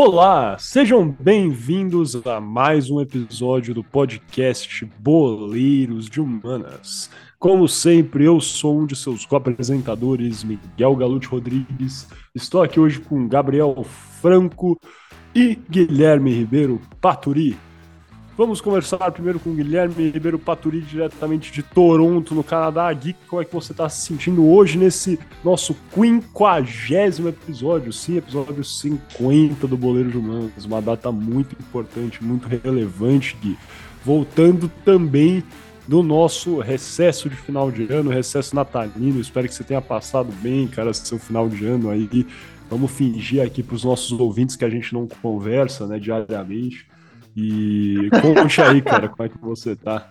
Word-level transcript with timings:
Olá, 0.00 0.56
sejam 0.60 1.10
bem-vindos 1.10 2.24
a 2.24 2.40
mais 2.40 2.88
um 2.88 3.00
episódio 3.00 3.74
do 3.74 3.82
podcast 3.82 4.84
Boleiros 5.00 6.08
de 6.08 6.20
Humanas. 6.20 7.10
Como 7.36 7.66
sempre, 7.66 8.24
eu 8.24 8.40
sou 8.40 8.78
um 8.78 8.86
de 8.86 8.94
seus 8.94 9.26
co-apresentadores, 9.26 10.44
Miguel 10.44 10.94
Galute 10.94 11.26
Rodrigues. 11.26 12.06
Estou 12.32 12.62
aqui 12.62 12.78
hoje 12.78 13.00
com 13.00 13.26
Gabriel 13.26 13.82
Franco 14.22 14.80
e 15.34 15.58
Guilherme 15.68 16.30
Ribeiro 16.30 16.80
Paturi. 17.00 17.58
Vamos 18.38 18.60
conversar 18.60 19.10
primeiro 19.10 19.40
com 19.40 19.50
o 19.50 19.52
Guilherme 19.52 20.10
Ribeiro 20.10 20.38
Paturi, 20.38 20.80
diretamente 20.80 21.50
de 21.50 21.60
Toronto, 21.60 22.36
no 22.36 22.44
Canadá. 22.44 22.92
Gui, 22.92 23.16
como 23.26 23.42
é 23.42 23.44
que 23.44 23.52
você 23.52 23.72
está 23.72 23.88
se 23.88 24.06
sentindo 24.06 24.48
hoje 24.48 24.78
nesse 24.78 25.18
nosso 25.42 25.74
quinquagésimo 25.92 27.30
episódio? 27.30 27.92
Sim, 27.92 28.18
episódio 28.18 28.62
50 28.62 29.66
do 29.66 29.76
Boleiro 29.76 30.12
de 30.12 30.18
Humanos. 30.18 30.64
Uma 30.64 30.80
data 30.80 31.10
muito 31.10 31.56
importante, 31.58 32.22
muito 32.22 32.46
relevante, 32.46 33.36
Gui. 33.42 33.58
Voltando 34.04 34.70
também 34.84 35.42
do 35.88 36.00
nosso 36.00 36.60
recesso 36.60 37.28
de 37.28 37.34
final 37.34 37.72
de 37.72 37.92
ano, 37.92 38.08
recesso 38.08 38.54
natalino. 38.54 39.20
Espero 39.20 39.48
que 39.48 39.54
você 39.54 39.64
tenha 39.64 39.82
passado 39.82 40.32
bem, 40.40 40.68
cara, 40.68 40.94
seu 40.94 41.18
final 41.18 41.48
de 41.48 41.66
ano 41.66 41.90
aí. 41.90 42.24
Vamos 42.70 42.92
fingir 42.92 43.42
aqui 43.42 43.64
para 43.64 43.74
os 43.74 43.82
nossos 43.82 44.12
ouvintes 44.12 44.54
que 44.54 44.64
a 44.64 44.70
gente 44.70 44.94
não 44.94 45.08
conversa, 45.08 45.88
né, 45.88 45.98
diariamente. 45.98 46.86
E 47.36 48.08
conte 48.20 48.60
aí, 48.60 48.82
cara, 48.82 49.08
como 49.08 49.24
é 49.24 49.28
que 49.28 49.38
você 49.38 49.76
tá? 49.76 50.08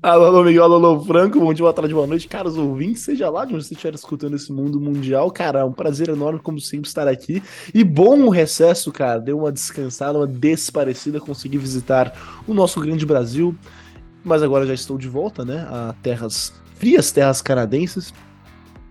Alô, 0.00 0.44
Miguel, 0.44 0.62
alô, 0.64 1.00
Franco, 1.00 1.40
bom 1.40 1.52
dia, 1.52 1.64
boa 1.64 1.72
tarde, 1.72 1.92
boa 1.92 2.06
noite, 2.06 2.28
caros 2.28 2.56
ouvintes, 2.56 3.02
seja 3.02 3.28
lá 3.28 3.44
de 3.44 3.52
onde 3.52 3.64
você 3.64 3.74
estiver 3.74 3.94
escutando 3.94 4.36
esse 4.36 4.52
mundo 4.52 4.80
mundial, 4.80 5.32
cara, 5.32 5.60
é 5.60 5.64
um 5.64 5.72
prazer 5.72 6.08
enorme, 6.08 6.38
como 6.38 6.60
sempre, 6.60 6.86
estar 6.86 7.08
aqui, 7.08 7.42
e 7.74 7.82
bom 7.82 8.28
recesso, 8.28 8.92
cara, 8.92 9.18
deu 9.18 9.38
uma 9.38 9.50
descansada, 9.50 10.16
uma 10.18 10.28
desparecida, 10.28 11.18
consegui 11.18 11.58
visitar 11.58 12.12
o 12.46 12.54
nosso 12.54 12.80
grande 12.80 13.04
Brasil, 13.04 13.52
mas 14.22 14.44
agora 14.44 14.64
já 14.64 14.74
estou 14.74 14.96
de 14.96 15.08
volta, 15.08 15.44
né, 15.44 15.66
a 15.68 15.92
terras 16.02 16.52
frias, 16.76 17.10
terras 17.10 17.42
canadenses, 17.42 18.14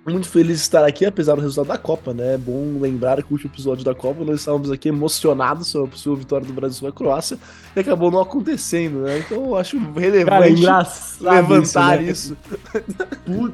muito 0.10 0.28
feliz 0.28 0.58
de 0.58 0.64
estar 0.64 0.84
aqui, 0.84 1.06
apesar 1.06 1.36
do 1.36 1.42
resultado 1.42 1.68
da 1.68 1.78
Copa, 1.78 2.14
né? 2.14 2.34
É 2.34 2.38
bom 2.38 2.80
lembrar 2.80 3.22
que 3.22 3.32
o 3.32 3.34
último 3.34 3.52
episódio 3.54 3.86
da 3.86 3.94
Copa 3.94 4.24
nós 4.24 4.40
estávamos 4.40 4.72
aqui 4.72 4.90
emocionados 4.90 5.68
sobre 5.68 5.88
a 5.88 5.92
possível 5.92 6.16
vitória 6.16 6.46
do 6.46 6.54
Brasil 6.54 6.88
na 6.88 6.92
Croácia 6.92 7.38
e 7.76 7.80
acabou 7.80 8.10
não 8.10 8.20
acontecendo, 8.20 9.02
né? 9.02 9.20
Então 9.20 9.46
eu 9.46 9.56
acho 9.56 9.78
relevante 9.94 10.64
Cara, 10.64 10.88
levantar 11.20 12.02
isso. 12.02 12.36
Né? 12.52 12.84
isso. 13.28 13.54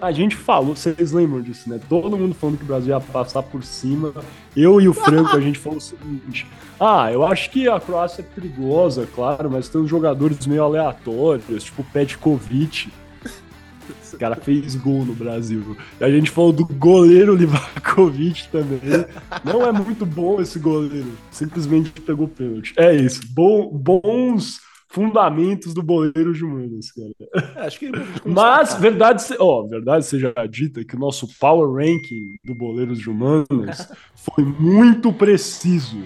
a 0.00 0.10
gente 0.10 0.34
falou, 0.34 0.74
vocês 0.74 1.12
lembram 1.12 1.40
disso, 1.42 1.70
né? 1.70 1.78
Todo 1.88 2.16
mundo 2.16 2.34
falando 2.34 2.58
que 2.58 2.64
o 2.64 2.66
Brasil 2.66 2.88
ia 2.88 3.00
passar 3.00 3.44
por 3.44 3.62
cima. 3.62 4.12
Eu 4.56 4.80
e 4.80 4.88
o 4.88 4.94
Franco, 4.94 5.36
a 5.36 5.40
gente 5.40 5.60
falou 5.60 5.78
o 5.78 5.80
seguinte: 5.80 6.44
ah, 6.80 7.12
eu 7.12 7.24
acho 7.24 7.50
que 7.50 7.68
a 7.68 7.78
Croácia 7.78 8.22
é 8.22 8.24
perigosa, 8.24 9.06
claro, 9.14 9.48
mas 9.48 9.68
tem 9.68 9.80
uns 9.80 9.88
jogadores 9.88 10.44
meio 10.44 10.64
aleatórios, 10.64 11.62
tipo 11.62 11.82
o 11.82 11.84
Petkovic 11.84 12.88
o 12.88 13.07
cara 14.18 14.36
fez 14.36 14.74
gol 14.74 15.04
no 15.04 15.14
Brasil. 15.14 15.76
E 16.00 16.04
a 16.04 16.10
gente 16.10 16.30
falou 16.30 16.52
do 16.52 16.66
goleiro 16.66 17.34
Livakovic 17.34 18.48
também. 18.48 18.80
Não 19.44 19.66
é 19.66 19.72
muito 19.72 20.04
bom 20.04 20.40
esse 20.40 20.58
goleiro. 20.58 21.12
Simplesmente 21.30 21.90
pegou 22.00 22.28
pênalti. 22.28 22.74
É 22.76 22.94
isso. 22.94 23.20
Bons 23.32 24.60
fundamentos 24.88 25.74
do 25.74 25.82
boleiro 25.82 26.32
de 26.32 26.44
Humanas, 26.44 26.90
cara. 26.90 27.12
É, 27.56 27.66
acho 27.66 27.78
que 27.78 27.90
Mas, 28.24 28.74
verdade, 28.74 29.22
ó, 29.38 29.66
verdade 29.66 30.06
seja 30.06 30.32
dita 30.50 30.82
que 30.84 30.96
o 30.96 30.98
nosso 30.98 31.28
power 31.38 31.70
ranking 31.70 32.38
do 32.44 32.54
Boleiros 32.54 32.98
de 32.98 33.10
Humanas 33.10 33.92
foi 34.14 34.44
muito 34.44 35.12
preciso. 35.12 36.02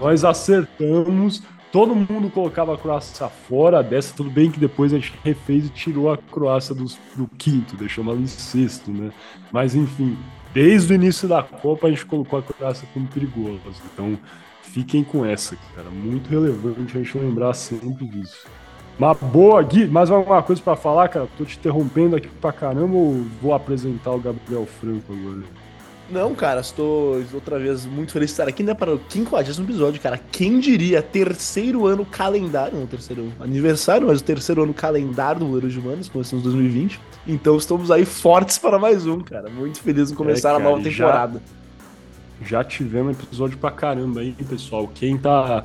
Nós 0.00 0.24
acertamos 0.24 1.42
todo 1.74 1.92
mundo 1.92 2.30
colocava 2.30 2.72
a 2.72 2.78
Croácia 2.78 3.28
fora 3.28 3.82
dessa, 3.82 4.14
tudo 4.14 4.30
bem 4.30 4.48
que 4.48 4.60
depois 4.60 4.92
a 4.92 4.96
gente 4.96 5.12
refez 5.24 5.66
e 5.66 5.68
tirou 5.70 6.08
a 6.08 6.16
Croácia 6.16 6.72
do, 6.72 6.84
do 7.16 7.26
quinto, 7.36 7.74
deixou 7.74 8.04
ela 8.04 8.14
em 8.14 8.28
sexto, 8.28 8.92
né? 8.92 9.10
Mas 9.50 9.74
enfim, 9.74 10.16
desde 10.52 10.92
o 10.92 10.94
início 10.94 11.26
da 11.26 11.42
Copa 11.42 11.88
a 11.88 11.90
gente 11.90 12.06
colocou 12.06 12.38
a 12.38 12.42
Croácia 12.42 12.86
como 12.94 13.08
perigosa. 13.08 13.58
Então 13.92 14.16
fiquem 14.62 15.02
com 15.02 15.26
essa, 15.26 15.56
cara. 15.74 15.90
Muito 15.90 16.30
relevante 16.30 16.96
a 16.96 17.02
gente 17.02 17.18
lembrar 17.18 17.52
sempre 17.54 18.06
disso. 18.06 18.46
Mas 18.96 19.18
boa, 19.18 19.60
Gui, 19.60 19.88
mais 19.88 20.12
alguma 20.12 20.44
coisa 20.44 20.62
para 20.62 20.76
falar, 20.76 21.08
cara? 21.08 21.28
Tô 21.36 21.44
te 21.44 21.58
interrompendo 21.58 22.14
aqui 22.14 22.28
pra 22.40 22.52
caramba 22.52 22.94
ou 22.94 23.24
vou 23.42 23.52
apresentar 23.52 24.12
o 24.12 24.20
Gabriel 24.20 24.64
Franco 24.64 25.12
agora? 25.12 25.42
Não, 26.10 26.34
cara, 26.34 26.60
estou 26.60 27.22
outra 27.32 27.58
vez 27.58 27.86
muito 27.86 28.12
feliz 28.12 28.28
de 28.28 28.32
estar 28.32 28.46
aqui, 28.46 28.62
né, 28.62 28.74
para 28.74 28.94
o 28.94 29.00
50 29.08 29.62
episódio, 29.62 30.00
cara. 30.00 30.20
Quem 30.30 30.60
diria, 30.60 31.00
terceiro 31.00 31.86
ano 31.86 32.04
calendário, 32.04 32.78
não 32.78 32.86
terceiro 32.86 33.32
aniversário, 33.40 34.06
mas 34.06 34.20
o 34.20 34.24
terceiro 34.24 34.62
ano 34.62 34.74
calendário 34.74 35.40
do 35.40 35.54
Euro 35.54 35.68
de 35.68 35.78
Humanos, 35.78 36.08
começamos 36.08 36.44
2020. 36.44 37.00
Então 37.26 37.56
estamos 37.56 37.90
aí 37.90 38.04
fortes 38.04 38.58
para 38.58 38.78
mais 38.78 39.06
um, 39.06 39.20
cara. 39.20 39.48
Muito 39.48 39.80
feliz 39.80 40.10
em 40.10 40.14
começar 40.14 40.50
é, 40.50 40.52
cara, 40.52 40.64
a 40.64 40.70
nova 40.70 40.82
temporada. 40.82 41.42
Já, 42.42 42.46
já 42.58 42.64
tivemos 42.64 43.18
episódio 43.18 43.56
pra 43.56 43.70
caramba 43.70 44.20
aí, 44.20 44.32
pessoal. 44.32 44.86
Quem 44.94 45.16
tá 45.16 45.64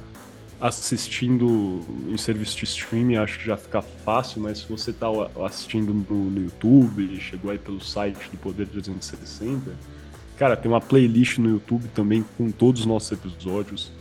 assistindo 0.62 1.82
em 2.08 2.18
serviço 2.18 2.58
de 2.58 2.64
streaming, 2.64 3.18
acho 3.18 3.40
que 3.40 3.46
já 3.46 3.58
fica 3.58 3.82
fácil, 3.82 4.42
mas 4.42 4.60
se 4.60 4.70
você 4.70 4.94
tá 4.94 5.08
assistindo 5.46 5.94
no, 5.94 6.16
no 6.16 6.42
YouTube, 6.42 7.20
chegou 7.20 7.52
aí 7.52 7.58
pelo 7.58 7.82
site 7.82 8.30
do 8.32 8.38
Poder 8.38 8.68
360 8.68 9.99
Cara, 10.40 10.56
tem 10.56 10.72
uma 10.72 10.80
playlist 10.80 11.38
no 11.38 11.50
YouTube 11.50 11.90
também 11.90 12.24
com 12.38 12.50
todos 12.50 12.80
os 12.80 12.88
nossos 12.88 13.12
episódios. 13.12 13.92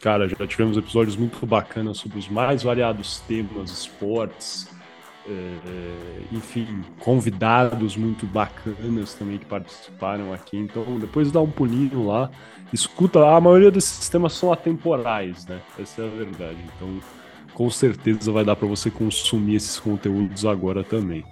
Cara, 0.00 0.28
já 0.28 0.46
tivemos 0.46 0.76
episódios 0.76 1.16
muito 1.16 1.44
bacanas 1.44 1.98
sobre 1.98 2.20
os 2.20 2.28
mais 2.28 2.62
variados 2.62 3.18
temas, 3.26 3.72
esportes, 3.72 4.68
é, 5.28 6.20
enfim, 6.30 6.84
convidados 7.00 7.96
muito 7.96 8.24
bacanas 8.24 9.14
também 9.14 9.38
que 9.38 9.46
participaram 9.46 10.32
aqui. 10.32 10.56
Então, 10.56 10.96
depois 11.00 11.32
dá 11.32 11.40
um 11.40 11.50
pulinho 11.50 12.06
lá, 12.06 12.30
escuta. 12.72 13.18
A 13.28 13.40
maioria 13.40 13.72
desses 13.72 14.08
temas 14.08 14.32
são 14.32 14.52
atemporais, 14.52 15.44
né? 15.46 15.60
Essa 15.76 16.02
é 16.02 16.06
a 16.06 16.08
verdade. 16.08 16.58
Então, 16.76 17.00
com 17.52 17.68
certeza 17.68 18.30
vai 18.30 18.44
dar 18.44 18.54
para 18.54 18.68
você 18.68 18.92
consumir 18.92 19.56
esses 19.56 19.80
conteúdos 19.80 20.46
agora 20.46 20.84
também. 20.84 21.24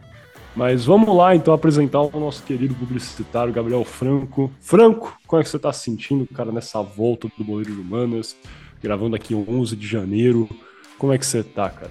Mas 0.56 0.84
vamos 0.84 1.14
lá 1.14 1.34
então 1.34 1.52
apresentar 1.52 2.00
o 2.00 2.20
nosso 2.20 2.44
querido 2.44 2.74
publicitário 2.76 3.52
Gabriel 3.52 3.84
Franco. 3.84 4.52
Franco, 4.60 5.18
como 5.26 5.40
é 5.40 5.42
que 5.42 5.50
você 5.50 5.56
está 5.56 5.72
se 5.72 5.84
sentindo, 5.84 6.26
cara, 6.32 6.52
nessa 6.52 6.80
volta 6.80 7.28
do 7.36 7.44
Boleiro 7.44 7.74
de 7.74 7.80
Humanas, 7.80 8.36
gravando 8.80 9.16
aqui 9.16 9.34
11 9.34 9.74
de 9.74 9.86
janeiro? 9.86 10.48
Como 10.96 11.12
é 11.12 11.18
que 11.18 11.26
você 11.26 11.40
está, 11.40 11.68
cara? 11.68 11.90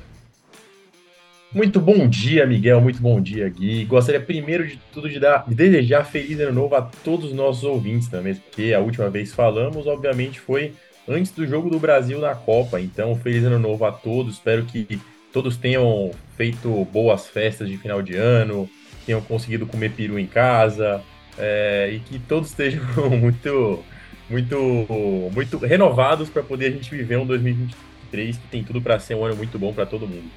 Muito 1.54 1.80
bom 1.80 2.08
dia, 2.08 2.48
Miguel. 2.48 2.80
Muito 2.80 3.02
bom 3.02 3.22
dia, 3.22 3.48
Gui. 3.50 3.84
Gostaria 3.84 4.20
primeiro 4.20 4.66
de 4.66 4.80
tudo 4.94 5.10
de, 5.10 5.20
dar, 5.20 5.44
de 5.46 5.54
desejar 5.54 6.06
feliz 6.06 6.40
ano 6.40 6.54
novo 6.54 6.74
a 6.74 6.82
todos 6.82 7.26
os 7.26 7.34
nossos 7.34 7.64
ouvintes 7.66 8.08
também, 8.08 8.34
porque 8.34 8.74
a 8.74 8.80
última 8.80 9.10
vez 9.10 9.34
falamos, 9.34 9.86
obviamente, 9.86 10.40
foi 10.40 10.74
antes 11.08 11.32
do 11.34 11.46
jogo 11.46 11.70
do 11.70 11.78
Brasil 11.78 12.18
na 12.18 12.34
Copa. 12.34 12.80
Então, 12.80 13.14
feliz 13.18 13.44
ano 13.44 13.60
novo 13.60 13.84
a 13.86 13.92
todos. 13.92 14.36
Espero 14.36 14.64
que 14.64 15.00
todos 15.34 15.58
tenham 15.58 16.12
feito 16.38 16.86
boas 16.86 17.28
festas 17.28 17.68
de 17.68 17.78
final 17.78 18.02
de 18.02 18.16
ano, 18.16 18.70
tenham 19.06 19.20
conseguido 19.20 19.66
comer 19.66 19.92
peru 19.92 20.20
em 20.20 20.28
casa 20.28 21.02
é, 21.38 21.90
e 21.92 22.00
que 22.00 22.20
todos 22.20 22.50
estejam 22.50 22.84
muito, 23.10 23.84
muito, 24.30 24.88
muito 25.34 25.58
renovados 25.58 26.30
para 26.30 26.44
poder 26.44 26.68
a 26.68 26.72
gente 26.72 26.90
viver 26.90 27.18
um 27.18 27.26
2023 27.26 28.38
que 28.38 28.48
tem 28.48 28.64
tudo 28.64 28.80
para 28.80 29.00
ser 29.00 29.16
um 29.16 29.26
ano 29.26 29.36
muito 29.36 29.58
bom 29.58 29.74
para 29.74 29.88
todo 29.88 30.08
mundo. 30.08 30.30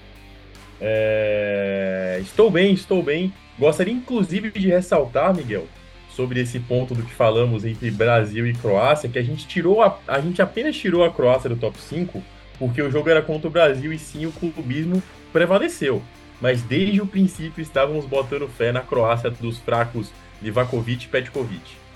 É, 0.80 2.18
estou 2.22 2.50
bem, 2.50 2.72
estou 2.72 3.02
bem. 3.02 3.32
Gostaria 3.58 3.92
inclusive 3.92 4.50
de 4.50 4.68
ressaltar, 4.68 5.34
Miguel, 5.34 5.66
sobre 6.10 6.40
esse 6.40 6.58
ponto 6.58 6.94
do 6.94 7.02
que 7.02 7.12
falamos 7.12 7.66
entre 7.66 7.90
Brasil 7.90 8.46
e 8.46 8.54
Croácia, 8.54 9.08
que 9.08 9.18
a 9.18 9.22
gente 9.22 9.46
tirou 9.46 9.82
a, 9.82 9.98
a 10.08 10.20
gente 10.20 10.40
apenas 10.40 10.74
tirou 10.76 11.04
a 11.04 11.12
Croácia 11.12 11.50
do 11.50 11.56
top 11.56 11.78
5 11.78 12.22
porque 12.58 12.82
o 12.82 12.90
jogo 12.90 13.08
era 13.08 13.22
contra 13.22 13.48
o 13.48 13.50
Brasil 13.50 13.92
e 13.92 13.98
sim 13.98 14.26
o 14.26 14.32
clubismo 14.32 15.02
prevaleceu. 15.32 16.02
Mas 16.40 16.62
desde 16.62 17.00
o 17.00 17.06
princípio 17.06 17.62
estávamos 17.62 18.04
botando 18.04 18.48
fé 18.48 18.72
na 18.72 18.80
Croácia 18.80 19.30
dos 19.30 19.58
fracos 19.58 20.10
Livakovic 20.42 21.04
e 21.04 21.08
Petkovic. 21.08 21.86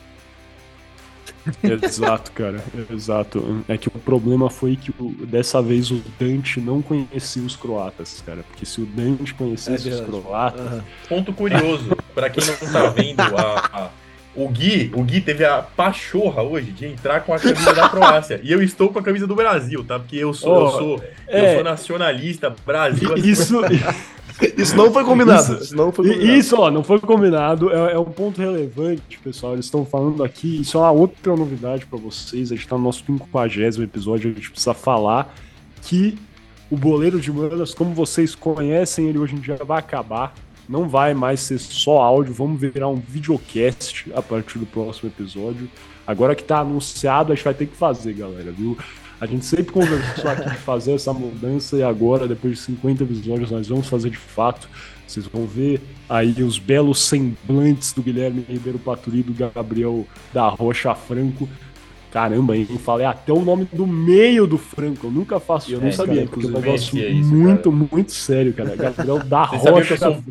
Exato, 1.83 2.33
cara, 2.33 2.62
exato. 2.91 3.65
É 3.69 3.77
que 3.77 3.89
o 3.89 3.93
problema 3.93 4.51
foi 4.51 4.77
que 4.77 4.93
dessa 5.27 5.62
vez 5.62 5.91
o 5.91 6.03
Dante 6.19 6.61
não 6.61 6.83
conhecia 6.83 7.43
os 7.43 7.57
croatas, 7.57 8.23
cara. 8.25 8.43
Porque 8.43 8.67
se 8.67 8.81
o 8.81 8.87
Dante 8.87 9.35
conhecesse 9.35 9.91
é 9.91 9.95
os 9.95 10.01
croatas. 10.01 10.73
Uhum. 10.73 10.83
Ponto 11.09 11.33
curioso, 11.33 11.97
para 12.15 12.31
quem 12.31 12.45
não 12.45 12.73
tá 12.73 12.89
vendo 12.89 13.21
a, 13.21 13.71
a 13.73 13.91
o 14.35 14.49
Gui, 14.49 14.93
o 14.94 15.03
Gui 15.03 15.21
teve 15.21 15.44
a 15.44 15.59
pachorra 15.59 16.43
hoje 16.43 16.71
de 16.71 16.87
entrar 16.87 17.21
com 17.21 17.35
a 17.35 17.38
camisa 17.38 17.73
da 17.73 17.88
Croácia. 17.88 18.41
E 18.43 18.53
eu 18.53 18.62
estou 18.62 18.88
com 18.91 18.99
a 18.99 19.03
camisa 19.03 19.27
do 19.27 19.35
Brasil, 19.35 19.85
tá? 19.85 19.99
Porque 19.99 20.17
eu 20.17 20.32
sou, 20.32 20.53
oh, 20.53 20.61
eu 20.61 20.71
sou, 20.71 21.05
é, 21.27 21.50
eu 21.50 21.55
sou 21.56 21.65
nacionalista, 21.65 22.55
Brasil. 22.65 23.17
Isso, 23.17 23.61
Isso 24.56 24.77
não 24.77 24.93
foi 24.93 25.05
combinado. 25.05 25.55
Isso, 25.55 25.65
isso 25.65 25.77
não 25.77 25.93
foi 25.93 26.09
combinado. 26.09 26.32
Isso, 26.32 26.56
ó, 26.56 26.71
não 26.71 26.82
foi 26.82 27.00
combinado. 27.00 27.71
É, 27.71 27.93
é 27.93 27.99
um 27.99 28.05
ponto 28.05 28.41
relevante, 28.41 29.19
pessoal. 29.19 29.55
Eles 29.55 29.67
estão 29.67 29.85
falando 29.85 30.25
aqui. 30.25 30.61
Isso 30.61 30.79
é 30.79 30.81
uma 30.81 30.91
outra 30.91 31.37
novidade 31.37 31.85
para 31.87 31.99
vocês. 31.99 32.50
A 32.50 32.55
gente 32.55 32.67
tá 32.67 32.76
no 32.76 32.85
nosso 32.85 33.05
50 33.05 33.83
episódio. 33.83 34.31
A 34.31 34.35
gente 34.35 34.50
precisa 34.50 34.75
falar 34.75 35.35
que 35.83 36.17
o 36.71 36.76
Boleiro 36.76 37.21
de 37.21 37.33
Manas, 37.33 37.75
como 37.75 37.93
vocês 37.93 38.35
conhecem, 38.35 39.09
ele 39.09 39.19
hoje 39.19 39.35
em 39.35 39.41
dia 39.41 39.56
vai 39.56 39.79
acabar. 39.79 40.35
Não 40.71 40.89
vai 40.89 41.15
mais 41.15 41.41
ser 41.41 41.59
só 41.59 41.99
áudio. 41.99 42.33
Vamos 42.33 42.61
virar 42.61 42.87
um 42.87 42.95
videocast 42.95 44.07
a 44.15 44.23
partir 44.23 44.57
do 44.57 44.67
próximo 44.67 45.11
episódio. 45.11 45.69
Agora 46.07 46.33
que 46.33 46.45
tá 46.45 46.61
anunciado, 46.61 47.33
a 47.33 47.35
gente 47.35 47.45
vai 47.45 47.55
ter 47.55 47.67
que 47.67 47.77
fazer, 47.77 48.13
galera, 48.13 48.53
viu? 48.53 48.79
A 49.21 49.27
gente 49.27 49.45
sempre 49.45 49.73
conversou 49.73 50.31
aqui 50.31 50.49
de 50.49 50.57
fazer 50.59 50.93
essa 50.93 51.13
mudança 51.13 51.77
e 51.77 51.83
agora, 51.83 52.29
depois 52.29 52.55
de 52.55 52.61
50 52.61 53.03
episódios, 53.03 53.51
nós 53.51 53.67
vamos 53.67 53.89
fazer 53.89 54.11
de 54.11 54.17
fato. 54.17 54.69
Vocês 55.09 55.27
vão 55.27 55.45
ver 55.45 55.81
aí 56.09 56.41
os 56.41 56.61
belos 56.61 57.01
semblantes 57.01 57.93
do 57.93 58.01
Guilherme 58.01 58.47
Ribeiro 58.49 58.79
Paturi 58.79 59.19
e 59.19 59.23
do 59.25 59.35
Gabriel 59.35 60.07
da 60.33 60.49
Rocha 60.49 60.95
Franco. 60.95 61.49
Caramba, 62.11 62.57
hein? 62.57 62.67
Falei 62.85 63.07
até 63.07 63.33
o 63.33 63.41
nome 63.41 63.69
do 63.73 63.87
meio 63.87 64.47
do 64.47 64.59
Franco. 64.59 65.07
Eu 65.07 65.11
nunca 65.11 65.39
faço 65.39 65.73
Eu 65.73 65.81
não 65.81 65.93
sabia, 65.93 66.27
porque 66.27 66.47
é 66.47 66.49
um 66.49 66.53
negócio 66.53 66.99
isso, 66.99 67.35
muito, 67.35 67.71
cara. 67.71 67.89
muito 67.93 68.12
sério, 68.12 68.53
cara. 68.53 68.75
Gabriel 68.75 69.19
da 69.25 69.45
Rocha. 69.45 69.95
Eu 69.95 69.99
sou, 69.99 70.23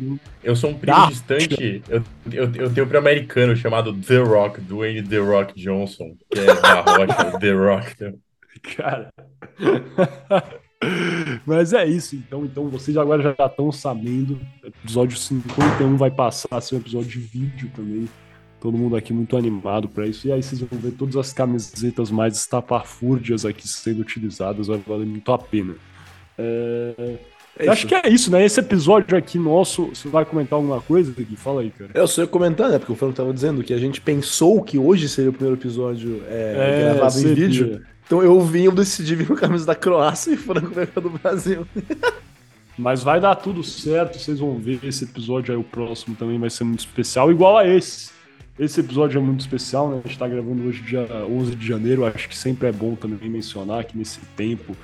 eu 0.44 0.56
sou, 0.56 0.70
um 0.70 0.74
primo 0.74 1.08
distante. 1.08 1.82
Eu, 1.88 2.02
eu, 2.30 2.44
eu 2.54 2.70
tenho 2.70 2.86
um 2.86 2.88
primo 2.88 2.98
americano 2.98 3.56
chamado 3.56 3.94
The 3.94 4.18
Rock, 4.18 4.60
Dwayne 4.60 5.02
The 5.02 5.18
Rock 5.18 5.54
Johnson, 5.58 6.14
que 6.30 6.38
é 6.38 6.44
da 6.44 6.80
Rocha, 6.82 7.38
The 7.38 7.52
Rock. 7.52 8.02
Né? 8.02 8.14
Cara. 8.76 9.10
Mas 11.46 11.72
é 11.72 11.86
isso, 11.86 12.16
então. 12.16 12.44
Então 12.44 12.68
vocês 12.68 12.96
agora 12.96 13.22
já 13.22 13.46
estão 13.46 13.72
sabendo. 13.72 14.38
Episódio 14.62 15.16
51 15.16 15.96
vai 15.96 16.10
passar 16.10 16.48
a 16.50 16.60
ser 16.60 16.74
um 16.74 16.78
episódio 16.78 17.08
de 17.08 17.18
vídeo 17.18 17.70
também. 17.74 18.08
Todo 18.60 18.76
mundo 18.76 18.94
aqui 18.96 19.12
muito 19.12 19.36
animado 19.36 19.88
para 19.88 20.06
isso. 20.06 20.28
E 20.28 20.32
aí 20.32 20.42
vocês 20.42 20.60
vão 20.60 20.78
ver 20.78 20.92
todas 20.92 21.16
as 21.16 21.32
camisetas 21.32 22.10
mais 22.10 22.36
estapafúrdias 22.36 23.46
aqui 23.46 23.66
sendo 23.66 24.00
utilizadas. 24.00 24.66
Vai 24.66 24.78
valer 24.86 25.06
muito 25.06 25.32
a 25.32 25.38
pena. 25.38 25.74
É... 26.36 27.18
É 27.58 27.68
acho 27.68 27.86
que 27.86 27.94
é 27.94 28.08
isso, 28.08 28.30
né? 28.30 28.44
Esse 28.44 28.60
episódio 28.60 29.16
aqui 29.16 29.38
nosso, 29.38 29.86
você 29.86 30.08
vai 30.08 30.24
comentar 30.24 30.56
alguma 30.56 30.80
coisa? 30.80 31.12
Fala 31.36 31.60
aí, 31.60 31.70
cara. 31.70 31.90
Eu 31.92 32.06
só 32.06 32.22
ia 32.22 32.26
comentar, 32.26 32.70
né? 32.70 32.78
Porque 32.78 32.92
o 32.92 32.96
Franco 32.96 33.14
tava 33.14 33.34
dizendo 33.34 33.62
que 33.62 33.74
a 33.74 33.78
gente 33.78 34.00
pensou 34.00 34.62
que 34.62 34.78
hoje 34.78 35.08
seria 35.08 35.30
o 35.30 35.32
primeiro 35.32 35.60
episódio 35.60 36.22
é, 36.28 36.54
é, 36.56 36.94
gravado 36.94 37.18
em 37.18 37.34
vídeo. 37.34 37.82
Então 38.06 38.22
eu 38.22 38.40
vim, 38.40 38.64
eu 38.64 38.72
decidi 38.72 39.14
vir 39.14 39.26
com 39.26 39.34
a 39.34 39.36
camisa 39.36 39.66
da 39.66 39.74
Croácia 39.74 40.32
e 40.32 40.36
Franco 40.36 40.68
veio 40.68 40.88
do 40.94 41.10
Brasil. 41.10 41.66
Mas 42.78 43.02
vai 43.02 43.20
dar 43.20 43.34
tudo 43.34 43.62
certo, 43.62 44.18
vocês 44.18 44.38
vão 44.38 44.56
ver 44.56 44.80
esse 44.82 45.04
episódio 45.04 45.54
aí, 45.54 45.60
o 45.60 45.62
próximo 45.62 46.16
também 46.16 46.38
vai 46.38 46.48
ser 46.48 46.64
muito 46.64 46.80
especial, 46.80 47.30
igual 47.30 47.58
a 47.58 47.66
esse. 47.66 48.10
Esse 48.60 48.80
episódio 48.80 49.16
é 49.16 49.22
muito 49.22 49.40
especial, 49.40 49.88
né? 49.88 50.02
A 50.04 50.06
gente 50.06 50.18
tá 50.18 50.28
gravando 50.28 50.64
hoje, 50.64 50.82
dia 50.82 51.06
11 51.26 51.56
de 51.56 51.66
janeiro, 51.66 52.04
acho 52.04 52.28
que 52.28 52.36
sempre 52.36 52.68
é 52.68 52.72
bom 52.72 52.94
também 52.94 53.26
mencionar 53.26 53.84
que 53.84 53.96
nesse 53.96 54.20
tempo, 54.36 54.76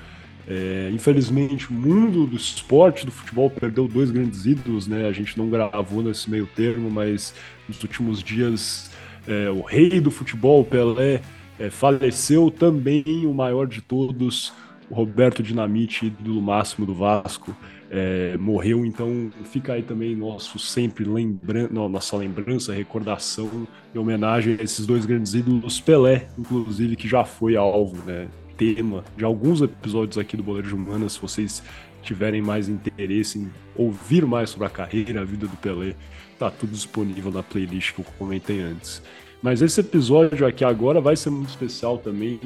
é, 0.47 0.89
infelizmente, 0.91 1.69
o 1.69 1.73
mundo 1.73 2.25
do 2.25 2.35
esporte, 2.35 3.05
do 3.05 3.11
futebol, 3.11 3.51
perdeu 3.51 3.87
dois 3.87 4.09
grandes 4.09 4.47
ídolos, 4.47 4.87
né? 4.87 5.07
A 5.07 5.11
gente 5.11 5.37
não 5.37 5.47
gravou 5.47 6.01
nesse 6.01 6.27
meio 6.27 6.47
termo, 6.47 6.89
mas 6.89 7.35
nos 7.69 7.79
últimos 7.83 8.23
dias, 8.23 8.89
é, 9.27 9.51
o 9.51 9.61
rei 9.61 10.01
do 10.01 10.09
futebol, 10.09 10.65
Pelé, 10.65 11.21
é, 11.59 11.69
faleceu 11.69 12.49
também 12.49 13.27
o 13.27 13.33
maior 13.33 13.67
de 13.67 13.81
todos, 13.81 14.53
o 14.89 14.95
Roberto 14.95 15.43
Dinamite, 15.43 16.07
ídolo 16.07 16.41
máximo 16.41 16.83
do 16.83 16.95
Vasco, 16.95 17.55
é, 17.89 18.37
morreu. 18.37 18.85
Então 18.85 19.31
fica 19.45 19.73
aí 19.73 19.83
também 19.83 20.15
nosso 20.15 20.59
sempre 20.59 21.05
lembran 21.05 21.69
nossa 21.69 22.15
lembrança, 22.17 22.73
recordação 22.73 23.67
e 23.93 23.97
homenagem 23.97 24.57
a 24.59 24.63
esses 24.63 24.85
dois 24.85 25.05
grandes 25.05 25.33
ídolos, 25.33 25.79
Pelé, 25.79 26.27
inclusive, 26.37 26.95
que 26.95 27.07
já 27.07 27.23
foi 27.23 27.55
alvo, 27.55 28.03
né, 28.05 28.27
tema 28.57 29.03
de 29.15 29.23
alguns 29.23 29.61
episódios 29.61 30.17
aqui 30.17 30.35
do 30.35 30.43
Boleiro 30.43 30.67
de 30.67 30.75
Humanas. 30.75 31.13
Se 31.13 31.21
vocês 31.21 31.63
tiverem 32.01 32.41
mais 32.41 32.69
interesse 32.69 33.39
em 33.39 33.51
ouvir 33.75 34.25
mais 34.25 34.49
sobre 34.49 34.67
a 34.67 34.69
carreira, 34.69 35.21
a 35.21 35.25
vida 35.25 35.47
do 35.47 35.57
Pelé, 35.57 35.95
tá 36.39 36.49
tudo 36.49 36.71
disponível 36.71 37.31
na 37.31 37.43
playlist 37.43 37.93
que 37.93 38.01
eu 38.01 38.05
comentei 38.17 38.61
antes. 38.61 39.01
Mas 39.41 39.61
esse 39.61 39.79
episódio 39.79 40.45
aqui 40.47 40.63
agora 40.63 40.99
vai 40.99 41.15
ser 41.15 41.29
muito 41.29 41.49
especial 41.49 41.97
também. 41.97 42.39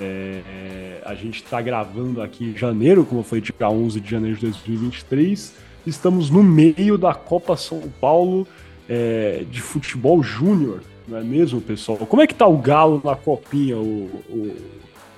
É, 0.00 1.02
a 1.04 1.14
gente 1.14 1.42
está 1.42 1.60
gravando 1.60 2.22
aqui 2.22 2.44
em 2.44 2.56
janeiro, 2.56 3.04
como 3.04 3.22
foi 3.22 3.40
dia 3.40 3.54
11 3.68 4.00
de 4.00 4.10
janeiro 4.10 4.36
de 4.36 4.42
2023. 4.42 5.54
Estamos 5.86 6.30
no 6.30 6.42
meio 6.42 6.96
da 6.98 7.14
Copa 7.14 7.56
São 7.56 7.82
Paulo 8.00 8.46
é, 8.88 9.44
de 9.50 9.60
futebol 9.60 10.22
júnior, 10.22 10.82
não 11.06 11.18
é 11.18 11.24
mesmo, 11.24 11.60
pessoal? 11.60 11.98
Como 11.98 12.22
é 12.22 12.26
que 12.26 12.34
tá 12.34 12.46
o 12.46 12.58
Galo 12.58 13.00
na 13.04 13.16
copinha, 13.16 13.76
o, 13.76 14.10
o, 14.28 14.56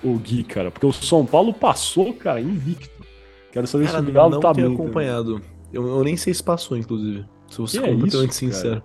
o 0.05 0.19
Gui, 0.19 0.45
cara? 0.45 0.71
Porque 0.71 0.87
o 0.87 0.93
São 0.93 1.27
Paulo 1.27 1.53
passou, 1.53 2.13
cara, 2.15 2.41
invicto. 2.41 3.05
Quero 3.53 3.67
saber 3.67 3.87
cara, 3.87 4.03
se 4.03 4.11
o 4.11 4.13
Galo 4.13 4.31
não 4.31 4.41
tá 4.41 4.55
bem. 4.55 4.73
acompanhado. 4.73 5.43
Eu, 5.73 5.87
eu, 5.87 6.05
nem 6.05 6.17
sei 6.17 6.33
se 6.33 6.43
passou, 6.43 6.77
inclusive. 6.77 7.25
Se 7.49 7.59
você 7.59 7.81
for 7.81 7.89
completamente 7.89 8.35
sincero. 8.35 8.83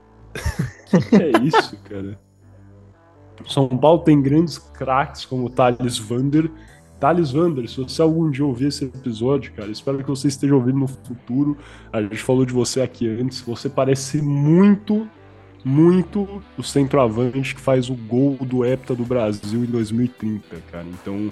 Que 1.09 1.15
é 1.15 1.31
isso, 1.44 1.77
cara? 1.83 2.19
São 3.47 3.68
Paulo 3.68 4.00
tem 4.00 4.21
grandes 4.21 4.57
craques 4.57 5.25
como 5.25 5.50
Thales 5.50 5.97
Vander. 5.97 6.50
Thales 7.00 7.31
Vander, 7.31 7.69
se 7.69 7.77
você 7.77 8.01
algum 8.01 8.30
dia 8.31 8.45
ouvir 8.45 8.68
esse 8.68 8.86
episódio, 8.86 9.51
cara, 9.53 9.69
espero 9.69 10.00
que 10.00 10.09
você 10.09 10.27
esteja 10.27 10.56
ouvindo 10.56 10.80
no 10.80 10.88
futuro. 10.88 11.57
A 11.92 12.01
gente 12.01 12.18
falou 12.18 12.45
de 12.45 12.53
você 12.53 12.81
aqui 12.81 13.07
antes. 13.07 13.42
Você 13.42 13.69
parece 13.69 14.21
muito, 14.21 15.07
muito 15.63 16.42
o 16.57 16.63
centroavante 16.63 17.53
que 17.53 17.62
faz 17.62 17.89
o 17.89 17.95
gol 17.95 18.38
do 18.42 18.65
Hepta 18.65 18.95
do 18.95 19.03
Brasil 19.03 19.63
em 19.63 19.68
2030, 19.68 20.57
cara. 20.71 20.86
Então, 21.01 21.30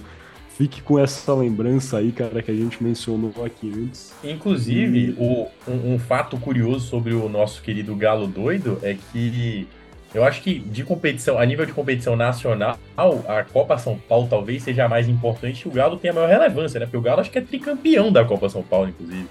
fique 0.50 0.82
com 0.82 1.00
essa 1.00 1.34
lembrança 1.34 1.98
aí, 1.98 2.12
cara, 2.12 2.44
que 2.44 2.52
a 2.52 2.56
gente 2.56 2.84
mencionou 2.84 3.34
aqui 3.44 3.72
antes. 3.76 4.14
Inclusive, 4.24 5.16
o, 5.18 5.48
um, 5.68 5.96
um 5.96 6.00
fato 6.00 6.38
curioso 6.38 6.88
sobre 6.88 7.14
o 7.14 7.28
nosso 7.28 7.62
querido 7.62 7.96
Galo 7.96 8.28
Doido 8.28 8.78
é 8.84 8.94
que 8.94 9.68
eu 10.14 10.24
acho 10.24 10.42
que 10.42 10.60
de 10.60 10.84
competição, 10.84 11.40
a 11.40 11.46
nível 11.46 11.66
de 11.66 11.74
competição 11.74 12.16
nacional, 12.16 12.78
a 12.96 13.44
Copa 13.44 13.78
São 13.78 13.98
Paulo 13.98 14.28
talvez 14.30 14.62
seja 14.62 14.86
a 14.86 14.90
mais 14.90 15.10
importante 15.10 15.62
e 15.62 15.68
o 15.68 15.72
Galo 15.72 15.98
tem 15.98 16.12
a 16.12 16.14
maior 16.14 16.30
relevância, 16.30 16.80
né? 16.80 16.86
Porque 16.86 16.98
o 16.98 17.02
Galo 17.02 17.22
acho 17.22 17.32
que 17.32 17.40
é 17.40 17.42
tricampeão 17.42 18.12
da 18.12 18.24
Copa 18.24 18.48
São 18.48 18.62
Paulo, 18.62 18.90
inclusive. 18.90 19.28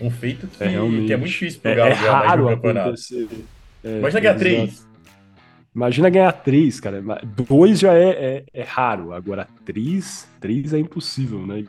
Um 0.00 0.10
feito 0.10 0.46
que 0.46 0.64
é, 0.64 0.68
que 0.68 1.12
é 1.12 1.16
muito 1.16 1.30
difícil 1.30 1.60
pro 1.60 1.70
é, 1.70 1.74
Galo 1.74 1.90
é, 1.90 1.92
é 1.92 2.10
raro 2.10 2.42
no 2.44 2.50
campeonato. 2.50 2.94
É, 3.84 3.98
Imagina 3.98 4.20
ganhar 4.20 4.38
três. 4.38 4.88
Imagina 5.74 6.10
ganhar 6.10 6.32
três, 6.32 6.80
cara. 6.80 7.02
Dois 7.24 7.78
já 7.78 7.94
é, 7.94 8.08
é, 8.08 8.44
é, 8.52 8.62
raro. 8.64 9.12
Agora, 9.12 9.46
três, 9.64 10.28
três 10.40 10.74
é 10.74 10.78
impossível, 10.78 11.46
né, 11.46 11.60
é, 11.60 11.64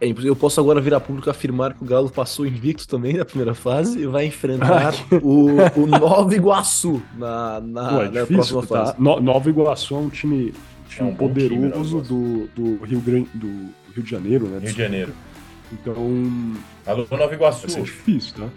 eu 0.00 0.36
posso 0.36 0.60
agora 0.60 0.80
virar 0.80 1.00
público 1.00 1.30
afirmar 1.30 1.72
que 1.72 1.82
o 1.82 1.86
Galo 1.86 2.10
passou 2.10 2.46
invicto 2.46 2.86
também 2.86 3.14
na 3.14 3.24
primeira 3.24 3.54
fase 3.54 4.00
e 4.00 4.06
vai 4.06 4.26
enfrentar 4.26 4.94
o, 5.22 5.46
o 5.80 5.86
Nova 5.86 6.34
Iguaçu 6.34 7.02
na, 7.16 7.60
na, 7.60 7.88
Pô, 7.88 8.02
é 8.02 8.08
na 8.10 8.26
próxima 8.26 8.60
tá? 8.62 8.66
fase. 8.66 8.94
No, 8.98 9.20
Nova 9.20 9.48
Iguaçu 9.48 9.94
é 9.94 9.98
um 9.98 10.10
time, 10.10 10.52
time 10.88 11.08
é 11.08 11.12
um 11.12 11.14
poderoso 11.14 12.02
time, 12.02 12.48
do, 12.54 12.76
do, 12.76 12.84
Rio 12.84 13.00
Grande, 13.00 13.28
do 13.32 13.48
Rio 13.94 14.02
de 14.02 14.10
Janeiro, 14.10 14.46
né? 14.46 14.58
Rio 14.58 14.72
de 14.72 14.78
Janeiro. 14.78 15.12
Então. 15.72 15.94
Alô, 16.86 17.06
Nova 17.10 17.34
Iguaçu. 17.34 17.62
Vai 17.62 17.70
ser 17.70 17.82
difícil, 17.82 18.34
tá? 18.34 18.48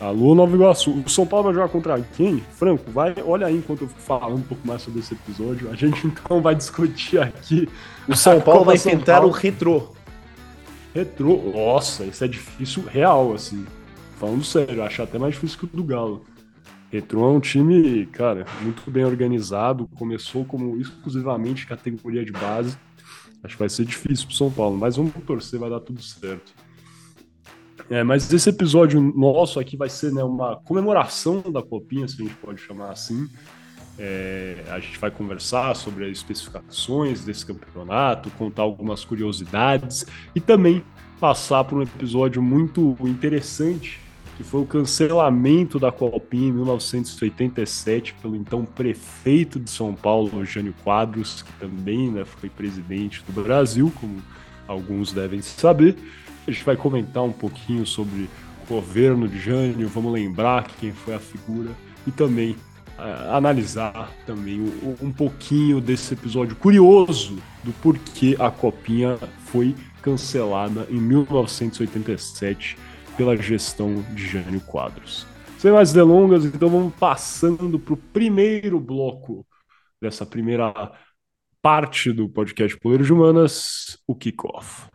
Alô, 0.00 0.34
Nova 0.34 0.54
Iguaçu. 0.54 0.90
O 1.04 1.08
São 1.08 1.26
Paulo 1.26 1.44
vai 1.44 1.54
jogar 1.54 1.68
contra 1.68 2.00
quem? 2.16 2.42
Franco, 2.52 2.90
vai, 2.90 3.14
olha 3.24 3.46
aí 3.46 3.56
enquanto 3.56 3.82
eu 3.82 3.88
falando 3.88 4.38
um 4.38 4.42
pouco 4.42 4.66
mais 4.66 4.82
sobre 4.82 5.00
esse 5.00 5.14
episódio. 5.14 5.70
A 5.70 5.74
gente 5.74 6.06
então 6.06 6.40
vai 6.40 6.54
discutir 6.54 7.18
aqui. 7.20 7.68
O 8.06 8.16
São 8.16 8.40
Paulo 8.40 8.64
vai 8.64 8.78
tentar 8.78 9.24
o 9.24 9.30
retrô. 9.30 9.92
Retrô, 10.98 11.52
nossa, 11.54 12.04
esse 12.04 12.24
é 12.24 12.26
difícil 12.26 12.82
real, 12.82 13.32
assim. 13.32 13.64
Falando 14.16 14.42
sério, 14.42 14.82
acho 14.82 15.00
até 15.00 15.16
mais 15.16 15.34
difícil 15.34 15.56
que 15.56 15.64
o 15.66 15.68
do 15.68 15.84
Galo. 15.84 16.24
Retrô 16.90 17.24
é 17.28 17.36
um 17.36 17.38
time, 17.38 18.04
cara, 18.06 18.44
muito 18.62 18.90
bem 18.90 19.04
organizado. 19.04 19.86
Começou 19.94 20.44
como 20.44 20.76
exclusivamente 20.76 21.68
categoria 21.68 22.24
de 22.24 22.32
base. 22.32 22.76
Acho 23.44 23.54
que 23.54 23.60
vai 23.60 23.68
ser 23.68 23.84
difícil 23.84 24.26
pro 24.26 24.34
São 24.34 24.50
Paulo, 24.50 24.76
mas 24.76 24.96
vamos 24.96 25.12
torcer, 25.24 25.60
vai 25.60 25.70
dar 25.70 25.78
tudo 25.78 26.02
certo. 26.02 26.52
É, 27.88 28.02
mas 28.02 28.32
esse 28.32 28.50
episódio 28.50 29.00
nosso 29.00 29.60
aqui 29.60 29.76
vai 29.76 29.88
ser 29.88 30.12
né, 30.12 30.24
uma 30.24 30.56
comemoração 30.56 31.42
da 31.42 31.62
Copinha, 31.62 32.08
se 32.08 32.20
a 32.20 32.24
gente 32.24 32.34
pode 32.38 32.60
chamar 32.60 32.90
assim. 32.90 33.28
É, 33.98 34.64
a 34.70 34.78
gente 34.78 34.96
vai 34.98 35.10
conversar 35.10 35.74
sobre 35.74 36.04
as 36.04 36.12
especificações 36.12 37.24
desse 37.24 37.44
campeonato, 37.44 38.30
contar 38.30 38.62
algumas 38.62 39.04
curiosidades 39.04 40.06
e 40.34 40.40
também 40.40 40.84
passar 41.18 41.64
por 41.64 41.78
um 41.78 41.82
episódio 41.82 42.40
muito 42.40 42.96
interessante, 43.00 44.00
que 44.36 44.44
foi 44.44 44.60
o 44.60 44.66
cancelamento 44.66 45.80
da 45.80 45.90
Copinha 45.90 46.48
em 46.48 46.52
1987 46.52 48.14
pelo 48.22 48.36
então 48.36 48.64
prefeito 48.64 49.58
de 49.58 49.68
São 49.68 49.92
Paulo, 49.94 50.44
Jânio 50.44 50.74
Quadros, 50.84 51.42
que 51.42 51.52
também 51.54 52.08
né, 52.08 52.24
foi 52.24 52.48
presidente 52.48 53.24
do 53.26 53.42
Brasil, 53.42 53.92
como 54.00 54.22
alguns 54.68 55.12
devem 55.12 55.42
saber. 55.42 55.96
A 56.46 56.50
gente 56.52 56.64
vai 56.64 56.76
comentar 56.76 57.24
um 57.24 57.32
pouquinho 57.32 57.84
sobre 57.84 58.30
governo 58.68 59.26
de 59.26 59.40
Jânio, 59.40 59.88
vamos 59.88 60.12
lembrar 60.12 60.68
quem 60.78 60.92
foi 60.92 61.14
a 61.14 61.18
figura 61.18 61.70
e 62.06 62.12
também 62.12 62.54
uh, 62.98 63.34
analisar 63.34 64.12
também 64.26 64.60
um, 64.60 64.96
um 65.00 65.12
pouquinho 65.12 65.80
desse 65.80 66.14
episódio 66.14 66.56
curioso 66.56 67.38
do 67.62 67.72
porquê 67.74 68.36
a 68.38 68.50
copinha 68.50 69.16
foi 69.46 69.74
cancelada 70.02 70.86
em 70.90 71.00
1987 71.00 72.76
pela 73.16 73.36
gestão 73.36 74.02
de 74.14 74.26
Jânio 74.26 74.60
Quadros. 74.60 75.26
Sem 75.58 75.72
mais 75.72 75.92
delongas, 75.92 76.44
então 76.44 76.68
vamos 76.68 76.94
passando 76.94 77.78
para 77.78 77.94
o 77.94 77.96
primeiro 77.96 78.78
bloco 78.78 79.44
dessa 80.00 80.24
primeira 80.24 80.72
parte 81.60 82.12
do 82.12 82.28
podcast 82.28 82.78
Poder 82.78 83.02
de 83.02 83.12
Humanas, 83.12 83.98
o 84.06 84.14
kickoff. 84.14 84.88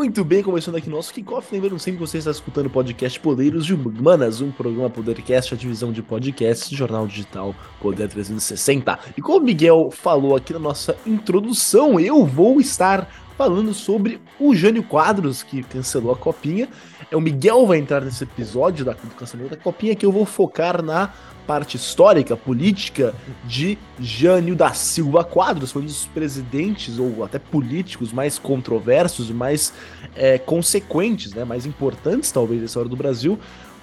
Muito 0.00 0.24
bem, 0.24 0.42
começando 0.42 0.76
aqui 0.76 0.88
nosso 0.88 1.12
kickoff. 1.12 1.52
Lembrando 1.52 1.78
sempre 1.78 2.00
que 2.00 2.08
você 2.08 2.16
está 2.16 2.30
escutando 2.30 2.64
o 2.64 2.70
podcast 2.70 3.20
Poderes 3.20 3.66
de 3.66 3.74
Humanas, 3.74 4.40
um 4.40 4.50
programa 4.50 4.88
Podercast, 4.88 5.52
a 5.52 5.56
divisão 5.58 5.92
de 5.92 6.02
podcasts, 6.02 6.70
jornal 6.70 7.06
digital 7.06 7.54
Poder 7.82 8.08
360. 8.08 8.98
E 9.18 9.20
como 9.20 9.40
o 9.40 9.42
Miguel 9.42 9.90
falou 9.92 10.34
aqui 10.34 10.54
na 10.54 10.58
nossa 10.58 10.96
introdução, 11.04 12.00
eu 12.00 12.24
vou 12.24 12.62
estar 12.62 13.29
falando 13.40 13.72
sobre 13.72 14.20
o 14.38 14.54
Jânio 14.54 14.82
Quadros, 14.82 15.42
que 15.42 15.62
cancelou 15.62 16.12
a 16.12 16.16
copinha. 16.16 16.68
É, 17.10 17.16
o 17.16 17.22
Miguel 17.22 17.66
vai 17.66 17.78
entrar 17.78 18.02
nesse 18.02 18.22
episódio 18.22 18.84
da, 18.84 18.92
do 18.92 19.14
cancelamento 19.16 19.56
da 19.56 19.62
copinha, 19.62 19.96
que 19.96 20.04
eu 20.04 20.12
vou 20.12 20.26
focar 20.26 20.82
na 20.82 21.10
parte 21.46 21.74
histórica, 21.74 22.36
política 22.36 23.14
de 23.46 23.78
Jânio 23.98 24.54
da 24.54 24.74
Silva 24.74 25.24
Quadros, 25.24 25.72
foi 25.72 25.80
um 25.80 25.86
dos 25.86 26.04
presidentes 26.04 26.98
ou 26.98 27.24
até 27.24 27.38
políticos 27.38 28.12
mais 28.12 28.38
controversos 28.38 29.30
mais 29.30 29.72
é, 30.14 30.36
consequentes, 30.36 31.32
né, 31.32 31.42
mais 31.42 31.64
importantes 31.64 32.30
talvez 32.30 32.60
da 32.60 32.66
história 32.66 32.90
do 32.90 32.96
Brasil, 32.96 33.38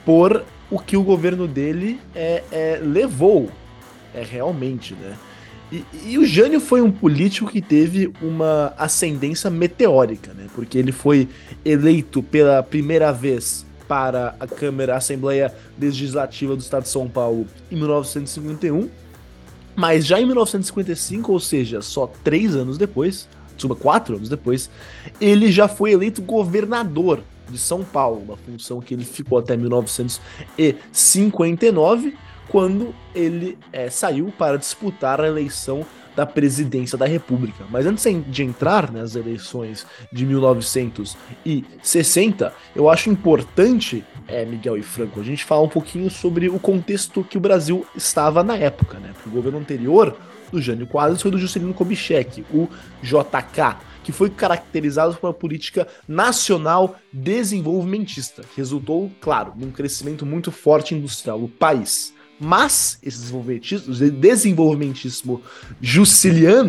por 0.05 0.45
o 0.69 0.77
que 0.77 0.95
o 0.95 1.01
governo 1.01 1.47
dele 1.47 1.99
é, 2.13 2.43
é 2.51 2.79
levou 2.79 3.49
é, 4.13 4.21
realmente, 4.21 4.93
né? 4.93 5.17
E, 5.71 5.85
e, 6.05 6.17
o 6.17 6.25
Jânio 6.25 6.59
foi 6.61 6.81
um 6.81 6.91
político 6.91 7.51
que 7.51 7.61
teve 7.61 8.11
uma 8.21 8.73
ascendência 8.77 9.49
meteórica, 9.49 10.33
né? 10.33 10.47
Porque 10.55 10.77
ele 10.77 10.93
foi 10.93 11.27
eleito 11.65 12.23
pela 12.23 12.63
primeira 12.63 13.11
vez 13.11 13.65
para 13.87 14.35
a 14.39 14.47
Câmara 14.47 14.93
a 14.93 14.97
Assembleia 14.97 15.51
Legislativa 15.79 16.55
do 16.55 16.61
Estado 16.61 16.83
de 16.83 16.89
São 16.89 17.07
Paulo 17.07 17.47
em 17.71 17.75
1951, 17.75 18.89
mas 19.75 20.05
já 20.05 20.19
em 20.19 20.25
1955, 20.25 21.31
ou 21.31 21.39
seja, 21.39 21.81
só 21.81 22.11
três 22.23 22.55
anos 22.55 22.77
depois, 22.77 23.27
desculpa, 23.55 23.81
quatro 23.81 24.15
anos 24.15 24.29
depois, 24.29 24.69
ele 25.19 25.51
já 25.51 25.67
foi 25.67 25.91
eleito 25.91 26.21
governador 26.21 27.21
de 27.49 27.57
São 27.57 27.83
Paulo, 27.83 28.21
uma 28.23 28.37
função 28.37 28.79
que 28.81 28.93
ele 28.93 29.05
ficou 29.05 29.37
até 29.37 29.57
1959, 29.57 32.15
quando 32.47 32.93
ele 33.13 33.57
é, 33.71 33.89
saiu 33.89 34.33
para 34.37 34.57
disputar 34.57 35.21
a 35.21 35.27
eleição 35.27 35.85
da 36.17 36.25
presidência 36.25 36.97
da 36.97 37.05
República. 37.05 37.63
Mas 37.69 37.85
antes 37.85 38.03
de 38.27 38.43
entrar 38.43 38.91
nas 38.91 39.15
eleições 39.15 39.85
de 40.11 40.25
1960, 40.25 42.51
eu 42.75 42.89
acho 42.89 43.11
importante, 43.11 44.03
é, 44.27 44.43
Miguel 44.43 44.77
e 44.77 44.81
Franco, 44.81 45.19
a 45.19 45.23
gente 45.23 45.45
falar 45.45 45.61
um 45.61 45.69
pouquinho 45.69 46.09
sobre 46.09 46.49
o 46.49 46.57
contexto 46.57 47.23
que 47.23 47.37
o 47.37 47.41
Brasil 47.41 47.85
estava 47.95 48.43
na 48.43 48.57
época, 48.57 48.97
né? 48.97 49.11
Porque 49.13 49.29
o 49.29 49.31
governo 49.31 49.59
anterior 49.59 50.17
do 50.51 50.59
Jânio 50.59 50.87
Quadros 50.87 51.21
foi 51.21 51.29
do 51.29 51.37
Juscelino 51.37 51.73
Kubitschek, 51.73 52.43
o 52.51 52.67
JK, 53.03 53.77
que 54.03 54.11
foi 54.11 54.31
caracterizado 54.31 55.15
por 55.17 55.27
uma 55.27 55.33
política 55.33 55.87
nacional 56.07 56.95
desenvolvimentista, 57.13 58.41
que 58.41 58.57
resultou, 58.57 59.11
claro, 59.21 59.53
num 59.55 59.69
crescimento 59.69 60.25
muito 60.25 60.51
forte 60.51 60.95
industrial 60.95 61.39
do 61.39 61.47
país. 61.47 62.16
Mas 62.39 62.99
esse 63.01 63.17
desenvolvimentismo, 63.17 63.93
desenvolvimentismo 64.11 65.41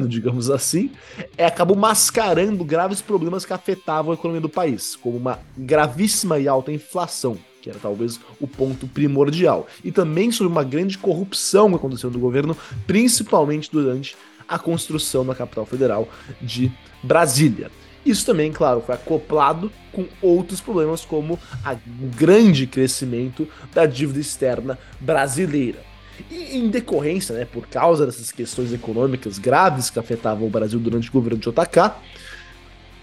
digamos 0.09 0.51
assim, 0.51 0.91
é, 1.37 1.45
acabou 1.45 1.77
mascarando 1.77 2.65
graves 2.65 3.03
problemas 3.03 3.45
que 3.45 3.53
afetavam 3.53 4.13
a 4.13 4.15
economia 4.15 4.41
do 4.41 4.49
país, 4.49 4.97
como 4.97 5.17
uma 5.17 5.39
gravíssima 5.57 6.39
e 6.39 6.49
alta 6.49 6.73
inflação, 6.73 7.37
que 7.61 7.69
era 7.69 7.79
talvez 7.79 8.19
o 8.41 8.47
ponto 8.47 8.87
primordial, 8.87 9.67
e 9.85 9.93
também 9.93 10.31
sobre 10.31 10.51
uma 10.51 10.65
grande 10.65 10.97
corrupção 10.97 11.69
que 11.69 11.77
aconteceu 11.77 12.11
no 12.11 12.19
governo, 12.19 12.57
principalmente 12.87 13.71
durante 13.71 14.17
a 14.49 14.59
construção 14.59 15.27
da 15.27 15.35
capital 15.35 15.67
federal 15.67 16.09
de 16.41 16.73
Brasília. 17.03 17.71
Isso 18.05 18.25
também, 18.25 18.53
claro, 18.53 18.81
foi 18.81 18.95
acoplado 18.95 19.71
com 19.93 20.07
outros 20.23 20.61
problemas, 20.61 21.05
como 21.05 21.35
o 21.35 22.07
grande 22.17 22.67
crescimento 22.67 23.47
da 23.75 23.87
dívida 23.87 24.21
externa 24.21 24.79
brasileira. 25.01 25.81
E 26.31 26.57
em 26.57 26.69
decorrência, 26.69 27.35
né, 27.35 27.45
por 27.45 27.67
causa 27.67 28.07
dessas 28.07 28.33
questões 28.33 28.73
econômicas 28.73 29.39
graves 29.39 29.91
que 29.91 29.99
afetavam 29.99 30.47
o 30.47 30.51
Brasil 30.51 30.79
durante 30.79 31.09
o 31.09 31.13
governo 31.13 31.39
de 31.39 31.51
JK, 31.51 31.93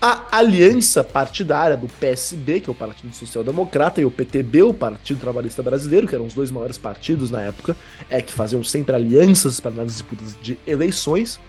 a 0.02 0.38
aliança 0.38 1.04
partidária 1.04 1.76
do 1.76 1.88
PSB, 1.88 2.60
que 2.60 2.70
é 2.70 2.72
o 2.72 2.76
Partido 2.76 3.16
Social 3.16 3.44
Democrata, 3.44 4.02
e 4.02 4.06
o 4.06 4.12
PTB, 4.12 4.62
o 4.64 4.74
Partido 4.74 5.20
Trabalhista 5.20 5.64
Brasileiro, 5.64 6.08
que 6.08 6.14
eram 6.14 6.26
os 6.26 6.34
dois 6.34 6.52
maiores 6.52 6.78
partidos 6.78 7.32
na 7.32 7.42
época, 7.42 7.76
é 8.10 8.22
que 8.22 8.32
faziam 8.32 8.64
sempre 8.64 8.96
alianças 8.96 9.60
para 9.60 9.72
nas 9.72 9.88
disputas 9.88 10.36
de 10.42 10.60
eleições. 10.68 11.40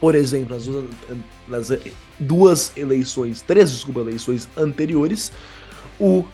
Por 0.00 0.14
exemplo, 0.14 0.54
nas 0.54 0.64
duas, 0.66 0.84
nas 1.48 1.72
duas 2.18 2.72
eleições, 2.76 3.42
três, 3.42 3.70
desculpa, 3.70 4.00
eleições 4.00 4.48
anteriores, 4.56 5.32
o. 5.98 6.24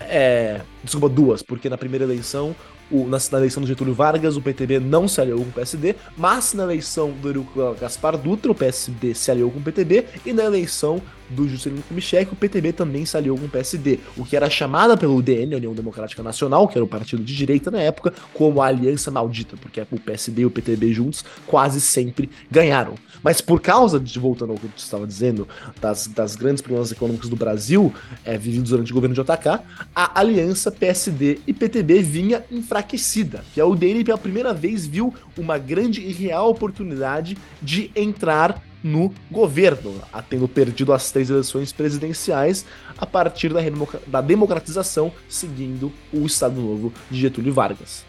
É, 0.00 0.60
desculpa, 0.82 1.08
duas, 1.08 1.42
porque 1.42 1.70
na 1.70 1.78
primeira 1.78 2.04
eleição 2.04 2.54
o, 2.90 3.06
na, 3.06 3.18
na, 3.32 3.38
eleição 3.38 3.62
do 3.62 3.66
Getúlio 3.66 3.94
Vargas, 3.94 4.36
o 4.36 4.42
PTB 4.42 4.78
não 4.78 5.08
se 5.08 5.20
aliou 5.20 5.40
com 5.40 5.48
o 5.48 5.52
PSD, 5.52 5.94
mas 6.16 6.52
na 6.52 6.64
eleição 6.64 7.10
do 7.10 7.28
Eurico 7.28 7.74
Gaspar 7.80 8.16
Dutra, 8.16 8.52
o 8.52 8.54
PSD 8.54 9.14
se 9.14 9.30
aliou 9.30 9.50
com 9.50 9.58
o 9.58 9.62
PTB, 9.62 10.06
e 10.24 10.32
na 10.32 10.44
eleição 10.44 11.00
do 11.34 11.48
Juscelino 11.48 11.82
Kubitschek, 11.82 12.32
o 12.32 12.36
PTB 12.36 12.72
também 12.72 13.04
se 13.04 13.16
aliou 13.16 13.36
com 13.36 13.46
o 13.46 13.48
PSD, 13.48 13.98
o 14.16 14.24
que 14.24 14.36
era 14.36 14.48
chamada 14.48 14.96
pelo 14.96 15.16
UDN, 15.16 15.56
União 15.56 15.74
Democrática 15.74 16.22
Nacional, 16.22 16.68
que 16.68 16.78
era 16.78 16.84
o 16.84 16.88
partido 16.88 17.22
de 17.22 17.34
direita 17.34 17.70
na 17.70 17.80
época, 17.80 18.14
como 18.32 18.62
a 18.62 18.66
aliança 18.66 19.10
maldita, 19.10 19.56
porque 19.56 19.80
o 19.90 19.98
PSD 19.98 20.42
e 20.42 20.46
o 20.46 20.50
PTB 20.50 20.92
juntos 20.92 21.24
quase 21.46 21.80
sempre 21.80 22.30
ganharam. 22.50 22.94
Mas 23.22 23.40
por 23.40 23.60
causa 23.60 23.98
de, 23.98 24.18
voltando 24.18 24.52
ao 24.52 24.56
que 24.56 24.66
você 24.66 24.84
estava 24.84 25.06
dizendo, 25.06 25.48
das, 25.80 26.06
das 26.06 26.36
grandes 26.36 26.62
problemas 26.62 26.92
econômicos 26.92 27.28
do 27.28 27.36
Brasil, 27.36 27.92
é, 28.24 28.38
vividos 28.38 28.70
durante 28.70 28.92
o 28.92 28.94
governo 28.94 29.14
de 29.14 29.20
JK, 29.20 29.60
a 29.94 30.20
aliança 30.20 30.70
PSD 30.70 31.40
e 31.46 31.52
PTB 31.52 32.02
vinha 32.02 32.44
enfraquecida, 32.50 33.44
e 33.56 33.60
a 33.60 33.66
UDN 33.66 34.04
pela 34.04 34.18
primeira 34.18 34.54
vez 34.54 34.86
viu 34.86 35.14
uma 35.36 35.58
grande 35.58 36.00
e 36.00 36.12
real 36.12 36.50
oportunidade 36.50 37.36
de 37.60 37.90
entrar 37.96 38.62
no 38.84 39.10
governo, 39.30 39.94
tendo 40.28 40.46
perdido 40.46 40.92
as 40.92 41.10
três 41.10 41.30
eleições 41.30 41.72
presidenciais 41.72 42.66
a 42.98 43.06
partir 43.06 43.50
da, 43.52 43.60
da 44.06 44.20
democratização, 44.20 45.10
seguindo 45.26 45.90
o 46.12 46.26
Estado 46.26 46.60
Novo 46.60 46.92
de 47.10 47.18
Getúlio 47.18 47.54
Vargas. 47.54 48.04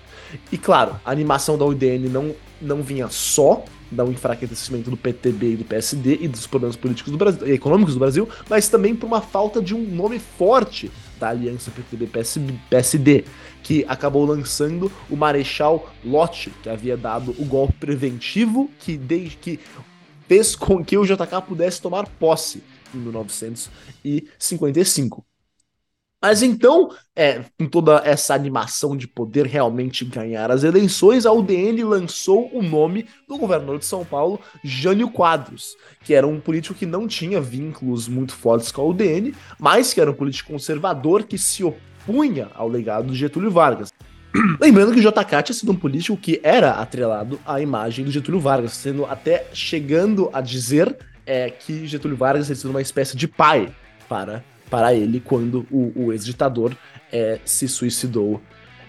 E 0.51 0.57
claro, 0.57 0.99
a 1.05 1.11
animação 1.11 1.57
da 1.57 1.63
UDN 1.63 2.09
não, 2.09 2.35
não 2.61 2.83
vinha 2.83 3.07
só 3.09 3.63
do 3.89 4.11
enfraquecimento 4.11 4.89
do 4.89 4.97
PTB 4.97 5.53
e 5.53 5.55
do 5.57 5.63
PSD 5.63 6.17
e 6.21 6.27
dos 6.27 6.45
problemas 6.45 6.75
políticos 6.75 7.11
do 7.11 7.17
Brasil, 7.17 7.47
econômicos 7.47 7.93
do 7.93 7.99
Brasil, 7.99 8.27
mas 8.49 8.67
também 8.67 8.95
por 8.95 9.05
uma 9.05 9.21
falta 9.21 9.61
de 9.61 9.73
um 9.73 9.81
nome 9.81 10.19
forte 10.19 10.91
da 11.19 11.29
aliança 11.29 11.71
PTB-PSD, 11.71 13.23
que 13.63 13.85
acabou 13.87 14.25
lançando 14.25 14.91
o 15.09 15.15
Marechal 15.15 15.89
Lott, 16.03 16.51
que 16.61 16.69
havia 16.69 16.97
dado 16.97 17.33
o 17.39 17.45
golpe 17.45 17.75
preventivo 17.79 18.69
que, 18.79 18.97
desde 18.97 19.37
que 19.37 19.59
fez 20.27 20.55
com 20.55 20.83
que 20.83 20.97
o 20.97 21.05
JK 21.05 21.43
pudesse 21.47 21.79
tomar 21.81 22.07
posse 22.07 22.63
em 22.93 22.97
1955. 22.97 25.25
Mas 26.21 26.41
então, 26.41 26.89
é, 27.15 27.43
com 27.59 27.67
toda 27.67 28.01
essa 28.03 28.33
animação 28.33 28.97
de 28.97 29.07
poder 29.07 29.45
realmente 29.45 30.03
ganhar 30.03 30.49
as 30.49 30.63
eleições, 30.63 31.23
a 31.23 31.31
UDN 31.31 31.83
lançou 31.83 32.49
o 32.51 32.63
nome 32.63 33.07
do 33.27 33.37
governador 33.37 33.77
de 33.77 33.85
São 33.85 34.03
Paulo, 34.03 34.39
Jânio 34.63 35.11
Quadros, 35.11 35.77
que 36.03 36.15
era 36.15 36.25
um 36.25 36.39
político 36.39 36.73
que 36.73 36.87
não 36.87 37.07
tinha 37.07 37.39
vínculos 37.39 38.07
muito 38.07 38.33
fortes 38.33 38.71
com 38.71 38.81
a 38.81 38.85
UDN, 38.85 39.35
mas 39.59 39.93
que 39.93 40.01
era 40.01 40.09
um 40.09 40.15
político 40.15 40.51
conservador 40.51 41.25
que 41.25 41.37
se 41.37 41.63
opunha 41.63 42.49
ao 42.55 42.67
legado 42.67 43.11
de 43.11 43.15
Getúlio 43.15 43.51
Vargas. 43.51 43.91
Lembrando 44.59 44.93
que 44.93 44.99
o 44.99 45.01
JK 45.01 45.43
tinha 45.43 45.55
sido 45.55 45.71
um 45.71 45.75
político 45.75 46.17
que 46.17 46.39
era 46.43 46.71
atrelado 46.71 47.39
à 47.45 47.61
imagem 47.61 48.03
do 48.03 48.11
Getúlio 48.11 48.39
Vargas, 48.39 48.73
sendo 48.73 49.05
até 49.05 49.47
chegando 49.53 50.29
a 50.33 50.41
dizer 50.41 50.95
é, 51.25 51.49
que 51.49 51.87
Getúlio 51.87 52.17
Vargas 52.17 52.45
tinha 52.45 52.55
sido 52.55 52.69
uma 52.69 52.81
espécie 52.81 53.15
de 53.15 53.27
pai 53.27 53.73
para, 54.07 54.43
para 54.69 54.93
ele 54.93 55.19
quando 55.19 55.65
o, 55.71 55.91
o 55.95 56.13
ex-ditador 56.13 56.75
é, 57.11 57.39
se 57.45 57.67
suicidou 57.67 58.41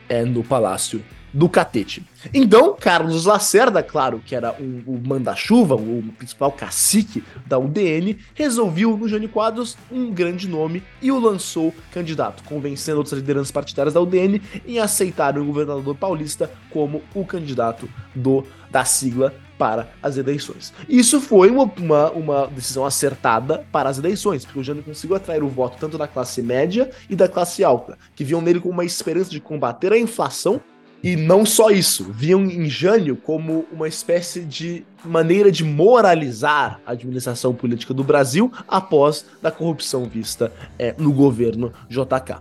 é, 0.08 0.24
no 0.24 0.42
Palácio 0.42 1.02
do 1.32 1.48
Catete. 1.48 2.04
Então, 2.32 2.74
Carlos 2.78 3.24
Lacerda, 3.24 3.82
claro, 3.82 4.22
que 4.24 4.34
era 4.34 4.54
um, 4.60 4.82
o 4.86 5.00
manda-chuva, 5.06 5.74
o 5.74 6.02
principal 6.16 6.50
cacique 6.50 7.22
da 7.46 7.58
UDN, 7.58 8.18
resolveu 8.34 8.96
no 8.96 9.08
Jânio 9.08 9.28
Quadros 9.28 9.76
um 9.90 10.10
grande 10.10 10.48
nome 10.48 10.82
e 11.00 11.12
o 11.12 11.18
lançou 11.18 11.74
candidato, 11.92 12.42
convencendo 12.44 12.98
outras 12.98 13.18
lideranças 13.18 13.50
partidárias 13.50 13.94
da 13.94 14.00
UDN 14.00 14.40
em 14.66 14.78
aceitar 14.78 15.38
o 15.38 15.44
governador 15.44 15.94
paulista 15.94 16.50
como 16.70 17.02
o 17.14 17.24
candidato 17.24 17.88
do 18.14 18.44
da 18.70 18.84
sigla 18.84 19.32
para 19.56 19.88
as 20.02 20.16
eleições. 20.16 20.72
Isso 20.88 21.20
foi 21.20 21.50
uma, 21.50 21.64
uma, 21.78 22.10
uma, 22.10 22.46
decisão 22.48 22.84
acertada 22.84 23.64
para 23.72 23.88
as 23.88 23.98
eleições, 23.98 24.44
porque 24.44 24.58
o 24.58 24.64
Jânio 24.64 24.82
conseguiu 24.82 25.16
atrair 25.16 25.42
o 25.42 25.48
voto 25.48 25.78
tanto 25.80 25.96
da 25.96 26.06
classe 26.06 26.42
média 26.42 26.90
e 27.08 27.16
da 27.16 27.28
classe 27.28 27.64
alta, 27.64 27.96
que 28.14 28.24
viam 28.24 28.42
nele 28.42 28.60
como 28.60 28.74
uma 28.74 28.84
esperança 28.84 29.30
de 29.30 29.40
combater 29.40 29.92
a 29.92 29.98
inflação 29.98 30.60
e 31.02 31.14
não 31.14 31.44
só 31.44 31.70
isso, 31.70 32.04
viam 32.10 32.44
em 32.44 32.68
Jânio 32.68 33.16
como 33.16 33.66
uma 33.70 33.86
espécie 33.86 34.40
de 34.40 34.84
maneira 35.04 35.52
de 35.52 35.62
moralizar 35.62 36.80
a 36.84 36.92
administração 36.92 37.54
política 37.54 37.94
do 37.94 38.02
Brasil 38.02 38.52
após 38.66 39.24
da 39.40 39.50
corrupção 39.50 40.04
vista 40.06 40.52
é, 40.78 40.94
no 40.98 41.12
governo 41.12 41.72
JK. 41.88 42.38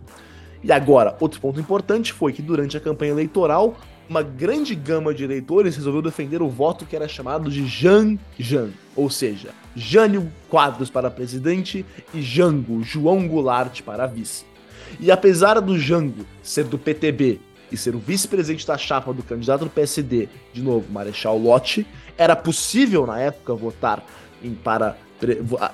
E 0.63 0.71
agora, 0.71 1.15
outro 1.19 1.39
ponto 1.39 1.59
importante 1.59 2.11
foi 2.11 2.33
que 2.33 2.41
durante 2.41 2.75
a 2.75 2.79
campanha 2.79 3.11
eleitoral, 3.11 3.77
uma 4.09 4.23
grande 4.23 4.73
gama 4.73 5.13
de 5.13 5.23
eleitores 5.23 5.75
resolveu 5.75 6.01
defender 6.01 6.41
o 6.41 6.49
voto 6.49 6.85
que 6.85 6.95
era 6.95 7.07
chamado 7.07 7.51
de 7.51 7.67
Jan 7.67 8.17
Jan, 8.37 8.69
ou 8.95 9.09
seja, 9.09 9.49
Jânio 9.75 10.31
Quadros 10.49 10.89
para 10.89 11.11
presidente 11.11 11.85
e 12.13 12.21
Jango, 12.21 12.81
João 12.83 13.27
Goulart 13.27 13.81
para 13.81 14.07
vice. 14.07 14.45
E 14.99 15.11
apesar 15.11 15.59
do 15.59 15.77
Jango 15.77 16.25
ser 16.41 16.63
do 16.65 16.77
PTB 16.77 17.39
e 17.71 17.77
ser 17.77 17.95
o 17.95 17.99
vice-presidente 17.99 18.65
da 18.65 18.77
chapa 18.77 19.13
do 19.13 19.23
candidato 19.23 19.65
do 19.65 19.69
PSD, 19.69 20.29
de 20.53 20.61
novo, 20.61 20.91
Marechal 20.91 21.37
Lott, 21.37 21.85
era 22.17 22.35
possível 22.35 23.05
na 23.05 23.19
época 23.19 23.53
votar 23.53 24.03
em 24.43 24.53
para 24.53 24.97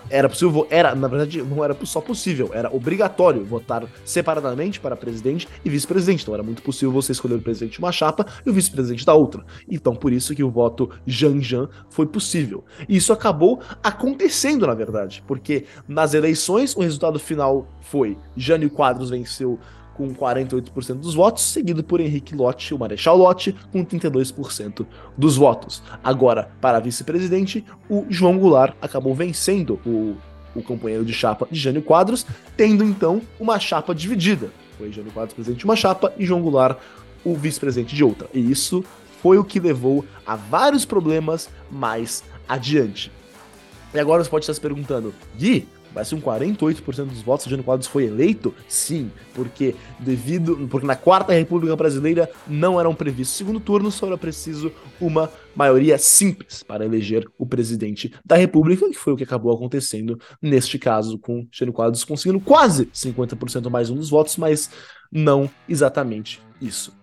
era 0.10 0.30
possível, 0.30 0.68
era, 0.70 0.94
na 0.94 1.08
verdade, 1.08 1.42
não 1.42 1.64
era 1.64 1.76
só 1.84 2.00
possível, 2.00 2.52
era 2.54 2.74
obrigatório 2.74 3.44
votar 3.44 3.84
separadamente 4.06 4.80
para 4.80 4.96
presidente 4.96 5.48
e 5.66 5.70
vice-presidente. 5.70 6.22
Então 6.22 6.34
era 6.34 6.44
muito 6.44 6.62
possível 6.62 6.92
você 6.92 7.12
escolher 7.12 7.36
o 7.36 7.42
presidente 7.42 7.74
de 7.74 7.80
uma 7.80 7.92
chapa 7.92 8.26
e 8.46 8.50
o 8.50 8.54
vice-presidente 8.54 9.06
da 9.06 9.14
outra. 9.14 9.44
Então 9.70 9.96
por 9.96 10.14
isso 10.14 10.36
que 10.36 10.44
o 10.44 10.50
voto 10.50 10.90
Jean-Jean 11.06 11.70
foi 11.90 12.06
possível. 12.06 12.64
E 12.88 12.98
isso 12.98 13.12
acabou 13.12 13.62
acontecendo, 13.84 14.68
na 14.68 14.74
verdade, 14.74 15.24
porque 15.28 15.66
nas 15.88 16.14
eleições 16.14 16.76
o 16.76 16.82
resultado 16.82 17.20
final 17.20 17.68
foi 17.82 18.18
Jânio 18.38 18.70
Quadros 18.70 19.10
venceu 19.10 19.60
com 20.01 20.15
48% 20.15 20.96
dos 20.96 21.13
votos, 21.13 21.43
seguido 21.43 21.84
por 21.84 22.00
Henrique 22.00 22.36
Lott, 22.36 22.74
o 22.74 22.79
Marechal 22.79 23.15
Lott, 23.15 23.55
com 23.72 23.86
32% 23.86 24.86
dos 25.15 25.38
votos. 25.38 25.84
Agora, 26.03 26.51
para 26.60 26.79
vice-presidente, 26.79 27.63
o 27.88 28.05
João 28.10 28.38
Goulart 28.39 28.75
acabou 28.81 29.13
vencendo 29.13 29.79
o, 29.86 30.15
o 30.55 30.63
companheiro 30.63 31.05
de 31.05 31.13
chapa 31.13 31.48
de 31.51 31.60
Jânio 31.60 31.84
Quadros, 31.84 32.25
tendo 32.58 32.84
então 32.84 33.22
uma 33.39 33.60
chapa 33.60 33.93
dividida. 33.93 34.50
Foi 34.77 34.91
Jânio 34.91 35.12
Quadros 35.12 35.36
presidente 35.36 35.60
de 35.60 35.65
uma 35.65 35.75
chapa 35.75 36.12
e 36.17 36.25
João 36.25 36.41
Goulart 36.41 36.79
o 37.24 37.36
vice-presidente 37.36 37.96
de 37.96 38.03
outra. 38.03 38.27
E 38.34 38.51
isso 38.51 38.84
foi 39.22 39.38
o 39.38 39.43
que 39.43 39.60
levou 39.60 40.03
a 40.25 40.36
vários 40.36 40.84
problemas 40.84 41.48
mais 41.70 42.24
adiante. 42.50 43.12
E 43.93 44.00
agora 44.00 44.24
você 44.24 44.29
pode 44.29 44.43
estar 44.43 44.53
se 44.53 44.62
perguntando, 44.62 45.13
Gui, 45.38 45.67
ser 46.04 46.16
um 46.16 46.22
48% 46.22 47.06
dos 47.06 47.22
votos, 47.22 47.46
Jânio 47.46 47.64
Quadros 47.64 47.88
foi 47.88 48.06
eleito? 48.06 48.54
Sim, 48.68 49.12
porque 49.34 49.76
devido, 50.00 50.68
porque 50.70 50.88
na 50.88 50.96
Quarta 50.96 51.34
República 51.34 51.76
Brasileira 51.76 52.30
não 52.48 52.80
eram 52.80 52.96
previstos 52.96 53.38
segundo 53.38 53.60
turno, 53.60 53.92
só 53.92 54.08
era 54.08 54.18
preciso 54.18 54.72
uma 55.00 55.30
maioria 55.56 55.98
simples 55.98 56.64
para 56.64 56.86
eleger 56.86 57.28
o 57.38 57.46
presidente 57.46 58.14
da 58.26 58.36
República, 58.36 58.90
que 58.90 58.98
foi 58.98 59.14
o 59.14 59.18
que 59.18 59.24
acabou 59.24 59.54
acontecendo 59.54 60.20
neste 60.42 60.80
caso, 60.80 61.18
com 61.18 61.46
Jânio 61.52 61.74
Quadros 61.74 62.04
conseguindo 62.04 62.40
quase 62.40 62.86
50% 62.88 63.70
mais 63.70 63.90
um 63.90 63.96
dos 63.96 64.10
votos, 64.10 64.38
mas 64.38 64.70
não 65.12 65.50
exatamente 65.68 66.42
isso. 66.62 66.94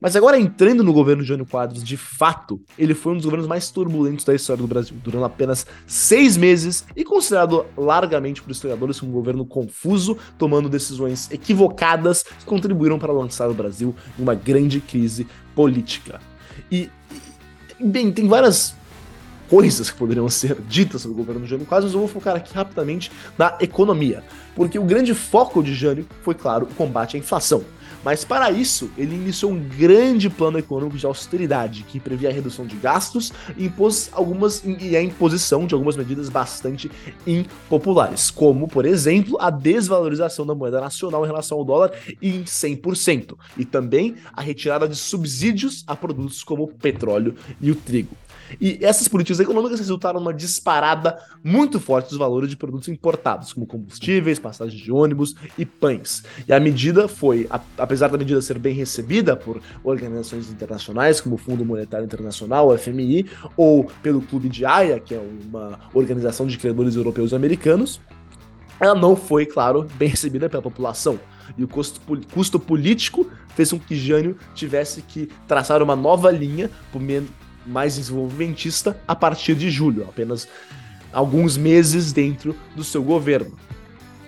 Mas 0.00 0.16
agora 0.16 0.38
entrando 0.38 0.82
no 0.82 0.92
governo 0.92 1.22
de 1.22 1.28
Jânio 1.28 1.46
Quadros, 1.46 1.82
de 1.82 1.96
fato, 1.96 2.60
ele 2.78 2.94
foi 2.94 3.12
um 3.12 3.16
dos 3.16 3.24
governos 3.24 3.46
mais 3.46 3.70
turbulentos 3.70 4.24
da 4.24 4.34
história 4.34 4.62
do 4.62 4.68
Brasil, 4.68 4.96
durando 5.02 5.24
apenas 5.24 5.66
seis 5.86 6.36
meses 6.36 6.84
e 6.94 7.04
considerado 7.04 7.66
largamente 7.76 8.42
por 8.42 8.50
historiadores 8.50 9.00
como 9.00 9.12
um 9.12 9.14
governo 9.14 9.44
confuso, 9.44 10.16
tomando 10.38 10.68
decisões 10.68 11.30
equivocadas 11.30 12.22
que 12.22 12.44
contribuíram 12.44 12.98
para 12.98 13.12
lançar 13.12 13.48
o 13.48 13.54
Brasil 13.54 13.94
em 14.18 14.22
uma 14.22 14.34
grande 14.34 14.80
crise 14.80 15.26
política. 15.54 16.20
E, 16.70 16.90
bem, 17.80 18.12
tem 18.12 18.28
várias 18.28 18.74
coisas 19.48 19.90
que 19.90 19.96
poderiam 19.96 20.28
ser 20.28 20.56
ditas 20.62 21.02
sobre 21.02 21.14
o 21.14 21.18
governo 21.18 21.42
de 21.42 21.50
Jânio 21.50 21.66
Quadros, 21.66 21.92
eu 21.92 22.00
vou 22.00 22.08
focar 22.08 22.36
aqui 22.36 22.52
rapidamente 22.52 23.10
na 23.38 23.56
economia, 23.60 24.24
porque 24.54 24.78
o 24.78 24.84
grande 24.84 25.14
foco 25.14 25.62
de 25.62 25.74
Jânio 25.74 26.06
foi, 26.22 26.34
claro, 26.34 26.66
o 26.66 26.74
combate 26.74 27.16
à 27.16 27.18
inflação. 27.18 27.64
Mas 28.06 28.24
para 28.24 28.52
isso, 28.52 28.88
ele 28.96 29.16
iniciou 29.16 29.50
um 29.50 29.58
grande 29.58 30.30
plano 30.30 30.60
econômico 30.60 30.96
de 30.96 31.04
austeridade 31.04 31.82
que 31.82 31.98
previa 31.98 32.28
a 32.28 32.32
redução 32.32 32.64
de 32.64 32.76
gastos 32.76 33.32
e, 33.56 33.66
impôs 33.66 34.10
algumas, 34.12 34.62
e 34.64 34.96
a 34.96 35.02
imposição 35.02 35.66
de 35.66 35.74
algumas 35.74 35.96
medidas 35.96 36.28
bastante 36.28 36.88
impopulares, 37.26 38.30
como, 38.30 38.68
por 38.68 38.86
exemplo, 38.86 39.36
a 39.40 39.50
desvalorização 39.50 40.46
da 40.46 40.54
moeda 40.54 40.80
nacional 40.80 41.24
em 41.24 41.26
relação 41.26 41.58
ao 41.58 41.64
dólar 41.64 41.90
em 42.22 42.44
100%, 42.44 43.36
e 43.56 43.64
também 43.64 44.14
a 44.32 44.40
retirada 44.40 44.86
de 44.86 44.94
subsídios 44.94 45.82
a 45.84 45.96
produtos 45.96 46.44
como 46.44 46.62
o 46.62 46.68
petróleo 46.68 47.34
e 47.60 47.72
o 47.72 47.74
trigo. 47.74 48.14
E 48.60 48.78
essas 48.82 49.08
políticas 49.08 49.40
econômicas 49.40 49.78
resultaram 49.78 50.20
numa 50.20 50.32
disparada 50.34 51.18
muito 51.42 51.80
forte 51.80 52.08
dos 52.08 52.18
valores 52.18 52.50
de 52.50 52.56
produtos 52.56 52.88
importados, 52.88 53.52
como 53.52 53.66
combustíveis, 53.66 54.38
passagens 54.38 54.80
de 54.80 54.92
ônibus 54.92 55.34
e 55.58 55.64
pães. 55.64 56.22
E 56.46 56.52
a 56.52 56.60
medida 56.60 57.08
foi, 57.08 57.48
apesar 57.78 58.08
da 58.08 58.18
medida 58.18 58.40
ser 58.40 58.58
bem 58.58 58.74
recebida 58.74 59.36
por 59.36 59.60
organizações 59.82 60.50
internacionais, 60.50 61.20
como 61.20 61.34
o 61.34 61.38
Fundo 61.38 61.64
Monetário 61.64 62.04
Internacional, 62.04 62.68
o 62.68 62.78
FMI, 62.78 63.26
ou 63.56 63.84
pelo 64.02 64.20
Clube 64.20 64.48
de 64.48 64.64
Haia, 64.64 65.00
que 65.00 65.14
é 65.14 65.20
uma 65.48 65.78
organização 65.92 66.46
de 66.46 66.58
credores 66.58 66.96
europeus 66.96 67.32
e 67.32 67.34
americanos, 67.34 68.00
ela 68.78 68.94
não 68.94 69.16
foi, 69.16 69.46
claro, 69.46 69.86
bem 69.94 70.08
recebida 70.08 70.48
pela 70.48 70.62
população. 70.62 71.18
E 71.56 71.64
o 71.64 71.68
custo, 71.68 72.00
custo 72.32 72.58
político 72.58 73.30
fez 73.54 73.70
com 73.70 73.78
que 73.78 73.94
Jânio 73.94 74.36
tivesse 74.54 75.02
que 75.02 75.28
traçar 75.46 75.82
uma 75.82 75.96
nova 75.96 76.30
linha 76.30 76.70
por, 76.92 77.00
mais 77.66 77.96
desenvolvimentista 77.96 78.98
a 79.06 79.14
partir 79.14 79.54
de 79.54 79.70
julho, 79.70 80.04
apenas 80.04 80.48
alguns 81.12 81.56
meses 81.56 82.12
dentro 82.12 82.54
do 82.74 82.84
seu 82.84 83.02
governo. 83.02 83.56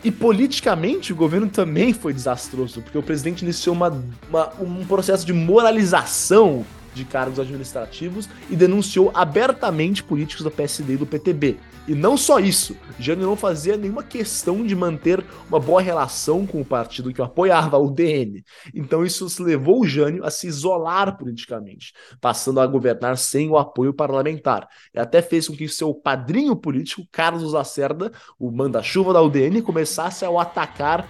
E 0.03 0.11
politicamente 0.11 1.12
o 1.12 1.16
governo 1.16 1.48
também 1.48 1.92
foi 1.92 2.12
desastroso, 2.12 2.81
porque 2.83 2.96
o 2.96 3.03
presidente 3.03 3.42
iniciou 3.42 3.74
uma, 3.74 4.03
uma, 4.29 4.53
um 4.61 4.85
processo 4.87 5.27
de 5.27 5.33
moralização 5.33 6.64
de 6.94 7.05
cargos 7.05 7.38
administrativos 7.38 8.29
e 8.51 8.57
denunciou 8.57 9.11
abertamente 9.14 10.03
políticos 10.03 10.44
do 10.44 10.51
PSD 10.51 10.94
e 10.94 10.96
do 10.96 11.07
PTB. 11.07 11.57
E 11.88 11.94
não 11.94 12.18
só 12.18 12.38
isso, 12.38 12.77
Jânio 12.98 13.27
não 13.27 13.35
fazia 13.35 13.74
nenhuma 13.74 14.03
questão 14.03 14.62
de 14.66 14.77
manter 14.77 15.24
uma 15.48 15.59
boa 15.59 15.81
relação 15.81 16.46
com 16.46 16.61
o 16.61 16.64
partido 16.64 17.12
que 17.14 17.20
o 17.20 17.24
apoiava, 17.24 17.79
o 17.79 17.90
DN. 17.90 18.44
Então 18.74 19.07
isso 19.07 19.27
levou 19.42 19.81
o 19.81 19.87
Jânio 19.87 20.22
a 20.22 20.31
se 20.31 20.46
isolar 20.46 21.16
politicamente, 21.16 21.94
passando 22.20 22.61
a 22.61 22.66
governar 22.66 23.16
sem 23.16 23.48
o 23.48 23.57
apoio 23.57 23.94
parlamentar. 23.94 24.68
E 24.92 24.98
até 24.98 25.22
fez 25.22 25.48
com 25.48 25.57
que 25.57 25.66
seu 25.66 25.94
padrinho 25.94 26.55
político, 26.55 27.07
Carlos 27.11 27.55
Lacerda, 27.55 28.12
o 28.38 28.51
manda-chuva 28.51 29.14
da 29.14 29.22
UDN, 29.22 29.62
começasse 29.62 30.27
a 30.27 30.31
o 30.31 30.38
atacar 30.38 31.09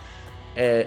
é, 0.55 0.87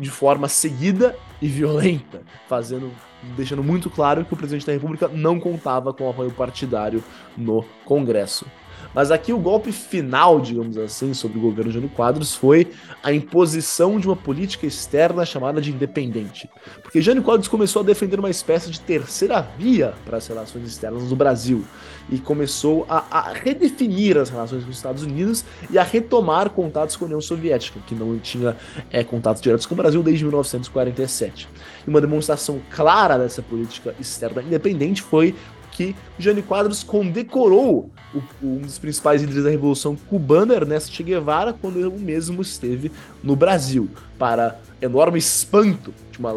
de 0.00 0.10
forma 0.10 0.48
seguida 0.48 1.16
e 1.40 1.46
violenta, 1.46 2.22
fazendo 2.48 2.90
deixando 3.36 3.62
muito 3.62 3.90
claro 3.90 4.24
que 4.24 4.34
o 4.34 4.36
presidente 4.36 4.66
da 4.66 4.72
República 4.72 5.08
não 5.08 5.38
contava 5.40 5.92
com 5.92 6.08
apoio 6.08 6.30
partidário 6.30 7.02
no 7.36 7.64
Congresso. 7.84 8.46
Mas 8.94 9.10
aqui 9.10 9.32
o 9.32 9.38
golpe 9.38 9.72
final, 9.72 10.40
digamos 10.40 10.78
assim, 10.78 11.12
sobre 11.12 11.38
o 11.38 11.40
governo 11.40 11.72
Jânio 11.72 11.88
Quadros 11.88 12.34
foi 12.34 12.70
a 13.02 13.12
imposição 13.12 13.98
de 13.98 14.06
uma 14.06 14.14
política 14.14 14.66
externa 14.66 15.26
chamada 15.26 15.60
de 15.60 15.72
independente. 15.72 16.48
Porque 16.80 17.02
Jânio 17.02 17.22
Quadros 17.22 17.48
começou 17.48 17.82
a 17.82 17.84
defender 17.84 18.20
uma 18.20 18.30
espécie 18.30 18.70
de 18.70 18.80
terceira 18.80 19.42
via 19.58 19.94
para 20.04 20.18
as 20.18 20.26
relações 20.28 20.64
externas 20.68 21.08
do 21.08 21.16
Brasil 21.16 21.64
e 22.08 22.18
começou 22.18 22.86
a, 22.88 23.04
a, 23.10 23.32
redefinir 23.32 24.16
as 24.16 24.30
relações 24.30 24.62
com 24.62 24.70
os 24.70 24.76
Estados 24.76 25.02
Unidos 25.02 25.44
e 25.70 25.76
a 25.76 25.82
retomar 25.82 26.50
contatos 26.50 26.94
com 26.94 27.04
a 27.04 27.06
União 27.06 27.20
Soviética, 27.20 27.80
que 27.86 27.94
não 27.94 28.16
tinha 28.18 28.56
é, 28.92 29.02
contatos 29.02 29.42
diretos 29.42 29.66
com 29.66 29.74
o 29.74 29.76
Brasil 29.76 30.02
desde 30.02 30.24
1947. 30.24 31.48
E 31.86 31.90
uma 31.90 32.00
demonstração 32.00 32.60
clara 32.70 33.18
dessa 33.18 33.42
política 33.42 33.94
externa 34.00 34.42
independente 34.42 35.02
foi 35.02 35.34
que 35.74 35.94
Jânio 36.18 36.42
Quadros 36.44 36.82
condecorou 36.84 37.90
o, 38.14 38.22
um 38.40 38.58
dos 38.58 38.78
principais 38.78 39.20
líderes 39.20 39.44
da 39.44 39.50
Revolução 39.50 39.96
Cubana, 39.96 40.54
Ernesto 40.54 40.92
Che 40.92 41.02
Guevara, 41.02 41.52
quando 41.52 41.78
ele 41.78 41.90
mesmo 41.98 42.40
esteve 42.40 42.92
no 43.22 43.34
Brasil, 43.34 43.90
para 44.16 44.60
enorme 44.80 45.18
espanto 45.18 45.92
de 46.12 46.18
uma 46.18 46.32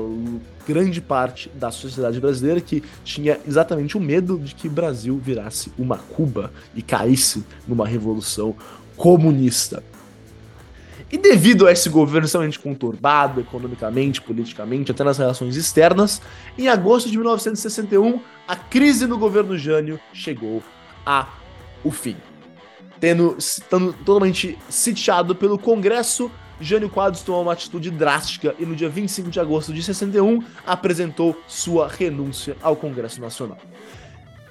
grande 0.67 0.99
parte 0.99 1.49
da 1.49 1.69
sociedade 1.69 2.19
brasileira 2.19 2.59
que 2.59 2.83
tinha 3.03 3.39
exatamente 3.47 3.95
o 3.95 3.99
medo 3.99 4.39
de 4.39 4.55
que 4.55 4.67
o 4.67 4.71
Brasil 4.71 5.19
virasse 5.23 5.71
uma 5.77 5.97
Cuba 5.97 6.51
e 6.75 6.81
caísse 6.81 7.43
numa 7.67 7.87
revolução 7.87 8.55
comunista. 8.95 9.83
E 11.09 11.17
devido 11.17 11.65
a 11.65 11.71
esse 11.71 11.87
governo 11.87 12.25
extremamente 12.25 12.59
conturbado, 12.59 13.39
economicamente, 13.39 14.21
politicamente, 14.21 14.91
até 14.91 15.03
nas 15.03 15.17
relações 15.17 15.55
externas, 15.55 16.21
em 16.57 16.67
agosto 16.67 17.09
de 17.09 17.17
1961, 17.17 18.19
a 18.45 18.55
crise 18.55 19.07
no 19.07 19.17
governo 19.17 19.57
Jânio 19.57 19.99
chegou 20.13 20.61
a 21.05 21.27
o 21.83 21.91
fim. 21.91 22.17
Tendo, 22.99 23.35
estando 23.37 23.93
totalmente 23.93 24.57
sitiado 24.69 25.33
pelo 25.33 25.57
Congresso, 25.57 26.29
Jânio 26.59 26.89
Quadros 26.89 27.21
tomou 27.21 27.43
uma 27.43 27.53
atitude 27.53 27.89
drástica 27.91 28.55
e 28.59 28.65
no 28.65 28.75
dia 28.75 28.89
25 28.89 29.29
de 29.29 29.39
agosto 29.39 29.71
de 29.71 29.81
61 29.83 30.43
apresentou 30.65 31.39
sua 31.47 31.87
renúncia 31.87 32.57
ao 32.61 32.75
Congresso 32.75 33.21
Nacional. 33.21 33.59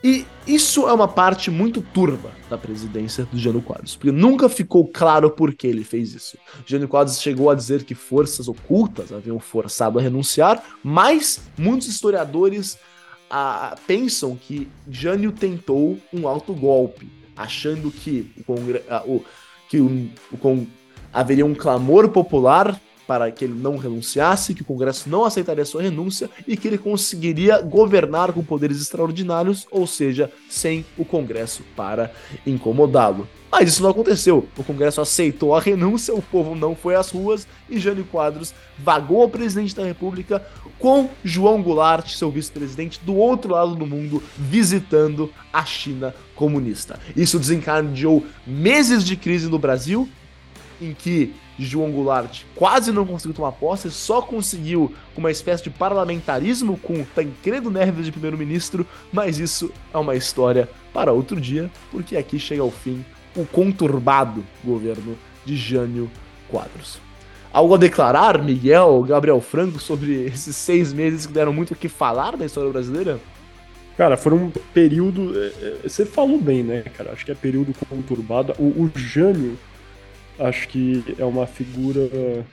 E 0.07 0.25
isso 0.47 0.88
é 0.88 0.92
uma 0.92 1.09
parte 1.09 1.51
muito 1.51 1.83
turva 1.83 2.31
da 2.49 2.57
presidência 2.57 3.25
do 3.25 3.37
Jânio 3.37 3.61
Quadros, 3.61 3.97
porque 3.97 4.12
nunca 4.12 4.49
ficou 4.49 4.87
claro 4.87 5.29
por 5.33 5.53
que 5.53 5.66
ele 5.66 5.83
fez 5.83 6.14
isso. 6.14 6.38
Jânio 6.64 6.87
Quadros 6.87 7.21
chegou 7.21 7.51
a 7.51 7.57
dizer 7.57 7.83
que 7.83 7.92
forças 7.92 8.47
ocultas 8.47 9.12
haviam 9.12 9.40
forçado 9.40 9.99
a 9.99 10.03
renunciar, 10.03 10.62
mas 10.81 11.40
muitos 11.59 11.88
historiadores 11.88 12.79
ah, 13.29 13.75
pensam 13.85 14.37
que 14.37 14.69
Jânio 14.88 15.33
tentou 15.33 15.99
um 16.12 16.29
autogolpe, 16.29 17.11
achando 17.37 17.90
que 17.90 18.31
o, 18.38 18.45
congre 18.45 18.85
ah, 18.88 19.03
o, 19.05 19.25
que 19.69 19.81
o, 19.81 20.09
o, 20.31 20.66
haveria 21.12 21.45
um 21.45 21.53
clamor 21.53 22.11
popular 22.11 22.81
para 23.07 23.31
que 23.31 23.45
ele 23.45 23.55
não 23.55 23.77
renunciasse, 23.77 24.55
que 24.55 24.62
o 24.62 24.64
Congresso 24.64 25.09
não 25.09 25.25
aceitaria 25.25 25.64
sua 25.64 25.83
renúncia 25.83 26.29
e 26.47 26.57
que 26.57 26.66
ele 26.66 26.79
conseguiria 26.79 27.61
governar 27.61 28.33
com 28.33 28.42
poderes 28.42 28.81
extraordinários, 28.81 29.66
ou 29.71 29.87
seja, 29.87 30.31
sem 30.49 30.85
o 30.99 31.05
Congresso 31.05 31.62
para 31.77 32.12
incomodá-lo. 32.47 33.29
Mas 33.51 33.71
isso 33.71 33.83
não 33.83 33.90
aconteceu. 33.90 34.47
O 34.57 34.64
Congresso 34.64 35.01
aceitou 35.01 35.55
a 35.55 35.61
renúncia, 35.61 36.14
o 36.14 36.21
povo 36.21 36.55
não 36.55 36.75
foi 36.75 36.95
às 36.95 37.11
ruas 37.11 37.47
e 37.71 37.79
Jânio 37.79 38.05
Quadros 38.05 38.53
vagou 38.79 39.23
ao 39.23 39.29
presidente 39.29 39.75
da 39.75 39.85
República 39.85 40.45
com 40.79 41.09
João 41.25 41.62
Goulart, 41.62 42.09
seu 42.09 42.31
vice-presidente, 42.31 43.01
do 43.03 43.14
outro 43.16 43.53
lado 43.53 43.75
do 43.75 43.87
mundo, 43.87 44.23
visitando 44.37 45.33
a 45.53 45.64
China 45.64 46.14
comunista. 46.35 47.01
Isso 47.16 47.38
desencadeou 47.38 48.27
meses 48.47 49.05
de 49.05 49.16
crise 49.16 49.49
no 49.49 49.59
Brasil, 49.59 50.07
em 50.81 50.93
que 50.93 51.35
João 51.59 51.91
Goulart 51.91 52.43
quase 52.55 52.93
não 52.93 53.07
conseguiu 53.07 53.35
tomar 53.35 53.53
posse, 53.53 53.91
só 53.91 54.21
conseguiu 54.21 54.95
uma 55.17 55.31
espécie 55.31 55.65
de 55.65 55.71
parlamentarismo 55.71 56.77
com 56.79 57.05
Tancredo 57.05 57.71
Neves 57.71 58.07
de 58.07 58.12
primeiro-ministro, 58.12 58.87
mas 59.12 59.39
isso 59.39 59.73
é 59.93 59.99
uma 59.99 60.15
história 60.15 60.69
para 60.93 61.12
outro 61.12 61.41
dia, 61.41 61.71
porque 61.91 62.17
aqui 62.17 62.39
chega 62.39 62.62
ao 62.62 62.71
fim 62.71 63.05
o 63.35 63.45
conturbado 63.45 64.45
governo 64.65 65.17
de 65.45 65.57
Jânio 65.57 66.11
Quadros. 66.49 66.99
Algo 67.53 67.75
a 67.75 67.79
declarar, 67.79 68.43
Miguel, 68.43 69.03
Gabriel 69.03 69.41
Franco, 69.41 69.79
sobre 69.79 70.25
esses 70.27 70.55
seis 70.57 70.93
meses 70.93 71.27
que 71.27 71.33
deram 71.33 71.53
muito 71.53 71.73
o 71.73 71.77
que 71.77 71.89
falar 71.89 72.37
na 72.37 72.45
história 72.45 72.71
brasileira? 72.71 73.19
Cara, 73.97 74.17
foi 74.17 74.35
um 74.35 74.51
período. 74.75 75.33
É, 75.35 75.47
é, 75.47 75.77
você 75.85 76.05
falou 76.05 76.39
bem, 76.39 76.62
né, 76.62 76.83
cara? 76.97 77.12
Acho 77.12 77.25
que 77.25 77.33
é 77.33 77.35
período 77.35 77.73
conturbado. 77.89 78.53
O, 78.59 78.83
o 78.83 78.93
Jânio 78.95 79.57
acho 80.38 80.68
que 80.68 81.03
é 81.18 81.25
uma 81.25 81.46
figura 81.46 82.44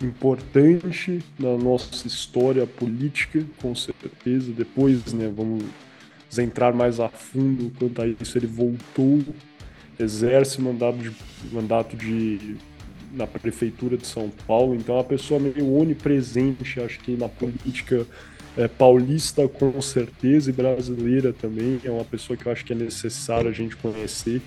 importante 0.00 1.20
na 1.38 1.56
nossa 1.56 2.06
história 2.06 2.66
política, 2.66 3.44
com 3.60 3.74
certeza. 3.74 4.52
Depois, 4.52 5.12
né, 5.12 5.32
vamos 5.34 5.64
entrar 6.38 6.72
mais 6.72 7.00
a 7.00 7.08
fundo 7.08 7.70
quanto 7.78 8.02
a 8.02 8.06
isso. 8.06 8.36
Ele 8.38 8.46
voltou, 8.46 9.22
exerce 9.98 10.60
mandato 10.60 10.98
de, 10.98 11.12
mandato 11.52 11.96
de 11.96 12.56
na 13.12 13.26
prefeitura 13.26 13.98
de 13.98 14.06
São 14.06 14.30
Paulo, 14.46 14.74
então 14.74 14.94
é 14.94 14.98
uma 14.98 15.04
pessoa 15.04 15.38
meio 15.38 15.70
onipresente, 15.76 16.80
acho 16.80 16.98
que 17.00 17.14
na 17.14 17.28
política 17.28 18.06
é, 18.56 18.66
paulista 18.66 19.46
com 19.46 19.80
certeza 19.82 20.50
e 20.50 20.52
brasileira 20.52 21.32
também. 21.32 21.80
É 21.84 21.90
uma 21.90 22.04
pessoa 22.04 22.36
que 22.36 22.46
eu 22.46 22.52
acho 22.52 22.64
que 22.64 22.72
é 22.72 22.76
necessário 22.76 23.48
a 23.48 23.52
gente 23.52 23.76
conhecer. 23.76 24.40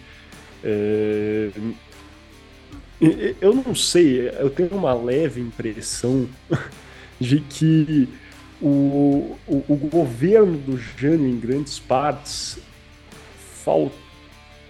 É, 0.64 1.50
eu 3.42 3.54
não 3.54 3.76
sei, 3.76 4.30
eu 4.40 4.50
tenho 4.50 4.72
uma 4.72 4.94
leve 4.94 5.42
impressão 5.42 6.28
de 7.20 7.40
que 7.42 8.08
o, 8.62 9.38
o, 9.48 9.64
o 9.68 9.76
governo 9.76 10.58
do 10.58 10.78
Jânio, 10.78 11.28
em 11.28 11.40
grandes 11.40 11.80
partes, 11.80 12.58
falt, 13.64 13.92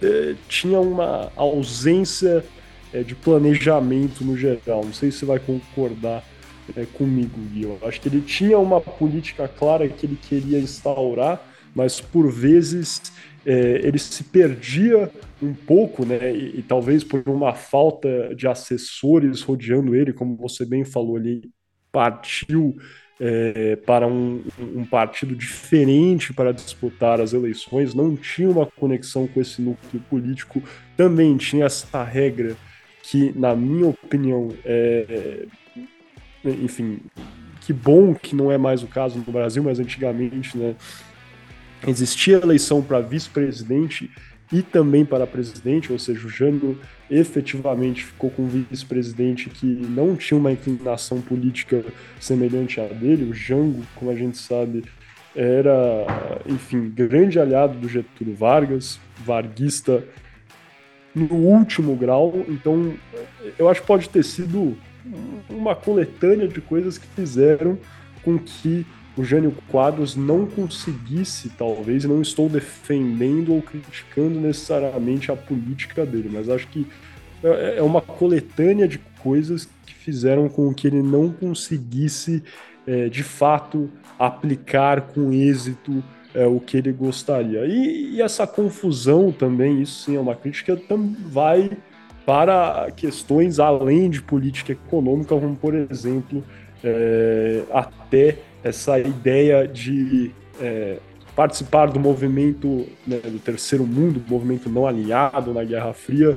é, 0.02 0.34
tinha 0.48 0.80
uma 0.80 1.30
ausência 1.36 2.44
é, 2.92 3.02
de 3.02 3.14
planejamento 3.14 4.24
no 4.24 4.36
geral. 4.36 4.84
Não 4.84 4.92
sei 4.92 5.10
se 5.10 5.18
você 5.18 5.26
vai 5.26 5.38
concordar 5.38 6.24
é, 6.76 6.84
comigo, 6.84 7.38
Gui. 7.52 7.62
Eu 7.62 7.78
acho 7.82 8.00
que 8.00 8.08
ele 8.08 8.20
tinha 8.20 8.58
uma 8.58 8.80
política 8.80 9.48
clara 9.48 9.88
que 9.88 10.06
ele 10.06 10.18
queria 10.20 10.58
instaurar, 10.58 11.40
mas 11.74 12.00
por 12.00 12.30
vezes 12.30 13.12
é, 13.46 13.80
ele 13.84 13.98
se 13.98 14.24
perdia 14.24 15.08
um 15.40 15.54
pouco, 15.54 16.04
né? 16.04 16.34
E, 16.34 16.58
e, 16.58 16.62
talvez 16.62 17.04
por 17.04 17.22
uma 17.28 17.54
falta 17.54 18.34
de 18.34 18.48
assessores 18.48 19.40
rodeando 19.40 19.94
ele, 19.94 20.12
como 20.12 20.36
você 20.36 20.66
bem 20.66 20.84
falou, 20.84 21.16
ele 21.16 21.48
partiu 21.92 22.76
é, 23.20 23.76
para 23.76 24.06
um, 24.06 24.42
um, 24.58 24.84
partido 24.84 25.34
diferente 25.36 26.34
para 26.34 26.52
disputar 26.52 27.20
as 27.20 27.32
eleições, 27.32 27.94
não 27.94 28.16
tinha 28.16 28.50
uma 28.50 28.66
conexão 28.66 29.28
com 29.28 29.40
esse 29.40 29.62
núcleo 29.62 30.02
político, 30.10 30.60
também 30.96 31.36
tinha 31.36 31.66
essa 31.66 32.02
regra 32.02 32.56
que, 33.02 33.32
na 33.38 33.54
minha 33.54 33.86
opinião, 33.86 34.48
é, 34.64 35.46
enfim, 36.44 36.98
que 37.60 37.72
bom 37.72 38.14
que 38.14 38.34
não 38.34 38.50
é 38.50 38.58
mais 38.58 38.82
o 38.82 38.86
caso 38.86 39.22
no 39.24 39.32
Brasil, 39.32 39.62
mas 39.62 39.78
antigamente, 39.78 40.58
né? 40.58 40.74
Existia 41.86 42.36
eleição 42.36 42.82
para 42.82 43.00
vice-presidente 43.00 44.10
e 44.52 44.62
também 44.62 45.04
para 45.04 45.26
presidente, 45.26 45.92
ou 45.92 45.98
seja, 45.98 46.24
o 46.26 46.30
Jânio 46.30 46.78
efetivamente 47.10 48.04
ficou 48.04 48.30
com 48.30 48.42
um 48.42 48.48
vice-presidente 48.48 49.50
que 49.50 49.66
não 49.66 50.14
tinha 50.16 50.38
uma 50.38 50.52
inclinação 50.52 51.20
política 51.20 51.84
semelhante 52.20 52.80
à 52.80 52.86
dele. 52.86 53.30
O 53.30 53.34
Jango, 53.34 53.82
como 53.96 54.10
a 54.10 54.14
gente 54.14 54.38
sabe, 54.38 54.84
era, 55.34 56.06
enfim, 56.46 56.88
grande 56.88 57.38
aliado 57.38 57.76
do 57.78 57.88
Getúlio 57.88 58.34
Vargas, 58.34 59.00
varguista 59.24 60.04
no 61.14 61.34
último 61.34 61.96
grau. 61.96 62.44
Então, 62.48 62.94
eu 63.58 63.68
acho 63.68 63.80
que 63.80 63.86
pode 63.86 64.08
ter 64.08 64.24
sido 64.24 64.76
uma 65.48 65.74
coletânea 65.74 66.48
de 66.48 66.60
coisas 66.60 66.98
que 66.98 67.06
fizeram 67.08 67.78
com 68.22 68.38
que 68.38 68.86
o 69.16 69.24
Jânio 69.24 69.54
Quadros 69.70 70.14
não 70.14 70.46
conseguisse, 70.46 71.50
talvez, 71.56 72.04
não 72.04 72.20
estou 72.20 72.48
defendendo 72.48 73.54
ou 73.54 73.62
criticando 73.62 74.38
necessariamente 74.38 75.32
a 75.32 75.36
política 75.36 76.04
dele, 76.04 76.30
mas 76.32 76.48
acho 76.48 76.68
que 76.68 76.86
é, 77.42 77.78
é 77.78 77.82
uma 77.82 78.00
coletânea 78.00 78.86
de 78.86 78.98
coisas 79.22 79.68
que 79.86 79.94
fizeram 79.94 80.48
com 80.48 80.72
que 80.72 80.86
ele 80.86 81.02
não 81.02 81.30
conseguisse, 81.30 82.42
é, 82.86 83.08
de 83.08 83.22
fato, 83.22 83.90
aplicar 84.18 85.00
com 85.00 85.32
êxito 85.32 86.04
é, 86.34 86.46
o 86.46 86.60
que 86.60 86.76
ele 86.76 86.92
gostaria. 86.92 87.64
E, 87.66 88.16
e, 88.16 88.22
essa 88.22 88.46
confusão 88.46 89.32
também, 89.32 89.80
isso 89.80 90.04
sim 90.04 90.16
é 90.16 90.20
uma 90.20 90.34
crítica, 90.34 90.78
vai 91.30 91.70
para 92.26 92.90
questões 92.94 93.58
além 93.58 94.10
de 94.10 94.20
política 94.20 94.72
econômica, 94.72 95.28
como 95.28 95.56
por 95.56 95.74
exemplo, 95.74 96.44
é, 96.84 97.62
até 97.72 98.38
essa 98.66 98.98
ideia 98.98 99.66
de 99.66 100.32
é, 100.60 100.98
participar 101.34 101.86
do 101.86 102.00
movimento 102.00 102.86
né, 103.06 103.18
do 103.18 103.38
terceiro 103.38 103.86
mundo, 103.86 104.22
movimento 104.28 104.68
não 104.68 104.86
alinhado 104.86 105.52
na 105.52 105.62
Guerra 105.62 105.92
Fria, 105.92 106.36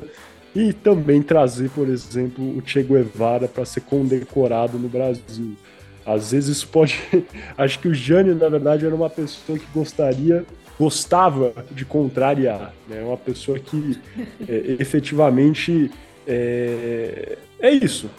e 0.56 0.74
também 0.74 1.22
trazer, 1.22 1.70
por 1.70 1.88
exemplo, 1.88 2.44
o 2.58 2.62
Che 2.66 2.84
Guevara 2.84 3.48
para 3.48 3.66
ser 3.66 3.82
condecorado 3.82 4.78
no 4.78 4.88
Brasil. 4.88 5.56
Às 6.06 6.32
vezes 6.32 6.64
pode. 6.64 7.00
Acho 7.58 7.80
que 7.80 7.88
o 7.88 7.94
Jânio, 7.94 8.36
na 8.36 8.50
verdade, 8.50 8.86
era 8.86 8.96
uma 8.96 9.10
pessoa 9.10 9.58
que 9.58 9.66
gostaria, 9.74 10.44
gostava 10.78 11.54
de 11.72 11.86
contrariar, 11.86 12.74
né? 12.88 13.02
Uma 13.04 13.18
pessoa 13.18 13.60
que 13.60 14.00
é, 14.48 14.76
efetivamente 14.80 15.92
é, 16.32 17.38
é 17.60 17.72
isso. 17.72 18.10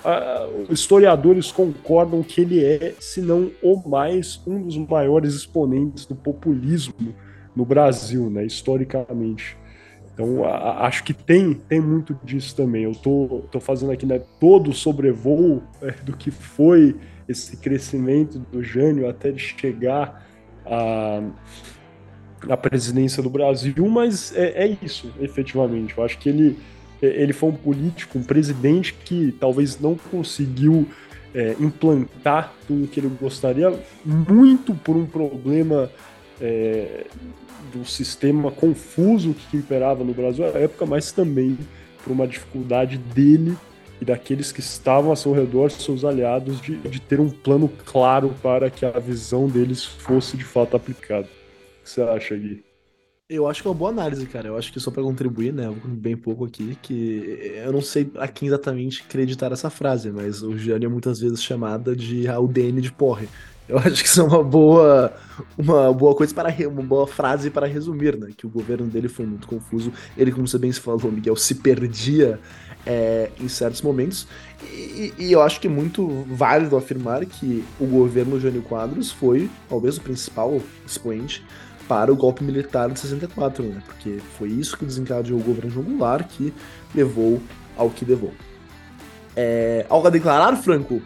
historiadores 0.68 1.52
concordam 1.52 2.22
que 2.22 2.40
ele 2.40 2.64
é, 2.64 2.94
se 2.98 3.20
não 3.20 3.52
o 3.62 3.88
mais, 3.88 4.42
um 4.46 4.62
dos 4.62 4.76
maiores 4.76 5.34
exponentes 5.34 6.06
do 6.06 6.16
populismo 6.16 7.14
no 7.54 7.64
Brasil, 7.64 8.28
né, 8.28 8.44
historicamente. 8.44 9.56
Então, 10.12 10.44
a, 10.44 10.86
acho 10.86 11.04
que 11.04 11.14
tem, 11.14 11.54
tem 11.54 11.80
muito 11.80 12.18
disso 12.24 12.54
também. 12.56 12.82
Eu 12.82 12.94
tô, 12.94 13.42
tô 13.50 13.60
fazendo 13.60 13.92
aqui 13.92 14.04
né, 14.04 14.20
todo 14.40 14.70
o 14.70 14.74
sobrevoo 14.74 15.62
é, 15.80 15.92
do 15.92 16.16
que 16.16 16.30
foi 16.30 16.96
esse 17.28 17.56
crescimento 17.56 18.38
do 18.38 18.62
Jânio 18.62 19.08
até 19.08 19.30
de 19.30 19.38
chegar 19.38 20.26
à, 20.66 21.22
à 22.48 22.56
presidência 22.56 23.22
do 23.22 23.30
Brasil, 23.30 23.88
mas 23.88 24.34
é, 24.34 24.64
é 24.64 24.76
isso, 24.82 25.12
efetivamente. 25.20 25.96
Eu 25.96 26.04
acho 26.04 26.18
que 26.18 26.28
ele, 26.28 26.58
ele 27.06 27.32
foi 27.32 27.50
um 27.50 27.54
político, 27.54 28.18
um 28.18 28.22
presidente 28.22 28.92
que 28.92 29.32
talvez 29.38 29.78
não 29.80 29.94
conseguiu 29.94 30.86
é, 31.34 31.56
implantar 31.60 32.52
tudo 32.66 32.88
que 32.88 33.00
ele 33.00 33.10
gostaria, 33.20 33.72
muito 34.04 34.74
por 34.74 34.96
um 34.96 35.06
problema 35.06 35.90
é, 36.40 37.06
do 37.72 37.84
sistema 37.84 38.50
confuso 38.50 39.34
que 39.34 39.56
imperava 39.56 40.02
no 40.04 40.12
Brasil 40.12 40.44
à 40.44 40.48
época, 40.58 40.84
mas 40.86 41.12
também 41.12 41.56
por 42.02 42.12
uma 42.12 42.26
dificuldade 42.26 42.98
dele 42.98 43.56
e 44.00 44.04
daqueles 44.04 44.50
que 44.50 44.60
estavam 44.60 45.12
a 45.12 45.16
seu 45.16 45.32
redor, 45.32 45.70
seus 45.70 46.04
aliados, 46.04 46.60
de, 46.60 46.76
de 46.76 47.00
ter 47.00 47.20
um 47.20 47.28
plano 47.28 47.70
claro 47.84 48.34
para 48.42 48.70
que 48.70 48.84
a 48.84 48.98
visão 48.98 49.46
deles 49.46 49.84
fosse 49.84 50.36
de 50.36 50.44
fato 50.44 50.74
aplicada. 50.74 51.26
O 51.26 51.84
que 51.84 51.90
você 51.90 52.02
acha, 52.02 52.34
Gui? 52.36 52.69
Eu 53.30 53.46
acho 53.46 53.62
que 53.62 53.68
é 53.68 53.70
uma 53.70 53.76
boa 53.76 53.92
análise, 53.92 54.26
cara. 54.26 54.48
Eu 54.48 54.56
acho 54.56 54.72
que 54.72 54.80
só 54.80 54.90
para 54.90 55.04
contribuir, 55.04 55.52
né, 55.52 55.72
bem 55.84 56.16
pouco 56.16 56.44
aqui, 56.44 56.76
que 56.82 57.52
eu 57.64 57.72
não 57.72 57.80
sei 57.80 58.10
a 58.16 58.26
quem 58.26 58.48
exatamente 58.48 59.04
acreditar 59.06 59.52
essa 59.52 59.70
frase, 59.70 60.10
mas 60.10 60.42
o 60.42 60.58
Jânio 60.58 60.86
é 60.86 60.90
muitas 60.90 61.20
vezes 61.20 61.40
chamada 61.40 61.94
de 61.94 62.24
DN 62.48 62.80
de 62.80 62.90
porre. 62.90 63.28
Eu 63.68 63.78
acho 63.86 64.02
que 64.02 64.08
isso 64.08 64.20
é 64.20 64.24
uma 64.24 64.42
boa, 64.42 65.12
uma 65.56 65.92
boa 65.92 66.12
coisa 66.12 66.34
para 66.34 66.52
uma 66.66 66.82
boa 66.82 67.06
frase 67.06 67.50
para 67.50 67.68
resumir, 67.68 68.18
né? 68.18 68.30
Que 68.36 68.48
o 68.48 68.50
governo 68.50 68.88
dele 68.88 69.08
foi 69.08 69.24
muito 69.24 69.46
confuso. 69.46 69.92
Ele, 70.16 70.32
como 70.32 70.48
você 70.48 70.58
bem 70.58 70.72
se 70.72 70.80
falou, 70.80 71.12
Miguel, 71.12 71.36
se 71.36 71.54
perdia 71.54 72.40
é, 72.84 73.30
em 73.40 73.46
certos 73.46 73.80
momentos. 73.80 74.26
E, 74.72 75.14
e, 75.16 75.30
eu 75.30 75.40
acho 75.40 75.60
que 75.60 75.68
é 75.68 75.70
muito 75.70 76.26
válido 76.26 76.76
afirmar 76.76 77.24
que 77.24 77.64
o 77.78 77.86
governo 77.86 78.40
Jânio 78.40 78.62
Quadros 78.62 79.12
foi 79.12 79.48
talvez 79.68 79.98
o 79.98 80.00
principal 80.00 80.60
expoente 80.84 81.44
para 81.90 82.12
o 82.12 82.16
golpe 82.16 82.44
militar 82.44 82.88
de 82.88 83.00
64, 83.00 83.64
né? 83.64 83.82
Porque 83.84 84.18
foi 84.38 84.48
isso 84.48 84.78
que 84.78 84.84
desencadeou 84.84 85.40
o 85.40 85.42
governo 85.42 85.68
João 85.68 85.86
que 86.28 86.54
levou 86.94 87.42
ao 87.76 87.90
que 87.90 88.04
levou. 88.04 88.32
É, 89.36 89.84
algo 89.88 90.06
a 90.06 90.10
declarar, 90.10 90.54
Franco? 90.54 91.02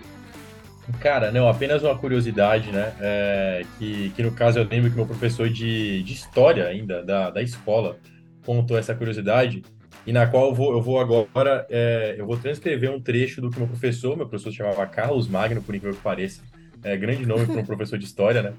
Cara, 1.01 1.33
não, 1.33 1.49
apenas 1.49 1.83
uma 1.83 1.97
curiosidade, 1.97 2.71
né? 2.71 2.93
É, 3.01 3.65
que, 3.79 4.11
que 4.11 4.23
no 4.23 4.33
caso 4.33 4.59
eu 4.59 4.69
lembro 4.69 4.91
que 4.91 4.97
meu 4.97 5.07
professor 5.07 5.49
de, 5.49 6.03
de 6.03 6.13
história 6.13 6.67
ainda, 6.67 7.03
da, 7.03 7.31
da 7.31 7.41
escola, 7.41 7.97
contou 8.45 8.77
essa 8.77 8.95
curiosidade, 8.95 9.63
e 10.07 10.13
na 10.13 10.27
qual 10.27 10.49
eu 10.51 10.55
vou, 10.55 10.73
eu 10.73 10.83
vou 10.83 11.01
agora, 11.01 11.67
é, 11.71 12.15
eu 12.19 12.27
vou 12.27 12.37
transcrever 12.37 12.91
um 12.91 13.01
trecho 13.01 13.41
do 13.41 13.49
que 13.49 13.57
meu 13.59 13.69
professor, 13.69 14.19
meu 14.19 14.29
professor 14.29 14.53
chamava 14.53 14.87
Carlos 14.87 15.29
Magno, 15.29 15.63
por 15.63 15.75
incrível 15.75 15.97
que 15.97 16.03
pareça, 16.03 16.43
é, 16.83 16.95
grande 16.95 17.25
nome 17.25 17.47
para 17.47 17.59
um 17.59 17.65
professor 17.65 17.99
de 17.99 18.05
história, 18.05 18.43
né? 18.43 18.53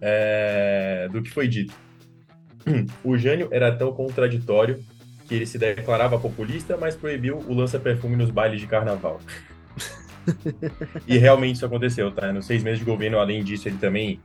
É, 0.00 1.08
do 1.12 1.22
que 1.22 1.30
foi 1.30 1.48
dito. 1.48 1.74
O 3.02 3.16
Jânio 3.16 3.48
era 3.50 3.72
tão 3.72 3.92
contraditório 3.92 4.80
que 5.26 5.34
ele 5.34 5.46
se 5.46 5.58
declarava 5.58 6.18
populista, 6.18 6.76
mas 6.76 6.94
proibiu 6.94 7.38
o 7.46 7.54
lança-perfume 7.54 8.16
nos 8.16 8.30
bailes 8.30 8.60
de 8.60 8.66
carnaval 8.66 9.20
e 11.06 11.18
realmente 11.18 11.56
isso 11.56 11.66
aconteceu, 11.66 12.10
tá? 12.10 12.32
Nos 12.32 12.46
seis 12.46 12.62
meses 12.62 12.78
de 12.78 12.84
governo, 12.84 13.18
além 13.18 13.42
disso, 13.42 13.68
ele 13.68 13.78
também 13.78 14.20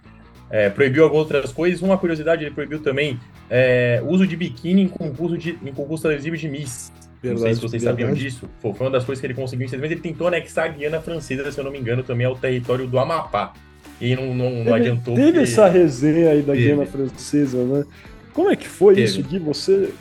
é, 0.50 0.70
proibiu 0.70 1.04
algumas 1.04 1.24
outras 1.24 1.52
coisas. 1.52 1.82
Uma 1.82 1.98
curiosidade, 1.98 2.44
ele 2.44 2.54
proibiu 2.54 2.80
também 2.80 3.20
é, 3.50 4.02
uso 4.06 4.28
de 4.28 4.36
biquíni 4.36 4.84
em 4.84 4.88
concurso, 4.88 5.38
de, 5.38 5.58
em 5.64 5.74
concurso 5.74 6.04
televisivo 6.04 6.38
de 6.38 6.50
Miss. 6.50 6.92
Verdade, 7.22 7.34
não 7.34 7.38
sei 7.38 7.56
se 7.56 7.62
vocês 7.62 7.84
verdade. 7.84 8.04
sabiam 8.04 8.14
disso. 8.16 8.50
Foi, 8.60 8.72
uma 8.72 8.92
das 8.92 9.04
coisas 9.04 9.20
que 9.20 9.28
ele 9.28 9.34
conseguiu 9.34 9.66
em 9.66 9.70
seis 9.70 9.82
meses. 9.82 9.98
Ele 9.98 10.02
tentou 10.02 10.28
anexar 10.28 10.66
a 10.66 10.68
Guiana 10.68 11.02
Francesa, 11.02 11.52
se 11.52 11.60
eu 11.60 11.64
não 11.64 11.72
me 11.72 11.80
engano, 11.80 12.04
também 12.04 12.26
ao 12.26 12.36
território 12.36 12.88
do 12.88 13.00
Amapá. 13.00 13.54
E 14.00 14.16
não, 14.16 14.34
não, 14.34 14.64
não 14.64 14.74
adiantou. 14.74 15.16
Teve 15.16 15.44
essa 15.44 15.68
resenha 15.68 16.32
aí 16.32 16.42
da 16.42 16.54
teve. 16.54 16.66
Guiana 16.66 16.86
Francesa, 16.86 17.64
né? 17.64 17.86
Como 18.34 18.50
é 18.50 18.56
que 18.56 18.68
foi 18.68 18.96
teve. 18.96 19.08
isso, 19.08 19.24
Gui? 19.24 19.40
Você. 19.40 19.94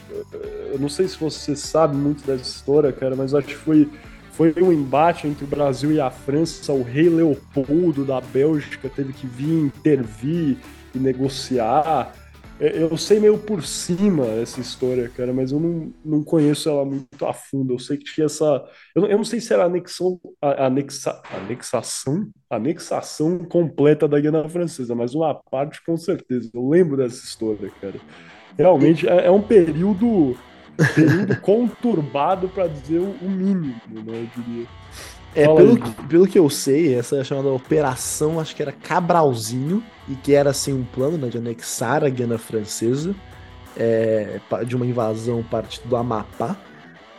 Eu 0.72 0.78
não 0.78 0.88
sei 0.88 1.06
se 1.06 1.16
você 1.18 1.54
sabe 1.54 1.96
muito 1.96 2.26
dessa 2.26 2.42
história, 2.42 2.90
cara, 2.92 3.14
mas 3.14 3.34
acho 3.34 3.46
que 3.46 3.54
foi 3.54 3.88
foi 4.32 4.52
um 4.60 4.72
embate 4.72 5.28
entre 5.28 5.44
o 5.44 5.46
Brasil 5.46 5.92
e 5.92 6.00
a 6.00 6.10
França. 6.10 6.72
O 6.72 6.82
rei 6.82 7.08
Leopoldo 7.08 8.04
da 8.04 8.20
Bélgica 8.20 8.88
teve 8.88 9.12
que 9.12 9.26
vir 9.26 9.66
intervir 9.66 10.56
e 10.92 10.98
negociar. 10.98 12.12
É, 12.60 12.82
eu 12.82 12.96
sei 12.96 13.18
meio 13.18 13.36
por 13.36 13.64
cima 13.64 14.26
essa 14.26 14.60
história, 14.60 15.08
cara, 15.08 15.32
mas 15.32 15.50
eu 15.50 15.58
não, 15.58 15.92
não 16.04 16.22
conheço 16.22 16.68
ela 16.68 16.84
muito 16.84 17.26
a 17.26 17.32
fundo. 17.32 17.74
Eu 17.74 17.78
sei 17.78 17.96
que 17.96 18.04
tinha 18.04 18.26
essa. 18.26 18.64
Eu, 18.94 19.06
eu 19.06 19.16
não 19.16 19.24
sei 19.24 19.40
se 19.40 19.52
era 19.52 19.64
anexão, 19.64 20.20
anexa, 20.40 21.20
anexação, 21.32 22.28
anexação 22.48 23.38
completa 23.38 24.06
da 24.06 24.20
Guiana 24.20 24.48
Francesa, 24.48 24.94
mas 24.94 25.14
uma 25.14 25.34
parte 25.34 25.84
com 25.84 25.96
certeza. 25.96 26.50
Eu 26.54 26.68
lembro 26.68 26.96
dessa 26.96 27.24
história, 27.24 27.70
cara. 27.80 27.96
Realmente 28.56 29.08
é, 29.08 29.26
é 29.26 29.30
um 29.30 29.42
período 29.42 30.36
período 30.94 31.36
conturbado 31.42 32.48
para 32.48 32.68
dizer 32.68 33.00
o 33.00 33.28
mínimo, 33.28 33.74
né, 33.88 34.28
eu 34.36 34.42
diria. 34.42 34.66
É, 35.36 35.46
pelo, 35.46 35.78
pelo 36.08 36.26
que 36.28 36.38
eu 36.38 36.48
sei, 36.48 36.94
essa 36.94 37.16
é 37.16 37.24
chamada 37.24 37.48
operação, 37.48 38.38
acho 38.38 38.54
que 38.54 38.62
era 38.62 38.70
Cabralzinho, 38.70 39.82
e 40.08 40.14
que 40.14 40.34
era 40.34 40.50
assim 40.50 40.72
um 40.72 40.84
plano 40.84 41.16
né, 41.16 41.28
de 41.28 41.38
anexar 41.38 42.04
a 42.04 42.08
Guiana 42.08 42.38
Francesa, 42.38 43.14
é, 43.76 44.40
de 44.66 44.76
uma 44.76 44.86
invasão 44.86 45.42
parte 45.42 45.80
do 45.86 45.96
Amapá. 45.96 46.56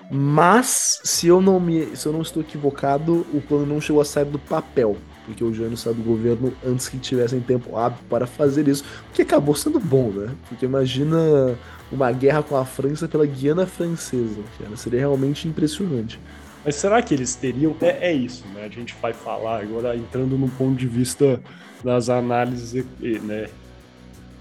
Mas, 0.09 1.01
se 1.03 1.27
eu, 1.27 1.41
não 1.41 1.59
me, 1.59 1.95
se 1.95 2.05
eu 2.05 2.13
não 2.13 2.21
estou 2.21 2.41
equivocado, 2.41 3.25
o 3.33 3.41
plano 3.41 3.65
não 3.65 3.81
chegou 3.81 4.01
a 4.01 4.05
sair 4.05 4.25
do 4.25 4.37
papel, 4.37 4.95
porque 5.25 5.43
o 5.43 5.51
Jânio 5.51 5.75
saiu 5.75 5.95
do 5.95 6.03
governo 6.03 6.53
antes 6.65 6.87
que 6.87 6.99
tivessem 6.99 7.39
tempo 7.41 7.75
hábil 7.75 7.97
para 8.07 8.27
fazer 8.27 8.67
isso, 8.67 8.83
o 9.09 9.13
que 9.13 9.23
acabou 9.23 9.55
sendo 9.55 9.79
bom, 9.79 10.11
né? 10.11 10.31
Porque 10.47 10.65
imagina 10.65 11.57
uma 11.91 12.11
guerra 12.11 12.43
com 12.43 12.55
a 12.55 12.63
França 12.63 13.07
pela 13.07 13.25
Guiana 13.25 13.65
Francesa, 13.65 14.41
cara. 14.59 14.77
Seria 14.77 14.99
realmente 14.99 15.47
impressionante. 15.47 16.19
Mas 16.63 16.75
será 16.75 17.01
que 17.01 17.13
eles 17.13 17.35
teriam? 17.35 17.75
É, 17.81 18.09
é, 18.09 18.13
isso, 18.13 18.43
né? 18.53 18.65
A 18.65 18.69
gente 18.69 18.95
vai 19.01 19.13
falar 19.13 19.61
agora 19.61 19.95
entrando 19.95 20.37
no 20.37 20.49
ponto 20.49 20.75
de 20.75 20.87
vista 20.87 21.39
das 21.85 22.09
análises 22.09 22.83
né, 22.99 23.47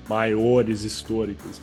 maiores 0.08 0.82
históricas. 0.82 1.60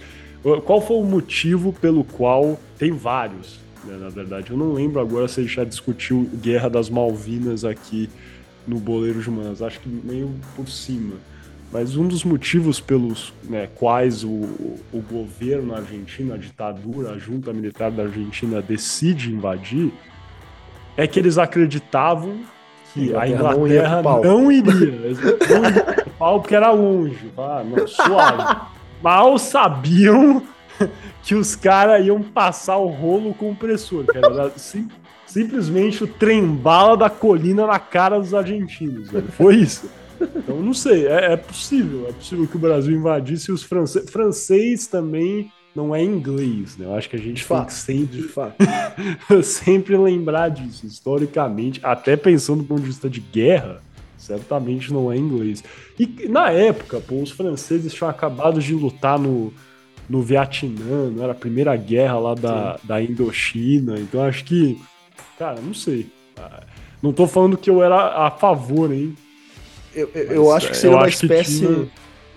Qual 0.65 0.79
foi 0.79 0.97
o 0.97 1.03
motivo 1.03 1.73
pelo 1.73 2.03
qual 2.03 2.59
tem 2.77 2.91
vários, 2.91 3.59
né, 3.83 3.97
na 3.99 4.09
verdade? 4.09 4.51
Eu 4.51 4.57
não 4.57 4.73
lembro 4.73 5.01
agora 5.01 5.27
se 5.27 5.39
a 5.39 5.43
gente 5.43 5.55
já 5.55 5.63
discutiu 5.63 6.29
Guerra 6.35 6.69
das 6.69 6.89
Malvinas 6.89 7.65
aqui 7.65 8.09
no 8.67 8.79
Boleiro 8.79 9.21
de 9.21 9.29
Humanas. 9.29 9.61
Acho 9.61 9.79
que 9.79 9.89
meio 9.89 10.31
por 10.55 10.69
cima. 10.69 11.15
Mas 11.71 11.95
um 11.95 12.07
dos 12.07 12.23
motivos 12.23 12.79
pelos 12.79 13.33
né, 13.43 13.67
quais 13.75 14.23
o, 14.23 14.29
o 14.29 15.03
governo 15.09 15.73
argentino, 15.73 16.33
a 16.33 16.37
ditadura, 16.37 17.11
a 17.11 17.17
junta 17.17 17.53
militar 17.53 17.89
da 17.89 18.03
Argentina 18.03 18.61
decide 18.61 19.31
invadir, 19.31 19.91
é 20.97 21.07
que 21.07 21.17
eles 21.17 21.37
acreditavam 21.37 22.41
que 22.93 23.15
a 23.15 23.27
Inglaterra 23.27 24.01
não, 24.01 24.21
não 24.21 24.51
iria. 24.51 24.73
Não 25.49 25.65
iria 25.69 26.11
pau 26.21 26.39
porque 26.39 26.55
era 26.55 26.69
longe. 26.71 27.31
Ah, 27.35 27.63
não, 27.65 27.87
suave. 27.87 28.61
Mal 29.01 29.39
sabiam 29.39 30.43
que 31.23 31.33
os 31.33 31.55
caras 31.55 32.05
iam 32.05 32.21
passar 32.21 32.77
o 32.77 32.85
rolo 32.87 33.33
compressor, 33.33 34.05
era 34.13 34.51
sim, 34.55 34.87
simplesmente 35.25 36.03
o 36.03 36.07
trem-bala 36.07 36.95
da 36.95 37.09
colina 37.09 37.65
na 37.65 37.79
cara 37.79 38.19
dos 38.19 38.35
argentinos. 38.35 39.09
Velho. 39.09 39.31
Foi 39.31 39.55
isso. 39.55 39.89
Então, 40.21 40.57
não 40.57 40.75
sei, 40.75 41.07
é, 41.07 41.33
é, 41.33 41.37
possível. 41.37 42.05
É 42.07 42.11
possível 42.11 42.45
que 42.45 42.55
o 42.55 42.59
Brasil 42.59 42.95
invadisse 42.95 43.51
os 43.51 43.63
franceses. 43.63 44.07
Francês 44.11 44.85
também 44.85 45.51
não 45.75 45.95
é 45.95 46.03
inglês, 46.03 46.77
né? 46.77 46.85
Eu 46.85 46.95
acho 46.95 47.09
que 47.09 47.15
a 47.15 47.19
gente 47.19 47.35
de 47.35 47.47
tem 47.47 47.47
fato, 47.47 47.67
que 47.67 47.73
sempre, 47.73 48.29
sempre 49.43 49.97
lembrar 49.97 50.49
disso. 50.49 50.85
Historicamente, 50.85 51.79
até 51.83 52.15
pensando 52.15 52.61
do 52.61 52.67
ponto 52.67 52.81
de 52.81 52.87
vista 52.87 53.09
de 53.09 53.19
guerra, 53.19 53.81
certamente 54.17 54.91
não 54.91 55.11
é 55.11 55.17
inglês. 55.17 55.63
E 55.97 56.27
na 56.27 56.49
época, 56.51 56.99
pô, 56.99 57.21
os 57.21 57.31
franceses 57.31 57.93
tinham 57.93 58.09
acabado 58.09 58.59
de 58.59 58.73
lutar 58.73 59.17
no, 59.17 59.53
no 60.09 60.21
Vietnã, 60.21 61.09
não 61.09 61.23
era 61.23 61.31
a 61.31 61.35
primeira 61.35 61.75
guerra 61.75 62.19
lá 62.19 62.35
da, 62.35 62.79
da 62.83 63.01
Indochina. 63.01 63.99
Então 63.99 64.23
acho 64.23 64.43
que, 64.43 64.79
cara, 65.39 65.59
não 65.61 65.73
sei. 65.73 66.07
Ah, 66.37 66.63
não 67.01 67.13
tô 67.13 67.25
falando 67.27 67.57
que 67.57 67.69
eu 67.69 67.81
era 67.81 68.25
a 68.25 68.31
favor, 68.31 68.91
hein? 68.91 69.15
Eu, 69.93 70.09
eu, 70.13 70.23
eu 70.23 70.53
acho 70.53 70.69
que 70.69 70.77
seria 70.77 70.97
uma 70.97 71.07
espécie 71.09 71.59
tinha... 71.59 71.89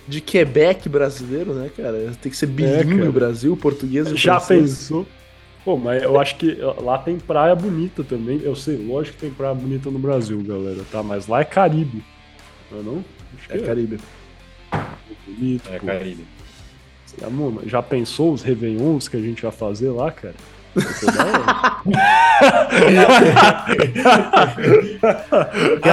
de 0.07 0.21
Quebec 0.21 0.89
brasileiro, 0.89 1.55
né, 1.55 1.71
cara? 1.75 2.13
Tem 2.21 2.31
que 2.31 2.37
ser 2.37 2.47
bilíngue 2.47 3.07
é, 3.07 3.11
Brasil, 3.11 3.57
português 3.57 4.11
e 4.11 4.17
Já 4.17 4.41
pensou? 4.41 5.07
Pô, 5.65 5.79
mas 5.79 6.03
eu 6.03 6.21
acho 6.21 6.37
que 6.37 6.59
lá 6.83 6.99
tem 6.99 7.19
praia 7.19 7.55
bonita 7.55 8.05
também. 8.05 8.41
Eu 8.43 8.55
sei, 8.55 8.77
lógico 8.77 9.17
que 9.17 9.23
tem 9.23 9.31
praia 9.31 9.55
bonita 9.55 9.91
no 9.91 9.99
Brasil, 9.99 10.43
galera, 10.43 10.83
tá? 10.93 11.03
Mas 11.03 11.27
lá 11.27 11.41
é 11.41 11.45
Caribe. 11.45 12.05
Não 12.71 12.81
é 12.81 12.83
não? 12.83 13.05
É, 13.49 13.57
é, 13.57 13.61
Caribe. 13.61 13.99
Bonito, 15.27 15.71
é 15.73 15.79
pô. 15.79 15.87
Caribe. 15.87 16.27
Já 17.67 17.83
pensou 17.83 18.33
os 18.33 18.43
Réveillons 18.43 19.09
que 19.09 19.17
a 19.17 19.21
gente 19.21 19.41
vai 19.41 19.53
fazer 19.53 19.89
lá, 19.89 20.11
cara? 20.11 20.35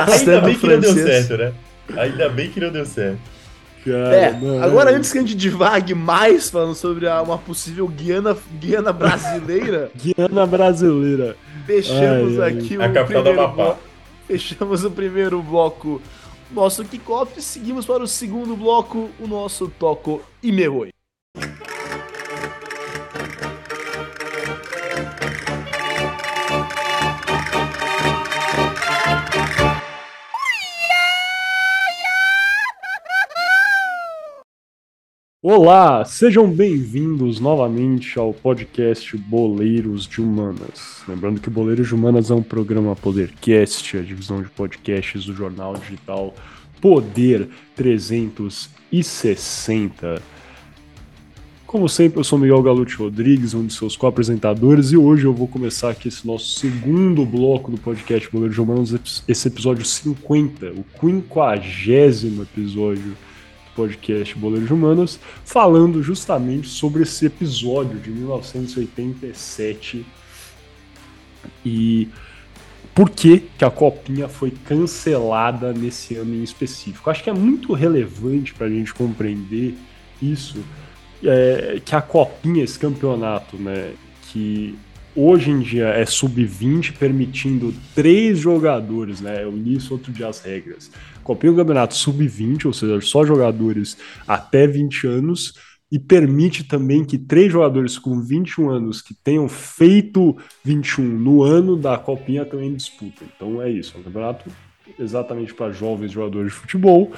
Ainda 0.10 0.42
bem 0.42 0.56
que 0.56 0.68
não 0.68 0.80
deu 0.80 0.94
certo, 0.94 1.38
né? 1.38 1.54
Ainda 1.96 2.30
bem 2.30 2.50
que 2.50 2.60
não 2.60 2.72
deu 2.72 2.86
certo. 2.86 3.20
Cara, 3.86 4.16
é, 4.16 4.32
não, 4.34 4.62
agora 4.62 4.96
antes 4.96 5.12
que 5.12 5.18
a 5.18 5.22
gente 5.22 5.36
divague 5.36 5.96
mais 5.96 6.50
falando 6.50 6.76
sobre 6.76 7.08
a, 7.08 7.22
uma 7.22 7.38
possível 7.38 7.88
Guiana, 7.88 8.38
Guiana 8.60 8.94
brasileira. 8.94 9.92
Guiana 9.98 10.46
brasileira. 10.46 11.36
Fechamos 11.66 12.40
ai, 12.40 12.52
aqui 12.52 12.78
ai. 12.80 12.88
o 12.88 13.00
a 13.00 13.04
primeiro 13.04 13.34
bloco. 13.34 13.80
Fechamos 14.28 14.84
o 14.84 14.92
primeiro 14.92 15.42
bloco 15.42 16.02
nosso 16.52 16.84
kickoff 16.84 17.40
e 17.40 17.42
seguimos 17.42 17.86
para 17.86 18.04
o 18.04 18.08
segundo 18.08 18.56
bloco, 18.56 19.10
o 19.20 19.28
nosso 19.28 19.68
Toco 19.68 20.22
e 20.44 20.52
Meroi. 20.52 20.92
Olá, 35.44 36.06
sejam 36.06 36.48
bem-vindos 36.48 37.40
novamente 37.40 38.20
ao 38.20 38.32
podcast 38.32 39.18
Boleiros 39.18 40.06
de 40.06 40.22
Humanas. 40.22 41.02
Lembrando 41.08 41.42
que 41.42 41.50
Boleiros 41.50 41.88
de 41.88 41.96
Humanas 41.96 42.30
é 42.30 42.36
um 42.36 42.44
programa 42.44 42.96
Podercast, 42.96 43.98
a 43.98 44.04
divisão 44.04 44.44
de 44.44 44.50
podcasts 44.50 45.26
do 45.26 45.34
jornal 45.34 45.76
digital 45.78 46.36
Poder 46.80 47.50
360. 47.76 50.22
Como 51.66 51.90
sempre, 51.90 52.20
eu 52.20 52.24
sou 52.24 52.38
Miguel 52.38 52.62
Galute 52.62 52.98
Rodrigues, 52.98 53.56
um 53.56 53.66
de 53.66 53.74
seus 53.74 53.96
co-apresentadores, 53.96 54.92
e 54.92 54.98
hoje 54.98 55.26
eu 55.26 55.34
vou 55.34 55.48
começar 55.48 55.90
aqui 55.90 56.08
esse 56.08 56.28
nosso 56.28 56.60
segundo 56.60 57.26
bloco 57.26 57.72
do 57.72 57.80
podcast 57.80 58.30
Boleiros 58.32 58.54
de 58.54 58.62
Humanas, 58.62 59.24
esse 59.28 59.48
episódio 59.48 59.84
50, 59.84 60.68
o 60.68 60.86
quinquagésimo 61.00 62.44
episódio 62.44 63.18
podcast 63.82 64.36
Boleiros 64.36 64.70
Humanos, 64.70 65.20
falando 65.44 66.04
justamente 66.04 66.68
sobre 66.68 67.02
esse 67.02 67.26
episódio 67.26 67.98
de 68.00 68.12
1987 68.12 70.06
e 71.66 72.08
por 72.94 73.10
que, 73.10 73.40
que 73.58 73.66
a 73.66 73.72
Copinha 73.72 74.28
foi 74.28 74.52
cancelada 74.52 75.74
nesse 75.74 76.16
ano 76.16 76.36
em 76.36 76.44
específico. 76.44 77.10
Acho 77.10 77.24
que 77.24 77.30
é 77.30 77.34
muito 77.34 77.74
relevante 77.74 78.54
para 78.54 78.68
a 78.68 78.70
gente 78.70 78.94
compreender 78.94 79.76
isso, 80.22 80.64
é, 81.24 81.82
que 81.84 81.96
a 81.96 82.02
Copinha, 82.02 82.64
esse 82.64 82.78
campeonato, 82.78 83.58
né, 83.58 83.94
que 84.32 84.76
hoje 85.16 85.50
em 85.50 85.60
dia 85.60 85.88
é 85.88 86.06
sub-20, 86.06 86.94
permitindo 86.98 87.74
três 87.96 88.38
jogadores, 88.38 89.22
né, 89.22 89.44
eu 89.44 89.52
li 89.52 89.78
isso 89.78 89.94
outro 89.94 90.12
dia 90.12 90.28
as 90.28 90.40
regras, 90.42 90.92
Copinha 91.24 91.54
um 91.54 91.56
campeonato 91.56 91.96
sub-20, 91.96 92.66
ou 92.66 92.74
seja, 92.74 93.00
só 93.02 93.26
jogadores 93.26 93.98
até 94.28 94.68
20 94.68 95.08
anos, 95.08 95.54
e 95.92 96.00
permite 96.00 96.64
também 96.64 97.04
que 97.04 97.18
três 97.18 97.52
jogadores 97.52 98.00
com 98.00 98.22
21 98.22 98.70
anos 98.70 99.02
que 99.02 99.14
tenham 99.14 99.50
feito 99.50 100.38
21 100.64 101.04
no 101.04 101.44
ano 101.44 101.76
da 101.76 101.98
Copinha 101.98 102.46
também 102.46 102.74
disputem. 102.74 103.28
Então 103.36 103.62
é 103.62 103.70
isso, 103.70 103.94
é 103.96 104.00
um 104.00 104.04
campeonato 104.04 104.50
exatamente 104.98 105.54
para 105.54 105.72
jovens 105.72 106.12
jogadores 106.12 106.54
de 106.54 106.58
futebol. 106.58 107.12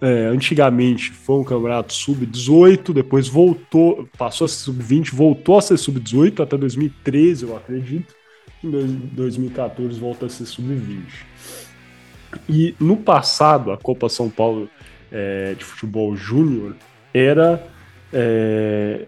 É, 0.00 0.26
antigamente 0.26 1.10
foi 1.10 1.36
um 1.36 1.44
campeonato 1.44 1.92
sub-18, 1.92 2.92
depois 2.92 3.28
voltou, 3.28 4.08
passou 4.16 4.44
a 4.44 4.48
ser 4.48 4.64
sub-20, 4.64 5.12
voltou 5.12 5.58
a 5.58 5.62
ser 5.62 5.76
sub-18 5.76 6.42
até 6.42 6.56
2013, 6.56 7.44
eu 7.44 7.56
acredito. 7.56 8.14
Em 8.62 8.70
2014 8.70 9.98
volta 9.98 10.26
a 10.26 10.28
ser 10.28 10.46
sub-20. 10.46 11.31
E 12.48 12.74
no 12.80 12.96
passado, 12.96 13.72
a 13.72 13.76
Copa 13.76 14.08
São 14.08 14.28
Paulo 14.28 14.68
é, 15.10 15.54
de 15.56 15.64
Futebol 15.64 16.16
Júnior 16.16 16.74
era, 17.12 17.62
é, 18.12 19.06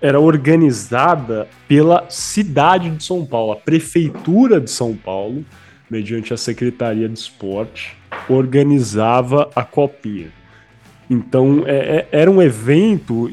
era 0.00 0.18
organizada 0.18 1.48
pela 1.68 2.06
cidade 2.08 2.90
de 2.90 3.04
São 3.04 3.24
Paulo, 3.24 3.52
a 3.52 3.56
Prefeitura 3.56 4.60
de 4.60 4.70
São 4.70 4.96
Paulo, 4.96 5.44
mediante 5.88 6.32
a 6.32 6.36
Secretaria 6.36 7.08
de 7.08 7.18
Esporte, 7.18 7.96
organizava 8.28 9.50
a 9.54 9.64
Copinha. 9.64 10.28
Então 11.08 11.64
é, 11.66 11.76
é 11.96 12.08
era 12.12 12.30
um 12.30 12.40
evento 12.40 13.28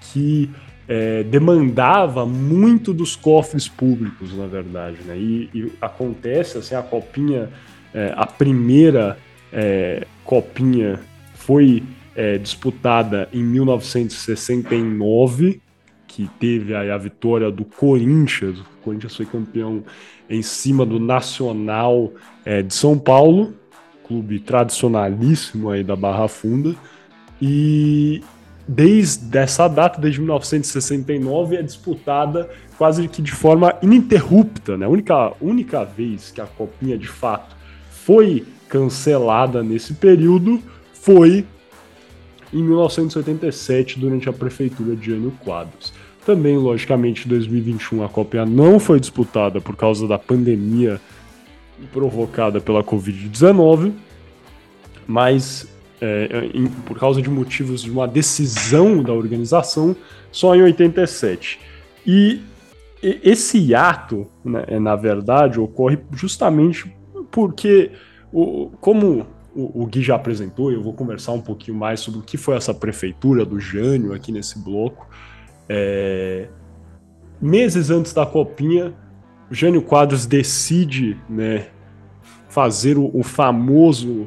que 0.00 0.50
é, 0.88 1.24
demandava 1.24 2.24
muito 2.24 2.94
dos 2.94 3.16
cofres 3.16 3.68
públicos, 3.68 4.36
na 4.36 4.46
verdade. 4.46 4.98
Né? 5.04 5.16
E, 5.16 5.50
e 5.52 5.72
acontece 5.80 6.58
assim, 6.58 6.74
a 6.74 6.82
Copinha 6.82 7.50
é, 7.96 8.12
a 8.14 8.26
primeira 8.26 9.18
é, 9.50 10.06
copinha 10.22 11.00
foi 11.34 11.82
é, 12.14 12.36
disputada 12.36 13.26
em 13.32 13.42
1969, 13.42 15.62
que 16.06 16.28
teve 16.38 16.74
aí 16.74 16.90
a 16.90 16.98
vitória 16.98 17.50
do 17.50 17.64
Corinthians. 17.64 18.60
O 18.60 18.66
Corinthians 18.84 19.16
foi 19.16 19.24
campeão 19.24 19.82
em 20.28 20.42
cima 20.42 20.84
do 20.84 21.00
Nacional 21.00 22.12
é, 22.44 22.60
de 22.60 22.74
São 22.74 22.98
Paulo, 22.98 23.54
clube 24.06 24.40
tradicionalíssimo 24.40 25.70
aí 25.70 25.82
da 25.82 25.96
Barra 25.96 26.28
Funda. 26.28 26.74
E 27.40 28.22
desde 28.68 29.38
essa 29.38 29.68
data, 29.68 29.98
desde 29.98 30.20
1969, 30.20 31.56
é 31.56 31.62
disputada 31.62 32.50
quase 32.76 33.08
que 33.08 33.22
de 33.22 33.32
forma 33.32 33.74
ininterrupta, 33.80 34.76
né? 34.76 34.84
A 34.84 34.88
única, 34.90 35.32
única 35.40 35.82
vez 35.82 36.30
que 36.30 36.42
a 36.42 36.46
Copinha 36.46 36.98
de 36.98 37.08
fato 37.08 37.55
foi 38.06 38.44
cancelada 38.68 39.64
nesse 39.64 39.94
período 39.94 40.62
foi 40.92 41.44
em 42.52 42.62
1987, 42.62 43.98
durante 43.98 44.28
a 44.28 44.32
prefeitura 44.32 44.94
de 44.94 45.06
Jânio 45.06 45.32
Quadros. 45.44 45.92
Também, 46.24 46.56
logicamente, 46.56 47.26
em 47.26 47.28
2021 47.28 48.04
a 48.04 48.08
Copa 48.08 48.46
não 48.46 48.78
foi 48.78 49.00
disputada 49.00 49.60
por 49.60 49.74
causa 49.74 50.06
da 50.06 50.16
pandemia 50.16 51.00
provocada 51.92 52.60
pela 52.60 52.84
Covid-19, 52.84 53.92
mas 55.04 55.66
é, 56.00 56.48
em, 56.54 56.66
por 56.66 56.96
causa 56.96 57.20
de 57.20 57.28
motivos 57.28 57.82
de 57.82 57.90
uma 57.90 58.06
decisão 58.06 59.02
da 59.02 59.12
organização, 59.12 59.96
só 60.30 60.54
em 60.54 60.62
87. 60.62 61.58
E 62.06 62.40
esse 63.02 63.74
ato, 63.74 64.28
né, 64.44 64.78
na 64.78 64.94
verdade, 64.94 65.58
ocorre 65.58 65.98
justamente 66.12 66.94
porque, 67.36 67.90
o, 68.32 68.70
como 68.80 69.26
o, 69.54 69.82
o 69.82 69.86
Gui 69.86 70.00
já 70.00 70.14
apresentou, 70.14 70.72
eu 70.72 70.82
vou 70.82 70.94
conversar 70.94 71.32
um 71.32 71.40
pouquinho 71.42 71.76
mais 71.76 72.00
sobre 72.00 72.20
o 72.20 72.22
que 72.22 72.38
foi 72.38 72.56
essa 72.56 72.72
prefeitura 72.72 73.44
do 73.44 73.60
Jânio 73.60 74.14
aqui 74.14 74.32
nesse 74.32 74.58
bloco. 74.58 75.06
É, 75.68 76.48
meses 77.38 77.90
antes 77.90 78.14
da 78.14 78.24
Copinha, 78.24 78.94
o 79.50 79.54
Jânio 79.54 79.82
Quadros 79.82 80.24
decide 80.24 81.20
né, 81.28 81.66
fazer 82.48 82.96
o, 82.96 83.10
o, 83.12 83.22
famoso 83.22 84.26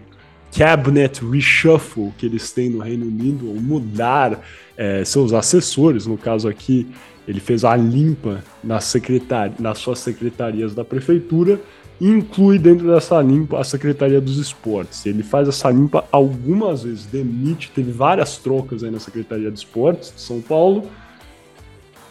cabinet 0.55 1.25
reshuffle 1.25 2.13
que 2.15 2.27
eles 2.27 2.51
têm 2.51 2.69
no 2.69 2.77
Reino 2.77 3.07
Unido, 3.07 3.49
ou 3.49 3.55
mudar 3.55 4.39
é, 4.77 5.03
seus 5.03 5.33
assessores. 5.33 6.05
No 6.05 6.15
caso 6.15 6.47
aqui, 6.47 6.87
ele 7.27 7.39
fez 7.39 7.65
a 7.65 7.75
limpa 7.75 8.43
na 8.63 8.79
secretar 8.79 9.51
nas 9.59 9.79
suas 9.79 9.97
secretarias 9.97 10.75
da 10.75 10.85
prefeitura 10.85 11.59
inclui 11.99 12.57
dentro 12.57 12.87
dessa 12.87 13.21
limpa 13.21 13.59
a 13.59 13.63
Secretaria 13.63 14.21
dos 14.21 14.37
Esportes. 14.37 15.05
Ele 15.05 15.21
faz 15.21 15.47
essa 15.47 15.69
limpa 15.69 16.05
algumas 16.11 16.83
vezes, 16.83 17.05
demite, 17.05 17.71
teve 17.71 17.91
várias 17.91 18.37
trocas 18.37 18.83
aí 18.83 18.91
na 18.91 18.99
Secretaria 18.99 19.51
de 19.51 19.59
Esportes 19.59 20.13
de 20.15 20.21
São 20.21 20.41
Paulo. 20.41 20.89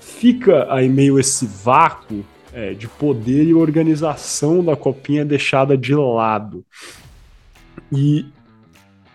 Fica 0.00 0.66
aí 0.72 0.88
meio 0.88 1.18
esse 1.18 1.46
vácuo 1.46 2.24
é, 2.52 2.74
de 2.74 2.88
poder 2.88 3.44
e 3.44 3.54
organização 3.54 4.62
da 4.62 4.76
Copinha 4.76 5.24
deixada 5.24 5.76
de 5.76 5.94
lado. 5.94 6.64
E 7.90 8.26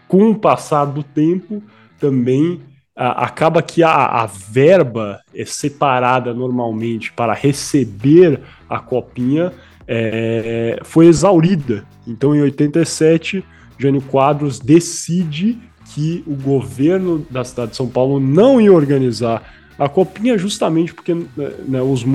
com 0.07 0.31
o 0.31 0.36
passar 0.36 0.86
do 0.86 1.03
tempo, 1.03 1.62
também 1.99 2.62
a, 2.95 3.25
acaba 3.25 3.62
que 3.62 3.83
a, 3.83 3.91
a 3.91 4.25
verba 4.25 5.19
é 5.33 5.45
separada 5.45 6.33
normalmente 6.33 7.12
para 7.12 7.33
receber 7.33 8.39
a 8.69 8.80
Copinha 8.80 9.51
é, 9.88 10.79
foi 10.84 11.07
exaurida. 11.07 11.86
Então, 12.07 12.36
em 12.36 12.41
87, 12.41 13.43
Jânio 13.77 14.01
Quadros 14.01 14.59
decide 14.59 15.57
que 15.93 16.23
o 16.25 16.36
governo 16.36 17.25
da 17.29 17.43
cidade 17.43 17.71
de 17.71 17.77
São 17.77 17.88
Paulo 17.88 18.19
não 18.19 18.59
ia 18.59 18.71
organizar 18.71 19.43
a 19.77 19.89
copinha 19.89 20.38
justamente 20.38 20.93
porque 20.93 21.13
né, 21.13 21.81
os, 21.81 22.05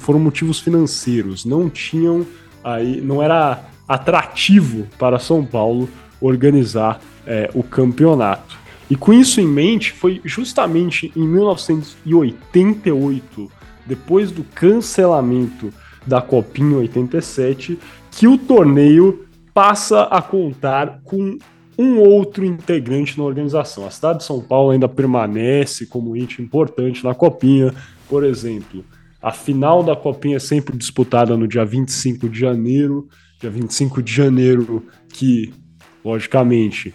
foram 0.00 0.18
motivos 0.18 0.60
financeiros, 0.60 1.44
não 1.44 1.70
tinham 1.70 2.26
aí, 2.62 3.00
não 3.00 3.22
era 3.22 3.64
atrativo 3.88 4.86
para 4.98 5.18
São 5.18 5.42
Paulo 5.44 5.88
organizar 6.20 7.00
é, 7.26 7.50
o 7.54 7.62
campeonato. 7.62 8.58
E 8.90 8.96
com 8.96 9.12
isso 9.12 9.40
em 9.40 9.46
mente, 9.46 9.92
foi 9.92 10.20
justamente 10.24 11.12
em 11.16 11.26
1988, 11.26 13.50
depois 13.86 14.30
do 14.30 14.44
cancelamento 14.44 15.72
da 16.06 16.20
Copinha 16.20 16.78
87, 16.78 17.78
que 18.10 18.26
o 18.26 18.38
torneio 18.38 19.26
passa 19.52 20.02
a 20.02 20.20
contar 20.20 21.00
com 21.04 21.38
um 21.78 21.98
outro 21.98 22.44
integrante 22.44 23.18
na 23.18 23.24
organização. 23.24 23.86
A 23.86 23.90
cidade 23.90 24.18
de 24.18 24.24
São 24.24 24.40
Paulo 24.40 24.70
ainda 24.70 24.88
permanece 24.88 25.86
como 25.86 26.16
ente 26.16 26.40
importante 26.40 27.04
na 27.04 27.14
Copinha, 27.14 27.74
por 28.08 28.24
exemplo. 28.24 28.84
A 29.20 29.32
final 29.32 29.82
da 29.82 29.96
Copinha 29.96 30.36
é 30.36 30.40
sempre 30.40 30.76
disputada 30.76 31.36
no 31.36 31.48
dia 31.48 31.64
25 31.64 32.28
de 32.28 32.38
janeiro, 32.38 33.08
dia 33.40 33.50
25 33.50 34.02
de 34.02 34.12
janeiro, 34.12 34.84
que, 35.08 35.52
logicamente, 36.04 36.94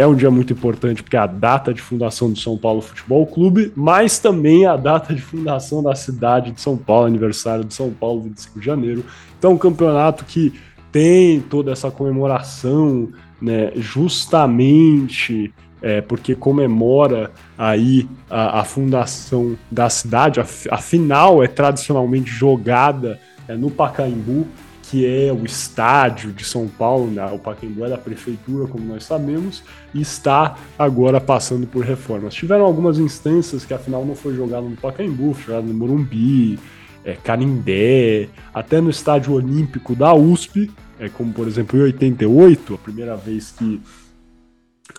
é 0.00 0.06
um 0.06 0.14
dia 0.14 0.30
muito 0.30 0.50
importante 0.50 1.02
porque 1.02 1.14
é 1.14 1.18
a 1.18 1.26
data 1.26 1.74
de 1.74 1.82
fundação 1.82 2.32
do 2.32 2.38
São 2.38 2.56
Paulo 2.56 2.80
Futebol 2.80 3.26
Clube, 3.26 3.70
mas 3.76 4.18
também 4.18 4.64
a 4.64 4.74
data 4.74 5.14
de 5.14 5.20
fundação 5.20 5.82
da 5.82 5.94
cidade 5.94 6.52
de 6.52 6.60
São 6.62 6.74
Paulo, 6.74 7.04
aniversário 7.06 7.66
de 7.66 7.74
São 7.74 7.90
Paulo, 7.90 8.22
25 8.22 8.60
de 8.60 8.64
janeiro. 8.64 9.04
Então, 9.38 9.52
um 9.52 9.58
campeonato 9.58 10.24
que 10.24 10.54
tem 10.90 11.38
toda 11.38 11.70
essa 11.70 11.90
comemoração, 11.90 13.10
né, 13.42 13.72
justamente 13.76 15.52
é, 15.82 16.00
porque 16.00 16.34
comemora 16.34 17.30
aí 17.58 18.08
a, 18.30 18.60
a, 18.60 18.64
fundação 18.64 19.54
da 19.70 19.90
cidade. 19.90 20.40
A, 20.40 20.46
a 20.70 20.78
final 20.78 21.42
é 21.42 21.46
tradicionalmente 21.46 22.30
jogada 22.30 23.20
é, 23.46 23.54
no 23.54 23.70
Pacaembu, 23.70 24.46
que 24.90 25.06
é 25.06 25.32
o 25.32 25.44
estádio 25.44 26.32
de 26.32 26.44
São 26.44 26.66
Paulo, 26.66 27.08
né? 27.12 27.24
o 27.26 27.38
Pacaembu 27.38 27.84
é 27.84 27.90
da 27.90 27.96
prefeitura, 27.96 28.66
como 28.66 28.84
nós 28.84 29.04
sabemos, 29.04 29.62
e 29.94 30.00
está 30.00 30.58
agora 30.76 31.20
passando 31.20 31.64
por 31.64 31.84
reformas. 31.84 32.34
Tiveram 32.34 32.64
algumas 32.64 32.98
instâncias 32.98 33.64
que 33.64 33.72
a 33.72 33.78
final 33.78 34.04
não 34.04 34.16
foi 34.16 34.34
jogada 34.34 34.68
no 34.68 34.76
Pacaembu, 34.76 35.32
foi 35.34 35.44
jogada 35.44 35.66
no 35.68 35.74
Morumbi, 35.74 36.58
é, 37.04 37.14
Canindé, 37.14 38.28
até 38.52 38.80
no 38.80 38.90
estádio 38.90 39.34
olímpico 39.34 39.94
da 39.94 40.12
USP, 40.12 40.68
é, 40.98 41.08
como 41.08 41.32
por 41.32 41.46
exemplo 41.46 41.78
em 41.78 41.82
88, 41.82 42.74
a 42.74 42.78
primeira 42.78 43.16
vez 43.16 43.52
que 43.52 43.80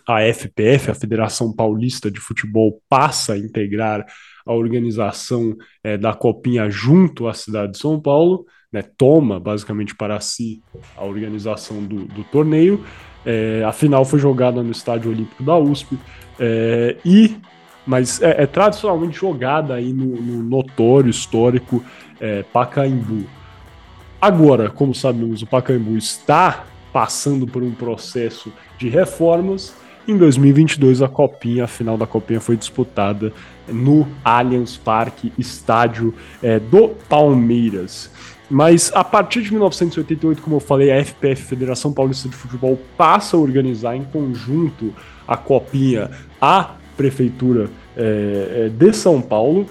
a 0.08 0.22
FPF, 0.22 0.90
a 0.90 0.96
Federação 0.96 1.52
Paulista 1.52 2.10
de 2.10 2.22
Futebol, 2.22 2.82
passa 2.88 3.34
a 3.34 3.38
integrar 3.38 4.06
a 4.46 4.54
organização 4.54 5.54
é, 5.84 5.98
da 5.98 6.14
Copinha 6.14 6.70
junto 6.70 7.28
à 7.28 7.34
cidade 7.34 7.74
de 7.74 7.78
São 7.78 8.00
Paulo, 8.02 8.46
né, 8.72 8.82
toma 8.82 9.40
basicamente 9.40 9.96
para 9.96 10.20
si 10.20 10.62
a 10.96 11.04
organização 11.04 11.84
do, 11.84 12.06
do 12.06 12.24
torneio. 12.26 12.84
É, 13.26 13.64
a 13.66 13.72
final 13.72 14.06
foi 14.06 14.20
jogada 14.20 14.64
no 14.64 14.72
Estádio 14.72 15.12
Olímpico 15.12 15.44
da 15.44 15.58
USP 15.58 15.98
é, 16.40 16.98
e 17.06 17.38
mas 17.86 18.22
é, 18.22 18.44
é, 18.44 18.46
tradicionalmente 18.46 19.18
jogada 19.18 19.74
aí 19.74 19.92
no, 19.92 20.06
no 20.06 20.44
notório 20.44 21.10
histórico 21.10 21.84
é, 22.20 22.44
Pacaembu. 22.44 23.26
Agora, 24.22 24.70
como 24.70 24.94
sabemos, 24.94 25.42
o 25.42 25.48
Pacaembu 25.48 25.98
está 25.98 26.66
passando 26.94 27.48
por 27.48 27.64
um 27.64 27.72
processo 27.72 28.54
de 28.78 28.88
reformas. 28.88 29.76
Em 30.08 30.16
2022, 30.18 31.02
a 31.02 31.08
Copinha, 31.08 31.64
a 31.64 31.68
final 31.68 31.98
da 31.98 32.06
Copinha 32.06 32.40
foi 32.40 32.56
disputada 32.56 33.34
no 33.68 34.08
Allianz 34.24 34.78
Parque, 34.78 35.32
estádio 35.38 36.14
é, 36.42 36.60
do 36.60 36.90
Palmeiras. 37.10 38.12
Mas 38.52 38.92
a 38.94 39.02
partir 39.02 39.44
de 39.44 39.52
1988, 39.52 40.42
como 40.42 40.58
eu 40.58 40.60
falei, 40.60 40.92
a 40.92 40.98
FPF, 40.98 41.42
Federação 41.42 41.94
Paulista 41.94 42.28
de 42.28 42.36
Futebol, 42.36 42.78
passa 42.98 43.38
a 43.38 43.40
organizar 43.40 43.96
em 43.96 44.04
conjunto 44.04 44.94
a 45.26 45.38
Copinha, 45.38 46.12
a 46.42 46.76
Prefeitura 46.98 47.70
é, 47.96 48.66
é, 48.66 48.70
de 48.70 48.92
São 48.92 49.22
Paulo. 49.22 49.66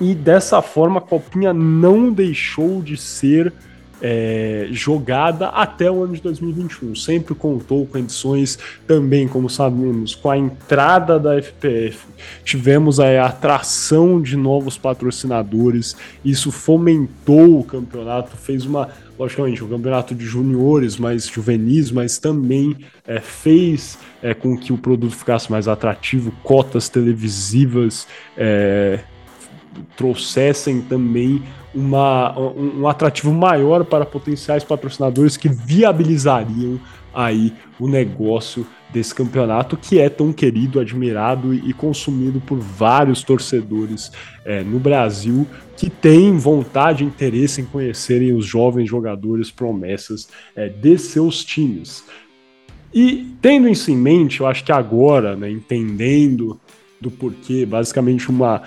E 0.00 0.14
dessa 0.14 0.62
forma 0.62 0.96
a 0.96 1.02
Copinha 1.02 1.52
não 1.52 2.10
deixou 2.10 2.80
de 2.80 2.96
ser 2.96 3.52
é, 4.06 4.68
jogada 4.70 5.48
até 5.48 5.90
o 5.90 6.04
ano 6.04 6.12
de 6.12 6.20
2021. 6.20 6.94
Sempre 6.94 7.34
contou 7.34 7.86
com 7.86 7.96
edições 7.96 8.58
também, 8.86 9.26
como 9.26 9.48
sabemos, 9.48 10.14
com 10.14 10.28
a 10.28 10.36
entrada 10.36 11.18
da 11.18 11.40
FPF. 11.40 12.06
Tivemos 12.44 13.00
a 13.00 13.24
atração 13.24 14.20
de 14.20 14.36
novos 14.36 14.76
patrocinadores, 14.76 15.96
isso 16.22 16.52
fomentou 16.52 17.60
o 17.60 17.64
campeonato, 17.64 18.36
fez 18.36 18.66
uma 18.66 18.90
logicamente, 19.18 19.62
o 19.62 19.68
campeonato 19.68 20.14
de 20.14 20.24
juniores, 20.26 20.98
mais 20.98 21.26
juvenis, 21.26 21.90
mas 21.90 22.18
também 22.18 22.76
é, 23.06 23.20
fez 23.20 23.96
é, 24.20 24.34
com 24.34 24.58
que 24.58 24.72
o 24.72 24.76
produto 24.76 25.16
ficasse 25.16 25.50
mais 25.50 25.68
atrativo, 25.68 26.32
cotas 26.42 26.88
televisivas 26.88 28.08
é, 28.36 28.98
trouxessem 29.96 30.80
também 30.80 31.42
uma, 31.74 32.38
um, 32.38 32.86
atrativo 32.86 33.32
maior 33.32 33.84
para 33.84 34.06
potenciais 34.06 34.62
patrocinadores 34.62 35.36
que 35.36 35.48
viabilizariam 35.48 36.78
aí 37.12 37.52
o 37.78 37.88
negócio 37.88 38.66
desse 38.92 39.12
campeonato 39.12 39.76
que 39.76 39.98
é 39.98 40.08
tão 40.08 40.32
querido, 40.32 40.78
admirado 40.78 41.52
e 41.52 41.72
consumido 41.72 42.40
por 42.40 42.58
vários 42.58 43.22
torcedores 43.24 44.12
é, 44.44 44.62
no 44.62 44.78
Brasil 44.78 45.46
que 45.76 45.90
têm 45.90 46.36
vontade 46.36 47.02
e 47.02 47.06
interesse 47.06 47.60
em 47.60 47.64
conhecerem 47.64 48.32
os 48.32 48.46
jovens 48.46 48.88
jogadores 48.88 49.50
promessas 49.50 50.28
é, 50.54 50.68
de 50.68 50.96
seus 50.96 51.44
times. 51.44 52.04
E 52.92 53.34
tendo 53.42 53.68
isso 53.68 53.90
em 53.90 53.96
mente, 53.96 54.40
eu 54.40 54.46
acho 54.46 54.62
que 54.62 54.70
agora, 54.70 55.34
né, 55.34 55.50
entendendo 55.50 56.60
do 57.00 57.10
porquê, 57.10 57.66
basicamente 57.66 58.30
uma 58.30 58.62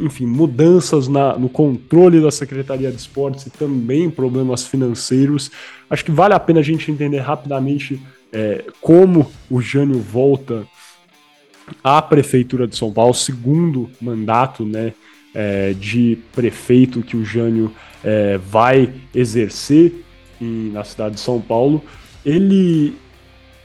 enfim, 0.00 0.26
mudanças 0.26 1.06
na, 1.06 1.36
no 1.36 1.48
controle 1.48 2.20
da 2.20 2.30
Secretaria 2.30 2.90
de 2.90 2.96
Esportes 2.96 3.46
e 3.46 3.50
também 3.50 4.08
problemas 4.08 4.66
financeiros. 4.66 5.50
Acho 5.88 6.04
que 6.04 6.10
vale 6.10 6.34
a 6.34 6.40
pena 6.40 6.60
a 6.60 6.62
gente 6.62 6.90
entender 6.90 7.18
rapidamente 7.18 8.00
é, 8.32 8.64
como 8.80 9.30
o 9.50 9.60
Jânio 9.60 10.00
volta 10.00 10.66
à 11.84 12.00
Prefeitura 12.00 12.66
de 12.66 12.76
São 12.76 12.90
Paulo, 12.92 13.12
segundo 13.12 13.90
mandato 14.00 14.64
né, 14.64 14.94
é, 15.34 15.74
de 15.74 16.16
prefeito 16.32 17.02
que 17.02 17.16
o 17.16 17.24
Jânio 17.24 17.70
é, 18.02 18.38
vai 18.38 18.90
exercer 19.14 19.92
em, 20.40 20.70
na 20.70 20.82
cidade 20.84 21.16
de 21.16 21.20
São 21.20 21.38
Paulo. 21.40 21.84
Ele, 22.24 22.96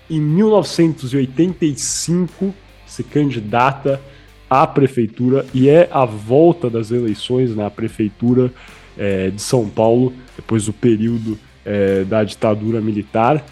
em 0.10 0.20
1985, 0.20 2.54
se 2.86 3.04
candidata 3.04 4.02
à 4.50 4.66
prefeitura 4.68 5.46
e 5.54 5.70
é 5.70 5.90
a 5.92 6.06
volta 6.06 6.70
das 6.70 6.92
eleições 6.92 7.56
na 7.56 7.70
prefeitura 7.70 8.52
é, 8.98 9.30
de 9.30 9.42
São 9.42 9.68
Paulo, 9.68 10.14
depois 10.36 10.66
do 10.66 10.74
período 10.74 11.38
é, 11.66 12.04
da 12.04 12.24
ditadura 12.24 12.80
militar. 12.80 13.44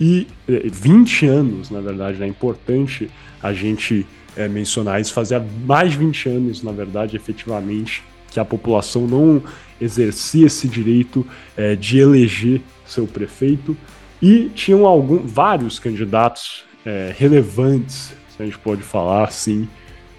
E 0.00 0.26
é, 0.48 0.62
20 0.70 1.26
anos, 1.26 1.70
na 1.70 1.80
verdade, 1.80 2.22
é 2.22 2.26
importante 2.26 3.10
a 3.42 3.52
gente 3.52 4.06
é, 4.36 4.48
mencionar 4.48 5.00
isso, 5.00 5.12
fazia 5.12 5.44
mais 5.64 5.92
de 5.92 5.98
20 5.98 6.28
anos, 6.28 6.62
na 6.62 6.72
verdade, 6.72 7.16
efetivamente, 7.16 8.02
que 8.30 8.38
a 8.38 8.44
população 8.44 9.06
não 9.06 9.42
exercia 9.80 10.46
esse 10.46 10.68
direito 10.68 11.26
é, 11.56 11.74
de 11.74 11.98
eleger 11.98 12.60
seu 12.84 13.06
prefeito. 13.06 13.76
E 14.20 14.50
tinham 14.54 14.86
algum, 14.86 15.18
vários 15.18 15.78
candidatos 15.78 16.64
é, 16.84 17.14
relevantes, 17.16 18.14
se 18.34 18.42
a 18.42 18.44
gente 18.44 18.58
pode 18.58 18.82
falar 18.82 19.24
assim, 19.24 19.68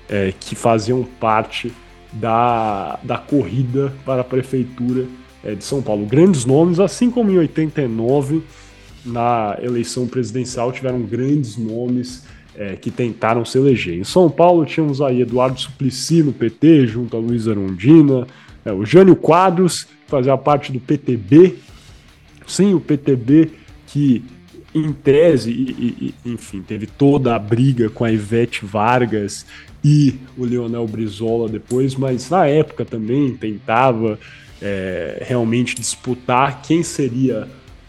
é, 0.10 0.34
que 0.40 0.56
faziam 0.56 1.04
parte 1.20 1.72
da, 2.14 3.00
da 3.04 3.18
corrida 3.18 3.94
para 4.06 4.22
a 4.22 4.24
prefeitura 4.24 5.06
é, 5.44 5.56
de 5.56 5.64
São 5.64 5.82
Paulo. 5.82 6.06
Grandes 6.06 6.46
nomes, 6.46 6.80
assim 6.80 7.12
como 7.12 7.32
em 7.32 7.38
89, 7.38 8.44
na 9.06 9.58
eleição 9.62 10.08
presidencial, 10.08 10.72
tiveram 10.72 11.02
grandes 11.02 11.58
nomes 11.58 12.26
é, 12.56 12.76
que 12.76 12.90
tentaram 12.90 13.46
se 13.46 13.58
eleger. 13.58 13.98
Em 13.98 14.04
São 14.04 14.30
Paulo 14.30 14.66
tínhamos 14.66 15.02
aí 15.02 15.22
Eduardo 15.22 15.60
Suplicy 15.60 16.24
no 16.24 16.34
PT, 16.34 16.88
junto 16.88 17.16
a 17.16 17.20
Luiz 17.20 17.48
Arondina, 17.48 18.28
é, 18.66 18.74
o 18.74 18.86
Jânio 18.86 19.16
Quadros, 19.16 19.84
que 19.84 19.92
fazia 20.08 20.36
parte 20.38 20.72
do 20.72 20.80
PTB, 20.80 21.56
sim, 22.46 22.74
o 22.74 22.80
PTB 22.80 23.52
que 23.86 24.24
em 24.74 24.92
tese, 24.92 25.52
e, 25.52 26.14
e, 26.26 26.32
enfim, 26.32 26.62
teve 26.62 26.86
toda 26.86 27.36
a 27.36 27.40
briga 27.40 27.90
com 27.90 28.04
a 28.04 28.12
Ivete 28.12 28.66
Vargas 28.66 29.46
e 29.84 30.16
o 30.38 30.46
Leonel 30.46 30.86
Brizola 30.88 31.48
depois, 31.48 31.96
mas 31.96 32.30
na 32.30 32.46
época 32.46 32.84
também 32.84 33.36
tentava 33.36 34.20
é, 34.62 35.24
realmente 35.26 35.76
disputar 35.76 36.62
quem 36.62 36.84
seria 36.84 37.48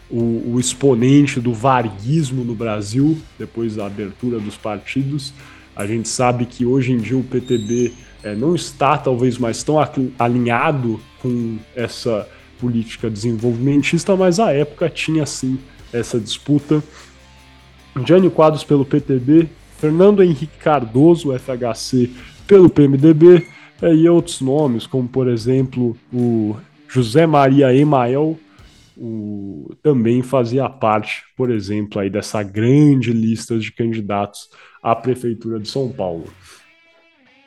o, 0.09 0.53
o, 0.53 0.59
exponente 0.59 1.39
do 1.39 1.53
varguismo 1.53 2.43
no 2.43 2.55
Brasil, 2.55 3.17
depois 3.37 3.75
da 3.75 3.85
abertura 3.85 4.39
dos 4.39 4.57
partidos. 4.57 5.33
A 5.75 5.85
gente 5.85 6.07
sabe 6.07 6.45
que 6.45 6.65
hoje 6.65 6.91
em 6.91 6.97
dia 6.97 7.17
o 7.17 7.23
PTB 7.23 7.93
é, 8.23 8.35
não 8.35 8.55
está 8.55 8.97
talvez 8.97 9.37
mais 9.37 9.63
tão 9.63 9.75
alinhado 10.17 10.99
com 11.21 11.57
essa 11.75 12.27
política 12.59 13.09
desenvolvimentista, 13.09 14.15
mas 14.15 14.39
a 14.39 14.51
época 14.51 14.89
tinha 14.89 15.25
sim 15.25 15.59
essa 15.93 16.19
disputa. 16.19 16.83
Jânio 18.05 18.31
Quadros 18.31 18.63
pelo 18.63 18.85
PTB 18.85 19.49
Fernando 19.79 20.21
Henrique 20.21 20.59
Cardoso, 20.59 21.31
FHC, 21.37 22.11
pelo 22.45 22.69
PMDB, 22.69 23.47
é, 23.81 23.93
e 23.93 24.09
outros 24.09 24.41
nomes, 24.41 24.85
como 24.85 25.07
por 25.07 25.29
exemplo 25.29 25.95
o 26.13 26.57
José 26.87 27.25
Maria 27.25 27.73
Emael, 27.73 28.37
o, 28.97 29.73
também 29.81 30.21
fazia 30.21 30.69
parte, 30.69 31.23
por 31.37 31.49
exemplo, 31.49 32.01
aí 32.01 32.09
dessa 32.09 32.43
grande 32.43 33.13
lista 33.13 33.57
de 33.57 33.71
candidatos 33.71 34.49
à 34.83 34.93
Prefeitura 34.93 35.59
de 35.59 35.69
São 35.69 35.89
Paulo. 35.89 36.25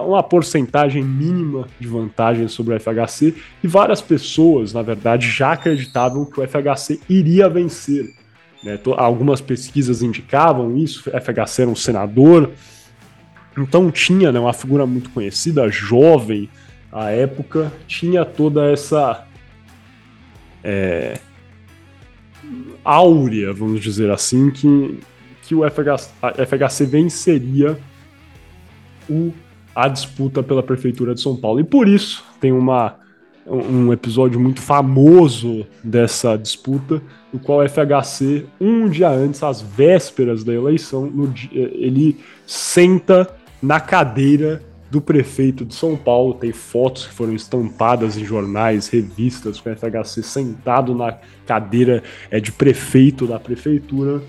uma 0.05 0.21
porcentagem 0.21 1.03
mínima 1.03 1.67
de 1.79 1.87
vantagem 1.87 2.47
sobre 2.47 2.75
o 2.75 2.79
FHC 2.79 3.33
e 3.63 3.67
várias 3.67 3.99
pessoas, 4.01 4.73
na 4.73 4.81
verdade, 4.81 5.29
já 5.29 5.51
acreditavam 5.53 6.25
que 6.25 6.39
o 6.39 6.47
FHC 6.47 6.99
iria 7.09 7.49
vencer. 7.49 8.13
Né? 8.63 8.79
Algumas 8.97 9.41
pesquisas 9.41 10.03
indicavam 10.03 10.77
isso, 10.77 11.09
o 11.09 11.13
FHC 11.19 11.63
era 11.63 11.71
um 11.71 11.75
senador, 11.75 12.51
então 13.57 13.91
tinha 13.91 14.31
né, 14.31 14.39
uma 14.39 14.53
figura 14.53 14.85
muito 14.85 15.09
conhecida, 15.09 15.69
jovem 15.69 16.49
à 16.91 17.09
época, 17.09 17.71
tinha 17.87 18.25
toda 18.25 18.71
essa 18.71 19.25
é, 20.63 21.19
áurea, 22.83 23.53
vamos 23.53 23.81
dizer 23.81 24.09
assim, 24.11 24.49
que, 24.51 24.99
que 25.43 25.55
o 25.55 25.63
FHC, 25.69 26.11
FHC 26.45 26.85
venceria 26.85 27.77
o, 29.09 29.31
a 29.75 29.87
disputa 29.87 30.41
pela 30.43 30.63
Prefeitura 30.63 31.13
de 31.13 31.21
São 31.21 31.35
Paulo. 31.35 31.59
E 31.59 31.63
por 31.63 31.87
isso 31.87 32.23
tem 32.39 32.51
uma, 32.51 32.95
um 33.45 33.91
episódio 33.91 34.39
muito 34.39 34.61
famoso 34.61 35.65
dessa 35.83 36.37
disputa, 36.37 37.01
no 37.31 37.39
qual 37.39 37.59
o 37.59 37.69
FHC, 37.69 38.45
um 38.59 38.89
dia 38.89 39.09
antes, 39.09 39.43
às 39.43 39.61
vésperas 39.61 40.43
da 40.43 40.53
eleição, 40.53 41.09
dia, 41.27 41.71
ele 41.73 42.17
senta 42.45 43.40
na 43.61 43.79
cadeira 43.79 44.63
do 44.91 44.99
prefeito 44.99 45.63
de 45.63 45.73
São 45.73 45.95
Paulo. 45.95 46.33
Tem 46.33 46.51
fotos 46.51 47.07
que 47.07 47.13
foram 47.13 47.33
estampadas 47.33 48.17
em 48.17 48.25
jornais, 48.25 48.89
revistas, 48.89 49.59
com 49.59 49.69
o 49.69 49.75
FHC 49.75 50.21
sentado 50.21 50.93
na 50.93 51.17
cadeira 51.45 52.03
é, 52.29 52.39
de 52.39 52.51
prefeito 52.51 53.25
da 53.25 53.39
prefeitura, 53.39 54.21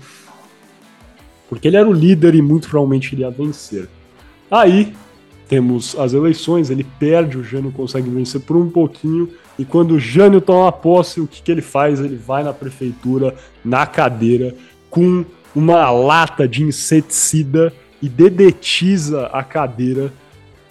porque 1.49 1.67
ele 1.67 1.77
era 1.77 1.87
o 1.87 1.93
líder 1.93 2.33
e 2.33 2.41
muito 2.41 2.69
provavelmente 2.69 3.13
iria 3.13 3.29
vencer. 3.29 3.89
Aí 4.49 4.93
temos 5.49 5.95
as 5.99 6.13
eleições, 6.13 6.69
ele 6.69 6.85
perde, 6.97 7.37
o 7.37 7.43
Jânio 7.43 7.71
consegue 7.71 8.09
vencer 8.09 8.41
por 8.41 8.55
um 8.55 8.69
pouquinho, 8.69 9.29
e 9.59 9.65
quando 9.65 9.91
o 9.91 9.99
Jânio 9.99 10.41
toma 10.41 10.71
posse, 10.71 11.19
o 11.19 11.27
que, 11.27 11.43
que 11.43 11.51
ele 11.51 11.61
faz? 11.61 11.99
Ele 11.99 12.15
vai 12.15 12.43
na 12.43 12.53
prefeitura, 12.53 13.35
na 13.63 13.85
cadeira, 13.85 14.55
com 14.89 15.25
uma 15.55 15.91
lata 15.91 16.47
de 16.47 16.63
inseticida 16.63 17.71
e 18.03 18.09
dedetiza 18.09 19.27
a 19.27 19.41
cadeira, 19.41 20.11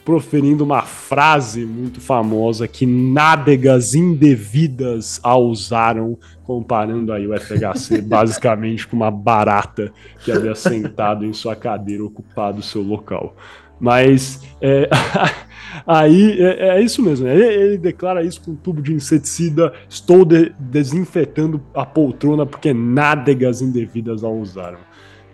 proferindo 0.05 0.63
uma 0.63 0.83
frase 0.83 1.65
muito 1.65 1.99
famosa 1.99 2.69
que 2.69 2.85
nádegas 2.85 3.95
indevidas 3.95 5.19
a 5.23 5.35
usaram, 5.39 6.19
comparando 6.45 7.11
aí 7.11 7.27
o 7.27 7.35
FHC 7.41 8.03
basicamente 8.05 8.87
com 8.87 8.97
uma 8.97 9.11
barata 9.11 9.91
que 10.23 10.31
havia 10.31 10.55
sentado 10.55 11.25
em 11.25 11.33
sua 11.33 11.57
cadeira, 11.57 12.05
ocupado 12.05 12.61
seu 12.61 12.83
local. 12.83 13.35
Mas 13.81 14.43
é, 14.61 14.91
aí 15.87 16.39
é, 16.39 16.69
é, 16.69 16.83
isso 16.83 17.03
mesmo. 17.03 17.27
Ele, 17.27 17.45
ele, 17.45 17.79
declara 17.79 18.23
isso 18.23 18.43
com 18.43 18.51
um 18.51 18.57
tubo 18.57 18.83
de 18.83 18.93
inseticida. 18.93 19.73
Estou 19.89 20.23
de, 20.23 20.53
desinfetando 20.59 21.63
a 21.73 21.87
poltrona 21.87 22.45
porque 22.45 22.75
nádegas 22.75 23.63
indevidas 23.63 24.23
a 24.23 24.29
usaram. 24.29 24.79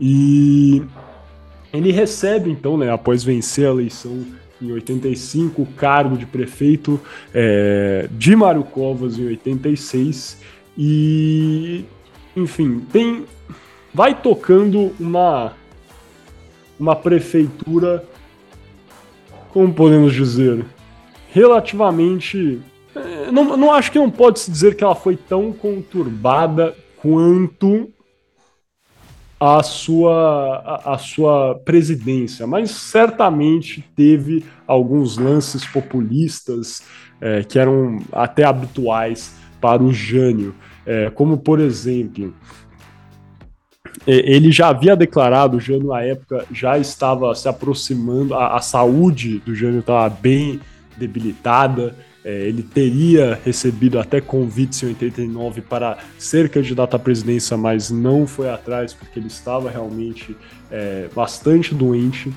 E 0.01 0.85
ele 1.79 1.93
recebe, 1.93 2.51
então, 2.51 2.77
né, 2.77 2.91
após 2.91 3.25
vencer 3.25 3.67
a 3.67 3.71
eleição 3.71 4.25
em 4.61 4.73
85, 4.73 5.63
o 5.63 5.67
cargo 5.67 6.17
de 6.17 6.27
prefeito 6.27 7.01
é, 7.33 8.09
de 8.11 8.35
Mário 8.35 8.65
Covas 8.65 9.19
em 9.19 9.27
86. 9.27 10.39
E, 10.77 11.85
enfim, 12.37 12.81
tem, 12.93 13.25
vai 13.95 14.21
tocando 14.21 14.93
uma, 14.99 15.53
uma 16.79 16.97
prefeitura 16.97 18.05
como 19.59 19.73
podemos 19.73 20.15
dizer, 20.15 20.65
relativamente. 21.33 22.61
Eh, 22.95 23.31
não, 23.33 23.57
não 23.57 23.73
acho 23.73 23.91
que 23.91 23.99
não 23.99 24.11
pode 24.11 24.41
se 24.41 24.51
dizer 24.51 24.77
que 24.77 24.85
ela 24.85 24.95
foi 24.95 25.17
tão 25.17 25.53
conturbada 25.53 26.77
quanto 27.01 27.91
a 29.41 29.63
sua, 29.63 30.81
a, 30.85 30.99
sua 30.99 31.55
presidência, 31.65 32.47
mas 32.47 32.73
certamente 32.73 33.85
teve 33.95 34.45
alguns 34.67 35.17
lances 35.17 35.65
populistas 35.65 36.83
é, 37.21 37.45
que 37.45 37.59
eram 37.59 37.99
até 38.13 38.45
habituais 38.45 39.37
para 39.61 39.83
o 39.83 39.93
Jânio, 39.93 40.55
é, 40.85 41.11
como 41.11 41.39
por 41.39 41.61
exemplo 41.61 42.35
é, 44.07 44.35
ele 44.35 44.51
já 44.51 44.69
havia 44.69 44.97
declarado, 44.97 45.57
o 45.57 45.61
Jânio 45.61 45.89
na 45.89 46.03
época 46.03 46.45
já 46.53 46.77
estava 46.77 47.33
se 47.35 47.49
aproximando, 47.49 48.35
a, 48.35 48.57
a 48.57 48.61
saúde 48.61 49.39
do 49.41 49.55
Jânio 49.55 49.81
estava 49.81 50.09
bem 50.09 50.61
debilitada, 50.97 51.95
é, 52.25 52.49
ele 52.49 52.63
teria 52.63 53.41
recebido 53.45 53.99
até 53.99 54.21
convites 54.21 54.83
em 54.83 54.89
89 54.89 55.61
para 55.63 55.99
ser 56.19 56.49
candidato 56.49 56.95
à 56.95 56.99
presidência, 56.99 57.57
mas 57.57 57.91
não 57.91 58.27
foi 58.27 58.51
atrás 58.51 58.93
porque 58.93 59.19
ele 59.19 59.29
estava 59.29 59.71
realmente 59.71 60.37
é, 60.71 61.09
bastante 61.15 61.75
doente. 61.75 62.33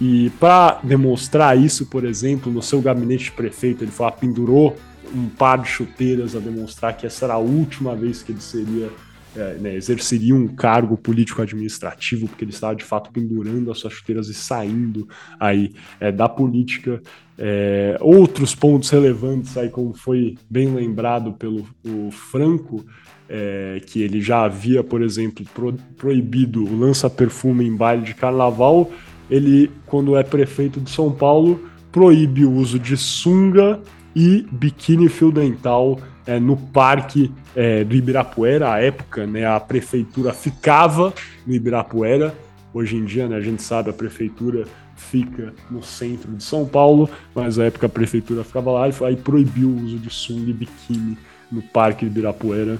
E 0.00 0.30
para 0.40 0.80
demonstrar 0.82 1.56
isso, 1.58 1.86
por 1.86 2.04
exemplo, 2.04 2.52
no 2.52 2.62
seu 2.62 2.82
gabinete 2.82 3.24
de 3.24 3.32
prefeito, 3.32 3.84
ele 3.84 3.90
foi, 3.90 4.10
pendurou 4.12 4.76
um 5.14 5.28
par 5.28 5.58
de 5.58 5.68
chuteiras 5.68 6.34
a 6.34 6.40
demonstrar 6.40 6.96
que 6.96 7.06
essa 7.06 7.24
era 7.26 7.34
a 7.34 7.38
última 7.38 7.94
vez 7.94 8.22
que 8.22 8.32
ele 8.32 8.40
seria 8.40 8.90
é, 9.36 9.54
né, 9.54 9.74
exerceria 9.74 10.34
um 10.34 10.48
cargo 10.48 10.96
político-administrativo, 10.96 12.28
porque 12.28 12.44
ele 12.44 12.52
estava 12.52 12.74
de 12.74 12.84
fato 12.84 13.10
pendurando 13.10 13.70
as 13.70 13.78
suas 13.78 13.92
chuteiras 13.92 14.28
e 14.28 14.34
saindo 14.34 15.08
aí 15.38 15.72
é, 16.00 16.12
da 16.12 16.28
política. 16.28 17.02
É, 17.36 17.96
outros 18.00 18.54
pontos 18.54 18.90
relevantes 18.90 19.56
aí, 19.56 19.68
como 19.68 19.92
foi 19.92 20.36
bem 20.48 20.72
lembrado 20.72 21.32
pelo 21.32 21.66
Franco, 22.12 22.84
é, 23.28 23.80
que 23.86 24.02
ele 24.02 24.20
já 24.20 24.44
havia, 24.44 24.84
por 24.84 25.02
exemplo, 25.02 25.44
pro, 25.52 25.72
proibido 25.96 26.64
o 26.64 26.78
lança-perfume 26.78 27.66
em 27.66 27.74
baile 27.76 28.02
de 28.02 28.14
carnaval. 28.14 28.90
Ele, 29.30 29.70
quando 29.86 30.16
é 30.16 30.22
prefeito 30.22 30.80
de 30.80 30.90
São 30.90 31.10
Paulo, 31.10 31.68
proíbe 31.90 32.44
o 32.44 32.52
uso 32.52 32.78
de 32.78 32.96
sunga 32.96 33.80
e 34.14 34.46
biquíni 34.52 35.08
fio 35.08 35.32
dental 35.32 35.98
é, 36.26 36.38
no 36.38 36.56
parque 36.56 37.30
é, 37.54 37.84
do 37.84 37.94
Ibirapuera, 37.94 38.72
à 38.72 38.80
época, 38.80 39.26
né, 39.26 39.46
a 39.46 39.60
prefeitura 39.60 40.32
ficava 40.32 41.12
no 41.46 41.54
Ibirapuera. 41.54 42.34
Hoje 42.72 42.96
em 42.96 43.04
dia, 43.04 43.28
né, 43.28 43.36
a 43.36 43.40
gente 43.40 43.62
sabe, 43.62 43.90
a 43.90 43.92
prefeitura 43.92 44.64
fica 44.96 45.52
no 45.70 45.82
centro 45.82 46.32
de 46.32 46.42
São 46.42 46.66
Paulo, 46.66 47.08
mas 47.34 47.58
à 47.58 47.64
época 47.64 47.86
a 47.86 47.88
prefeitura 47.88 48.42
ficava 48.42 48.70
lá 48.70 48.88
e 48.88 48.92
aí 49.04 49.16
proibiu 49.16 49.68
o 49.68 49.82
uso 49.82 49.98
de 49.98 50.10
sunga 50.10 50.50
e 50.50 50.52
biquíni 50.52 51.18
no 51.50 51.62
parque 51.62 52.04
do 52.04 52.10
Ibirapuera. 52.10 52.78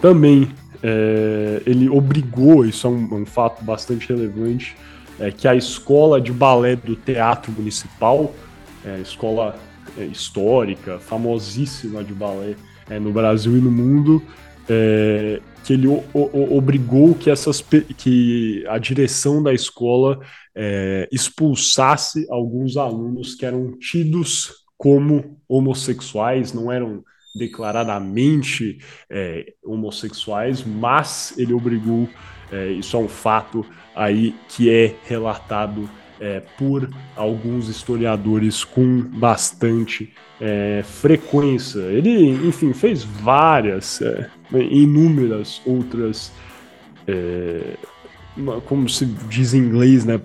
Também 0.00 0.48
é, 0.82 1.62
ele 1.66 1.88
obrigou, 1.88 2.64
isso 2.64 2.86
é 2.86 2.90
um, 2.90 3.22
um 3.22 3.26
fato 3.26 3.64
bastante 3.64 4.08
relevante, 4.08 4.76
é, 5.18 5.30
que 5.30 5.46
a 5.46 5.54
escola 5.54 6.20
de 6.20 6.32
balé 6.32 6.76
do 6.76 6.96
Teatro 6.96 7.52
Municipal, 7.52 8.34
é, 8.84 8.98
escola 9.00 9.54
é, 9.56 9.73
histórica, 10.02 10.98
famosíssima 10.98 12.02
de 12.02 12.12
balé 12.12 12.56
é, 12.88 12.98
no 12.98 13.12
Brasil 13.12 13.56
e 13.56 13.60
no 13.60 13.70
mundo, 13.70 14.22
é, 14.68 15.40
que 15.64 15.72
ele 15.72 15.86
o, 15.86 16.02
o, 16.12 16.56
obrigou 16.56 17.14
que, 17.14 17.30
essas, 17.30 17.64
que 17.96 18.64
a 18.68 18.78
direção 18.78 19.42
da 19.42 19.52
escola 19.52 20.20
é, 20.54 21.08
expulsasse 21.10 22.26
alguns 22.30 22.76
alunos 22.76 23.34
que 23.34 23.46
eram 23.46 23.78
tidos 23.78 24.64
como 24.76 25.38
homossexuais, 25.48 26.52
não 26.52 26.70
eram 26.70 27.02
declaradamente 27.34 28.78
é, 29.10 29.54
homossexuais, 29.62 30.62
mas 30.64 31.34
ele 31.36 31.52
obrigou, 31.52 32.08
é, 32.52 32.68
isso 32.72 32.96
é 32.96 33.00
um 33.00 33.08
fato 33.08 33.66
aí 33.94 34.34
que 34.48 34.70
é 34.70 34.94
relatado 35.04 35.88
é, 36.20 36.40
por 36.58 36.88
alguns 37.16 37.68
historiadores 37.68 38.64
com 38.64 39.00
bastante 39.00 40.12
é, 40.40 40.82
frequência. 40.84 41.80
Ele, 41.80 42.46
enfim, 42.46 42.72
fez 42.72 43.02
várias, 43.02 44.00
é, 44.02 44.28
inúmeras 44.52 45.60
outras, 45.64 46.32
é, 47.06 47.76
como 48.66 48.88
se 48.88 49.06
diz 49.28 49.54
em 49.54 49.58
inglês, 49.58 50.04
né, 50.04 50.20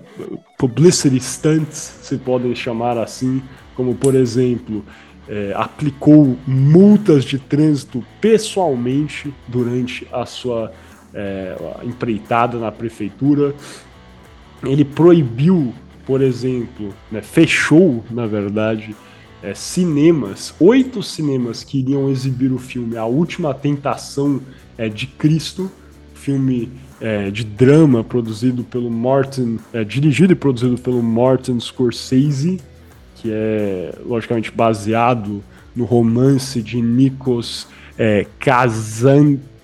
publicity 0.58 1.20
stunts, 1.20 1.98
se 2.02 2.18
podem 2.18 2.54
chamar 2.54 2.98
assim, 2.98 3.42
como 3.74 3.94
por 3.94 4.14
exemplo, 4.14 4.84
é, 5.28 5.52
aplicou 5.54 6.36
multas 6.46 7.24
de 7.24 7.38
trânsito 7.38 8.04
pessoalmente 8.20 9.32
durante 9.46 10.06
a 10.12 10.26
sua 10.26 10.72
é, 11.14 11.56
empreitada 11.84 12.58
na 12.58 12.72
prefeitura. 12.72 13.54
Ele 14.62 14.84
proibiu, 14.84 15.72
por 16.06 16.20
exemplo, 16.20 16.94
né, 17.10 17.22
fechou, 17.22 18.04
na 18.10 18.26
verdade, 18.26 18.94
é, 19.42 19.54
cinemas, 19.54 20.54
oito 20.60 21.02
cinemas 21.02 21.64
que 21.64 21.78
iriam 21.78 22.10
exibir 22.10 22.52
o 22.52 22.58
filme. 22.58 22.96
A 22.96 23.06
Última 23.06 23.54
Tentação 23.54 24.40
é, 24.76 24.88
de 24.88 25.06
Cristo, 25.06 25.70
filme 26.14 26.70
é, 27.00 27.30
de 27.30 27.44
drama 27.44 28.04
produzido 28.04 28.62
pelo 28.62 28.90
Martin, 28.90 29.58
é, 29.72 29.82
dirigido 29.82 30.32
e 30.32 30.36
produzido 30.36 30.76
pelo 30.76 31.02
Martin 31.02 31.58
Scorsese, 31.58 32.60
que 33.16 33.30
é 33.32 33.94
logicamente 34.04 34.50
baseado 34.50 35.42
no 35.74 35.84
romance 35.84 36.60
de 36.62 36.80
Nikos 36.80 37.66
é, 37.98 38.26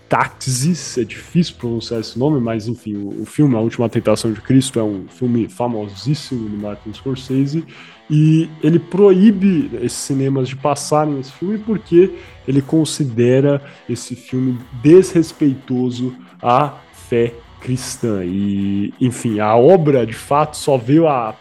Kazantzakis, 0.08 0.98
é 0.98 1.04
difícil 1.04 1.56
pronunciar 1.56 2.00
esse 2.00 2.18
nome, 2.18 2.40
mas 2.40 2.68
enfim, 2.68 2.96
o, 2.96 3.22
o, 3.22 3.26
filme 3.26 3.56
A 3.56 3.60
Última 3.60 3.88
Tentação 3.88 4.32
de 4.32 4.40
Cristo 4.40 4.78
é 4.78 4.82
um 4.82 5.06
filme 5.08 5.48
famosíssimo 5.48 6.48
do 6.48 6.56
Martin 6.56 6.92
Scorsese, 6.92 7.64
e 8.08 8.48
ele 8.62 8.78
proíbe 8.78 9.70
esses 9.82 9.98
cinemas 9.98 10.48
de 10.48 10.56
passarem 10.56 11.18
esse 11.18 11.32
filme 11.32 11.58
porque 11.58 12.14
ele 12.46 12.62
considera 12.62 13.60
esse 13.88 14.14
filme 14.14 14.58
desrespeitoso 14.82 16.14
à 16.40 16.74
fé 16.92 17.34
cristã. 17.60 18.24
E, 18.24 18.94
enfim, 19.00 19.40
a 19.40 19.56
obra 19.56 20.06
de 20.06 20.14
fato 20.14 20.56
só 20.56 20.76
veio 20.76 21.08
a 21.08 21.34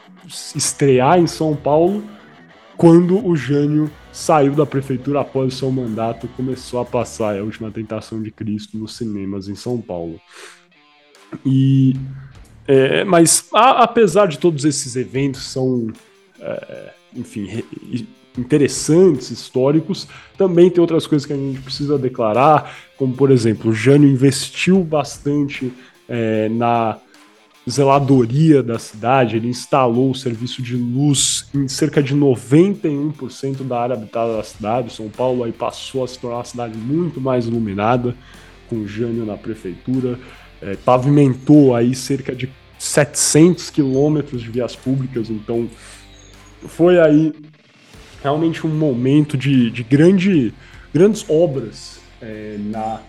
estrear 0.55 1.19
em 1.19 1.27
São 1.27 1.55
Paulo 1.55 2.03
quando 2.75 3.23
o 3.25 3.35
Jânio 3.35 3.91
saiu 4.15 4.53
da 4.53 4.65
prefeitura 4.65 5.19
após 5.19 5.53
o 5.53 5.57
seu 5.57 5.69
mandato 5.69 6.25
começou 6.37 6.79
a 6.79 6.85
passar 6.85 7.37
a 7.37 7.43
última 7.43 7.69
tentação 7.69 8.21
de 8.23 8.31
Cristo 8.31 8.77
nos 8.77 8.95
cinemas 8.95 9.49
em 9.49 9.55
São 9.55 9.81
Paulo. 9.81 10.21
E 11.45 11.93
é, 12.65 13.03
mas 13.03 13.49
a, 13.53 13.83
apesar 13.83 14.27
de 14.27 14.39
todos 14.39 14.63
esses 14.63 14.95
eventos 14.95 15.43
são 15.43 15.91
é, 16.39 16.93
enfim 17.13 17.61
interessantes 18.37 19.31
históricos 19.31 20.07
também 20.37 20.69
tem 20.69 20.79
outras 20.79 21.05
coisas 21.05 21.25
que 21.25 21.33
a 21.33 21.37
gente 21.37 21.59
precisa 21.59 21.97
declarar 21.97 22.73
como 22.97 23.13
por 23.13 23.29
exemplo 23.31 23.71
o 23.71 23.73
Jânio 23.73 24.09
investiu 24.09 24.81
bastante 24.81 25.73
é, 26.07 26.47
na 26.47 26.97
zeladoria 27.69 28.61
da 28.61 28.77
cidade, 28.77 29.37
ele 29.37 29.47
instalou 29.47 30.11
o 30.11 30.15
serviço 30.15 30.61
de 30.61 30.75
luz 30.75 31.47
em 31.53 31.67
cerca 31.67 32.01
de 32.01 32.15
91% 32.15 33.63
da 33.63 33.79
área 33.79 33.95
habitada 33.95 34.37
da 34.37 34.43
cidade. 34.43 34.93
São 34.93 35.09
Paulo 35.09 35.43
aí 35.43 35.51
passou 35.51 36.03
a 36.03 36.07
se 36.07 36.19
tornar 36.19 36.37
uma 36.37 36.45
cidade 36.45 36.77
muito 36.77 37.19
mais 37.19 37.47
iluminada, 37.47 38.15
com 38.69 38.85
Jânio 38.85 39.25
na 39.25 39.37
prefeitura, 39.37 40.19
é, 40.61 40.75
pavimentou 40.75 41.75
aí 41.75 41.95
cerca 41.95 42.35
de 42.35 42.49
700 42.77 43.69
quilômetros 43.69 44.41
de 44.41 44.49
vias 44.49 44.75
públicas, 44.75 45.29
então 45.29 45.67
foi 46.67 46.99
aí 46.99 47.33
realmente 48.21 48.65
um 48.65 48.69
momento 48.69 49.37
de, 49.37 49.69
de 49.69 49.83
grande, 49.83 50.53
grandes 50.93 51.25
obras 51.29 51.99
é, 52.21 52.57
na, 52.59 53.01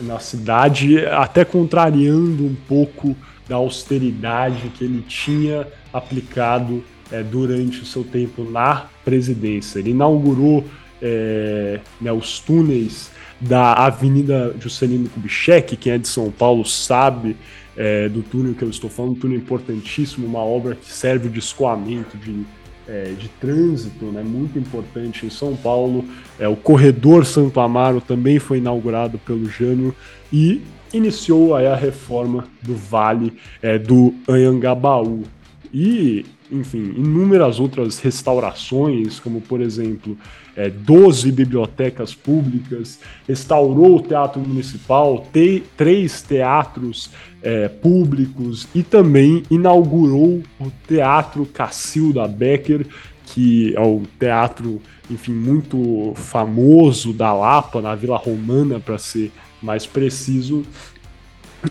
na 0.00 0.18
cidade, 0.18 1.04
até 1.06 1.44
contrariando 1.44 2.44
um 2.44 2.56
pouco 2.66 3.16
da 3.48 3.56
austeridade 3.56 4.68
que 4.70 4.84
ele 4.84 5.02
tinha 5.02 5.66
aplicado 5.92 6.84
é, 7.10 7.22
durante 7.22 7.80
o 7.80 7.86
seu 7.86 8.04
tempo 8.04 8.44
na 8.44 8.86
presidência. 9.04 9.78
Ele 9.78 9.90
inaugurou 9.90 10.64
é, 11.00 11.80
né, 12.00 12.12
os 12.12 12.38
túneis 12.40 13.10
da 13.40 13.72
Avenida 13.72 14.54
Juscelino 14.60 15.08
Kubitschek, 15.08 15.76
quem 15.76 15.92
é 15.92 15.98
de 15.98 16.08
São 16.08 16.30
Paulo 16.30 16.64
sabe 16.64 17.36
é, 17.76 18.08
do 18.08 18.22
túnel 18.22 18.54
que 18.54 18.62
eu 18.62 18.70
estou 18.70 18.90
falando, 18.90 19.12
um 19.12 19.14
túnel 19.14 19.38
importantíssimo, 19.38 20.26
uma 20.26 20.40
obra 20.40 20.74
que 20.74 20.92
serve 20.92 21.28
de 21.28 21.38
escoamento 21.38 22.16
de, 22.18 22.44
é, 22.88 23.12
de 23.18 23.28
trânsito, 23.28 24.06
né, 24.06 24.22
muito 24.22 24.58
importante 24.58 25.26
em 25.26 25.30
São 25.30 25.54
Paulo. 25.54 26.04
É, 26.38 26.48
o 26.48 26.56
corredor 26.56 27.26
Santo 27.26 27.60
Amaro 27.60 28.00
também 28.00 28.38
foi 28.38 28.58
inaugurado 28.58 29.18
pelo 29.18 29.48
Jânio 29.48 29.94
e 30.32 30.62
iniciou 30.92 31.54
aí 31.54 31.66
a 31.66 31.76
reforma 31.76 32.48
do 32.62 32.74
Vale 32.74 33.34
é, 33.60 33.78
do 33.78 34.14
Anhangabaú. 34.26 35.24
E, 35.72 36.24
enfim, 36.50 36.94
inúmeras 36.96 37.60
outras 37.60 37.98
restaurações, 37.98 39.20
como 39.20 39.40
por 39.40 39.60
exemplo, 39.60 40.16
é, 40.56 40.70
12 40.70 41.30
bibliotecas 41.30 42.14
públicas, 42.14 42.98
restaurou 43.26 43.96
o 43.96 44.02
Teatro 44.02 44.40
Municipal, 44.40 45.26
te, 45.32 45.62
três 45.76 46.22
teatros 46.22 47.10
é, 47.42 47.68
públicos 47.68 48.66
e 48.74 48.82
também 48.82 49.42
inaugurou 49.50 50.42
o 50.58 50.70
Teatro 50.86 51.46
Cacilda 51.46 52.26
Becker, 52.26 52.86
que 53.26 53.74
é 53.76 53.80
o 53.80 54.02
teatro, 54.18 54.80
enfim, 55.10 55.32
muito 55.32 56.12
famoso 56.16 57.12
da 57.12 57.32
Lapa, 57.32 57.80
na 57.82 57.94
Vila 57.94 58.16
Romana, 58.16 58.80
para 58.80 58.98
ser 58.98 59.30
mais 59.62 59.86
preciso. 59.86 60.64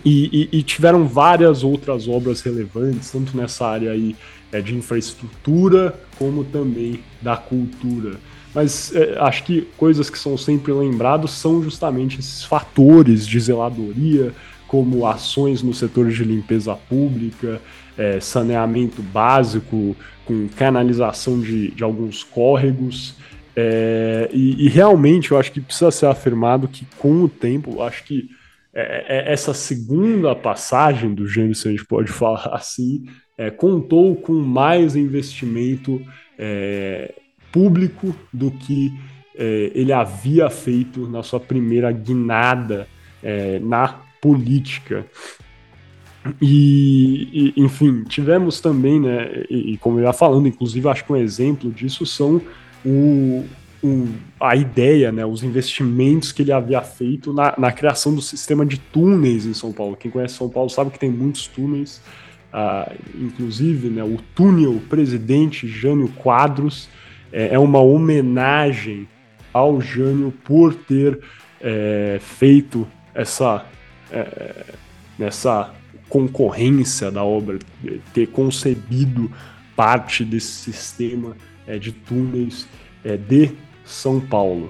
E, 0.03 0.49
e, 0.51 0.59
e, 0.59 0.63
tiveram 0.63 1.07
várias 1.07 1.63
outras 1.63 2.07
obras 2.07 2.41
relevantes, 2.41 3.09
tanto 3.09 3.35
nessa 3.37 3.65
área 3.65 3.91
aí 3.91 4.15
é, 4.51 4.61
de 4.61 4.75
infraestrutura, 4.75 5.97
como 6.17 6.43
também 6.43 6.99
da 7.21 7.37
cultura. 7.37 8.17
Mas 8.53 8.93
é, 8.93 9.17
acho 9.19 9.43
que 9.43 9.61
coisas 9.77 10.09
que 10.09 10.19
são 10.19 10.37
sempre 10.37 10.73
lembrados 10.73 11.31
são 11.31 11.63
justamente 11.63 12.19
esses 12.19 12.43
fatores 12.43 13.25
de 13.25 13.39
zeladoria, 13.39 14.33
como 14.67 15.07
ações 15.07 15.63
no 15.63 15.73
setor 15.73 16.09
de 16.09 16.23
limpeza 16.23 16.75
pública, 16.75 17.61
é, 17.97 18.19
saneamento 18.19 19.01
básico, 19.01 19.95
com 20.25 20.47
canalização 20.49 21.39
de, 21.39 21.71
de 21.71 21.83
alguns 21.83 22.23
córregos. 22.23 23.15
É, 23.55 24.29
e, 24.33 24.65
e, 24.65 24.69
realmente 24.69 25.31
eu 25.31 25.39
acho 25.39 25.51
que 25.51 25.61
precisa 25.61 25.89
ser 25.89 26.05
afirmado 26.05 26.67
que 26.67 26.85
com 26.97 27.23
o 27.23 27.29
tempo, 27.29 27.81
acho 27.81 28.03
que 28.03 28.29
é, 28.79 29.05
é, 29.07 29.33
essa 29.33 29.55
segunda 29.55 30.35
passagem 30.35 31.11
do 31.11 31.27
gênero, 31.27 31.55
se 31.55 31.67
a 31.67 31.71
gente 31.71 31.83
pode 31.83 32.11
falar 32.11 32.51
assim, 32.53 33.05
é, 33.35 33.49
contou 33.49 34.15
com 34.15 34.33
mais 34.33 34.95
investimento 34.95 35.99
é, 36.37 37.11
público 37.51 38.15
do 38.31 38.51
que 38.51 38.93
é, 39.35 39.71
ele 39.73 39.91
havia 39.91 40.47
feito 40.51 41.07
na 41.09 41.23
sua 41.23 41.39
primeira 41.39 41.91
guinada 41.91 42.87
na 43.63 43.99
política. 44.21 45.05
E, 46.39 47.53
e, 47.57 47.61
enfim, 47.61 48.03
tivemos 48.03 48.61
também, 48.61 49.01
né, 49.01 49.43
e, 49.49 49.73
e 49.73 49.77
como 49.79 49.99
eu 49.99 50.03
ia 50.03 50.13
falando, 50.13 50.47
inclusive 50.47 50.87
acho 50.87 51.03
que 51.03 51.11
um 51.11 51.17
exemplo 51.17 51.71
disso 51.71 52.05
são 52.05 52.41
o, 52.85 53.43
o, 53.83 54.07
a 54.39 54.55
ideia, 54.55 55.11
né, 55.11 55.25
os 55.25 55.43
investimentos 55.43 56.31
que 56.31 56.41
ele 56.41 56.51
havia 56.51 56.81
feito 56.81 57.31
na, 57.33 57.53
na, 57.57 57.71
criação 57.71 58.13
do 58.13 58.21
sistema 58.21 58.65
de 58.65 58.77
túneis 58.77 59.45
em 59.45 59.53
São 59.53 59.71
Paulo. 59.71 59.95
Quem 59.95 60.09
conhece 60.09 60.35
São 60.35 60.49
Paulo 60.49 60.69
sabe 60.69 60.91
que 60.91 60.99
tem 60.99 61.11
muitos 61.11 61.47
túneis, 61.47 62.01
uh, 62.53 62.91
inclusive 63.15 63.89
né, 63.89 64.03
o 64.03 64.17
túnel 64.33 64.81
Presidente 64.89 65.67
Jânio 65.67 66.07
Quadros 66.09 66.89
é, 67.31 67.53
é 67.53 67.59
uma 67.59 67.79
homenagem 67.79 69.07
ao 69.53 69.81
Jânio 69.81 70.33
por 70.43 70.73
ter 70.73 71.19
é, 71.61 72.19
feito 72.21 72.87
essa, 73.13 73.65
é, 74.11 74.65
essa 75.19 75.73
concorrência 76.09 77.11
da 77.11 77.23
obra, 77.23 77.59
ter 78.13 78.27
concebido 78.27 79.31
parte 79.75 80.23
desse 80.23 80.71
sistema 80.71 81.35
é, 81.65 81.77
de 81.77 81.91
túneis 81.91 82.67
é, 83.03 83.17
de 83.17 83.51
São 83.87 84.19
Paulo. 84.19 84.69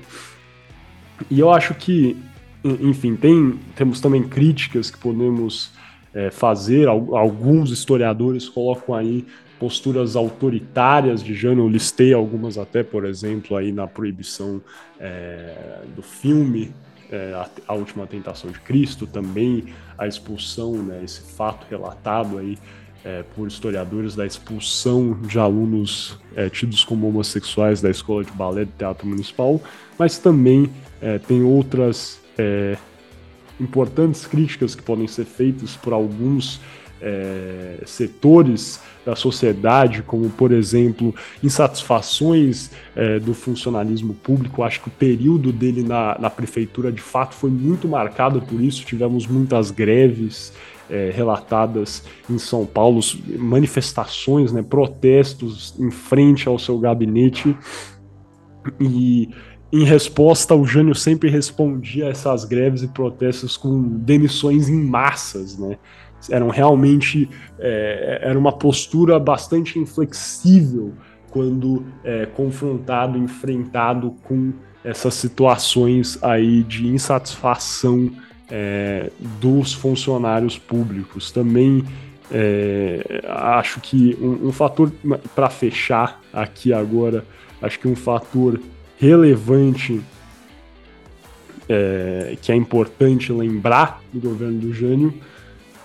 E 1.29 1.39
eu 1.39 1.51
acho 1.51 1.73
que, 1.73 2.15
enfim, 2.63 3.15
tem, 3.15 3.59
temos 3.75 3.99
também 3.99 4.23
críticas 4.23 4.91
que 4.91 4.97
podemos 4.97 5.71
é, 6.13 6.29
fazer. 6.29 6.87
Alguns 6.87 7.71
historiadores 7.71 8.47
colocam 8.47 8.95
aí 8.95 9.25
posturas 9.59 10.15
autoritárias 10.15 11.23
de 11.23 11.33
Jânio, 11.33 11.63
eu 11.65 11.69
listei 11.69 12.13
algumas 12.13 12.57
até, 12.57 12.83
por 12.83 13.05
exemplo, 13.05 13.57
aí 13.57 13.71
na 13.71 13.87
proibição 13.87 14.61
é, 14.99 15.81
do 15.95 16.03
filme 16.03 16.71
é, 17.11 17.33
a, 17.33 17.49
a, 17.67 17.73
Última 17.73 18.05
Tentação 18.05 18.51
de 18.51 18.59
Cristo, 18.59 19.07
também 19.07 19.65
a 19.97 20.07
expulsão, 20.07 20.73
né, 20.73 21.01
esse 21.03 21.21
fato 21.21 21.65
relatado 21.69 22.37
aí 22.37 22.57
é, 23.07 23.23
por 23.35 23.47
historiadores 23.47 24.15
da 24.15 24.25
expulsão 24.25 25.17
de 25.21 25.39
alunos 25.39 26.19
é, 26.35 26.49
tidos 26.49 26.83
como 26.83 27.07
homossexuais 27.07 27.81
da 27.81 27.89
Escola 27.89 28.25
de 28.25 28.31
Balé 28.33 28.65
do 28.65 28.71
Teatro 28.77 29.07
Municipal, 29.07 29.61
mas 29.97 30.17
também 30.17 30.69
é, 31.01 31.17
tem 31.17 31.41
outras 31.41 32.19
é, 32.37 32.77
importantes 33.61 34.25
críticas 34.27 34.75
que 34.75 34.83
podem 34.83 35.07
ser 35.07 35.23
feitas 35.23 35.73
por 35.77 35.93
alguns 35.93 36.59
é, 37.01 37.81
setores 37.85 38.81
da 39.05 39.15
sociedade, 39.15 40.01
como, 40.01 40.29
por 40.29 40.51
exemplo, 40.51 41.15
insatisfações 41.41 42.71
é, 42.93 43.19
do 43.19 43.33
funcionalismo 43.33 44.15
público. 44.15 44.63
Acho 44.63 44.81
que 44.81 44.89
o 44.89 44.91
período 44.91 45.53
dele 45.53 45.81
na, 45.81 46.17
na 46.19 46.29
prefeitura, 46.29 46.91
de 46.91 47.01
fato, 47.01 47.35
foi 47.35 47.49
muito 47.49 47.87
marcado 47.87 48.41
por 48.41 48.59
isso. 48.59 48.83
Tivemos 48.83 49.25
muitas 49.25 49.71
greves 49.71 50.51
é, 50.89 51.11
relatadas 51.13 52.03
em 52.29 52.37
São 52.37 52.65
Paulo, 52.65 52.99
manifestações, 53.37 54.51
né, 54.51 54.61
protestos 54.61 55.73
em 55.79 55.91
frente 55.91 56.47
ao 56.47 56.57
seu 56.57 56.77
gabinete. 56.79 57.55
E 58.79 59.29
em 59.71 59.83
resposta, 59.83 60.55
o 60.55 60.65
Jânio 60.65 60.95
sempre 60.95 61.29
respondia 61.29 62.07
a 62.07 62.09
essas 62.09 62.45
greves 62.45 62.83
e 62.83 62.87
protestos 62.87 63.57
com 63.57 63.81
demissões 63.81 64.69
em 64.69 64.83
massas, 64.83 65.57
né? 65.57 65.77
eram 66.29 66.49
realmente 66.49 67.29
é, 67.59 68.19
era 68.23 68.37
uma 68.37 68.51
postura 68.51 69.19
bastante 69.19 69.77
inflexível 69.77 70.93
quando 71.29 71.85
é, 72.03 72.25
confrontado, 72.25 73.17
enfrentado 73.17 74.15
com 74.23 74.53
essas 74.83 75.13
situações 75.15 76.17
aí 76.23 76.63
de 76.63 76.87
insatisfação 76.87 78.09
é, 78.49 79.11
dos 79.39 79.73
funcionários 79.73 80.57
públicos. 80.57 81.31
Também 81.31 81.83
é, 82.31 83.23
acho 83.27 83.79
que 83.79 84.17
um, 84.19 84.47
um 84.47 84.51
fator 84.51 84.91
para 85.35 85.49
fechar 85.49 86.21
aqui 86.33 86.73
agora, 86.73 87.25
acho 87.61 87.79
que 87.79 87.87
um 87.87 87.95
fator 87.95 88.59
relevante 88.99 90.01
é, 91.69 92.37
que 92.41 92.51
é 92.51 92.55
importante 92.55 93.31
lembrar 93.31 94.01
do 94.13 94.29
governo 94.29 94.59
do 94.59 94.73
Jânio 94.73 95.13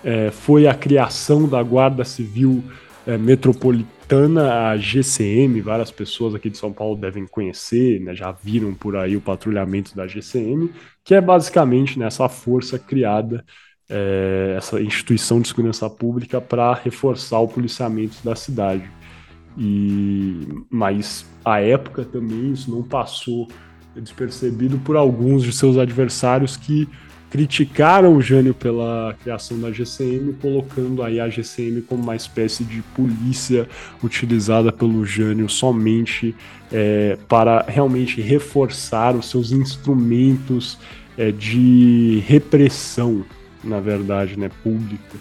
é, 0.05 0.31
foi 0.31 0.67
a 0.67 0.75
criação 0.75 1.49
da 1.49 1.63
Guarda 1.63 2.05
Civil 2.05 2.63
é, 3.07 3.17
Metropolitana, 3.17 3.92
a 4.41 4.77
GCM. 4.77 5.61
Várias 5.61 5.91
pessoas 5.91 6.35
aqui 6.35 6.51
de 6.51 6.59
São 6.59 6.73
Paulo 6.73 6.97
devem 6.97 7.27
conhecer, 7.27 8.01
né, 8.01 8.15
já 8.15 8.33
viram 8.33 8.75
por 8.75 8.97
aí 8.97 9.17
o 9.17 9.21
patrulhamento 9.21 9.95
da 9.97 10.07
GCM, 10.07 10.71
que 11.05 11.15
é 11.15 11.21
basicamente 11.21 11.99
né, 11.99 12.07
força 12.29 12.79
criada, 12.79 13.45
é, 13.89 14.55
essa 14.57 14.81
instituição 14.81 15.41
de 15.41 15.49
segurança 15.49 15.89
pública 15.89 16.41
para 16.41 16.75
reforçar 16.75 17.39
o 17.41 17.49
policiamento 17.49 18.17
da 18.25 18.35
cidade. 18.35 18.91
E, 19.57 20.47
mas 20.71 21.27
à 21.45 21.61
época 21.61 22.05
também 22.05 22.53
isso 22.53 22.71
não 22.71 22.83
passou 22.83 23.49
despercebido 23.95 24.79
por 24.79 24.97
alguns 24.97 25.43
de 25.43 25.53
seus 25.53 25.77
adversários 25.77 26.57
que 26.57 26.89
criticaram 27.33 28.15
o 28.15 28.21
Jânio 28.21 28.53
pela 28.53 29.17
criação 29.23 29.59
da 29.59 29.73
GCM, 29.73 30.35
colocando 30.35 31.03
aí 31.03 31.19
a 31.19 31.31
GCM 31.31 31.81
como 31.81 32.03
uma 32.03 32.15
espécie 32.15 32.63
de 32.63 32.83
polícia 32.95 33.67
utilizada 34.05 34.71
pelo 34.71 35.03
Jânio 35.03 35.49
somente 35.49 36.37
é, 36.71 37.17
para 37.27 37.65
realmente 37.67 38.21
reforçar 38.21 39.17
os 39.17 39.31
seus 39.31 39.51
instrumentos 39.51 40.79
é, 41.17 41.33
de 41.33 42.23
repressão, 42.27 43.25
na 43.65 43.81
verdade, 43.81 44.39
né, 44.39 44.51
pública. 44.63 45.17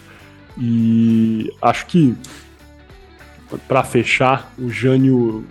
E 0.58 1.50
acho 1.62 1.86
que 1.86 2.14
para 3.70 3.86
fechar, 3.86 4.54
o 4.60 4.70
Jânio 4.70 5.46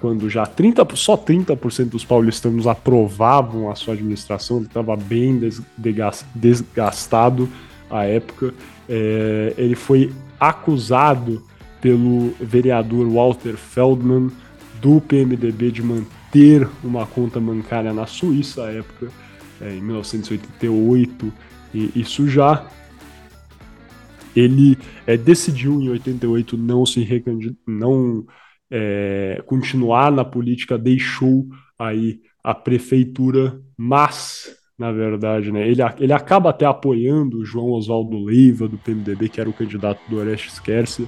quando 0.00 0.28
já 0.28 0.44
30, 0.44 0.84
só 0.96 1.16
30% 1.16 1.90
dos 1.90 2.04
paulistanos 2.04 2.66
aprovavam 2.66 3.70
a 3.70 3.76
sua 3.76 3.94
administração, 3.94 4.56
ele 4.56 4.66
estava 4.66 4.96
bem 4.96 5.40
desgastado 6.34 7.48
à 7.88 8.04
época. 8.04 8.52
É, 8.88 9.54
ele 9.56 9.76
foi 9.76 10.12
acusado 10.40 11.40
pelo 11.80 12.32
vereador 12.40 13.08
Walter 13.08 13.56
Feldman 13.56 14.28
do 14.80 15.00
PMDB 15.00 15.70
de 15.70 15.82
manter 15.82 16.68
uma 16.82 17.06
conta 17.06 17.38
bancária 17.38 17.92
na 17.92 18.06
Suíça 18.06 18.64
à 18.64 18.72
época, 18.72 19.08
é, 19.60 19.76
em 19.76 19.80
1988, 19.80 21.32
e 21.72 21.92
isso 21.94 22.28
já 22.28 22.66
ele 24.34 24.78
é, 25.06 25.16
decidiu 25.16 25.80
em 25.80 25.88
88 25.90 26.56
não 26.56 26.86
se 26.86 27.02
não 27.66 28.24
é, 28.70 29.42
continuar 29.46 30.10
na 30.10 30.24
política, 30.24 30.78
deixou 30.78 31.46
aí 31.78 32.20
a 32.42 32.54
prefeitura, 32.54 33.60
mas 33.76 34.56
na 34.78 34.90
verdade, 34.90 35.52
né, 35.52 35.68
ele, 35.68 35.80
ele 36.00 36.12
acaba 36.12 36.50
até 36.50 36.66
apoiando 36.66 37.38
o 37.38 37.44
João 37.44 37.70
Oswaldo 37.70 38.18
Leiva 38.18 38.66
do 38.66 38.76
PMDB, 38.76 39.28
que 39.28 39.40
era 39.40 39.48
o 39.48 39.52
candidato 39.52 40.00
do 40.08 40.16
Orestes 40.16 40.58
Quercia, 40.58 41.06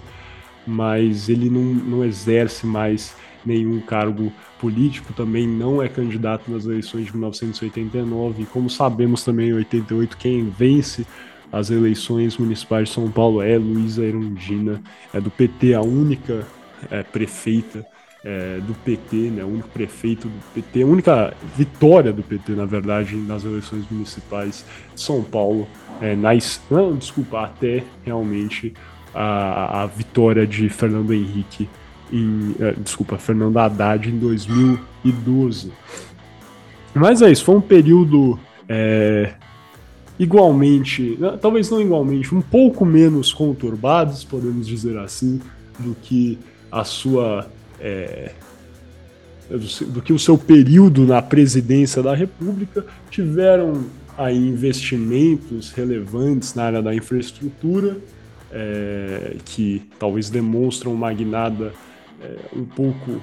mas 0.64 1.28
ele 1.28 1.50
não, 1.50 1.62
não 1.62 2.04
exerce 2.04 2.66
mais 2.66 3.16
nenhum 3.44 3.80
cargo 3.80 4.32
político, 4.60 5.12
também 5.12 5.46
não 5.46 5.82
é 5.82 5.88
candidato 5.88 6.50
nas 6.50 6.64
eleições 6.64 7.06
de 7.06 7.12
1989, 7.12 8.42
e 8.42 8.46
como 8.46 8.70
sabemos 8.70 9.24
também 9.24 9.48
em 9.50 9.54
88 9.54 10.16
quem 10.16 10.48
vence 10.48 11.06
as 11.54 11.70
eleições 11.70 12.36
municipais 12.36 12.88
de 12.88 12.94
São 12.94 13.08
Paulo 13.08 13.40
é 13.40 13.56
Luísa 13.56 14.04
Erundina, 14.04 14.82
é 15.12 15.20
do 15.20 15.30
PT, 15.30 15.72
a 15.74 15.80
única 15.80 16.44
é, 16.90 17.04
prefeita 17.04 17.86
é, 18.24 18.58
do 18.58 18.74
PT, 18.74 19.16
né, 19.30 19.44
o 19.44 19.48
único 19.48 19.68
prefeito 19.68 20.28
do 20.28 20.40
PT, 20.52 20.82
a 20.82 20.86
única 20.86 21.34
vitória 21.56 22.12
do 22.12 22.24
PT, 22.24 22.52
na 22.52 22.64
verdade, 22.64 23.14
nas 23.14 23.44
eleições 23.44 23.84
municipais 23.88 24.64
de 24.94 25.00
São 25.00 25.22
Paulo, 25.22 25.68
é, 26.00 26.16
nas, 26.16 26.60
não, 26.68 26.96
desculpa, 26.96 27.42
até 27.42 27.84
realmente 28.04 28.74
a, 29.14 29.82
a 29.82 29.86
vitória 29.86 30.44
de 30.46 30.68
Fernando 30.68 31.14
Henrique, 31.14 31.68
em, 32.12 32.56
é, 32.58 32.72
desculpa, 32.72 33.16
Fernando 33.16 33.56
Haddad 33.58 34.08
em 34.08 34.18
2012. 34.18 35.72
Mas 36.94 37.22
é 37.22 37.30
isso, 37.30 37.44
foi 37.44 37.54
um 37.54 37.60
período 37.60 38.38
é, 38.68 39.34
igualmente, 40.18 41.16
né, 41.18 41.38
talvez 41.40 41.70
não 41.70 41.80
igualmente, 41.80 42.34
um 42.34 42.40
pouco 42.40 42.84
menos 42.84 43.32
conturbados, 43.32 44.24
podemos 44.24 44.66
dizer 44.66 44.98
assim, 44.98 45.40
do 45.78 45.94
que 45.94 46.38
a 46.70 46.84
sua. 46.84 47.48
É, 47.80 48.32
do 49.50 50.00
que 50.00 50.12
o 50.12 50.18
seu 50.18 50.38
período 50.38 51.06
na 51.06 51.20
presidência 51.20 52.02
da 52.02 52.14
República, 52.14 52.86
tiveram 53.10 53.84
aí 54.16 54.38
investimentos 54.38 55.70
relevantes 55.70 56.54
na 56.54 56.64
área 56.64 56.82
da 56.82 56.94
infraestrutura, 56.94 57.98
é, 58.50 59.36
que 59.44 59.82
talvez 59.98 60.30
demonstram 60.30 60.94
uma 60.94 61.12
guinada 61.12 61.74
é, 62.22 62.36
um 62.56 62.64
pouco 62.64 63.20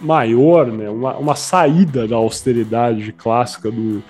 maior, 0.00 0.66
né, 0.66 0.90
uma, 0.90 1.16
uma 1.16 1.34
saída 1.34 2.06
da 2.06 2.16
austeridade 2.16 3.12
clássica 3.12 3.70
do, 3.70 4.02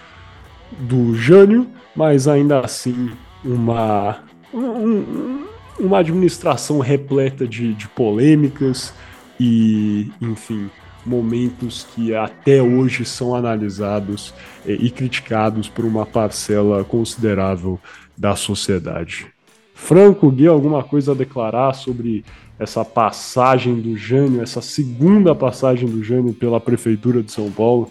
do 0.80 1.14
Jânio, 1.14 1.66
mas 1.94 2.26
ainda 2.26 2.60
assim 2.60 3.10
uma, 3.44 4.20
um, 4.52 5.44
uma 5.78 5.98
administração 5.98 6.78
repleta 6.78 7.46
de, 7.46 7.74
de 7.74 7.88
polêmicas 7.88 8.92
e, 9.38 10.10
enfim, 10.20 10.70
momentos 11.04 11.86
que 11.94 12.14
até 12.14 12.62
hoje 12.62 13.04
são 13.04 13.34
analisados 13.34 14.32
e 14.66 14.90
criticados 14.90 15.68
por 15.68 15.84
uma 15.84 16.06
parcela 16.06 16.84
considerável 16.84 17.78
da 18.16 18.36
sociedade. 18.36 19.26
Franco, 19.74 20.30
Gui, 20.30 20.46
alguma 20.46 20.84
coisa 20.84 21.12
a 21.12 21.14
declarar 21.14 21.72
sobre 21.74 22.24
essa 22.58 22.84
passagem 22.84 23.80
do 23.80 23.96
Jânio, 23.96 24.40
essa 24.40 24.60
segunda 24.60 25.34
passagem 25.34 25.88
do 25.88 26.04
Jânio 26.04 26.32
pela 26.32 26.60
Prefeitura 26.60 27.22
de 27.22 27.32
São 27.32 27.50
Paulo? 27.50 27.90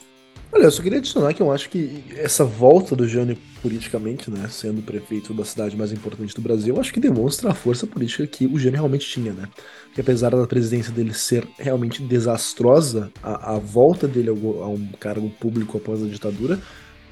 Olha, 0.54 0.64
eu 0.64 0.72
só 0.72 0.84
queria 0.84 0.98
adicionar 0.98 1.34
que 1.34 1.42
eu 1.42 1.50
acho 1.50 1.70
que 1.70 2.04
essa 2.18 2.44
volta 2.44 2.94
do 2.94 3.08
Jânio 3.08 3.38
politicamente, 3.62 4.30
né, 4.30 4.48
sendo 4.50 4.82
prefeito 4.82 5.34
da 5.34 5.46
cidade 5.46 5.78
mais 5.78 5.94
importante 5.94 6.36
do 6.36 6.42
Brasil, 6.42 6.76
eu 6.76 6.82
acho 6.82 6.92
que 6.92 7.00
demonstra 7.00 7.52
a 7.52 7.54
força 7.54 7.88
política 7.88 8.28
que 8.28 8.46
o 8.46 8.60
Jânio 8.60 8.80
realmente 8.80 9.08
tinha, 9.08 9.32
né? 9.32 9.48
Que 9.96 10.02
apesar 10.02 10.32
da 10.32 10.46
presidência 10.46 10.92
dele 10.92 11.14
ser 11.14 11.48
realmente 11.58 12.02
desastrosa, 12.02 13.10
a, 13.24 13.56
a 13.56 13.60
volta 13.60 14.10
dele 14.10 14.30
ao, 14.30 14.64
a 14.64 14.68
um 14.68 14.90
cargo 15.00 15.30
público 15.30 15.78
após 15.78 16.04
a 16.04 16.08
ditadura 16.08 16.60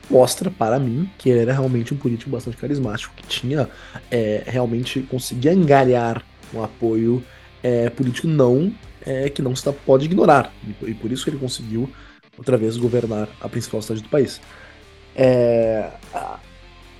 mostra 0.10 0.52
para 0.52 0.78
mim 0.78 1.10
que 1.18 1.30
ele 1.30 1.40
era 1.40 1.54
realmente 1.54 1.94
um 1.94 1.98
político 1.98 2.30
bastante 2.30 2.58
carismático, 2.58 3.14
que 3.16 3.26
tinha 3.28 3.70
é, 4.12 4.44
realmente 4.46 5.02
conseguia 5.04 5.54
angariar 5.54 6.26
um 6.54 6.62
apoio 6.62 7.24
é, 7.64 7.90
político 7.90 8.28
não 8.28 8.74
é, 9.06 9.30
que 9.30 9.42
não 9.42 9.56
se 9.56 9.72
pode 9.86 10.06
ignorar 10.06 10.52
e, 10.86 10.94
por 10.94 11.12
isso 11.12 11.24
que 11.24 11.30
ele 11.30 11.38
conseguiu 11.38 11.90
outra 12.40 12.58
vez 12.58 12.78
governar 12.78 13.30
a 13.40 13.48
principal 13.48 13.82
cidade 13.82 14.02
do 14.02 14.10
país. 14.10 14.42
É... 15.16 15.90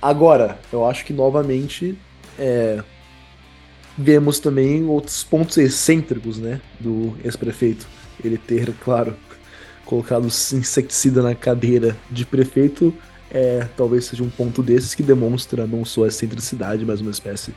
Agora, 0.00 0.58
eu 0.72 0.86
acho 0.86 1.04
que 1.04 1.12
novamente 1.12 1.98
é... 2.38 2.82
vemos 3.98 4.38
também 4.38 4.84
outros 4.84 5.24
pontos 5.24 5.56
excêntricos 5.56 6.38
né, 6.38 6.60
do 6.78 7.16
ex-prefeito. 7.24 7.86
Ele 8.22 8.38
ter, 8.38 8.72
claro, 8.84 9.16
colocado 9.84 10.26
inseticida 10.26 11.22
na 11.22 11.34
cadeira 11.34 11.96
de 12.10 12.24
prefeito 12.24 12.94
é, 13.30 13.68
talvez 13.76 14.06
seja 14.06 14.24
um 14.24 14.28
ponto 14.28 14.62
desses 14.62 14.94
que 14.94 15.02
demonstra 15.02 15.66
não 15.66 15.84
só 15.84 16.04
a 16.04 16.08
excentricidade, 16.08 16.84
mas 16.84 17.00
uma 17.00 17.12
espécie 17.12 17.54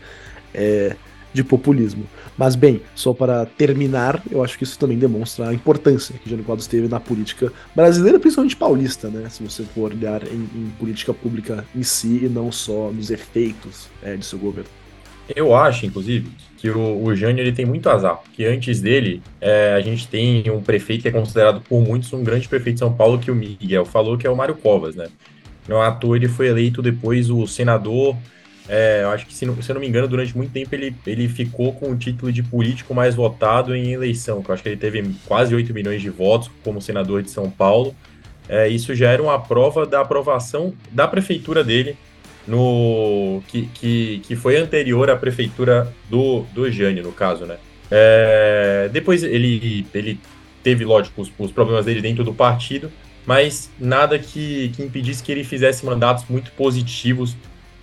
é, 0.54 0.96
de 1.34 1.44
populismo. 1.44 2.06
Mas 2.38 2.56
bem, 2.56 2.82
só 2.96 3.14
para 3.14 3.46
terminar, 3.46 4.22
eu 4.30 4.44
acho 4.44 4.58
que 4.58 4.64
isso 4.64 4.78
também 4.78 4.98
demonstra 4.98 5.50
a 5.50 5.54
importância 5.54 6.16
que 6.24 6.30
Jânio 6.30 6.46
Quadros 6.46 6.68
teve 6.68 6.88
na 6.88 7.00
política 7.00 7.52
brasileira, 7.76 8.20
principalmente 8.20 8.56
paulista, 8.56 9.10
né? 9.10 9.28
Se 9.30 9.44
você 9.44 9.64
for 9.64 9.92
olhar 9.92 10.24
em, 10.24 10.48
em 10.56 10.72
política 10.80 11.14
pública 11.14 11.66
em 11.76 11.84
si 11.84 12.22
e 12.24 12.30
não 12.30 12.52
só 12.52 12.92
nos 12.92 13.10
efeitos 13.10 13.90
é, 14.02 14.16
de 14.16 14.26
seu 14.26 14.40
governo. 14.40 14.70
Eu 15.36 15.56
acho, 15.56 15.86
inclusive, 15.86 16.30
que 16.58 16.70
o, 16.70 17.04
o 17.04 17.16
Jânio 17.16 17.42
ele 17.42 17.52
tem 17.52 17.66
muito 17.66 17.90
azar, 17.90 18.18
porque 18.18 18.46
antes 18.46 18.82
dele 18.82 19.22
é, 19.40 19.74
a 19.74 19.82
gente 19.82 20.08
tem 20.08 20.50
um 20.50 20.62
prefeito 20.62 21.02
que 21.02 21.08
é 21.08 21.12
considerado 21.12 21.62
por 21.62 21.82
muitos 21.82 22.12
um 22.14 22.24
grande 22.24 22.48
prefeito 22.48 22.76
de 22.76 22.80
São 22.80 22.94
Paulo, 22.94 23.20
que 23.20 23.32
o 23.32 23.36
Miguel 23.36 23.86
falou, 23.86 24.18
que 24.18 24.28
é 24.28 24.30
o 24.30 24.36
Mário 24.36 24.56
Covas, 24.56 24.96
né? 24.96 25.08
Não 25.68 25.82
à 25.82 25.92
toa 25.92 26.18
ele 26.18 26.28
foi 26.28 26.48
eleito 26.48 26.82
depois 26.82 27.30
o 27.30 27.48
senador 27.48 28.18
é, 28.68 29.02
eu 29.04 29.10
acho 29.10 29.26
que, 29.26 29.34
se, 29.34 29.46
não, 29.46 29.62
se 29.62 29.70
eu 29.70 29.74
não 29.74 29.82
me 29.82 29.88
engano, 29.88 30.08
durante 30.08 30.36
muito 30.36 30.52
tempo 30.52 30.74
ele, 30.74 30.96
ele 31.06 31.28
ficou 31.28 31.74
com 31.74 31.92
o 31.92 31.98
título 31.98 32.32
de 32.32 32.42
político 32.42 32.94
mais 32.94 33.14
votado 33.14 33.76
em 33.76 33.92
eleição, 33.92 34.42
que 34.42 34.50
eu 34.50 34.54
acho 34.54 34.64
que 34.64 34.70
ele 34.70 34.78
teve 34.78 35.04
quase 35.26 35.54
8 35.54 35.74
milhões 35.74 36.02
de 36.02 36.10
votos 36.10 36.50
como 36.64 36.82
senador 36.82 37.22
de 37.22 37.30
São 37.30 37.50
Paulo. 37.50 37.94
É, 38.48 38.68
isso 38.68 38.96
já 38.96 39.10
era 39.10 39.22
uma 39.22 39.40
prova 39.40 39.86
da 39.86 40.02
aprovação 40.02 40.74
da 40.92 41.08
prefeitura 41.08 41.64
dele, 41.64 41.98
no 42.48 43.42
que, 43.48 43.68
que, 43.74 44.22
que 44.24 44.36
foi 44.36 44.58
anterior 44.58 45.10
à 45.10 45.16
prefeitura 45.16 45.94
do, 46.10 46.42
do 46.54 46.70
Jânio, 46.70 47.04
no 47.04 47.12
caso, 47.12 47.46
né? 47.46 47.58
É, 47.90 48.90
depois 48.92 49.24
ele, 49.24 49.86
ele 49.94 50.20
teve, 50.62 50.84
lógico, 50.84 51.22
os, 51.22 51.32
os 51.38 51.52
problemas 51.52 51.86
dele 51.86 52.02
dentro 52.02 52.24
do 52.24 52.34
partido, 52.34 52.92
mas 53.26 53.72
nada 53.80 54.20
que, 54.20 54.70
que 54.76 54.84
impedisse 54.84 55.24
que 55.24 55.32
ele 55.32 55.44
fizesse 55.44 55.86
mandatos 55.86 56.26
muito 56.28 56.52
positivos 56.52 57.36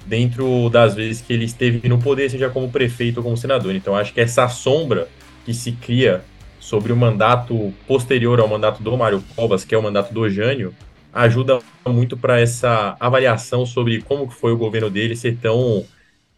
dentro 0.07 0.68
das 0.70 0.94
vezes 0.94 1.20
que 1.20 1.32
ele 1.32 1.44
esteve 1.44 1.88
no 1.88 1.98
poder, 1.98 2.30
seja 2.30 2.48
como 2.48 2.70
prefeito 2.70 3.18
ou 3.18 3.24
como 3.24 3.36
senador. 3.36 3.74
Então, 3.74 3.96
acho 3.96 4.12
que 4.12 4.20
essa 4.20 4.48
sombra 4.48 5.09
que 5.44 5.55
se 5.55 5.72
cria 5.72 6.22
sobre 6.59 6.92
o 6.92 6.96
mandato 6.96 7.72
posterior 7.86 8.40
ao 8.40 8.48
mandato 8.48 8.82
do 8.82 8.96
Mário 8.96 9.22
Covas, 9.34 9.64
que 9.64 9.74
é 9.74 9.78
o 9.78 9.82
mandato 9.82 10.12
do 10.12 10.28
Jânio, 10.28 10.74
ajuda 11.12 11.59
muito 11.86 12.16
para 12.16 12.40
essa 12.40 12.96
avaliação 13.01 13.66
sobre 13.66 14.01
como 14.03 14.30
foi 14.30 14.53
o 14.53 14.57
governo 14.57 14.90
dele 14.90 15.16
ser 15.16 15.36
tão 15.36 15.84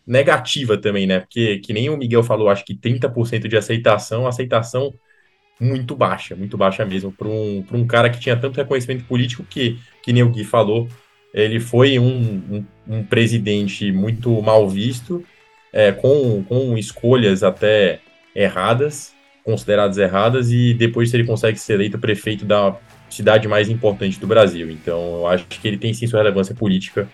negativa 0.06 0.76
também, 0.76 1.06
né? 1.06 1.20
Porque, 1.20 1.58
que 1.58 1.72
nem 1.72 1.90
o 1.90 1.96
Miguel 1.96 2.22
falou, 2.22 2.48
acho 2.48 2.64
que 2.64 2.74
30% 2.74 3.48
de 3.48 3.56
aceitação, 3.56 4.26
aceitação 4.26 4.92
muito 5.60 5.94
baixa, 5.94 6.34
muito 6.34 6.56
baixa 6.56 6.84
mesmo, 6.84 7.12
para 7.12 7.28
um, 7.28 7.64
um 7.72 7.86
cara 7.86 8.10
que 8.10 8.18
tinha 8.18 8.36
tanto 8.36 8.56
reconhecimento 8.56 9.04
político 9.04 9.44
que, 9.44 9.78
que 10.02 10.12
nem 10.12 10.22
o 10.22 10.30
Gui 10.30 10.44
falou, 10.44 10.88
ele 11.32 11.60
foi 11.60 11.98
um, 11.98 12.42
um, 12.50 12.64
um 12.88 13.04
presidente 13.04 13.90
muito 13.90 14.42
mal 14.42 14.68
visto, 14.68 15.24
é, 15.72 15.92
com, 15.92 16.44
com 16.44 16.76
escolhas 16.76 17.42
até 17.42 18.00
erradas, 18.34 19.14
consideradas 19.44 19.98
erradas, 19.98 20.50
e 20.50 20.74
depois 20.74 21.12
ele 21.12 21.24
consegue 21.24 21.58
ser 21.58 21.74
eleito 21.74 21.98
prefeito 21.98 22.44
da 22.44 22.76
cidade 23.08 23.48
mais 23.48 23.68
importante 23.68 24.20
do 24.20 24.26
Brasil. 24.26 24.70
Então, 24.70 25.16
eu 25.16 25.26
acho 25.26 25.46
que 25.46 25.66
ele 25.66 25.78
tem 25.78 25.92
sim 25.92 26.06
sua 26.06 26.20
relevância 26.20 26.54
política, 26.54 27.08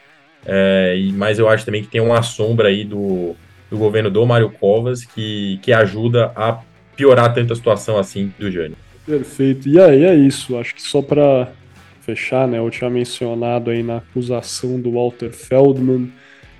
é, 0.45 0.97
e, 0.97 1.13
mas 1.13 1.39
eu 1.39 1.49
acho 1.49 1.65
também 1.65 1.83
que 1.83 1.89
tem 1.89 2.01
uma 2.01 2.23
sombra 2.23 2.69
aí 2.69 2.85
do, 2.85 3.35
do 3.71 3.77
governo 3.77 4.11
do 4.11 4.25
Mário 4.27 4.51
Covas 4.51 5.05
que, 5.05 5.59
que 5.63 5.73
ajuda 5.73 6.33
a 6.35 6.61
piorar 6.97 7.33
tanto 7.33 7.53
a 7.53 7.57
situação 7.57 7.99
assim 7.99 8.33
do 8.39 8.51
Jânio. 8.51 8.77
Perfeito. 9.07 9.69
E 9.69 9.81
aí 9.81 10.05
é 10.05 10.15
isso. 10.15 10.57
Acho 10.57 10.75
que 10.75 10.83
só 10.83 11.01
para 11.01 11.51
fechar, 12.09 12.49
né, 12.49 12.59
eu 12.59 12.71
tinha 12.71 12.89
mencionado 12.89 13.71
aí 13.71 13.83
na 13.83 13.99
acusação 13.99 14.81
do 14.81 14.93
Walter 14.93 15.31
Feldman 15.31 16.11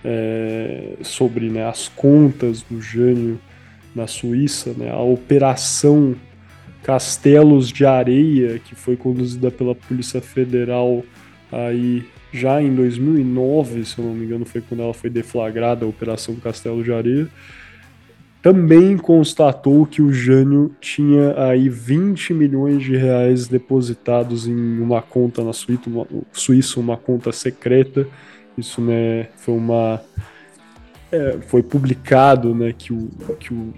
é, 0.05 0.93
sobre 1.01 1.49
né, 1.49 1.67
as 1.67 1.89
contas 1.89 2.61
do 2.61 2.83
Jânio 2.83 3.41
na 3.95 4.07
Suíça, 4.07 4.75
né, 4.77 4.91
a 4.91 5.01
operação 5.01 6.15
Castelos 6.83 7.73
de 7.73 7.87
Areia, 7.87 8.59
que 8.59 8.75
foi 8.75 8.95
conduzida 8.95 9.51
pela 9.51 9.75
Polícia 9.75 10.21
Federal 10.21 11.03
aí 11.51 12.05
já 12.31 12.61
em 12.61 12.75
2009, 12.75 13.87
se 13.87 13.99
eu 13.99 14.05
não 14.05 14.13
me 14.13 14.27
engano, 14.27 14.45
foi 14.45 14.61
quando 14.61 14.83
ela 14.83 14.93
foi 14.93 15.09
deflagrada, 15.09 15.87
a 15.87 15.89
Operação 15.89 16.37
Castelo 16.37 16.85
de 16.85 16.93
Areia 16.93 17.27
também 18.43 18.97
constatou 18.97 19.85
que 19.85 20.01
o 20.01 20.13
Jânio 20.13 20.75
tinha 20.81 21.35
aí 21.43 21.69
20 21.69 22.33
milhões 22.33 22.83
de 22.83 22.97
reais 22.97 23.49
depositados 23.49 24.47
em 24.47 24.81
uma 24.81 25.03
conta 25.03 25.43
na 25.43 25.53
Suíça, 25.53 25.83
uma, 25.87 26.07
Suíça, 26.33 26.81
uma 26.81 26.97
conta 26.97 27.33
secreta. 27.33 28.07
Isso 28.57 28.81
né, 28.81 29.29
foi 29.37 29.55
uma 29.55 30.01
é, 31.11 31.39
foi 31.47 31.63
publicado 31.63 32.55
né, 32.55 32.73
que, 32.77 32.93
o, 32.93 33.09
que 33.39 33.53
o, 33.53 33.73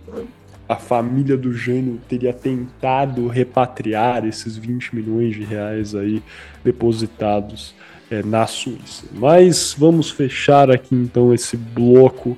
a 0.69 0.77
família 0.77 1.37
do 1.37 1.53
Jânio 1.53 1.99
teria 2.09 2.33
tentado 2.33 3.29
repatriar 3.29 4.27
esses 4.27 4.57
20 4.57 4.95
milhões 4.95 5.35
de 5.35 5.43
reais 5.43 5.95
aí 5.95 6.23
depositados 6.63 7.75
é, 8.11 8.23
na 8.23 8.47
Suíça. 8.47 9.05
Mas 9.13 9.75
vamos 9.79 10.11
fechar 10.11 10.71
aqui 10.71 10.95
então 10.95 11.33
esse 11.33 11.57
bloco 11.57 12.37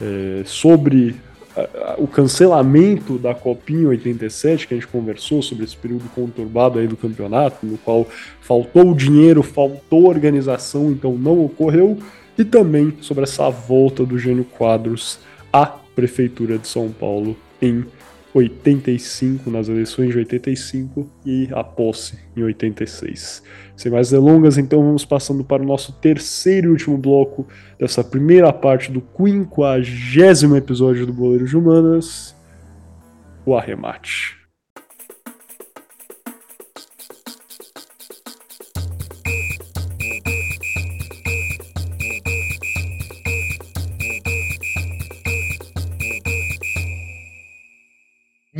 é, 0.00 0.42
sobre 0.44 1.16
o 1.98 2.06
cancelamento 2.06 3.18
da 3.18 3.34
Copinha 3.34 3.88
87, 3.88 4.66
que 4.66 4.74
a 4.74 4.76
gente 4.76 4.86
conversou 4.86 5.42
sobre 5.42 5.64
esse 5.64 5.76
período 5.76 6.08
conturbado 6.14 6.78
aí 6.78 6.86
do 6.86 6.96
campeonato, 6.96 7.64
no 7.66 7.78
qual 7.78 8.06
faltou 8.40 8.94
dinheiro, 8.94 9.42
faltou 9.42 10.08
organização, 10.08 10.90
então 10.90 11.12
não 11.16 11.44
ocorreu, 11.44 11.98
e 12.36 12.44
também 12.44 12.94
sobre 13.00 13.24
essa 13.24 13.50
volta 13.50 14.04
do 14.04 14.18
Gênio 14.18 14.44
Quadros 14.44 15.18
à 15.52 15.66
Prefeitura 15.66 16.58
de 16.58 16.68
São 16.68 16.88
Paulo 16.90 17.36
em 17.60 17.84
85, 18.34 19.50
nas 19.50 19.68
eleições 19.68 20.10
de 20.10 20.18
85 20.18 21.10
e 21.24 21.48
a 21.52 21.64
posse 21.64 22.18
em 22.36 22.42
86. 22.42 23.42
Sem 23.76 23.90
mais 23.90 24.10
delongas, 24.10 24.58
então 24.58 24.82
vamos 24.82 25.04
passando 25.04 25.42
para 25.42 25.62
o 25.62 25.66
nosso 25.66 25.92
terceiro 25.92 26.68
e 26.68 26.70
último 26.70 26.98
bloco 26.98 27.46
dessa 27.78 28.04
primeira 28.04 28.52
parte 28.52 28.92
do 28.92 29.00
quinquagésimo 29.00 30.56
episódio 30.56 31.06
do 31.06 31.12
Boleiro 31.12 31.46
de 31.46 31.56
Humanas, 31.56 32.36
o 33.46 33.56
arremate. 33.56 34.37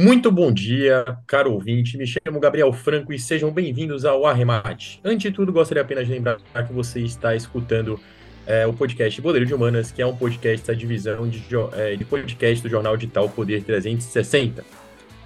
Muito 0.00 0.30
bom 0.30 0.52
dia, 0.52 1.04
caro 1.26 1.52
ouvinte. 1.52 1.98
Me 1.98 2.06
chamo 2.06 2.38
Gabriel 2.38 2.72
Franco 2.72 3.12
e 3.12 3.18
sejam 3.18 3.50
bem-vindos 3.50 4.04
ao 4.04 4.24
Arremate. 4.26 5.00
Antes 5.02 5.28
de 5.28 5.32
tudo, 5.32 5.52
gostaria 5.52 5.82
apenas 5.82 6.06
de 6.06 6.12
lembrar 6.12 6.38
que 6.38 6.72
você 6.72 7.00
está 7.00 7.34
escutando 7.34 7.98
é, 8.46 8.64
o 8.64 8.72
podcast 8.72 9.20
Poder 9.20 9.44
de 9.44 9.52
Humanas, 9.52 9.90
que 9.90 10.00
é 10.00 10.06
um 10.06 10.14
podcast 10.14 10.64
da 10.64 10.72
divisão 10.72 11.28
de, 11.28 11.42
é, 11.72 11.96
de 11.96 12.04
podcast 12.04 12.62
do 12.62 12.68
jornal 12.68 12.96
digital 12.96 13.28
Poder 13.28 13.64
360. 13.64 14.64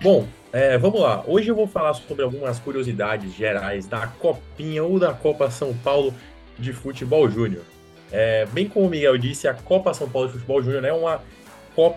Bom, 0.00 0.26
é, 0.50 0.78
vamos 0.78 1.02
lá. 1.02 1.22
Hoje 1.26 1.50
eu 1.50 1.54
vou 1.54 1.66
falar 1.66 1.92
sobre 1.92 2.24
algumas 2.24 2.58
curiosidades 2.58 3.34
gerais 3.34 3.86
da 3.86 4.06
Copinha 4.06 4.82
ou 4.82 4.98
da 4.98 5.12
Copa 5.12 5.50
São 5.50 5.74
Paulo 5.74 6.14
de 6.58 6.72
Futebol 6.72 7.28
Júnior. 7.28 7.64
É, 8.10 8.46
bem 8.46 8.66
como 8.66 8.86
o 8.86 8.88
Miguel 8.88 9.18
disse, 9.18 9.46
a 9.46 9.52
Copa 9.52 9.92
São 9.92 10.08
Paulo 10.08 10.28
de 10.28 10.32
Futebol 10.32 10.62
Júnior 10.62 10.82
é, 10.82 10.94
uma, 10.94 11.20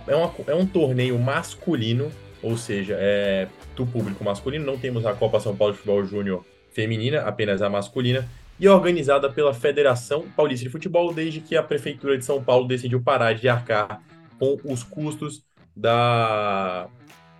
é, 0.09 0.13
uma, 0.13 0.33
é 0.47 0.53
um 0.53 0.65
torneio 0.65 1.17
masculino 1.17 2.11
ou 2.45 2.55
seja, 2.55 2.95
é, 2.99 3.47
do 3.75 3.87
público 3.87 4.23
masculino, 4.23 4.63
não 4.63 4.77
temos 4.77 5.03
a 5.03 5.13
Copa 5.13 5.39
São 5.39 5.55
Paulo 5.55 5.73
de 5.73 5.79
Futebol 5.79 6.05
Júnior 6.05 6.45
feminina, 6.71 7.21
apenas 7.21 7.59
a 7.61 7.69
masculina, 7.69 8.27
e 8.59 8.69
organizada 8.69 9.29
pela 9.31 9.51
Federação 9.51 10.25
Paulista 10.35 10.63
de 10.63 10.71
Futebol, 10.71 11.11
desde 11.11 11.41
que 11.41 11.57
a 11.57 11.63
Prefeitura 11.63 12.15
de 12.15 12.23
São 12.23 12.43
Paulo 12.43 12.67
decidiu 12.67 13.01
parar 13.01 13.33
de 13.33 13.49
arcar 13.49 13.99
com 14.37 14.59
os 14.63 14.83
custos 14.83 15.43
da, 15.75 16.87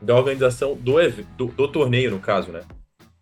da 0.02 0.16
organização 0.16 0.76
do, 0.76 0.96
do, 1.38 1.46
do 1.48 1.68
torneio, 1.68 2.10
no 2.10 2.20
caso, 2.20 2.52
né? 2.52 2.62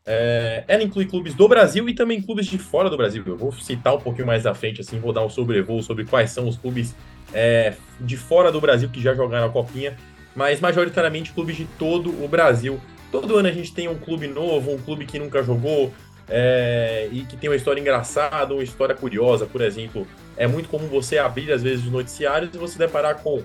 É, 0.05 0.63
ela 0.67 0.83
inclui 0.83 1.05
clubes 1.05 1.33
do 1.33 1.47
Brasil 1.47 1.87
e 1.89 1.93
também 1.93 2.21
clubes 2.21 2.45
de 2.45 2.57
fora 2.57 2.89
do 2.89 2.95
Brasil. 2.95 3.23
Eu 3.25 3.37
vou 3.37 3.51
citar 3.51 3.93
um 3.93 3.99
pouquinho 3.99 4.27
mais 4.27 4.45
à 4.45 4.53
frente, 4.53 4.79
assim, 4.79 4.99
vou 4.99 5.11
dar 5.11 5.23
um 5.23 5.29
sobrevoo 5.29 5.83
sobre 5.83 6.05
quais 6.05 6.31
são 6.31 6.47
os 6.47 6.57
clubes 6.57 6.95
é, 7.33 7.73
de 7.99 8.15
fora 8.15 8.51
do 8.51 8.61
Brasil 8.61 8.89
que 8.89 9.01
já 9.01 9.13
jogaram 9.13 9.47
a 9.47 9.49
Copinha, 9.49 9.97
mas 10.35 10.59
majoritariamente 10.59 11.31
clubes 11.31 11.55
de 11.55 11.65
todo 11.65 12.09
o 12.23 12.27
Brasil. 12.27 12.79
Todo 13.11 13.37
ano 13.37 13.47
a 13.47 13.51
gente 13.51 13.73
tem 13.73 13.87
um 13.87 13.97
clube 13.97 14.27
novo, 14.27 14.71
um 14.71 14.77
clube 14.77 15.05
que 15.05 15.19
nunca 15.19 15.43
jogou 15.43 15.93
é, 16.27 17.09
e 17.11 17.21
que 17.21 17.37
tem 17.37 17.49
uma 17.49 17.55
história 17.55 17.79
engraçada, 17.79 18.53
uma 18.53 18.63
história 18.63 18.95
curiosa, 18.95 19.45
por 19.45 19.61
exemplo. 19.61 20.07
É 20.35 20.47
muito 20.47 20.69
comum 20.69 20.87
você 20.87 21.17
abrir, 21.17 21.51
às 21.51 21.61
vezes, 21.61 21.85
os 21.85 21.91
noticiários 21.91 22.53
e 22.53 22.57
você 22.57 22.77
deparar 22.77 23.17
com 23.17 23.43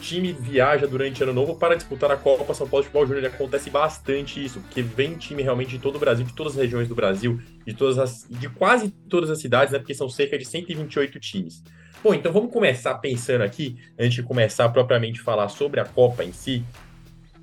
time 0.00 0.32
viaja 0.32 0.86
durante 0.86 1.22
ano 1.22 1.32
novo 1.32 1.56
para 1.56 1.74
disputar 1.74 2.10
a 2.10 2.16
Copa 2.16 2.54
São 2.54 2.66
Paulo 2.66 2.82
de 2.82 2.88
Futebol 2.90 3.06
Júnior. 3.06 3.26
Acontece 3.26 3.70
bastante 3.70 4.42
isso, 4.44 4.60
porque 4.60 4.82
vem 4.82 5.14
time 5.16 5.42
realmente 5.42 5.70
de 5.70 5.78
todo 5.78 5.96
o 5.96 5.98
Brasil, 5.98 6.24
de 6.24 6.32
todas 6.32 6.54
as 6.54 6.62
regiões 6.62 6.88
do 6.88 6.94
Brasil, 6.94 7.40
de 7.66 7.74
todas 7.74 7.98
as, 7.98 8.26
de 8.28 8.48
quase 8.48 8.90
todas 9.08 9.30
as 9.30 9.40
cidades, 9.40 9.72
né? 9.72 9.78
Porque 9.78 9.94
são 9.94 10.08
cerca 10.08 10.38
de 10.38 10.44
128 10.44 11.20
times. 11.20 11.62
Bom, 12.02 12.14
então 12.14 12.32
vamos 12.32 12.50
começar 12.50 12.94
pensando 12.94 13.42
aqui, 13.42 13.76
antes 13.98 14.14
de 14.14 14.22
começar 14.22 14.66
propriamente 14.70 15.20
falar 15.20 15.50
sobre 15.50 15.80
a 15.80 15.84
Copa 15.84 16.24
em 16.24 16.32
si, 16.32 16.64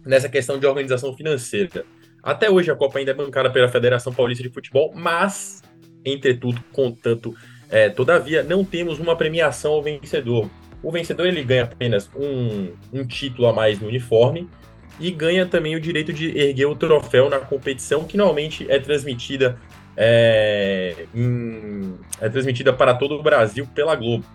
nessa 0.04 0.28
questão 0.28 0.58
de 0.58 0.66
organização 0.66 1.16
financeira. 1.16 1.86
Até 2.24 2.50
hoje 2.50 2.72
a 2.72 2.76
Copa 2.76 2.98
ainda 2.98 3.12
é 3.12 3.14
bancada 3.14 3.52
pela 3.52 3.70
Federação 3.70 4.12
Paulista 4.12 4.42
de 4.42 4.50
Futebol, 4.50 4.92
mas, 4.96 5.62
entretudo, 6.04 6.60
contanto, 6.74 7.36
é, 7.70 7.90
todavia, 7.90 8.42
não 8.42 8.66
temos 8.66 8.98
uma 8.98 9.16
premiação 9.16 9.74
ao 9.74 9.84
vencedor. 9.84 10.50
O 10.82 10.92
vencedor 10.92 11.28
ele 11.28 11.44
ganha 11.44 11.64
apenas 11.64 12.10
um, 12.16 12.72
um 12.92 13.06
título 13.06 13.48
a 13.48 13.54
mais 13.54 13.80
no 13.80 13.88
uniforme 13.88 14.50
e 15.00 15.12
ganha 15.12 15.46
também 15.46 15.76
o 15.76 15.80
direito 15.80 16.12
de 16.12 16.36
erguer 16.36 16.66
o 16.66 16.76
troféu 16.76 17.30
na 17.30 17.38
competição, 17.38 18.06
que 18.06 18.18
normalmente 18.18 18.66
é 18.72 18.80
transmitida 18.80 19.56
é, 19.96 21.06
em, 21.14 21.96
é 22.20 22.28
transmitida 22.28 22.74
para 22.74 22.96
todo 22.96 23.16
o 23.16 23.22
Brasil 23.22 23.68
pela 23.76 23.96
Globo. 23.96 24.26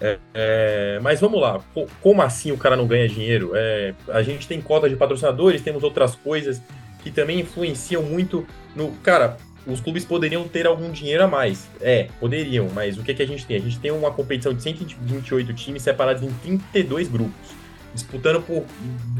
É, 0.00 0.18
é, 0.34 0.98
mas 1.00 1.20
vamos 1.20 1.40
lá, 1.40 1.62
como 2.00 2.20
assim 2.20 2.50
o 2.52 2.58
cara 2.58 2.76
não 2.76 2.86
ganha 2.86 3.08
dinheiro? 3.08 3.52
É, 3.54 3.94
a 4.08 4.22
gente 4.22 4.46
tem 4.46 4.60
cota 4.60 4.88
de 4.88 4.96
patrocinadores, 4.96 5.62
temos 5.62 5.82
outras 5.82 6.14
coisas 6.14 6.60
que 7.02 7.10
também 7.10 7.40
influenciam 7.40 8.02
muito 8.02 8.46
no. 8.74 8.90
Cara, 9.02 9.36
os 9.66 9.80
clubes 9.80 10.04
poderiam 10.04 10.46
ter 10.48 10.66
algum 10.66 10.90
dinheiro 10.90 11.24
a 11.24 11.26
mais. 11.26 11.68
É, 11.80 12.08
poderiam, 12.18 12.68
mas 12.74 12.98
o 12.98 13.02
que, 13.02 13.14
que 13.14 13.22
a 13.22 13.26
gente 13.26 13.46
tem? 13.46 13.56
A 13.56 13.60
gente 13.60 13.78
tem 13.78 13.90
uma 13.90 14.10
competição 14.10 14.52
de 14.52 14.62
128 14.62 15.52
times 15.54 15.82
separados 15.82 16.22
em 16.22 16.30
32 16.30 17.08
grupos, 17.08 17.50
disputando 17.94 18.42
por 18.42 18.64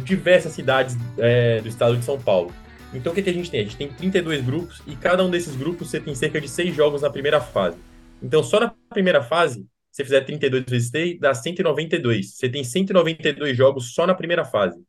diversas 0.02 0.52
cidades 0.52 0.96
é, 1.18 1.60
do 1.60 1.68
estado 1.68 1.96
de 1.96 2.04
São 2.04 2.18
Paulo. 2.18 2.52
Então 2.92 3.12
o 3.12 3.14
que, 3.14 3.22
que 3.22 3.30
a 3.30 3.34
gente 3.34 3.50
tem? 3.50 3.60
A 3.60 3.64
gente 3.64 3.76
tem 3.76 3.88
32 3.88 4.44
grupos 4.44 4.82
e 4.86 4.94
cada 4.94 5.24
um 5.24 5.30
desses 5.30 5.56
grupos 5.56 5.90
você 5.90 5.98
tem 5.98 6.14
cerca 6.14 6.40
de 6.40 6.48
6 6.48 6.74
jogos 6.74 7.02
na 7.02 7.10
primeira 7.10 7.40
fase. 7.40 7.76
Então 8.22 8.42
só 8.42 8.60
na 8.60 8.72
primeira 8.90 9.22
fase, 9.22 9.60
se 9.60 9.66
você 9.94 10.02
fizer 10.02 10.22
32 10.22 10.64
vezes 10.68 10.90
3, 10.90 11.20
dá 11.20 11.32
192. 11.32 12.34
Você 12.34 12.48
tem 12.48 12.64
192 12.64 13.56
jogos 13.56 13.94
só 13.94 14.06
na 14.06 14.14
primeira 14.14 14.44
fase. 14.44 14.82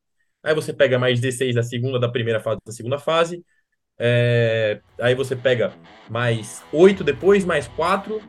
Aí 0.44 0.56
você 0.56 0.74
pega 0.74 0.98
mais 0.98 1.20
16 1.20 1.54
da 1.54 1.62
segunda, 1.62 2.00
da 2.00 2.10
primeira 2.10 2.40
fase 2.40 2.60
da 2.66 2.72
segunda 2.72 2.98
fase, 2.98 3.44
é, 4.00 4.82
aí 5.00 5.16
você 5.16 5.36
pega 5.36 5.74
mais 6.10 6.64
oito 6.74 7.04
depois, 7.04 7.46
mais 7.46 7.68
quatro 7.68 8.22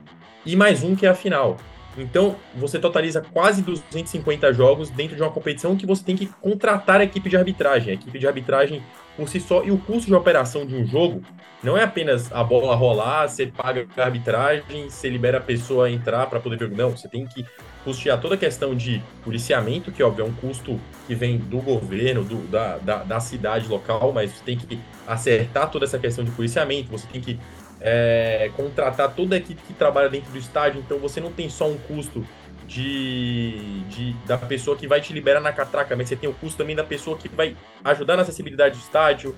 e 0.44 0.54
mais 0.54 0.82
um 0.82 0.94
que 0.94 1.06
é 1.06 1.08
a 1.08 1.14
final. 1.14 1.56
Então, 1.96 2.36
você 2.54 2.78
totaliza 2.78 3.22
quase 3.22 3.62
250 3.62 4.52
jogos 4.52 4.90
dentro 4.90 5.16
de 5.16 5.22
uma 5.22 5.32
competição 5.32 5.76
que 5.76 5.86
você 5.86 6.04
tem 6.04 6.14
que 6.14 6.26
contratar 6.26 7.00
a 7.00 7.04
equipe 7.04 7.30
de 7.30 7.38
arbitragem. 7.38 7.92
A 7.92 7.94
equipe 7.94 8.18
de 8.18 8.26
arbitragem 8.26 8.82
por 9.16 9.28
si 9.28 9.40
só. 9.40 9.64
E 9.64 9.70
o 9.70 9.78
custo 9.78 10.06
de 10.06 10.14
operação 10.14 10.66
de 10.66 10.74
um 10.74 10.86
jogo 10.86 11.22
não 11.62 11.76
é 11.76 11.82
apenas 11.82 12.30
a 12.32 12.44
bola 12.44 12.74
rolar, 12.76 13.28
você 13.28 13.46
paga 13.46 13.86
a 13.96 14.02
arbitragem, 14.02 14.88
você 14.88 15.08
libera 15.08 15.38
a 15.38 15.40
pessoa 15.40 15.86
a 15.86 15.90
entrar 15.90 16.26
para 16.26 16.38
poder 16.38 16.58
ver. 16.58 16.76
Não, 16.76 16.90
você 16.90 17.08
tem 17.08 17.26
que 17.26 17.44
custear 17.82 18.20
toda 18.20 18.34
a 18.34 18.38
questão 18.38 18.74
de 18.74 19.02
policiamento, 19.22 19.92
que 19.92 20.02
óbvio 20.02 20.24
é 20.24 20.28
um 20.28 20.34
custo 20.34 20.78
que 21.06 21.14
vem 21.14 21.38
do 21.38 21.58
governo, 21.58 22.24
do, 22.24 22.36
da, 22.48 22.78
da, 22.78 22.96
da, 23.04 23.20
cidade 23.20 23.68
local, 23.68 24.12
mas 24.12 24.32
você 24.32 24.44
tem 24.44 24.56
que 24.56 24.78
acertar 25.06 25.70
toda 25.70 25.84
essa 25.84 25.96
questão 25.96 26.24
de 26.24 26.32
policiamento, 26.32 26.90
você 26.90 27.06
tem 27.06 27.20
que 27.20 27.38
é, 27.80 28.50
contratar 28.56 29.14
toda 29.14 29.36
a 29.36 29.38
equipe 29.38 29.62
que 29.62 29.72
trabalha 29.72 30.08
dentro 30.08 30.32
do 30.32 30.38
estádio, 30.38 30.80
então 30.84 30.98
você 30.98 31.20
não 31.20 31.30
tem 31.30 31.48
só 31.48 31.68
um 31.68 31.78
custo 31.78 32.26
de, 32.66 33.80
de, 33.88 34.12
da 34.26 34.36
pessoa 34.36 34.76
que 34.76 34.86
vai 34.86 35.00
te 35.00 35.12
liberar 35.12 35.40
na 35.40 35.52
catraca, 35.52 35.94
mas 35.96 36.08
você 36.08 36.16
tem 36.16 36.28
o 36.28 36.34
custo 36.34 36.58
também 36.58 36.74
da 36.74 36.84
pessoa 36.84 37.16
que 37.16 37.28
vai 37.28 37.56
ajudar 37.84 38.16
na 38.16 38.22
acessibilidade 38.22 38.76
do 38.76 38.80
estádio, 38.80 39.34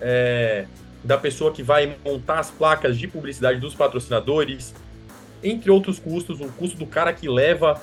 é, 0.00 0.66
da 1.02 1.16
pessoa 1.16 1.52
que 1.52 1.62
vai 1.62 1.96
montar 2.04 2.40
as 2.40 2.50
placas 2.50 2.98
de 2.98 3.06
publicidade 3.06 3.60
dos 3.60 3.74
patrocinadores, 3.74 4.74
entre 5.42 5.70
outros 5.70 5.98
custos, 5.98 6.40
o 6.40 6.48
custo 6.48 6.76
do 6.76 6.86
cara 6.86 7.12
que 7.12 7.28
leva 7.28 7.80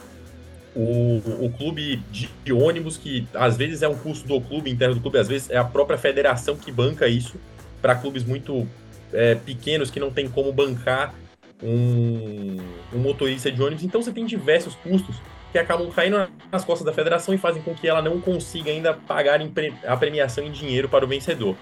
o, 0.76 1.22
o 1.46 1.54
clube 1.58 1.98
de, 2.12 2.30
de, 2.44 2.54
ônibus, 2.54 2.98
que 2.98 3.28
às 3.34 3.58
vezes 3.58 3.82
é 3.82 3.88
um 3.88 3.96
custo 3.96 4.28
do 4.28 4.40
clube, 4.40 4.70
interno 4.70 4.96
do 4.96 5.02
clube, 5.02 5.18
às 5.18 5.28
vezes 5.28 5.50
é 5.50 5.58
a 5.58 5.64
própria 5.64 5.98
federação 5.98 6.56
que 6.56 6.72
banca 6.72 7.08
isso, 7.08 7.36
para 7.82 7.96
clubes 7.96 8.24
muito 8.24 8.68
é, 9.12 9.36
pequenos 9.36 9.90
que 9.90 10.00
não 10.00 10.12
tem 10.12 10.30
como 10.30 10.52
bancar 10.52 11.14
um, 11.62 12.58
um 12.94 13.00
motorista 13.00 13.52
de 13.52 13.62
ônibus. 13.62 13.84
Então 13.84 14.02
você 14.02 14.12
tem 14.12 14.26
diversos 14.26 14.76
custos 14.76 15.16
que 15.52 15.58
acabam 15.58 15.90
caindo 15.90 16.30
nas 16.52 16.64
costas 16.64 16.86
da 16.86 16.94
federação 16.94 17.34
e 17.34 17.38
fazem 17.38 17.62
com 17.62 17.74
que 17.74 17.88
ela 17.88 18.02
não 18.02 18.22
consiga 18.22 18.70
ainda 18.70 18.94
pagar 18.94 19.40
a 19.86 19.98
premiação 19.98 20.44
em 20.44 20.52
dinheiro 20.52 20.88
para 20.88 21.04
o 21.04 21.08
vencedor. 21.08 21.56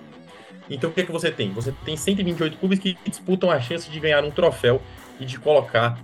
Então 0.69 0.89
o 0.89 0.93
que, 0.93 1.01
é 1.01 1.05
que 1.05 1.11
você 1.11 1.31
tem? 1.31 1.51
Você 1.53 1.73
tem 1.85 1.95
128 1.95 2.57
clubes 2.57 2.79
que 2.79 2.97
disputam 3.05 3.49
a 3.49 3.59
chance 3.59 3.89
de 3.89 3.99
ganhar 3.99 4.23
um 4.23 4.31
troféu 4.31 4.81
e 5.19 5.25
de 5.25 5.39
colocar 5.39 5.97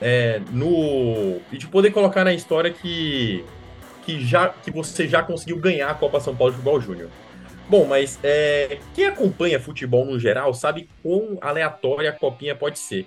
é, 0.00 0.40
no. 0.50 1.40
e 1.52 1.58
de 1.58 1.66
poder 1.68 1.92
colocar 1.92 2.24
na 2.24 2.32
história 2.32 2.72
que, 2.72 3.44
que, 4.04 4.24
já, 4.24 4.48
que 4.48 4.70
você 4.70 5.06
já 5.06 5.22
conseguiu 5.22 5.56
ganhar 5.58 5.90
a 5.90 5.94
Copa 5.94 6.20
São 6.20 6.34
Paulo 6.34 6.52
de 6.52 6.58
Futebol 6.58 6.80
Júnior. 6.80 7.08
Bom, 7.68 7.86
mas 7.86 8.18
é, 8.22 8.78
quem 8.94 9.06
acompanha 9.06 9.60
futebol 9.60 10.04
no 10.04 10.18
geral 10.18 10.54
sabe 10.54 10.88
quão 11.02 11.38
aleatória 11.40 12.10
a 12.10 12.12
copinha 12.12 12.54
pode 12.54 12.78
ser. 12.78 13.06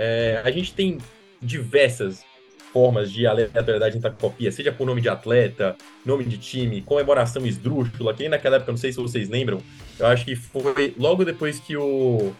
É, 0.00 0.40
a 0.44 0.50
gente 0.52 0.72
tem 0.72 0.98
diversas 1.42 2.24
formas 2.72 3.10
de 3.10 3.26
aleatoriedade 3.26 3.96
entre 3.96 4.08
a 4.08 4.12
copinha, 4.12 4.52
seja 4.52 4.70
por 4.70 4.86
nome 4.86 5.00
de 5.00 5.08
atleta, 5.08 5.76
nome 6.06 6.24
de 6.24 6.38
time, 6.38 6.82
comemoração 6.82 7.44
esdrúxula, 7.44 8.14
que 8.14 8.28
naquela 8.28 8.56
época, 8.56 8.70
não 8.70 8.76
sei 8.78 8.92
se 8.92 8.98
vocês 8.98 9.28
lembram, 9.28 9.60
eu 9.98 10.06
acho 10.06 10.24
que 10.24 10.36
foi 10.36 10.94
logo 10.96 11.24
depois 11.24 11.58
que 11.58 11.76
o 11.76 12.32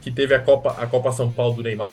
que 0.00 0.10
teve 0.10 0.34
a 0.34 0.38
Copa, 0.38 0.70
a 0.78 0.86
Copa 0.86 1.12
São 1.12 1.30
Paulo 1.30 1.56
do 1.56 1.62
Neymar, 1.62 1.90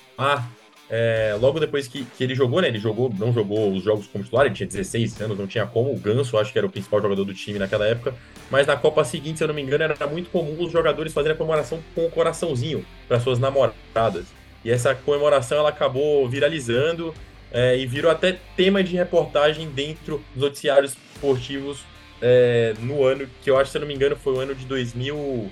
é, 0.90 1.36
logo 1.42 1.60
depois 1.60 1.88
que, 1.88 2.06
que 2.06 2.24
ele 2.24 2.36
jogou, 2.36 2.62
né? 2.62 2.68
Ele 2.68 2.78
jogou, 2.78 3.12
não 3.18 3.34
jogou 3.34 3.74
os 3.74 3.84
jogos 3.84 4.08
como 4.08 4.24
titular, 4.24 4.46
ele 4.46 4.56
tinha 4.56 4.68
16 4.68 5.20
anos, 5.22 5.38
não 5.38 5.48
tinha 5.48 5.66
como. 5.66 5.92
O 5.92 5.98
Ganso, 5.98 6.38
acho 6.38 6.54
que 6.54 6.58
era 6.60 6.68
o 6.68 6.70
principal 6.70 7.02
jogador 7.02 7.26
do 7.26 7.34
time 7.34 7.58
naquela 7.58 7.88
época. 7.88 8.14
Mas 8.52 8.68
na 8.68 8.78
Copa 8.78 9.04
seguinte, 9.04 9.40
se 9.40 9.44
eu 9.44 9.48
não 9.48 9.56
me 9.56 9.64
engano, 9.64 9.84
era 9.84 10.08
muito 10.08 10.30
comum 10.30 10.56
os 10.64 10.72
jogadores 10.72 11.12
fazerem 11.12 11.34
a 11.34 11.38
comemoração 11.38 11.80
com 11.96 12.06
o 12.06 12.12
coraçãozinho 12.12 12.86
para 13.08 13.20
suas 13.20 13.40
namoradas. 13.40 14.35
E 14.66 14.72
essa 14.72 14.96
comemoração 14.96 15.60
ela 15.60 15.70
acabou 15.70 16.28
viralizando 16.28 17.14
é, 17.52 17.78
e 17.78 17.86
virou 17.86 18.10
até 18.10 18.40
tema 18.58 18.84
de 18.84 18.96
reportagem 18.96 19.70
dentro 19.70 20.26
dos 20.34 20.42
noticiários 20.42 20.98
esportivos 21.14 21.82
é, 22.20 22.74
no 22.80 23.06
ano 23.06 23.30
que 23.44 23.52
eu 23.52 23.60
acho, 23.60 23.70
se 23.70 23.78
eu 23.78 23.82
não 23.82 23.88
me 23.88 23.94
engano, 23.94 24.16
foi 24.16 24.34
o 24.34 24.40
ano 24.40 24.56
de 24.56 24.66
2000, 24.66 25.52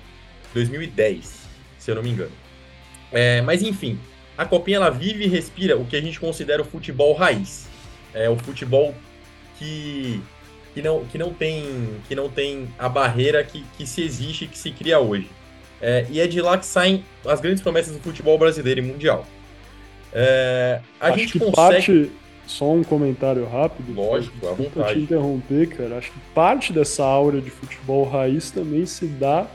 2010, 0.52 1.46
se 1.78 1.90
eu 1.90 1.94
não 1.94 2.02
me 2.02 2.10
engano. 2.10 2.32
É, 3.12 3.40
mas 3.42 3.62
enfim, 3.62 4.00
a 4.36 4.44
Copinha 4.44 4.78
ela 4.78 4.90
vive 4.90 5.24
e 5.24 5.28
respira 5.28 5.76
o 5.76 5.84
que 5.84 5.94
a 5.94 6.00
gente 6.00 6.18
considera 6.18 6.60
o 6.60 6.64
futebol 6.64 7.14
raiz. 7.14 7.68
É 8.12 8.28
o 8.28 8.36
futebol 8.36 8.92
que, 9.60 10.20
que, 10.74 10.82
não, 10.82 11.04
que, 11.04 11.16
não, 11.16 11.32
tem, 11.32 12.00
que 12.08 12.16
não 12.16 12.28
tem 12.28 12.68
a 12.76 12.88
barreira 12.88 13.44
que, 13.44 13.64
que 13.76 13.86
se 13.86 14.02
existe, 14.02 14.48
que 14.48 14.58
se 14.58 14.72
cria 14.72 14.98
hoje. 14.98 15.30
É, 15.86 16.06
e 16.08 16.18
é 16.18 16.26
de 16.26 16.40
lá 16.40 16.56
que 16.56 16.64
saem 16.64 17.04
as 17.26 17.42
grandes 17.42 17.62
promessas 17.62 17.94
do 17.94 18.00
futebol 18.00 18.38
brasileiro 18.38 18.80
e 18.80 18.82
mundial. 18.82 19.26
É, 20.14 20.80
a 20.98 21.08
Acho 21.08 21.18
gente 21.18 21.32
que 21.34 21.38
consegue... 21.40 21.54
parte, 21.54 22.10
só 22.46 22.72
um 22.72 22.82
comentário 22.82 23.46
rápido. 23.46 23.92
Lógico, 23.92 24.48
à 24.48 24.52
vontade. 24.52 24.94
te 24.94 25.00
interromper, 25.00 25.68
cara. 25.68 25.98
Acho 25.98 26.10
que 26.10 26.18
parte 26.34 26.72
dessa 26.72 27.04
aura 27.04 27.38
de 27.38 27.50
futebol 27.50 28.08
raiz 28.08 28.50
também 28.50 28.86
se 28.86 29.04
dá 29.04 29.46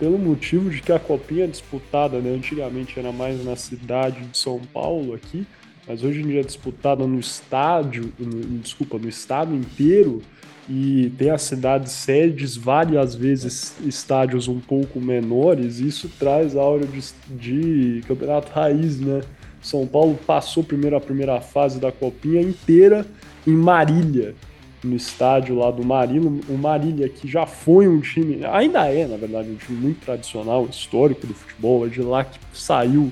pelo 0.00 0.16
motivo 0.16 0.70
de 0.70 0.80
que 0.80 0.90
a 0.90 0.98
copinha 0.98 1.44
é 1.44 1.48
disputada, 1.48 2.18
né, 2.18 2.30
antigamente 2.30 2.98
era 2.98 3.12
mais 3.12 3.44
na 3.44 3.54
cidade 3.54 4.20
de 4.24 4.38
São 4.38 4.60
Paulo 4.72 5.14
aqui, 5.14 5.46
mas 5.86 6.02
hoje 6.02 6.22
em 6.22 6.26
dia 6.26 6.40
é 6.40 6.42
disputada 6.42 7.06
no 7.06 7.20
estádio, 7.20 8.10
no, 8.18 8.58
desculpa, 8.58 8.96
no 8.96 9.08
estado 9.08 9.54
inteiro, 9.54 10.22
e 10.68 11.12
tem 11.18 11.30
as 11.30 11.42
cidades 11.42 11.92
sedes, 11.92 12.56
várias 12.56 13.14
vezes 13.14 13.74
estádios 13.84 14.48
um 14.48 14.58
pouco 14.58 15.00
menores, 15.00 15.78
isso 15.78 16.08
traz 16.18 16.56
áurea 16.56 16.86
de, 16.86 17.02
de 17.28 18.06
campeonato 18.06 18.50
raiz, 18.52 18.98
né? 18.98 19.20
São 19.60 19.86
Paulo 19.86 20.18
passou 20.26 20.62
primeiro 20.62 20.96
a 20.96 21.00
primeira 21.00 21.40
fase 21.40 21.78
da 21.78 21.90
copinha 21.90 22.40
inteira 22.40 23.06
em 23.46 23.52
Marília, 23.52 24.34
no 24.82 24.94
estádio 24.94 25.56
lá 25.56 25.70
do 25.70 25.84
Marília. 25.84 26.30
O 26.48 26.58
Marília, 26.58 27.08
que 27.08 27.26
já 27.26 27.46
foi 27.46 27.88
um 27.88 28.00
time, 28.00 28.44
ainda 28.44 28.86
é, 28.86 29.06
na 29.06 29.16
verdade, 29.16 29.48
um 29.48 29.56
time 29.56 29.78
muito 29.78 30.04
tradicional, 30.04 30.66
histórico 30.66 31.26
do 31.26 31.34
futebol, 31.34 31.86
é 31.86 31.88
de 31.88 32.02
lá 32.02 32.24
que 32.24 32.38
saiu 32.52 33.10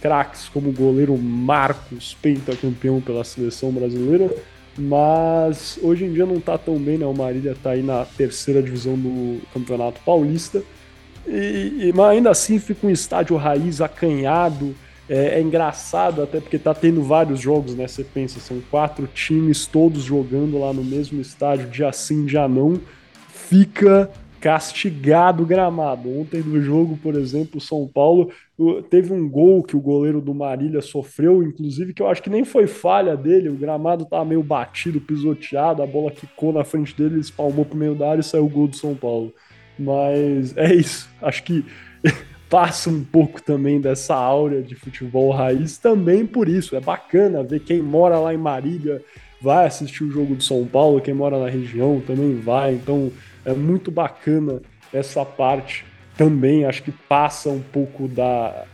craques 0.00 0.48
como 0.48 0.70
o 0.70 0.72
goleiro 0.72 1.16
Marcos, 1.18 2.16
pentacampeão 2.22 3.00
pela 3.00 3.24
seleção 3.24 3.72
brasileira. 3.72 4.32
Mas 4.78 5.78
hoje 5.82 6.04
em 6.04 6.12
dia 6.12 6.24
não 6.24 6.40
tá 6.40 6.56
tão 6.56 6.78
bem, 6.78 6.98
né? 6.98 7.04
O 7.04 7.12
Marília 7.12 7.56
tá 7.60 7.70
aí 7.70 7.82
na 7.82 8.04
terceira 8.04 8.62
divisão 8.62 8.94
do 8.94 9.40
Campeonato 9.52 10.00
Paulista. 10.04 10.62
E, 11.26 11.88
e, 11.88 11.92
mas 11.94 12.10
ainda 12.10 12.30
assim 12.30 12.58
fica 12.58 12.86
um 12.86 12.90
estádio 12.90 13.36
raiz 13.36 13.80
acanhado, 13.80 14.74
é, 15.08 15.38
é, 15.38 15.40
engraçado 15.40 16.22
até 16.22 16.40
porque 16.40 16.58
tá 16.58 16.72
tendo 16.72 17.02
vários 17.02 17.40
jogos, 17.40 17.74
né? 17.74 17.88
Você 17.88 18.04
pensa, 18.04 18.38
são 18.38 18.60
quatro 18.70 19.06
times 19.06 19.66
todos 19.66 20.04
jogando 20.04 20.58
lá 20.58 20.72
no 20.72 20.84
mesmo 20.84 21.20
estádio, 21.20 21.68
dia 21.68 21.92
sim, 21.92 22.24
dia 22.24 22.46
não. 22.46 22.80
Fica 23.28 24.10
castigado 24.48 25.42
o 25.42 25.46
gramado. 25.46 26.08
Ontem 26.18 26.40
do 26.40 26.58
jogo, 26.62 26.98
por 27.02 27.14
exemplo, 27.14 27.60
São 27.60 27.86
Paulo 27.86 28.30
teve 28.88 29.12
um 29.12 29.28
gol 29.28 29.62
que 29.62 29.76
o 29.76 29.80
goleiro 29.80 30.22
do 30.22 30.32
Marília 30.32 30.80
sofreu, 30.80 31.42
inclusive, 31.42 31.92
que 31.92 32.00
eu 32.00 32.08
acho 32.08 32.22
que 32.22 32.30
nem 32.30 32.46
foi 32.46 32.66
falha 32.66 33.14
dele. 33.14 33.50
O 33.50 33.56
gramado 33.56 34.06
tava 34.06 34.24
meio 34.24 34.42
batido, 34.42 35.02
pisoteado, 35.02 35.82
a 35.82 35.86
bola 35.86 36.10
quicou 36.10 36.50
na 36.50 36.64
frente 36.64 36.96
dele, 36.96 37.16
ele 37.16 37.20
espalmou 37.20 37.62
pro 37.62 37.76
meio 37.76 37.94
da 37.94 38.08
área 38.08 38.20
e 38.20 38.24
saiu 38.24 38.46
o 38.46 38.48
gol 38.48 38.68
do 38.68 38.74
São 38.74 38.94
Paulo. 38.94 39.34
Mas 39.78 40.56
é 40.56 40.74
isso. 40.74 41.10
Acho 41.20 41.42
que 41.42 41.62
passa 42.48 42.88
um 42.88 43.04
pouco 43.04 43.42
também 43.42 43.78
dessa 43.78 44.14
áurea 44.14 44.62
de 44.62 44.74
futebol 44.74 45.30
raiz 45.30 45.76
também 45.76 46.24
por 46.24 46.48
isso. 46.48 46.74
É 46.74 46.80
bacana 46.80 47.42
ver 47.42 47.60
quem 47.60 47.82
mora 47.82 48.18
lá 48.18 48.32
em 48.32 48.38
Marília 48.38 49.04
vai 49.40 49.66
assistir 49.66 50.04
o 50.04 50.10
jogo 50.10 50.34
do 50.34 50.42
São 50.42 50.66
Paulo, 50.66 51.00
quem 51.00 51.14
mora 51.14 51.38
na 51.38 51.48
região 51.48 52.02
também 52.06 52.36
vai. 52.36 52.74
Então 52.74 53.12
é 53.44 53.52
muito 53.52 53.90
bacana 53.90 54.60
essa 54.92 55.24
parte 55.24 55.84
também. 56.16 56.64
Acho 56.64 56.82
que 56.82 56.92
passa 56.92 57.48
um 57.48 57.60
pouco 57.60 58.08
da, 58.08 58.64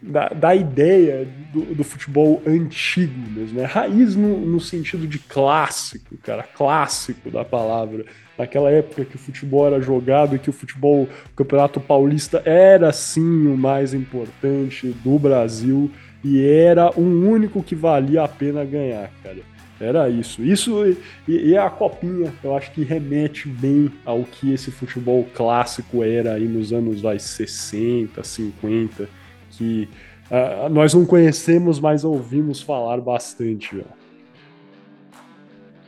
da, 0.00 0.28
da 0.28 0.54
ideia 0.54 1.26
do, 1.52 1.74
do, 1.74 1.84
futebol 1.84 2.42
antigo 2.46 3.18
mesmo. 3.30 3.60
É 3.60 3.64
raiz 3.64 4.14
no, 4.14 4.38
no 4.38 4.60
sentido 4.60 5.06
de 5.06 5.18
clássico, 5.18 6.16
cara, 6.18 6.42
clássico 6.42 7.30
da 7.30 7.44
palavra 7.44 8.04
naquela 8.36 8.70
época 8.70 9.04
que 9.04 9.16
o 9.16 9.18
futebol 9.18 9.66
era 9.66 9.80
jogado 9.80 10.34
e 10.34 10.38
que 10.38 10.50
o 10.50 10.52
futebol, 10.52 11.04
o 11.04 11.36
Campeonato 11.36 11.80
Paulista 11.80 12.42
era 12.44 12.92
sim 12.92 13.46
o 13.46 13.56
mais 13.56 13.94
importante 13.94 14.88
do 14.88 15.18
Brasil 15.18 15.90
e 16.22 16.44
era 16.44 16.90
o 16.98 17.02
único 17.02 17.62
que 17.62 17.74
valia 17.74 18.22
a 18.24 18.28
pena 18.28 18.64
ganhar, 18.64 19.10
cara. 19.22 19.53
Era 19.80 20.08
isso. 20.08 20.42
Isso 20.42 20.84
e, 21.26 21.50
e, 21.50 21.56
a 21.56 21.68
copinha, 21.68 22.32
eu 22.42 22.56
acho 22.56 22.70
que 22.70 22.84
remete 22.84 23.48
bem 23.48 23.90
ao 24.04 24.22
que 24.22 24.52
esse 24.52 24.70
futebol 24.70 25.26
clássico 25.34 26.02
era 26.04 26.34
aí 26.34 26.46
nos 26.46 26.72
anos 26.72 27.00
vai, 27.00 27.18
60, 27.18 28.22
50, 28.22 29.08
que 29.50 29.88
uh, 30.30 30.68
nós 30.68 30.94
não 30.94 31.04
conhecemos, 31.04 31.80
mas 31.80 32.04
ouvimos 32.04 32.62
falar 32.62 33.00
bastante. 33.00 33.74
Velho. 33.74 33.86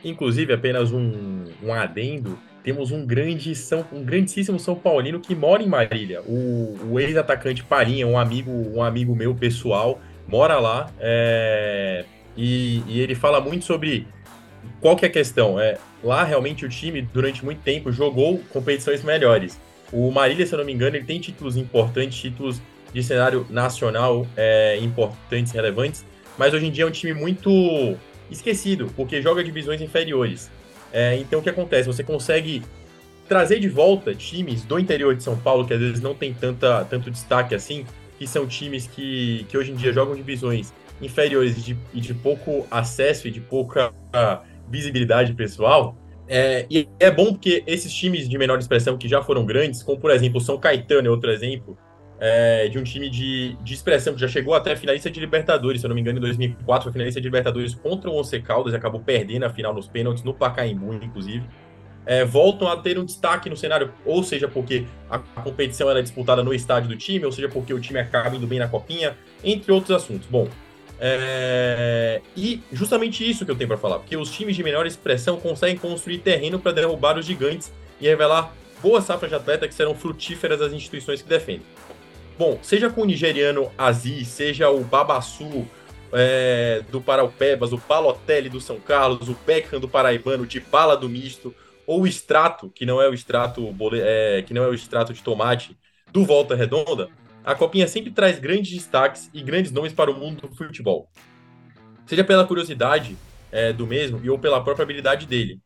Inclusive, 0.03 0.53
apenas 0.53 0.91
um, 0.91 1.45
um 1.63 1.73
adendo, 1.73 2.37
temos 2.63 2.91
um 2.91 3.05
grande 3.05 3.55
São, 3.55 3.85
um 3.93 4.03
grandíssimo 4.03 4.59
São 4.59 4.75
Paulino 4.75 5.21
que 5.21 5.33
mora 5.33 5.63
em 5.63 5.67
Marília. 5.67 6.21
O, 6.23 6.77
o 6.91 6.99
ex-atacante 6.99 7.63
Parinha, 7.63 8.05
um 8.05 8.17
amigo, 8.17 8.51
um 8.51 8.83
amigo 8.83 9.15
meu 9.15 9.33
pessoal, 9.33 10.01
mora 10.27 10.59
lá. 10.59 10.91
É, 10.99 12.03
e, 12.37 12.83
e, 12.87 12.99
ele 12.99 13.15
fala 13.15 13.41
muito 13.41 13.65
sobre 13.65 14.07
qual 14.79 14.95
que 14.95 15.03
é 15.05 15.09
a 15.09 15.11
questão. 15.11 15.59
É, 15.59 15.77
lá 16.03 16.23
realmente 16.23 16.65
o 16.65 16.69
time, 16.69 17.01
durante 17.01 17.43
muito 17.43 17.61
tempo, 17.61 17.91
jogou 17.91 18.39
competições 18.51 19.03
melhores. 19.03 19.59
O 19.91 20.11
Marília, 20.11 20.45
se 20.45 20.53
eu 20.53 20.59
não 20.59 20.65
me 20.65 20.73
engano, 20.73 20.95
ele 20.95 21.05
tem 21.05 21.19
títulos 21.19 21.57
importantes, 21.57 22.19
títulos 22.19 22.61
de 22.93 23.03
cenário 23.03 23.45
nacional 23.49 24.27
é, 24.35 24.77
importantes, 24.77 25.51
relevantes, 25.51 26.05
mas 26.37 26.53
hoje 26.53 26.67
em 26.67 26.71
dia 26.71 26.83
é 26.83 26.87
um 26.87 26.91
time 26.91 27.13
muito 27.13 27.49
esquecido, 28.29 28.91
porque 28.95 29.21
joga 29.21 29.43
divisões 29.43 29.81
inferiores. 29.81 30.51
É, 30.93 31.17
então 31.17 31.39
o 31.39 31.43
que 31.43 31.49
acontece? 31.49 31.87
Você 31.87 32.03
consegue 32.03 32.61
trazer 33.27 33.59
de 33.59 33.67
volta 33.67 34.13
times 34.15 34.63
do 34.63 34.79
interior 34.79 35.15
de 35.15 35.23
São 35.23 35.37
Paulo, 35.37 35.65
que 35.65 35.73
às 35.73 35.79
vezes 35.79 36.01
não 36.01 36.13
tem 36.13 36.33
tanta, 36.33 36.85
tanto 36.85 37.11
destaque 37.11 37.53
assim, 37.55 37.85
que 38.17 38.25
são 38.25 38.47
times 38.47 38.87
que, 38.87 39.45
que 39.49 39.57
hoje 39.57 39.71
em 39.71 39.75
dia 39.75 39.91
jogam 39.91 40.15
divisões 40.15 40.73
inferiores 41.01 41.57
e 41.57 41.61
de, 41.61 41.77
e 41.93 42.01
de 42.01 42.13
pouco 42.13 42.65
acesso 42.71 43.27
e 43.27 43.31
de 43.31 43.41
pouca 43.41 43.91
visibilidade 44.69 45.33
pessoal. 45.33 45.95
É, 46.27 46.65
e 46.69 46.87
é 46.99 47.09
bom 47.09 47.27
porque 47.27 47.63
esses 47.65 47.93
times 47.93 48.27
de 48.27 48.37
menor 48.37 48.59
expressão 48.59 48.97
que 48.97 49.07
já 49.07 49.21
foram 49.21 49.45
grandes, 49.45 49.81
como 49.81 49.99
por 49.99 50.11
exemplo 50.11 50.41
São 50.41 50.57
Caetano 50.57 51.07
é 51.07 51.11
outro 51.11 51.31
exemplo, 51.31 51.77
é, 52.19 52.67
de 52.67 52.77
um 52.77 52.83
time 52.83 53.09
de, 53.09 53.55
de 53.61 53.73
expressão 53.73 54.13
que 54.13 54.19
já 54.19 54.27
chegou 54.27 54.53
até 54.53 54.73
a 54.73 54.75
finalista 54.75 55.09
de 55.09 55.19
Libertadores, 55.19 55.81
se 55.81 55.87
eu 55.87 55.89
não 55.89 55.95
me 55.95 56.01
engano, 56.01 56.17
em 56.17 56.21
2004, 56.21 56.83
foi 56.83 56.91
finalista 56.91 57.21
de 57.21 57.27
Libertadores 57.27 57.75
contra 57.75 58.09
o 58.09 58.19
Once 58.19 58.39
Caldas 58.41 58.73
e 58.73 58.75
acabou 58.75 58.99
perdendo 58.99 59.43
a 59.43 59.49
final 59.49 59.73
nos 59.73 59.87
pênaltis, 59.87 60.23
no 60.23 60.33
Pacaembu, 60.33 60.93
inclusive. 60.95 61.45
É, 62.05 62.23
voltam 62.23 62.69
a 62.69 62.77
ter 62.77 62.97
um 62.97 63.05
destaque 63.05 63.49
no 63.49 63.57
cenário, 63.57 63.93
ou 64.05 64.23
seja, 64.23 64.47
porque 64.47 64.85
a, 65.09 65.17
a 65.35 65.41
competição 65.41 65.91
é 65.91 66.01
disputada 66.01 66.41
no 66.41 66.53
estádio 66.53 66.89
do 66.89 66.95
time, 66.95 67.25
ou 67.25 67.31
seja, 67.31 67.49
porque 67.49 67.73
o 67.73 67.79
time 67.79 67.99
acaba 67.99 68.35
indo 68.35 68.47
bem 68.47 68.59
na 68.59 68.67
copinha, 68.67 69.15
entre 69.43 69.71
outros 69.71 69.91
assuntos. 69.91 70.25
Bom, 70.27 70.47
é, 70.99 72.21
e 72.35 72.61
justamente 72.71 73.27
isso 73.27 73.45
que 73.45 73.51
eu 73.51 73.55
tenho 73.55 73.67
para 73.67 73.77
falar, 73.77 73.99
porque 73.99 74.17
os 74.17 74.31
times 74.31 74.55
de 74.55 74.63
menor 74.63 74.85
expressão 74.85 75.39
conseguem 75.39 75.77
construir 75.77 76.19
terreno 76.19 76.59
para 76.59 76.71
derrubar 76.71 77.17
os 77.17 77.25
gigantes 77.25 77.71
e 78.01 78.07
revelar 78.07 78.53
boas 78.81 79.03
safras 79.03 79.29
de 79.29 79.35
atleta 79.35 79.67
que 79.67 79.73
serão 79.73 79.93
frutíferas 79.95 80.61
às 80.61 80.73
instituições 80.73 81.21
que 81.21 81.29
defendem. 81.29 81.65
Bom, 82.37 82.59
seja 82.61 82.89
com 82.89 83.01
o 83.01 83.05
nigeriano 83.05 83.71
Aziz, 83.77 84.27
seja 84.27 84.69
o 84.69 84.83
Babassu 84.83 85.67
é, 86.13 86.83
do 86.91 87.01
Paraupebas, 87.01 87.73
o 87.73 87.77
Palotelli 87.77 88.49
do 88.49 88.61
São 88.61 88.79
Carlos, 88.79 89.27
o 89.29 89.37
Beckham 89.45 89.79
do 89.79 89.89
Paraibano, 89.89 90.43
o 90.43 90.71
Bala 90.71 90.95
do 90.95 91.09
Misto, 91.09 91.53
ou 91.85 92.01
o 92.01 92.07
extrato, 92.07 92.69
que 92.69 92.85
não 92.85 93.01
é 93.01 93.09
o 93.09 93.13
extrato, 93.13 93.73
é, 93.93 94.43
que 94.45 94.53
não 94.53 94.63
é 94.63 94.67
o 94.67 94.73
extrato 94.73 95.13
de 95.13 95.23
tomate 95.23 95.77
do 96.11 96.25
Volta 96.25 96.55
Redonda, 96.55 97.09
a 97.47 97.55
Copinha 97.55 97.87
sempre 97.87 98.11
traz 98.11 98.37
grandes 98.39 98.73
destaques 98.73 99.29
e 99.33 99.41
grandes 99.41 99.71
nomes 99.71 99.93
para 99.93 100.11
o 100.11 100.13
mundo 100.13 100.49
do 100.49 100.53
futebol. 100.53 101.07
Seja 102.05 102.21
pela 102.21 102.45
curiosidade 102.45 103.15
é, 103.49 103.71
do 103.71 103.87
mesmo 103.87 104.19
e 104.21 104.29
ou 104.29 104.37
pela 104.37 104.61
própria 104.61 104.83
habilidade 104.83 105.25
dele. 105.25 105.61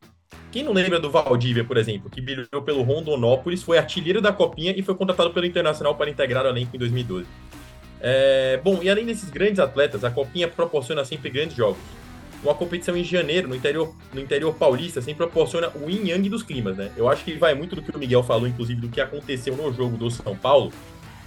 Quem 0.52 0.62
não 0.62 0.72
lembra 0.72 1.00
do 1.00 1.10
Valdívia, 1.10 1.64
por 1.64 1.76
exemplo, 1.76 2.08
que 2.08 2.20
brilhou 2.20 2.62
pelo 2.64 2.82
Rondonópolis, 2.82 3.64
foi 3.64 3.78
artilheiro 3.78 4.20
da 4.20 4.32
Copinha 4.32 4.72
e 4.76 4.80
foi 4.80 4.94
contratado 4.94 5.32
pelo 5.32 5.44
Internacional 5.44 5.96
para 5.96 6.08
integrar 6.08 6.46
o 6.46 6.50
elenco 6.50 6.76
em 6.76 6.78
2012. 6.78 7.26
É, 8.00 8.60
bom, 8.62 8.78
e 8.80 8.88
além 8.88 9.04
desses 9.04 9.28
grandes 9.28 9.58
atletas, 9.58 10.04
a 10.04 10.10
Copinha 10.10 10.46
proporciona 10.46 11.04
sempre 11.04 11.30
grandes 11.30 11.56
jogos. 11.56 11.82
Uma 12.44 12.54
competição 12.54 12.96
em 12.96 13.02
janeiro, 13.02 13.48
no 13.48 13.56
interior, 13.56 13.92
no 14.14 14.20
interior 14.20 14.54
paulista, 14.54 15.02
sempre 15.02 15.26
proporciona 15.26 15.68
o 15.74 15.90
yin 15.90 16.10
yang 16.10 16.28
dos 16.28 16.44
climas, 16.44 16.76
né? 16.76 16.92
Eu 16.96 17.08
acho 17.08 17.24
que 17.24 17.34
vai 17.34 17.54
muito 17.54 17.74
do 17.74 17.82
que 17.82 17.90
o 17.90 17.98
Miguel 17.98 18.22
falou, 18.22 18.46
inclusive, 18.46 18.80
do 18.80 18.88
que 18.88 19.00
aconteceu 19.00 19.56
no 19.56 19.72
jogo 19.72 19.96
do 19.96 20.08
São 20.08 20.36
Paulo. 20.36 20.72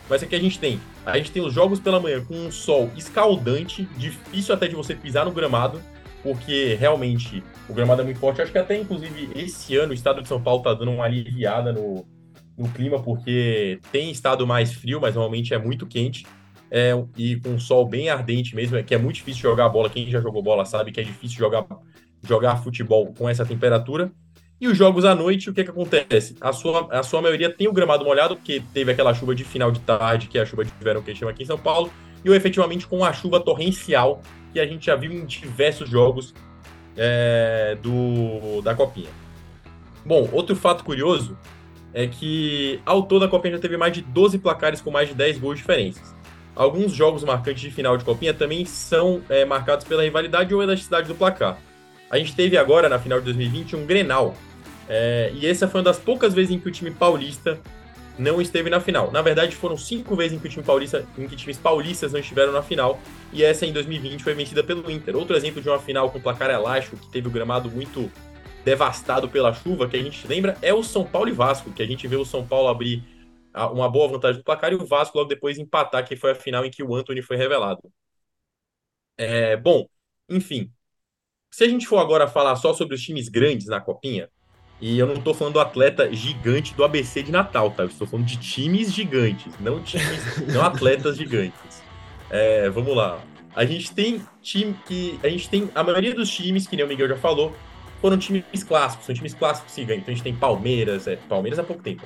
Mas 0.09 0.23
que 0.23 0.35
a 0.35 0.39
gente 0.39 0.59
tem. 0.59 0.79
A 1.05 1.17
gente 1.17 1.31
tem 1.31 1.43
os 1.43 1.53
jogos 1.53 1.79
pela 1.79 1.99
manhã 1.99 2.23
com 2.23 2.35
um 2.35 2.51
sol 2.51 2.91
escaldante, 2.95 3.87
difícil 3.97 4.53
até 4.53 4.67
de 4.67 4.75
você 4.75 4.93
pisar 4.93 5.25
no 5.25 5.31
gramado, 5.31 5.81
porque 6.21 6.75
realmente 6.75 7.43
o 7.67 7.73
gramado 7.73 8.01
é 8.01 8.05
muito 8.05 8.19
forte. 8.19 8.41
Acho 8.41 8.51
que 8.51 8.57
até, 8.57 8.77
inclusive, 8.77 9.29
esse 9.35 9.75
ano 9.77 9.91
o 9.91 9.95
estado 9.95 10.21
de 10.21 10.27
São 10.27 10.41
Paulo 10.41 10.59
está 10.59 10.73
dando 10.73 10.91
uma 10.91 11.05
aliviada 11.05 11.73
no, 11.73 12.05
no 12.57 12.69
clima, 12.69 13.01
porque 13.01 13.79
tem 13.91 14.11
estado 14.11 14.45
mais 14.45 14.73
frio, 14.73 14.99
mas 15.01 15.15
normalmente 15.15 15.53
é 15.53 15.57
muito 15.57 15.85
quente. 15.85 16.25
É, 16.69 16.91
e 17.15 17.37
com 17.37 17.49
um 17.49 17.59
sol 17.59 17.87
bem 17.87 18.09
ardente 18.09 18.55
mesmo, 18.55 18.75
é 18.75 18.83
que 18.83 18.93
é 18.93 18.97
muito 18.97 19.17
difícil 19.17 19.41
jogar 19.41 19.69
bola. 19.69 19.89
Quem 19.89 20.09
já 20.09 20.19
jogou 20.19 20.41
bola 20.41 20.65
sabe 20.65 20.91
que 20.91 20.99
é 20.99 21.03
difícil 21.03 21.37
jogar, 21.37 21.65
jogar 22.23 22.57
futebol 22.57 23.13
com 23.13 23.29
essa 23.29 23.45
temperatura. 23.45 24.11
E 24.59 24.67
os 24.67 24.77
jogos 24.77 25.03
à 25.03 25.13
noite, 25.13 25.49
o 25.49 25.53
que, 25.53 25.63
que 25.63 25.69
acontece? 25.69 26.37
A 26.39 26.53
sua, 26.53 26.87
a 26.89 27.03
sua 27.03 27.21
maioria 27.21 27.49
tem 27.49 27.67
o 27.67 27.73
gramado 27.73 28.05
molhado, 28.05 28.37
porque 28.37 28.63
teve 28.73 28.91
aquela 28.91 29.13
chuva 29.13 29.35
de 29.35 29.43
final 29.43 29.69
de 29.69 29.81
tarde, 29.81 30.27
que 30.27 30.37
é 30.37 30.41
a 30.41 30.45
chuva 30.45 30.63
de 30.63 30.71
verão 30.79 31.01
que 31.01 31.09
a 31.09 31.13
gente 31.13 31.19
chama 31.19 31.31
aqui 31.31 31.43
em 31.43 31.45
São 31.45 31.57
Paulo, 31.57 31.91
e 32.23 32.29
efetivamente 32.29 32.87
com 32.87 33.03
a 33.03 33.11
chuva 33.11 33.39
torrencial, 33.39 34.21
que 34.53 34.59
a 34.59 34.65
gente 34.65 34.85
já 34.85 34.95
viu 34.95 35.11
em 35.11 35.25
diversos 35.25 35.89
jogos 35.89 36.33
é, 36.95 37.77
do, 37.81 38.61
da 38.61 38.73
Copinha. 38.73 39.09
Bom, 40.05 40.29
outro 40.31 40.55
fato 40.55 40.85
curioso 40.85 41.37
é 41.93 42.07
que 42.07 42.79
ao 42.85 43.03
todo 43.03 43.25
a 43.25 43.27
Copinha 43.27 43.55
já 43.55 43.59
teve 43.59 43.75
mais 43.75 43.91
de 43.91 44.01
12 44.01 44.37
placares 44.39 44.79
com 44.79 44.89
mais 44.89 45.09
de 45.09 45.15
10 45.15 45.37
gols 45.39 45.57
diferentes. 45.57 46.01
Alguns 46.55 46.93
jogos 46.93 47.25
marcantes 47.25 47.61
de 47.61 47.71
final 47.71 47.97
de 47.97 48.05
Copinha 48.05 48.33
também 48.33 48.63
são 48.63 49.21
é, 49.27 49.43
marcados 49.43 49.85
pela 49.85 50.03
rivalidade 50.03 50.55
ou 50.55 50.63
elasticidade 50.63 51.07
do 51.09 51.15
placar. 51.15 51.57
A 52.09 52.17
gente 52.17 52.35
teve 52.35 52.57
agora, 52.57 52.89
na 52.89 52.99
final 52.99 53.19
de 53.19 53.25
2020, 53.25 53.75
um 53.75 53.85
Grenal, 53.85 54.41
É, 54.87 55.31
e 55.33 55.47
essa 55.47 55.67
foi 55.67 55.79
uma 55.79 55.85
das 55.85 55.99
poucas 55.99 56.33
vezes 56.33 56.51
em 56.51 56.59
que 56.59 56.67
o 56.69 56.71
time 56.71 56.91
paulista 56.91 57.63
não 58.17 58.41
esteve 58.41 58.69
na 58.69 58.79
final. 58.81 59.11
Na 59.11 59.21
verdade, 59.21 59.55
foram 59.55 59.77
cinco 59.77 60.15
vezes 60.15 60.37
em 60.37 60.39
que 60.39 60.47
o 60.47 60.49
time 60.49 60.65
paulista, 60.65 61.09
em 61.17 61.27
que 61.27 61.35
times 61.35 61.57
paulistas 61.59 62.13
não 62.13 62.19
estiveram 62.19 62.53
na 62.53 62.63
final, 62.63 63.01
e 63.33 63.43
essa 63.43 63.65
em 63.65 63.73
2020 63.73 64.23
foi 64.23 64.33
vencida 64.35 64.63
pelo 64.63 64.89
Inter. 64.91 65.15
Outro 65.17 65.35
exemplo 65.35 65.61
de 65.61 65.69
uma 65.69 65.79
final 65.79 66.11
com 66.11 66.21
placar 66.21 66.49
elástico, 66.51 66.97
que 66.97 67.09
teve 67.09 67.27
o 67.27 67.31
gramado 67.31 67.71
muito 67.71 68.13
devastado 68.63 69.29
pela 69.29 69.53
chuva, 69.53 69.87
que 69.89 69.97
a 69.97 70.03
gente 70.03 70.27
lembra, 70.27 70.57
é 70.61 70.73
o 70.73 70.83
São 70.83 71.05
Paulo 71.05 71.29
e 71.29 71.33
Vasco, 71.33 71.73
que 71.73 71.83
a 71.83 71.87
gente 71.87 72.07
vê 72.07 72.15
o 72.17 72.25
São 72.25 72.47
Paulo 72.47 72.67
abrir 72.69 73.05
uma 73.71 73.89
boa 73.89 74.09
vantagem 74.09 74.41
do 74.41 74.45
placar 74.45 74.71
e 74.73 74.75
o 74.75 74.85
Vasco 74.85 75.17
logo 75.17 75.29
depois 75.29 75.57
empatar, 75.57 76.05
que 76.07 76.15
foi 76.15 76.31
a 76.31 76.35
final 76.35 76.65
em 76.65 76.71
que 76.71 76.83
o 76.83 76.95
Anthony 76.95 77.21
foi 77.21 77.37
revelado. 77.37 77.81
É, 79.17 79.55
bom, 79.57 79.87
enfim. 80.29 80.74
Se 81.55 81.63
a 81.63 81.69
gente 81.69 81.87
for 81.87 81.99
agora 81.99 82.27
falar 82.27 82.57
só 82.57 82.73
sobre 82.73 82.95
os 82.95 83.01
times 83.01 83.29
grandes 83.29 83.67
na 83.67 83.79
Copinha, 83.79 84.27
e 84.81 84.99
eu 84.99 85.07
não 85.07 85.13
estou 85.13 85.33
falando 85.33 85.53
do 85.53 85.61
atleta 85.61 86.13
gigante 86.13 86.73
do 86.73 86.83
ABC 86.83 87.23
de 87.23 87.31
Natal, 87.31 87.71
tá? 87.71 87.83
Eu 87.83 87.87
estou 87.87 88.05
falando 88.05 88.25
de 88.25 88.35
times 88.35 88.93
gigantes, 88.93 89.53
não 89.61 89.81
times, 89.81 90.49
não 90.53 90.61
atletas 90.61 91.15
gigantes. 91.15 91.81
É, 92.29 92.69
vamos 92.69 92.93
lá. 92.93 93.21
A 93.55 93.63
gente 93.63 93.93
tem 93.93 94.21
time 94.41 94.75
que. 94.85 95.17
A 95.23 95.29
gente 95.29 95.47
tem. 95.47 95.69
A 95.73 95.81
maioria 95.81 96.13
dos 96.13 96.29
times, 96.29 96.67
que 96.67 96.75
nem 96.75 96.83
o 96.83 96.89
Miguel 96.89 97.07
já 97.07 97.15
falou, 97.15 97.55
foram 98.01 98.17
times 98.17 98.43
clássicos, 98.67 99.05
são 99.05 99.15
times 99.15 99.33
clássicos 99.33 99.73
que 99.73 99.85
ganham. 99.85 100.01
Então 100.01 100.11
a 100.11 100.15
gente 100.15 100.25
tem 100.25 100.35
Palmeiras, 100.35 101.07
é, 101.07 101.15
Palmeiras 101.15 101.57
há 101.57 101.63
pouco 101.63 101.81
tempo, 101.81 102.03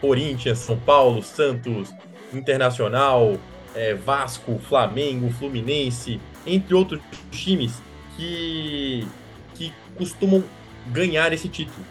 Corinthians, 0.00 0.58
São 0.58 0.78
Paulo, 0.78 1.24
Santos, 1.24 1.92
Internacional, 2.32 3.36
é, 3.74 3.94
Vasco, 3.94 4.60
Flamengo, 4.60 5.28
Fluminense, 5.32 6.20
entre 6.46 6.72
outros 6.72 7.00
times 7.32 7.82
que, 8.16 9.06
que 9.54 9.72
costumam 9.96 10.44
ganhar 10.88 11.32
esse 11.32 11.48
título. 11.48 11.84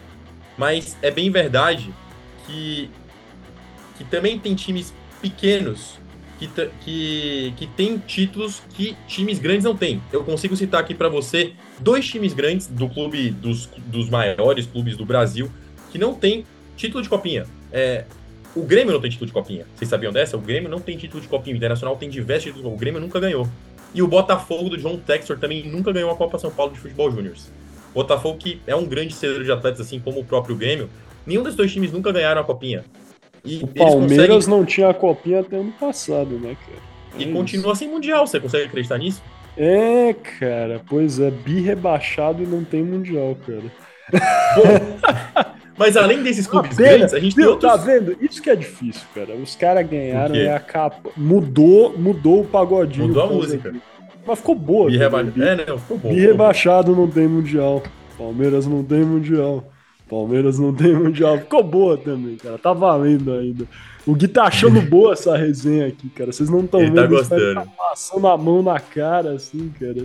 Mas 0.56 0.96
é 1.02 1.10
bem 1.10 1.30
verdade 1.30 1.92
que, 2.46 2.90
que 3.96 4.04
também 4.04 4.38
tem 4.38 4.54
times 4.54 4.92
pequenos 5.20 6.00
que, 6.38 6.48
que, 6.80 7.54
que 7.56 7.66
tem 7.68 7.98
títulos 7.98 8.62
que 8.74 8.96
times 9.06 9.38
grandes 9.38 9.64
não 9.64 9.76
têm. 9.76 10.02
Eu 10.12 10.24
consigo 10.24 10.56
citar 10.56 10.80
aqui 10.80 10.94
para 10.94 11.08
você 11.08 11.52
dois 11.78 12.06
times 12.06 12.34
grandes 12.34 12.66
do 12.66 12.88
clube 12.88 13.30
dos, 13.30 13.66
dos 13.86 14.08
maiores 14.10 14.66
clubes 14.66 14.96
do 14.96 15.04
Brasil 15.04 15.50
que 15.90 15.98
não 15.98 16.14
tem 16.14 16.44
título 16.76 17.02
de 17.02 17.08
copinha. 17.08 17.46
É, 17.70 18.04
o 18.54 18.62
Grêmio 18.62 18.92
não 18.92 19.00
tem 19.00 19.10
título 19.10 19.26
de 19.26 19.32
copinha. 19.32 19.66
Vocês 19.74 19.88
sabiam 19.88 20.12
dessa? 20.12 20.36
O 20.36 20.40
Grêmio 20.40 20.68
não 20.68 20.80
tem 20.80 20.96
título 20.96 21.22
de 21.22 21.28
copinha. 21.28 21.54
O 21.54 21.56
Internacional 21.56 21.96
tem 21.96 22.10
diversos 22.10 22.44
títulos. 22.44 22.72
O 22.72 22.76
Grêmio 22.76 23.00
nunca 23.00 23.18
ganhou. 23.18 23.48
E 23.94 24.02
o 24.02 24.08
Botafogo 24.08 24.70
do 24.70 24.76
John 24.76 24.98
Textor 24.98 25.38
também 25.38 25.68
nunca 25.68 25.92
ganhou 25.92 26.10
a 26.10 26.16
Copa 26.16 26.38
São 26.38 26.50
Paulo 26.50 26.72
de 26.72 26.78
Futebol 26.78 27.10
Júnior. 27.10 27.34
Botafogo 27.94 28.38
que 28.38 28.60
é 28.66 28.74
um 28.74 28.86
grande 28.86 29.14
cedor 29.14 29.44
de 29.44 29.52
atletas, 29.52 29.80
assim 29.80 30.00
como 30.00 30.20
o 30.20 30.24
próprio 30.24 30.56
Grêmio, 30.56 30.88
nenhum 31.26 31.42
desses 31.42 31.56
dois 31.56 31.72
times 31.72 31.92
nunca 31.92 32.10
ganharam 32.10 32.40
a 32.40 32.44
copinha. 32.44 32.84
E 33.44 33.62
o 33.62 33.66
Palmeiras 33.66 34.46
conseguem... 34.46 34.58
não 34.58 34.64
tinha 34.64 34.88
a 34.88 34.94
copinha 34.94 35.40
até 35.40 35.56
ano 35.56 35.72
passado, 35.72 36.38
né, 36.38 36.56
cara? 36.64 36.78
É 37.14 37.18
e 37.18 37.24
isso. 37.24 37.32
continua 37.32 37.74
sem 37.74 37.88
mundial, 37.88 38.26
você 38.26 38.40
consegue 38.40 38.64
acreditar 38.64 38.98
nisso? 38.98 39.22
É, 39.56 40.14
cara, 40.14 40.80
pois 40.88 41.18
é, 41.18 41.30
bi 41.30 41.60
rebaixado 41.60 42.42
e 42.42 42.46
não 42.46 42.64
tem 42.64 42.82
mundial, 42.82 43.36
cara. 43.44 43.70
Bom, 44.56 45.51
mas 45.76 45.96
além 45.96 46.22
desses 46.22 46.46
clubes 46.46 46.76
grandes, 46.76 47.14
a 47.14 47.18
gente 47.18 47.34
viu, 47.34 47.44
tem 47.44 47.52
outros... 47.54 47.70
Tá 47.70 47.76
vendo? 47.76 48.16
Isso 48.20 48.42
que 48.42 48.50
é 48.50 48.56
difícil, 48.56 49.02
cara. 49.14 49.34
Os 49.34 49.54
caras 49.56 49.88
ganharam 49.88 50.34
e 50.34 50.48
a 50.48 50.60
capa 50.60 51.10
mudou, 51.16 51.96
mudou 51.98 52.42
o 52.42 52.44
pagodinho. 52.44 53.08
Mudou 53.08 53.22
a 53.22 53.26
música. 53.26 53.68
Aqui. 53.70 53.80
Mas 54.26 54.38
ficou 54.38 54.54
boa. 54.54 54.90
Bi, 54.90 54.96
reba... 54.96 55.20
é, 55.20 55.66
não, 55.66 55.78
ficou. 55.78 55.98
Bi 55.98 56.20
rebaixado 56.20 56.94
não 56.94 57.08
tem 57.08 57.26
mundial. 57.26 57.82
Palmeiras 58.16 58.66
não 58.66 58.84
tem 58.84 59.04
mundial. 59.04 59.64
Palmeiras 60.08 60.58
não 60.58 60.72
tem 60.74 60.94
mundial. 60.94 61.38
Ficou 61.38 61.62
boa 61.62 61.96
também, 61.96 62.36
cara. 62.36 62.58
Tá 62.58 62.72
valendo 62.72 63.32
ainda. 63.32 63.66
O 64.06 64.14
Gui 64.14 64.28
tá 64.28 64.44
achando 64.44 64.80
boa 64.88 65.12
essa 65.12 65.36
resenha 65.36 65.86
aqui, 65.86 66.08
cara. 66.10 66.32
Vocês 66.32 66.50
não 66.50 66.60
estão 66.60 66.80
vendo. 66.80 66.94
Tá 66.94 67.06
gostando. 67.06 67.54
Tá 67.54 67.66
passando 67.76 68.26
a 68.26 68.36
mão 68.36 68.62
na 68.62 68.78
cara, 68.78 69.32
assim, 69.32 69.72
cara. 69.80 70.04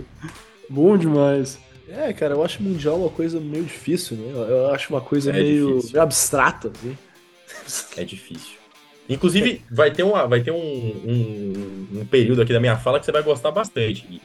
Bom 0.68 0.96
demais. 0.96 1.58
É, 1.88 2.12
cara, 2.12 2.34
eu 2.34 2.44
acho 2.44 2.62
mundial 2.62 3.00
uma 3.00 3.10
coisa 3.10 3.40
meio 3.40 3.64
difícil, 3.64 4.16
né? 4.16 4.32
Eu 4.34 4.70
acho 4.70 4.92
uma 4.92 5.00
coisa 5.00 5.30
é 5.30 5.32
meio, 5.32 5.80
meio 5.82 6.02
abstrata, 6.02 6.70
assim. 6.74 6.96
É 7.96 8.04
difícil. 8.04 8.58
Inclusive, 9.08 9.62
vai 9.70 9.90
ter, 9.90 10.02
uma, 10.02 10.26
vai 10.26 10.42
ter 10.42 10.50
um, 10.50 10.56
um, 10.56 11.88
um, 12.00 12.04
período 12.04 12.42
aqui 12.42 12.52
da 12.52 12.60
minha 12.60 12.76
fala 12.76 13.00
que 13.00 13.06
você 13.06 13.12
vai 13.12 13.22
gostar 13.22 13.50
bastante. 13.50 14.20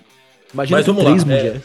Imagina 0.53 0.77
Mas 0.77 0.85
vamos 0.85 1.03
três 1.03 1.23
lá. 1.23 1.33
É, 1.33 1.61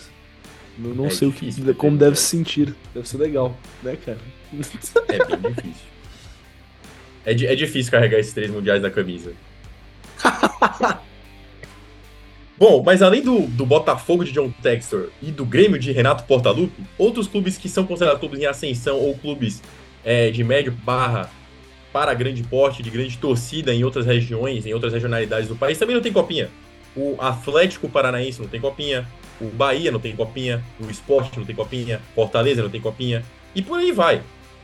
não, 0.79 0.91
não 0.95 1.07
é 1.07 1.11
sei 1.11 1.29
difícil, 1.29 1.65
o 1.65 1.66
que, 1.66 1.75
como 1.75 1.97
deve 1.99 2.16
se 2.16 2.27
sentir. 2.27 2.73
Deve 2.95 3.09
ser 3.09 3.19
legal, 3.19 3.57
né, 3.83 3.97
cara? 3.97 4.19
É 4.53 5.37
bem 5.37 5.53
difícil. 5.53 5.89
É, 7.27 7.33
é 7.33 7.55
difícil 7.57 7.91
carregar 7.91 8.19
esses 8.20 8.33
três 8.33 8.51
mundiais 8.51 8.81
na 8.81 8.91
camisa. 8.91 9.33
Bom, 12.59 12.83
mas 12.85 13.03
além 13.03 13.23
do, 13.23 13.47
do 13.47 13.65
Botafogo 13.65 14.25
de 14.25 14.33
John 14.33 14.51
Textor 14.61 15.11
e 15.23 15.31
do 15.31 15.45
Grêmio 15.45 15.79
de 15.79 15.93
Renato 15.93 16.25
Portaluppi, 16.25 16.83
outros 16.99 17.29
clubes 17.29 17.57
que 17.57 17.69
são 17.69 17.87
considerados 17.87 18.19
clubes 18.19 18.41
em 18.41 18.47
ascensão 18.47 18.99
ou 18.99 19.17
clubes 19.17 19.63
é, 20.05 20.31
de 20.33 20.43
médio 20.43 20.73
barra 20.73 21.31
para 21.93 22.13
grande 22.15 22.43
porte, 22.43 22.83
de 22.83 22.91
grande 22.91 23.17
torcida 23.17 23.73
em 23.73 23.85
outras 23.85 24.05
regiões, 24.05 24.67
em 24.67 24.75
outras 24.75 24.93
regionalidades 24.93 25.49
do 25.49 25.55
país, 25.55 25.79
também 25.79 25.95
não 25.95 26.03
tem 26.03 26.13
copinha. 26.13 26.51
O 26.97 27.15
Atlético 27.21 27.89
Paranaense 27.89 28.41
não 28.41 28.49
tem 28.49 28.61
copinha, 28.61 29.07
o 29.41 29.47
Bahia 29.47 29.93
não 29.93 30.01
tem 30.01 30.17
copinha, 30.17 30.61
o 30.81 30.91
Sport 30.91 31.37
não 31.37 31.45
tem 31.45 31.55
copinha, 31.55 32.01
Fortaleza 32.13 32.61
não 32.61 32.71
tem 32.71 32.81
copinha, 32.81 33.25
e 33.55 33.63
por 33.63 33.79
aí 33.79 33.93
vai. 33.93 34.21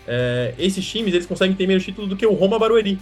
É, 0.06 0.52
esses 0.58 0.84
times 0.84 1.14
eles 1.14 1.26
conseguem 1.26 1.54
ter 1.54 1.66
menos 1.66 1.84
título 1.84 2.08
do 2.08 2.16
que 2.16 2.26
o 2.26 2.34
Roma 2.34 2.58
Barueri. 2.58 2.98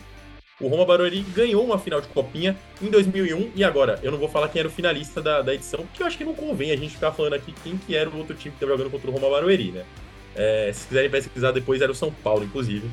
O 0.60 0.68
Roma 0.68 0.84
Barueri 0.84 1.22
ganhou 1.34 1.64
uma 1.64 1.78
final 1.78 2.00
de 2.00 2.08
copinha 2.08 2.56
em 2.80 2.88
2001 2.88 3.52
e 3.54 3.64
agora 3.64 3.98
eu 4.02 4.12
não 4.12 4.18
vou 4.18 4.28
falar 4.28 4.48
quem 4.48 4.60
era 4.60 4.68
o 4.68 4.70
finalista 4.70 5.20
da, 5.20 5.42
da 5.42 5.54
edição, 5.54 5.80
porque 5.86 6.02
eu 6.02 6.06
acho 6.06 6.16
que 6.16 6.24
não 6.24 6.34
convém 6.34 6.70
a 6.70 6.76
gente 6.76 6.94
ficar 6.94 7.10
falando 7.12 7.34
aqui 7.34 7.52
quem 7.64 7.76
que 7.76 7.96
era 7.96 8.08
o 8.08 8.18
outro 8.18 8.36
time 8.36 8.50
que 8.50 8.56
estava 8.56 8.72
jogando 8.72 8.90
contra 8.90 9.10
o 9.10 9.12
Roma 9.12 9.30
Barueri, 9.30 9.72
né? 9.72 9.84
É, 10.34 10.70
se 10.72 10.86
quiserem 10.86 11.10
pesquisar 11.10 11.52
depois 11.52 11.80
era 11.80 11.90
o 11.90 11.94
São 11.94 12.12
Paulo, 12.12 12.44
inclusive. 12.44 12.88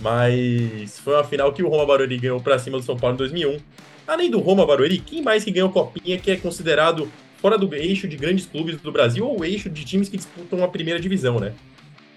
Mas 0.00 0.98
foi 0.98 1.14
uma 1.14 1.24
final 1.24 1.52
que 1.52 1.62
o 1.62 1.68
Roma 1.68 1.86
Barueri 1.86 2.18
ganhou 2.18 2.40
para 2.40 2.58
cima 2.58 2.78
do 2.78 2.84
São 2.84 2.96
Paulo 2.96 3.14
em 3.14 3.18
2001. 3.18 3.58
Além 4.06 4.30
do 4.30 4.38
Roma 4.40 4.66
Barueri, 4.66 4.98
quem 4.98 5.22
mais 5.22 5.44
que 5.44 5.50
ganhou 5.50 5.70
Copinha 5.70 6.18
que 6.18 6.30
é 6.30 6.36
considerado 6.36 7.10
fora 7.38 7.56
do 7.56 7.74
eixo 7.74 8.08
de 8.08 8.16
grandes 8.16 8.46
clubes 8.46 8.76
do 8.80 8.92
Brasil 8.92 9.26
ou 9.26 9.44
eixo 9.44 9.70
de 9.70 9.84
times 9.84 10.08
que 10.08 10.16
disputam 10.16 10.62
a 10.62 10.68
primeira 10.68 11.00
divisão, 11.00 11.38
né? 11.38 11.54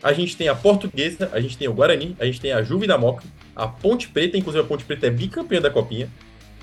A 0.02 0.14
gente 0.14 0.38
tem 0.38 0.48
a 0.48 0.56
Portuguesa, 0.56 1.30
a 1.34 1.40
gente 1.40 1.58
tem 1.58 1.68
o 1.68 1.74
Guarani, 1.74 2.16
a 2.20 2.26
gente 2.26 2.40
tem 2.40 2.52
a 2.52 2.62
Juve 2.62 2.86
da 2.86 2.98
Moca, 2.98 3.24
a 3.56 3.68
Ponte 3.68 4.08
Preta, 4.10 4.38
inclusive 4.38 4.64
a 4.64 4.68
Ponte 4.68 4.86
Preta 4.86 5.08
é 5.08 5.10
bicampeã 5.10 5.60
da 5.60 5.70
Copinha, 5.70 6.10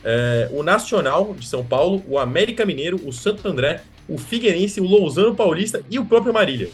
é, 0.05 0.49
o 0.53 0.63
Nacional 0.63 1.35
de 1.35 1.47
São 1.47 1.65
Paulo, 1.65 2.03
o 2.07 2.19
América 2.19 2.65
Mineiro, 2.65 3.01
o 3.05 3.13
Santo 3.13 3.47
André, 3.49 3.83
o 4.09 4.19
Figueirense, 4.19 4.81
o 4.81 4.85
Lousano 4.85 5.35
Paulista 5.35 5.83
e 5.91 5.99
o 5.99 6.05
próprio 6.05 6.33
Marília. 6.33 6.69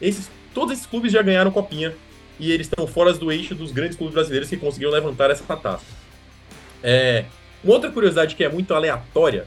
Esses, 0.00 0.30
todos 0.54 0.72
esses 0.72 0.86
clubes 0.86 1.12
já 1.12 1.20
ganharam 1.20 1.50
Copinha 1.50 1.92
e 2.38 2.52
eles 2.52 2.68
estão 2.68 2.86
fora 2.86 3.12
do 3.12 3.32
eixo 3.32 3.54
dos 3.54 3.72
grandes 3.72 3.96
clubes 3.96 4.14
brasileiros 4.14 4.48
que 4.48 4.56
conseguiram 4.56 4.92
levantar 4.92 5.30
essa 5.30 5.44
taça. 5.56 5.84
É, 6.82 7.24
uma 7.62 7.74
outra 7.74 7.90
curiosidade 7.90 8.36
que 8.36 8.44
é 8.44 8.48
muito 8.48 8.72
aleatória 8.72 9.46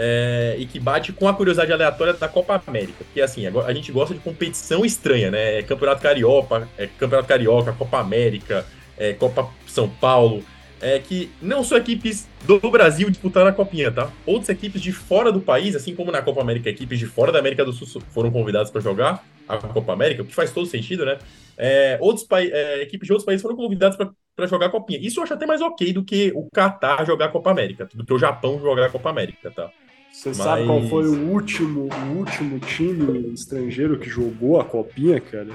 é, 0.00 0.54
e 0.56 0.64
que 0.64 0.78
bate 0.78 1.12
com 1.12 1.26
a 1.26 1.34
curiosidade 1.34 1.72
aleatória 1.72 2.12
da 2.12 2.28
Copa 2.28 2.62
América, 2.64 3.04
porque 3.04 3.20
assim, 3.20 3.44
a 3.48 3.72
gente 3.72 3.90
gosta 3.90 4.14
de 4.14 4.20
competição 4.20 4.84
estranha, 4.84 5.28
né? 5.28 5.58
É 5.58 5.62
Campeonato 5.64 6.00
Carioca, 6.00 6.68
é 6.78 6.86
Campeonato 6.86 7.26
Carioca, 7.28 7.72
Copa 7.72 7.98
América, 7.98 8.64
é 8.96 9.12
Copa 9.12 9.50
São 9.66 9.88
Paulo, 9.88 10.44
é 10.80 11.00
que 11.00 11.32
não 11.42 11.64
só 11.64 11.76
equipes 11.76 12.28
do 12.46 12.60
Brasil 12.70 13.10
disputaram 13.10 13.48
a 13.48 13.52
Copinha, 13.52 13.90
tá? 13.90 14.08
Outras 14.24 14.50
equipes 14.50 14.80
de 14.80 14.92
fora 14.92 15.32
do 15.32 15.40
país, 15.40 15.74
assim 15.74 15.96
como 15.96 16.12
na 16.12 16.22
Copa 16.22 16.40
América, 16.40 16.70
equipes 16.70 17.00
de 17.00 17.06
fora 17.06 17.32
da 17.32 17.40
América 17.40 17.64
do 17.64 17.72
Sul 17.72 18.00
foram 18.10 18.30
convidadas 18.30 18.70
para 18.70 18.80
jogar 18.80 19.26
a 19.48 19.56
Copa 19.56 19.92
América, 19.92 20.22
o 20.22 20.26
que 20.26 20.34
faz 20.34 20.52
todo 20.52 20.68
sentido, 20.68 21.04
né? 21.04 21.18
É, 21.56 21.98
outros 22.00 22.24
é, 22.30 22.82
equipes 22.82 23.04
de 23.04 23.12
outros 23.12 23.26
países 23.26 23.42
foram 23.42 23.56
convidadas 23.56 23.96
para 23.96 24.46
jogar 24.46 24.66
a 24.66 24.70
Copinha. 24.70 25.00
Isso 25.02 25.18
eu 25.18 25.24
acho 25.24 25.34
até 25.34 25.44
mais 25.44 25.60
ok 25.60 25.92
do 25.92 26.04
que 26.04 26.30
o 26.36 26.48
Qatar 26.54 27.04
jogar 27.04 27.24
a 27.24 27.28
Copa 27.30 27.50
América, 27.50 27.88
do 27.92 28.04
que 28.04 28.12
o 28.12 28.18
Japão 28.18 28.60
jogar 28.60 28.86
a 28.86 28.90
Copa 28.90 29.10
América, 29.10 29.50
tá? 29.50 29.72
Você 30.12 30.30
Mas... 30.30 30.36
sabe 30.38 30.66
qual 30.66 30.82
foi 30.88 31.06
o 31.06 31.30
último, 31.30 31.88
o 31.92 32.18
último 32.18 32.58
time 32.58 33.32
estrangeiro 33.32 33.98
que 33.98 34.08
jogou 34.08 34.60
a 34.60 34.64
Copinha, 34.64 35.20
cara? 35.20 35.50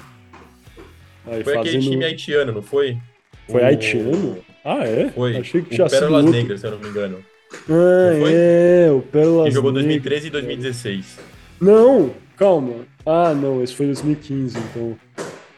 Aí, 1.25 1.43
foi 1.43 1.53
fazendo... 1.53 1.59
aquele 1.59 1.81
time 1.81 2.05
haitiano, 2.05 2.51
não 2.51 2.61
foi? 2.61 2.97
Foi 3.49 3.61
o... 3.61 3.65
haitiano? 3.65 4.37
Ah, 4.63 4.85
é? 4.85 5.09
Foi. 5.09 5.37
Achei 5.37 5.61
que 5.61 5.75
tinha 5.75 5.85
o 5.85 5.89
Pérolas 5.89 6.25
Negras, 6.25 6.61
se 6.61 6.67
eu 6.67 6.71
não 6.71 6.79
me 6.79 6.87
engano. 6.87 7.23
Ah, 7.69 8.29
é, 8.29 8.91
o 8.91 9.01
Pérolas 9.01 9.47
Que 9.47 9.51
jogou 9.51 9.71
2013 9.71 10.27
e 10.27 10.29
2016. 10.29 11.19
Não, 11.59 12.11
calma. 12.37 12.85
Ah, 13.05 13.33
não, 13.33 13.61
esse 13.61 13.75
foi 13.75 13.87
2015, 13.87 14.57
então. 14.57 14.97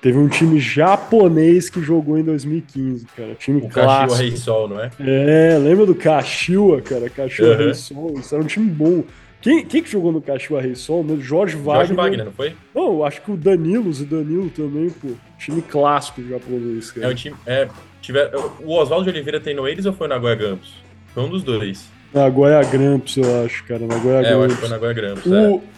Teve 0.06 0.20
um 0.20 0.28
time 0.28 0.60
japonês 0.60 1.68
que 1.68 1.82
jogou 1.82 2.16
em 2.16 2.22
2015, 2.24 3.08
cara. 3.18 3.34
Time 3.40 3.60
o 3.60 3.68
clássico. 3.68 4.12
Kashiwa 4.12 4.18
Rei 4.18 4.38
Sol, 4.38 4.68
não 4.68 4.80
é? 4.80 4.92
É, 5.00 5.58
lembra 5.58 5.84
do 5.88 5.96
Kashiwa, 5.96 6.80
cara? 6.80 7.10
Kashiwa 7.10 7.50
uhum. 7.50 7.58
Rei 7.58 7.74
Sol. 7.74 8.14
Isso 8.20 8.36
era 8.36 8.44
um 8.44 8.46
time 8.46 8.70
bom. 8.70 9.04
Quem, 9.42 9.66
quem 9.66 9.82
que 9.82 9.90
jogou 9.90 10.12
no 10.12 10.22
Caxiwa 10.22 10.62
Rei 10.62 10.76
Sol? 10.76 11.04
Né? 11.04 11.18
Jorge 11.20 11.56
Wagner. 11.56 11.88
Jorge 11.88 11.94
Wagner, 11.96 12.26
não 12.26 12.32
foi? 12.32 12.56
Não, 12.76 13.04
acho 13.04 13.20
que 13.20 13.32
o 13.32 13.36
Danilo, 13.36 13.90
e 14.00 14.06
Danilo 14.06 14.52
também, 14.52 14.92
pô. 14.92 15.08
Time 15.40 15.64
clássico 15.64 16.22
japonês, 16.22 16.92
cara. 16.92 17.08
É 17.08 17.10
um 17.10 17.16
time. 17.16 17.36
É, 17.48 17.68
tiver, 18.00 18.32
o 18.64 18.74
Oswaldo 18.74 19.06
de 19.06 19.10
Oliveira 19.10 19.40
treinou 19.40 19.68
eles 19.68 19.88
ou 19.88 19.94
foi 19.94 20.08
na 20.08 20.20
Goiás 20.20 20.40
Campos? 20.40 20.76
Foi 21.16 21.24
um 21.24 21.30
dos 21.30 21.42
dois. 21.42 21.90
Nagoya 22.14 22.62
Gramps, 22.64 23.18
eu 23.18 23.44
acho, 23.44 23.64
cara. 23.64 23.88
Nagoya 23.88 24.18
É, 24.18 24.34
eu 24.34 24.44
acho 24.44 24.50
Gramps. 24.50 24.54
que 24.54 24.60
foi 24.60 24.70
na 24.70 24.78
Goiás 24.78 25.00
Campos. 25.00 25.32
O, 25.32 25.36
é. 25.36 25.75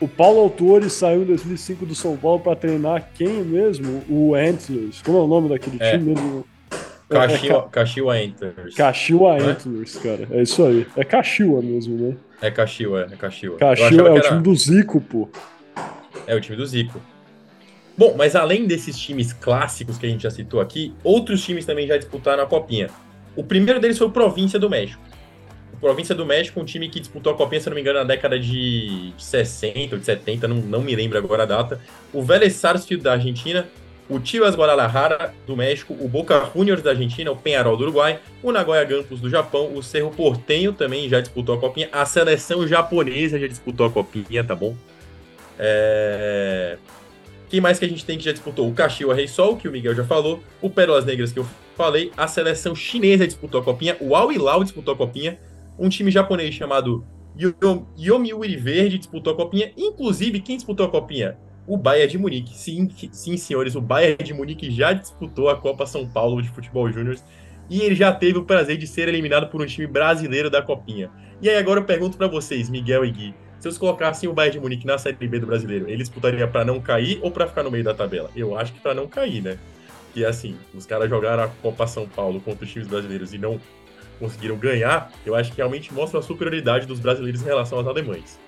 O 0.00 0.08
Paulo 0.08 0.40
Autori 0.40 0.90
saiu 0.90 1.22
em 1.22 1.26
2005 1.26 1.86
do 1.86 1.94
São 1.94 2.16
Paulo 2.16 2.40
pra 2.40 2.54
treinar 2.56 3.08
quem 3.14 3.42
mesmo? 3.44 4.02
O 4.08 4.34
Antlers. 4.34 5.00
Como 5.02 5.18
é 5.18 5.20
o 5.20 5.26
nome 5.26 5.48
daquele 5.48 5.76
É. 5.80 5.92
time 5.92 6.14
mesmo? 6.14 6.44
É, 7.10 7.14
Kashiwa, 7.14 7.68
Kashiwa 7.68 8.14
Antlers. 8.16 8.74
Não 8.78 9.28
é? 9.28 9.50
Antlers, 9.50 9.96
cara. 9.98 10.28
É 10.30 10.42
isso 10.42 10.64
aí. 10.64 10.86
É 10.96 11.04
Kashiwa 11.04 11.62
mesmo, 11.62 11.96
né? 11.96 12.16
É 12.42 12.50
Kashiwa, 12.50 13.08
é 13.12 13.16
Kashiwa 13.16 13.56
achava 13.60 13.94
é 13.94 14.02
o 14.12 14.16
era- 14.16 14.28
time 14.28 14.42
do 14.42 14.54
Zico, 14.54 15.00
pô. 15.00 15.28
É 16.26 16.34
o 16.34 16.40
time 16.40 16.56
do 16.56 16.66
Zico. 16.66 17.00
Bom, 17.96 18.14
mas 18.18 18.34
além 18.34 18.66
desses 18.66 18.98
times 18.98 19.32
clássicos 19.32 19.96
que 19.98 20.06
a 20.06 20.08
gente 20.08 20.22
já 20.24 20.30
citou 20.30 20.60
aqui, 20.60 20.92
outros 21.04 21.44
times 21.44 21.64
também 21.64 21.86
já 21.86 21.96
disputaram 21.96 22.42
a 22.42 22.46
Copinha. 22.46 22.88
O 23.36 23.44
primeiro 23.44 23.78
deles 23.78 23.96
foi 23.98 24.06
o 24.06 24.10
Província 24.10 24.58
do 24.58 24.68
México. 24.68 25.00
Província 25.84 26.14
do 26.14 26.24
México, 26.24 26.58
um 26.58 26.64
time 26.64 26.88
que 26.88 26.98
disputou 26.98 27.34
a 27.34 27.36
Copinha, 27.36 27.60
se 27.60 27.68
não 27.68 27.74
me 27.74 27.82
engano, 27.82 27.98
na 27.98 28.06
década 28.06 28.40
de 28.40 29.12
60 29.18 29.94
ou 29.94 30.00
de 30.00 30.06
70, 30.06 30.48
não, 30.48 30.56
não 30.56 30.80
me 30.80 30.96
lembro 30.96 31.18
agora 31.18 31.42
a 31.42 31.46
data. 31.46 31.78
O 32.10 32.22
Vélez 32.22 32.54
Sarsfield 32.54 33.04
da 33.04 33.12
Argentina, 33.12 33.68
o 34.08 34.18
Chivas 34.18 34.56
Guadalajara 34.56 35.34
do 35.46 35.54
México, 35.54 35.94
o 36.00 36.08
Boca 36.08 36.50
Juniors 36.56 36.80
da 36.80 36.92
Argentina, 36.92 37.30
o 37.30 37.36
Penharol 37.36 37.76
do 37.76 37.82
Uruguai, 37.82 38.18
o 38.42 38.50
Nagoya 38.50 38.82
Grampus 38.82 39.20
do 39.20 39.28
Japão, 39.28 39.76
o 39.76 39.82
Cerro 39.82 40.10
Portenho 40.10 40.72
também 40.72 41.06
já 41.06 41.20
disputou 41.20 41.54
a 41.54 41.60
Copinha, 41.60 41.90
a 41.92 42.06
seleção 42.06 42.66
japonesa 42.66 43.38
já 43.38 43.46
disputou 43.46 43.86
a 43.86 43.90
Copinha, 43.90 44.42
tá 44.42 44.54
bom? 44.54 44.74
É... 45.58 46.78
Quem 47.50 47.60
mais 47.60 47.78
que 47.78 47.84
a 47.84 47.88
gente 47.88 48.06
tem 48.06 48.16
que 48.16 48.24
já 48.24 48.32
disputou? 48.32 48.66
O 48.66 48.72
Kashiwa 48.72 49.14
Rei 49.14 49.28
Sol, 49.28 49.58
que 49.58 49.68
o 49.68 49.70
Miguel 49.70 49.94
já 49.94 50.04
falou, 50.04 50.42
o 50.62 50.70
Pérolas 50.70 51.04
Negras 51.04 51.30
que 51.30 51.40
eu 51.40 51.46
falei, 51.76 52.10
a 52.16 52.26
seleção 52.26 52.74
chinesa 52.74 53.26
disputou 53.26 53.60
a 53.60 53.64
Copinha, 53.64 53.98
o 54.00 54.16
Al 54.16 54.32
Hilal 54.32 54.64
disputou 54.64 54.94
a 54.94 54.96
Copinha, 54.96 55.38
um 55.78 55.88
time 55.88 56.10
japonês 56.10 56.54
chamado 56.54 57.04
Yom- 57.38 57.84
Yomiuri 57.98 58.56
Verde 58.56 58.98
disputou 58.98 59.32
a 59.32 59.36
Copinha, 59.36 59.72
inclusive 59.76 60.40
quem 60.40 60.56
disputou 60.56 60.86
a 60.86 60.90
Copinha? 60.90 61.36
O 61.66 61.76
Bayern 61.76 62.10
de 62.12 62.18
Munique. 62.18 62.54
Sim, 62.56 62.88
sim, 63.10 63.36
senhores, 63.36 63.74
o 63.74 63.80
Bayern 63.80 64.22
de 64.22 64.34
Munique 64.34 64.70
já 64.70 64.92
disputou 64.92 65.48
a 65.48 65.56
Copa 65.56 65.86
São 65.86 66.06
Paulo 66.06 66.42
de 66.42 66.48
Futebol 66.50 66.90
Júnior 66.92 67.16
e 67.70 67.80
ele 67.80 67.94
já 67.94 68.12
teve 68.12 68.38
o 68.38 68.44
prazer 68.44 68.76
de 68.76 68.86
ser 68.86 69.08
eliminado 69.08 69.48
por 69.48 69.62
um 69.62 69.66
time 69.66 69.86
brasileiro 69.86 70.50
da 70.50 70.60
Copinha. 70.60 71.10
E 71.40 71.48
aí 71.48 71.56
agora 71.56 71.80
eu 71.80 71.84
pergunto 71.84 72.16
pra 72.18 72.26
vocês, 72.28 72.68
Miguel 72.68 73.04
e 73.04 73.10
Gui, 73.10 73.34
se 73.58 73.66
eles 73.66 73.78
colocassem 73.78 74.28
o 74.28 74.34
Bayern 74.34 74.58
de 74.58 74.60
Munique 74.62 74.86
na 74.86 74.98
Série 74.98 75.26
B 75.26 75.38
do 75.38 75.46
Brasileiro, 75.46 75.88
ele 75.88 75.96
disputaria 75.96 76.46
pra 76.46 76.64
não 76.64 76.78
cair 76.80 77.18
ou 77.22 77.30
pra 77.30 77.46
ficar 77.46 77.62
no 77.62 77.70
meio 77.70 77.82
da 77.82 77.94
tabela? 77.94 78.30
Eu 78.36 78.56
acho 78.56 78.74
que 78.74 78.80
pra 78.80 78.92
não 78.94 79.08
cair, 79.08 79.42
né? 79.42 79.58
E 80.14 80.24
assim, 80.24 80.56
os 80.74 80.84
caras 80.86 81.08
jogaram 81.08 81.44
a 81.44 81.48
Copa 81.48 81.86
São 81.86 82.06
Paulo 82.06 82.40
contra 82.40 82.64
os 82.64 82.70
times 82.70 82.86
brasileiros 82.86 83.32
e 83.32 83.38
não 83.38 83.58
conseguiram 84.18 84.56
ganhar, 84.56 85.12
eu 85.24 85.34
acho 85.34 85.50
que 85.50 85.56
realmente 85.56 85.92
mostra 85.92 86.20
a 86.20 86.22
superioridade 86.22 86.86
dos 86.86 87.00
brasileiros 87.00 87.42
em 87.42 87.46
relação 87.46 87.78
aos 87.78 87.86
alemães. 87.86 88.38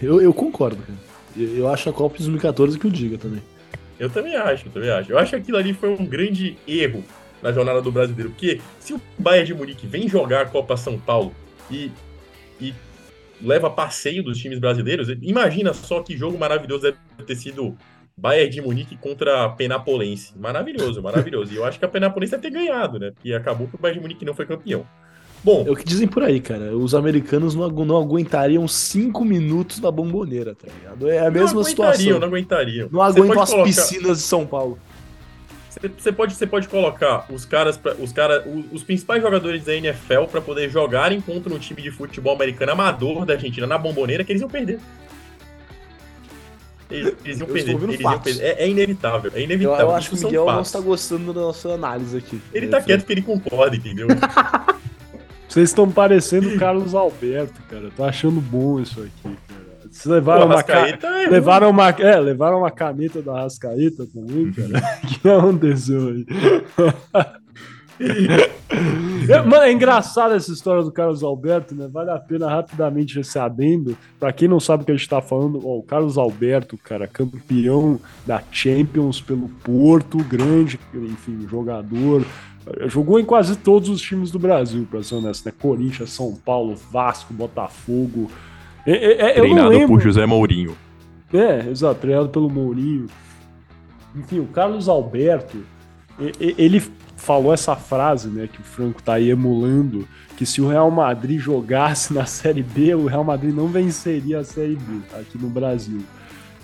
Eu, 0.00 0.20
eu 0.20 0.32
concordo, 0.32 0.76
cara. 0.76 0.98
Eu, 1.36 1.56
eu 1.56 1.68
acho 1.68 1.88
a 1.88 1.92
Copa 1.92 2.16
de 2.16 2.24
2014 2.24 2.78
que 2.78 2.86
eu 2.86 2.90
diga 2.90 3.18
também. 3.18 3.42
Eu 3.98 4.10
também 4.10 4.36
acho, 4.36 4.66
eu 4.66 4.72
também 4.72 4.90
acho. 4.90 5.12
Eu 5.12 5.18
acho 5.18 5.30
que 5.30 5.36
aquilo 5.36 5.56
ali 5.56 5.72
foi 5.72 5.90
um 5.90 6.04
grande 6.04 6.56
erro 6.66 7.04
na 7.42 7.52
jornada 7.52 7.80
do 7.80 7.92
brasileiro, 7.92 8.30
porque 8.30 8.60
se 8.80 8.94
o 8.94 9.00
Bayern 9.18 9.46
de 9.46 9.54
Munique 9.54 9.86
vem 9.86 10.08
jogar 10.08 10.42
a 10.42 10.46
Copa 10.46 10.76
São 10.76 10.98
Paulo 10.98 11.34
e, 11.70 11.92
e 12.60 12.74
leva 13.40 13.68
passeio 13.68 14.22
dos 14.22 14.38
times 14.38 14.58
brasileiros, 14.58 15.08
imagina 15.20 15.74
só 15.74 16.02
que 16.02 16.16
jogo 16.16 16.38
maravilhoso 16.38 16.82
deve 16.84 16.96
ter 17.26 17.36
sido 17.36 17.76
Bayern 18.16 18.50
de 18.50 18.60
Munique 18.60 18.96
contra 18.96 19.44
a 19.44 19.48
Penapolense. 19.48 20.32
Maravilhoso, 20.38 21.02
maravilhoso. 21.02 21.52
E 21.52 21.56
eu 21.56 21.64
acho 21.64 21.78
que 21.78 21.84
a 21.84 21.88
Penapolense 21.88 22.30
deve 22.32 22.42
ter 22.42 22.50
ganhado, 22.50 22.98
né? 22.98 23.10
Porque 23.12 23.32
acabou 23.32 23.66
que 23.66 23.74
o 23.74 23.78
Bayern 23.78 23.98
de 24.00 24.02
Munique 24.02 24.24
não 24.24 24.34
foi 24.34 24.46
campeão. 24.46 24.86
Bom, 25.42 25.64
É 25.66 25.70
o 25.70 25.76
que 25.76 25.84
dizem 25.84 26.08
por 26.08 26.22
aí, 26.22 26.40
cara. 26.40 26.74
Os 26.74 26.94
americanos 26.94 27.54
não, 27.54 27.64
agu- 27.64 27.84
não 27.84 27.98
aguentariam 27.98 28.66
cinco 28.66 29.24
minutos 29.26 29.78
na 29.78 29.90
bomboneira, 29.90 30.54
tá 30.54 30.66
ligado? 30.72 31.10
É 31.10 31.18
a 31.26 31.30
mesma 31.30 31.56
não 31.56 31.64
situação. 31.64 31.90
aguentariam, 31.92 32.18
não 32.20 32.28
aguentariam. 32.28 32.88
Não 32.90 33.02
aguentam 33.02 33.42
as 33.42 33.50
colocar- 33.50 33.68
piscinas 33.68 34.18
de 34.18 34.22
São 34.24 34.46
Paulo. 34.46 34.78
Você- 35.68 35.88
Você 35.98 36.12
pode, 36.12 36.34
você 36.34 36.46
pode 36.46 36.66
colocar 36.68 37.26
os 37.30 37.44
caras, 37.44 37.76
pra- 37.76 37.94
os, 37.98 38.10
cara, 38.10 38.42
os, 38.48 38.64
os 38.72 38.82
principais 38.84 39.20
jogadores 39.20 39.64
da 39.64 39.74
NFL 39.74 40.22
para 40.30 40.40
poder 40.40 40.70
jogarem 40.70 41.20
contra 41.20 41.52
um 41.52 41.58
time 41.58 41.82
de 41.82 41.90
futebol 41.90 42.34
americano 42.34 42.72
amador 42.72 43.26
da 43.26 43.34
Argentina 43.34 43.66
na 43.66 43.76
bomboneira 43.76 44.24
que 44.24 44.32
eles 44.32 44.40
iam 44.40 44.48
perder. 44.48 44.78
Eles, 46.94 47.14
eles 47.24 47.38
iam 47.40 47.48
Eu 47.48 47.54
perder. 47.54 47.82
eles 47.82 48.00
iam 48.00 48.18
perder. 48.20 48.42
É, 48.44 48.64
é 48.64 48.68
inevitável, 48.68 49.30
é 49.34 49.38
Eu, 49.40 49.44
inevitável. 49.44 49.80
eu 49.86 49.94
acho 49.94 50.10
que 50.10 50.16
o 50.16 50.24
Miguel 50.26 50.46
não 50.46 50.60
está 50.62 50.80
gostando 50.80 51.32
da 51.32 51.40
nossa 51.40 51.68
análise 51.70 52.16
aqui. 52.16 52.40
Ele 52.52 52.68
tá 52.68 52.78
É, 52.78 52.82
quieto 52.82 53.00
porque 53.00 53.12
ele 53.12 53.22
concorda, 53.22 53.76
entendeu? 53.76 54.08
Vocês 55.48 55.68
estão 55.70 55.88
parecendo 55.90 56.48
o 56.48 56.58
Carlos 56.58 56.94
Alberto, 56.94 57.60
cara. 57.70 57.88
Tô 57.96 58.02
achando 58.04 58.40
bom 58.40 58.80
isso 58.80 59.00
aqui, 59.00 59.36
cara. 59.48 59.64
Vocês 59.88 60.06
levaram 60.06 60.46
uma, 60.46 60.62
ca... 60.64 60.88
É 60.88 61.28
levaram 61.28 61.70
uma, 61.70 61.88
é, 61.90 62.18
levaram 62.18 62.58
uma 62.58 62.70
caneta 62.72 63.22
da 63.22 63.42
Rascaeta 63.42 64.04
também, 64.12 64.50
cara. 64.52 64.82
O 65.04 65.06
que 65.20 65.28
aconteceu 65.28 66.08
aí? 66.08 66.26
É, 69.28 69.40
Mano, 69.40 69.62
é 69.62 69.72
engraçado 69.72 70.34
essa 70.34 70.52
história 70.52 70.82
do 70.82 70.92
Carlos 70.92 71.22
Alberto, 71.22 71.74
né? 71.74 71.88
Vale 71.90 72.10
a 72.10 72.18
pena 72.18 72.48
rapidamente 72.48 73.18
esse 73.18 73.38
adendo. 73.38 73.96
Pra 74.20 74.32
quem 74.32 74.46
não 74.46 74.60
sabe 74.60 74.82
o 74.82 74.86
que 74.86 74.92
a 74.92 74.96
gente 74.96 75.08
tá 75.08 75.22
falando, 75.22 75.60
ó, 75.64 75.78
o 75.78 75.82
Carlos 75.82 76.18
Alberto, 76.18 76.76
cara, 76.76 77.06
campeão 77.06 77.98
da 78.26 78.42
Champions 78.50 79.20
pelo 79.20 79.48
Porto, 79.62 80.18
grande, 80.18 80.78
enfim, 80.94 81.46
jogador. 81.48 82.24
Jogou 82.86 83.18
em 83.18 83.24
quase 83.24 83.56
todos 83.56 83.88
os 83.88 84.00
times 84.00 84.30
do 84.30 84.38
Brasil, 84.38 84.86
pra 84.90 85.02
ser 85.02 85.14
honesto, 85.14 85.46
né? 85.46 85.52
Corinthians, 85.58 86.10
São 86.10 86.34
Paulo, 86.34 86.74
Vasco, 86.90 87.32
Botafogo. 87.32 88.30
É, 88.86 88.92
é, 88.92 89.38
é, 89.38 89.48
não 89.48 89.68
lembro. 89.68 90.00
José 90.00 90.26
Mourinho. 90.26 90.76
É, 91.32 91.68
exato, 91.70 92.00
treinado 92.00 92.28
pelo 92.28 92.50
Mourinho. 92.50 93.06
Enfim, 94.14 94.40
o 94.40 94.46
Carlos 94.46 94.88
Alberto, 94.88 95.58
ele 96.38 96.80
falou 97.24 97.54
essa 97.54 97.74
frase, 97.74 98.28
né, 98.28 98.48
que 98.52 98.60
o 98.60 98.64
Franco 98.64 99.02
tá 99.02 99.14
aí 99.14 99.30
emulando, 99.30 100.06
que 100.36 100.44
se 100.44 100.60
o 100.60 100.68
Real 100.68 100.90
Madrid 100.90 101.40
jogasse 101.40 102.12
na 102.12 102.26
Série 102.26 102.62
B, 102.62 102.94
o 102.94 103.06
Real 103.06 103.24
Madrid 103.24 103.54
não 103.54 103.66
venceria 103.66 104.40
a 104.40 104.44
Série 104.44 104.76
B 104.76 105.00
aqui 105.18 105.38
no 105.38 105.48
Brasil. 105.48 106.00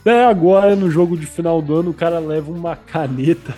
É, 0.04 0.24
agora, 0.24 0.76
no 0.76 0.90
jogo 0.90 1.16
de 1.16 1.26
final 1.26 1.62
do 1.62 1.74
ano, 1.74 1.90
o 1.90 1.94
cara 1.94 2.18
leva 2.18 2.52
uma 2.52 2.76
caneta, 2.76 3.54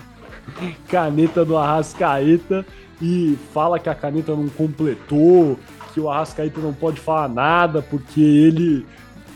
caneta 0.89 1.45
do 1.45 1.57
Arrascaeta, 1.57 2.65
e 3.01 3.37
fala 3.53 3.81
que 3.81 3.89
a 3.89 3.95
caneta 3.95 4.35
não 4.35 4.49
completou, 4.49 5.59
que 5.93 6.01
o 6.01 6.09
Arrascaeta 6.09 6.61
não 6.61 6.73
pode 6.73 7.01
falar 7.01 7.29
nada, 7.29 7.83
porque 7.83 8.21
ele 8.21 8.87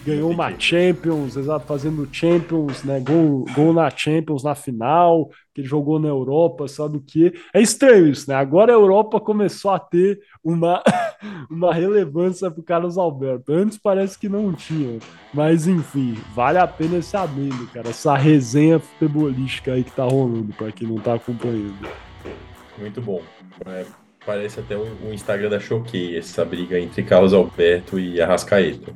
ganhou 0.06 0.30
uma 0.30 0.56
Champions, 0.56 1.36
exato, 1.36 1.66
fazendo 1.66 2.08
Champions, 2.12 2.84
né? 2.84 3.00
Gol, 3.00 3.44
gol 3.52 3.72
na 3.72 3.90
Champions 3.90 4.44
na 4.44 4.54
final, 4.54 5.28
que 5.52 5.60
ele 5.62 5.68
jogou 5.68 5.98
na 5.98 6.06
Europa, 6.06 6.68
sabe 6.68 6.98
o 6.98 7.00
que? 7.00 7.34
É 7.52 7.60
estranho 7.60 8.06
isso, 8.06 8.30
né? 8.30 8.36
Agora 8.36 8.72
a 8.72 8.76
Europa 8.76 9.20
começou 9.20 9.72
a 9.72 9.80
ter 9.80 10.20
uma, 10.44 10.80
uma 11.50 11.74
relevância 11.74 12.48
pro 12.50 12.62
Carlos 12.62 12.96
Alberto. 12.96 13.52
Antes 13.52 13.76
parece 13.76 14.16
que 14.16 14.28
não 14.28 14.52
tinha. 14.52 15.00
Mas 15.34 15.66
enfim, 15.66 16.16
vale 16.34 16.58
a 16.58 16.66
pena 16.66 16.98
esse 16.98 17.16
adendo, 17.16 17.66
cara. 17.74 17.88
Essa 17.88 18.16
resenha 18.16 18.78
futebolística 18.78 19.72
aí 19.72 19.82
que 19.82 19.90
tá 19.90 20.04
rolando, 20.04 20.52
pra 20.52 20.70
quem 20.70 20.86
não 20.86 20.96
tá 20.96 21.14
acompanhando. 21.14 21.88
Muito 22.78 23.00
bom. 23.00 23.20
É, 23.66 23.84
parece 24.24 24.60
até 24.60 24.76
o, 24.76 24.86
o 25.04 25.12
Instagram 25.12 25.48
da 25.48 25.58
Choquei, 25.58 26.16
essa 26.16 26.44
briga 26.44 26.78
entre 26.78 27.02
Carlos 27.02 27.32
Alberto 27.32 27.98
e 27.98 28.20
Arrascaeta. 28.20 28.94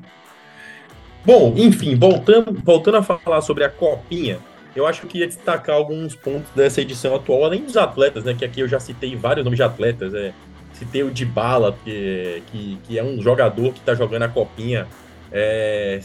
Bom, 1.24 1.54
enfim, 1.56 1.96
voltando, 1.96 2.52
voltando 2.64 2.96
a 2.96 3.02
falar 3.02 3.42
sobre 3.42 3.64
a 3.64 3.68
Copinha, 3.68 4.38
eu 4.74 4.86
acho 4.86 5.00
que 5.00 5.06
eu 5.06 5.10
queria 5.10 5.26
destacar 5.26 5.76
alguns 5.76 6.14
pontos 6.14 6.50
dessa 6.54 6.80
edição 6.80 7.14
atual, 7.14 7.44
além 7.44 7.64
dos 7.64 7.76
atletas, 7.76 8.24
né? 8.24 8.34
Que 8.34 8.44
aqui 8.44 8.60
eu 8.60 8.68
já 8.68 8.80
citei 8.80 9.14
vários 9.16 9.44
nomes 9.44 9.58
de 9.58 9.62
atletas. 9.62 10.14
É, 10.14 10.32
citei 10.72 11.02
o 11.02 11.10
Dybala, 11.10 11.76
que, 11.84 12.42
que, 12.50 12.78
que 12.84 12.98
é 12.98 13.04
um 13.04 13.20
jogador 13.20 13.72
que 13.72 13.80
está 13.80 13.94
jogando 13.94 14.22
a 14.22 14.28
Copinha. 14.28 14.86
É, 15.30 16.00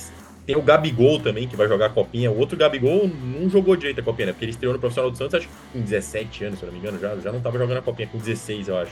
tem 0.46 0.56
o 0.56 0.62
Gabigol 0.62 1.20
também, 1.20 1.48
que 1.48 1.56
vai 1.56 1.68
jogar 1.68 1.88
a 1.88 1.90
Copinha. 1.90 2.32
O 2.32 2.38
outro 2.38 2.58
Gabigol 2.58 3.08
não 3.08 3.50
jogou 3.50 3.76
direito 3.76 4.02
a 4.02 4.04
Copinha, 4.04 4.28
né? 4.28 4.32
Porque 4.34 4.46
ele 4.46 4.52
estreou 4.52 4.74
no 4.74 4.80
Profissional 4.80 5.10
do 5.10 5.18
Santos, 5.18 5.36
acho 5.36 5.48
que 5.48 5.54
com 5.74 5.82
17 5.82 6.46
anos, 6.46 6.60
se 6.60 6.66
eu 6.66 6.68
não 6.68 6.74
me 6.74 6.80
engano, 6.80 7.00
já, 7.00 7.16
já 7.18 7.32
não 7.32 7.38
estava 7.38 7.58
jogando 7.58 7.78
a 7.78 7.82
Copinha, 7.82 8.08
com 8.08 8.18
16, 8.18 8.68
eu 8.68 8.78
acho. 8.78 8.92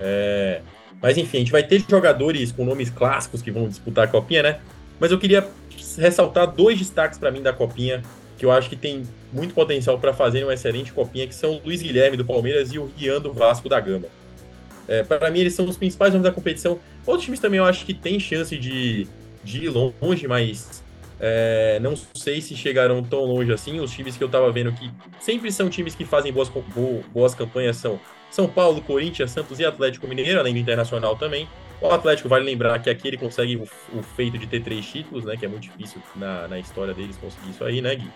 É, 0.00 0.60
mas 1.02 1.18
enfim, 1.18 1.38
a 1.38 1.40
gente 1.40 1.52
vai 1.52 1.62
ter 1.62 1.82
jogadores 1.88 2.52
com 2.52 2.64
nomes 2.64 2.90
clássicos 2.90 3.42
que 3.42 3.50
vão 3.50 3.68
disputar 3.68 4.04
a 4.04 4.08
Copinha, 4.08 4.42
né? 4.42 4.60
Mas 4.98 5.10
eu 5.12 5.18
queria 5.18 5.46
ressaltar 5.98 6.50
dois 6.50 6.78
destaques 6.78 7.18
para 7.18 7.30
mim 7.30 7.42
da 7.42 7.52
Copinha, 7.52 8.02
que 8.38 8.44
eu 8.44 8.50
acho 8.50 8.68
que 8.68 8.76
tem 8.76 9.02
muito 9.32 9.54
potencial 9.54 9.98
para 9.98 10.12
fazer 10.12 10.44
uma 10.44 10.54
excelente 10.54 10.92
Copinha, 10.92 11.26
que 11.26 11.34
são 11.34 11.54
o 11.54 11.62
Luiz 11.64 11.82
Guilherme 11.82 12.16
do 12.16 12.24
Palmeiras 12.24 12.72
e 12.72 12.78
o 12.78 12.90
Rian 12.96 13.20
do 13.20 13.32
Vasco 13.32 13.68
da 13.68 13.80
Gama. 13.80 14.06
É, 14.88 15.02
para 15.02 15.30
mim, 15.30 15.40
eles 15.40 15.54
são 15.54 15.64
os 15.66 15.76
principais 15.76 16.12
nomes 16.12 16.24
da 16.24 16.32
competição. 16.32 16.78
Outros 17.04 17.24
times 17.24 17.40
também 17.40 17.58
eu 17.58 17.64
acho 17.64 17.84
que 17.84 17.92
tem 17.92 18.20
chance 18.20 18.56
de, 18.56 19.06
de 19.42 19.64
ir 19.64 19.68
longe, 19.68 20.28
mas 20.28 20.84
é, 21.18 21.78
não 21.80 21.94
sei 22.14 22.40
se 22.40 22.54
chegarão 22.54 23.02
tão 23.02 23.24
longe 23.24 23.52
assim. 23.52 23.80
Os 23.80 23.90
times 23.90 24.16
que 24.16 24.22
eu 24.22 24.28
tava 24.28 24.50
vendo 24.52 24.72
que 24.72 24.90
sempre 25.20 25.50
são 25.50 25.68
times 25.68 25.94
que 25.94 26.04
fazem 26.04 26.32
boas, 26.32 26.50
boas 27.12 27.34
campanhas 27.34 27.76
são 27.76 27.98
São 28.30 28.46
Paulo, 28.46 28.80
Corinthians, 28.80 29.30
Santos 29.30 29.58
e 29.58 29.64
Atlético 29.64 30.06
Mineiro, 30.06 30.38
além 30.38 30.54
do 30.54 30.60
Internacional 30.60 31.16
também. 31.16 31.48
O 31.80 31.88
Atlético 31.88 32.28
vale 32.28 32.44
lembrar 32.44 32.78
que 32.80 32.88
aqui 32.88 33.08
ele 33.08 33.16
consegue 33.16 33.56
o, 33.56 33.68
o 33.98 34.02
feito 34.02 34.38
de 34.38 34.46
ter 34.46 34.62
três 34.62 34.86
títulos, 34.86 35.24
né? 35.24 35.36
Que 35.36 35.44
é 35.44 35.48
muito 35.48 35.64
difícil 35.64 36.02
na, 36.14 36.48
na 36.48 36.58
história 36.58 36.94
deles 36.94 37.16
conseguir 37.16 37.50
isso 37.50 37.64
aí, 37.64 37.80
né, 37.80 37.94
Gui? 37.94 38.10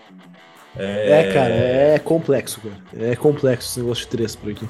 É... 0.77 1.11
é, 1.11 1.33
cara, 1.33 1.53
é 1.53 1.99
complexo, 1.99 2.61
cara. 2.61 3.11
É 3.11 3.15
complexo 3.15 3.69
esse 3.69 3.79
negócio 3.79 4.03
de 4.05 4.09
três 4.09 4.35
por 4.35 4.51
aqui. 4.51 4.67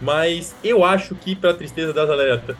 Mas 0.00 0.54
eu 0.64 0.82
acho 0.84 1.14
que, 1.14 1.36
para 1.36 1.52
tristeza 1.52 1.92
das 1.92 2.08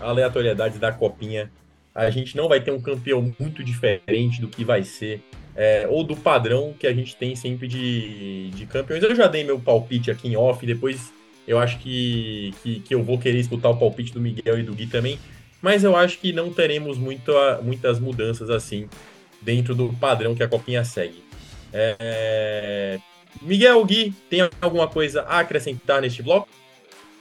aleatoriedades 0.00 0.78
da 0.78 0.92
Copinha, 0.92 1.50
a 1.94 2.10
gente 2.10 2.36
não 2.36 2.48
vai 2.48 2.60
ter 2.60 2.70
um 2.70 2.80
campeão 2.80 3.34
muito 3.38 3.64
diferente 3.64 4.40
do 4.40 4.48
que 4.48 4.62
vai 4.62 4.84
ser, 4.84 5.22
é, 5.56 5.86
ou 5.88 6.04
do 6.04 6.14
padrão 6.14 6.74
que 6.78 6.86
a 6.86 6.92
gente 6.92 7.16
tem 7.16 7.34
sempre 7.34 7.66
de, 7.66 8.50
de 8.50 8.66
campeões. 8.66 9.02
Eu 9.02 9.14
já 9.16 9.26
dei 9.26 9.42
meu 9.42 9.58
palpite 9.58 10.10
aqui 10.10 10.28
em 10.28 10.36
off, 10.36 10.64
depois 10.64 11.12
eu 11.50 11.58
acho 11.58 11.78
que, 11.80 12.54
que, 12.62 12.78
que, 12.78 12.94
eu 12.94 13.02
vou 13.02 13.18
querer 13.18 13.40
escutar 13.40 13.70
o 13.70 13.76
palpite 13.76 14.14
do 14.14 14.20
Miguel 14.20 14.60
e 14.60 14.62
do 14.62 14.72
Gui 14.72 14.86
também, 14.86 15.18
mas 15.60 15.82
eu 15.82 15.96
acho 15.96 16.18
que 16.20 16.32
não 16.32 16.52
teremos 16.52 16.96
muito, 16.96 17.32
muitas 17.60 17.98
mudanças 17.98 18.48
assim 18.50 18.88
dentro 19.42 19.74
do 19.74 19.92
padrão 19.94 20.32
que 20.32 20.44
a 20.44 20.48
Copinha 20.48 20.84
segue. 20.84 21.24
É... 21.72 23.00
Miguel, 23.42 23.84
Gui, 23.84 24.14
tem 24.30 24.48
alguma 24.60 24.86
coisa 24.86 25.22
a 25.22 25.40
acrescentar 25.40 26.00
neste 26.00 26.22
bloco? 26.22 26.48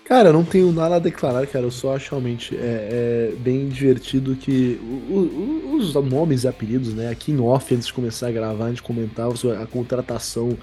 Cara, 0.06 0.32
não 0.32 0.44
tenho 0.44 0.72
nada 0.72 0.98
a 0.98 1.00
declarar, 1.00 1.48
cara. 1.48 1.66
Eu 1.66 1.72
só 1.72 1.96
acho 1.96 2.12
realmente 2.12 2.56
é, 2.56 3.32
é 3.32 3.36
bem 3.38 3.68
divertido 3.68 4.36
que 4.36 4.80
o, 4.82 5.74
o, 5.74 5.76
os 5.76 5.94
nomes 5.96 6.44
e 6.44 6.48
apelidos, 6.48 6.94
né? 6.94 7.10
Aqui 7.10 7.32
em 7.32 7.40
off, 7.40 7.74
antes 7.74 7.88
de 7.88 7.94
começar 7.94 8.28
a 8.28 8.32
gravar, 8.32 8.66
a 8.66 8.70
gente 8.70 8.84
comentava 8.84 9.34
a 9.62 9.66
contratação 9.66 10.56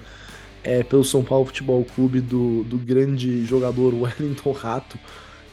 é, 0.67 0.83
pelo 0.83 1.03
São 1.03 1.23
Paulo 1.23 1.45
Futebol 1.45 1.85
Clube 1.95 2.19
do, 2.19 2.63
do 2.63 2.77
grande 2.77 3.45
jogador 3.45 3.93
Wellington 3.93 4.51
Rato. 4.51 4.99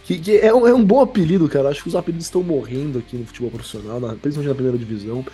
Que, 0.04 0.18
que 0.18 0.36
é, 0.36 0.52
um, 0.52 0.66
é, 0.66 0.74
um, 0.74 0.84
bom 0.84 1.00
apelido, 1.00 1.48
cara. 1.48 1.68
Acho 1.68 1.82
que 1.82 1.88
os 1.88 1.94
apelidos 1.94 2.26
estão 2.26 2.42
morrendo 2.42 2.98
aqui 2.98 3.16
no 3.16 3.24
futebol 3.24 3.50
profissional, 3.50 4.00
na, 4.00 4.08
principalmente 4.08 4.48
na 4.48 4.54
primeira 4.54 4.76
divisão. 4.76 5.24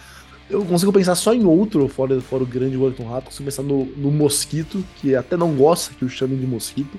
Eu 0.51 0.65
consigo 0.65 0.93
pensar 0.93 1.15
só 1.15 1.33
em 1.33 1.45
outro, 1.45 1.89
fora, 1.89 2.21
fora 2.21 2.43
o 2.43 2.47
grande 2.47 2.77
Wellington 2.77 3.09
Rato. 3.09 3.27
Consigo 3.27 3.45
pensar 3.47 3.63
no, 3.63 3.87
no 3.97 4.11
Mosquito, 4.11 4.85
que 4.97 5.17
até 5.17 5.37
não 5.37 5.57
gosta 5.57 5.95
que 5.95 6.05
o 6.05 6.09
chamem 6.09 6.39
de 6.39 6.47
Mosquito. 6.47 6.99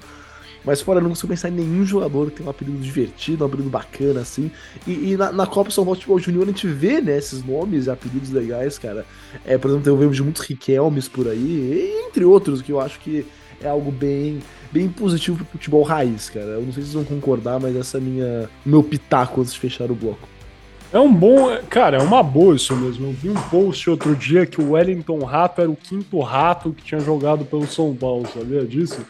Mas 0.63 0.81
fora, 0.81 0.99
eu 0.99 1.03
não 1.03 1.09
consigo 1.09 1.27
pensar 1.27 1.49
em 1.49 1.53
nenhum 1.53 1.85
jogador 1.85 2.29
que 2.29 2.37
tem 2.37 2.45
um 2.45 2.49
apelido 2.49 2.77
divertido, 2.77 3.43
um 3.43 3.47
apelido 3.47 3.69
bacana, 3.69 4.21
assim. 4.21 4.51
E, 4.85 5.11
e 5.11 5.17
na, 5.17 5.31
na, 5.31 5.47
Copa 5.47 5.71
São 5.71 5.83
Paulo 5.83 5.95
Futebol 5.95 6.19
Júnior 6.19 6.43
a 6.43 6.47
gente 6.47 6.67
vê, 6.67 7.01
né, 7.01 7.17
esses 7.17 7.43
nomes 7.43 7.87
e 7.87 7.89
apelidos 7.89 8.29
legais, 8.29 8.77
cara. 8.77 9.05
É, 9.45 9.57
por 9.57 9.71
exemplo, 9.71 10.03
eu 10.03 10.11
de 10.11 10.23
muitos 10.23 10.43
Riquelmes 10.43 11.07
por 11.07 11.27
aí, 11.27 11.91
entre 12.07 12.23
outros, 12.23 12.61
que 12.61 12.71
eu 12.71 12.79
acho 12.79 12.99
que 12.99 13.25
é 13.61 13.67
algo 13.67 13.91
bem 13.91 14.39
bem 14.71 14.87
positivo 14.87 15.37
pro 15.37 15.45
futebol 15.45 15.83
raiz, 15.83 16.29
cara. 16.29 16.45
Eu 16.45 16.61
não 16.61 16.71
sei 16.71 16.83
se 16.83 16.91
vocês 16.91 16.93
vão 16.93 17.03
concordar, 17.03 17.59
mas 17.59 17.75
essa 17.75 17.97
é 17.97 18.01
minha 18.01 18.49
meu 18.65 18.81
pitaco 18.81 19.41
antes 19.41 19.53
de 19.53 19.59
fechar 19.59 19.91
o 19.91 19.95
bloco. 19.95 20.27
É 20.93 20.99
um 20.99 21.13
bom. 21.13 21.57
Cara, 21.69 21.97
é 21.97 22.01
uma 22.01 22.21
boa 22.21 22.55
isso 22.55 22.75
mesmo. 22.75 23.07
Eu 23.07 23.13
vi 23.13 23.29
um 23.29 23.41
post 23.49 23.89
outro 23.89 24.15
dia 24.15 24.45
que 24.45 24.61
o 24.61 24.71
Wellington 24.71 25.23
Rato 25.23 25.61
era 25.61 25.69
o 25.69 25.75
quinto 25.75 26.19
rato 26.19 26.73
que 26.73 26.83
tinha 26.83 26.99
jogado 26.99 27.45
pelo 27.45 27.65
São 27.65 27.95
Paulo, 27.95 28.27
sabia 28.33 28.65
disso? 28.65 29.05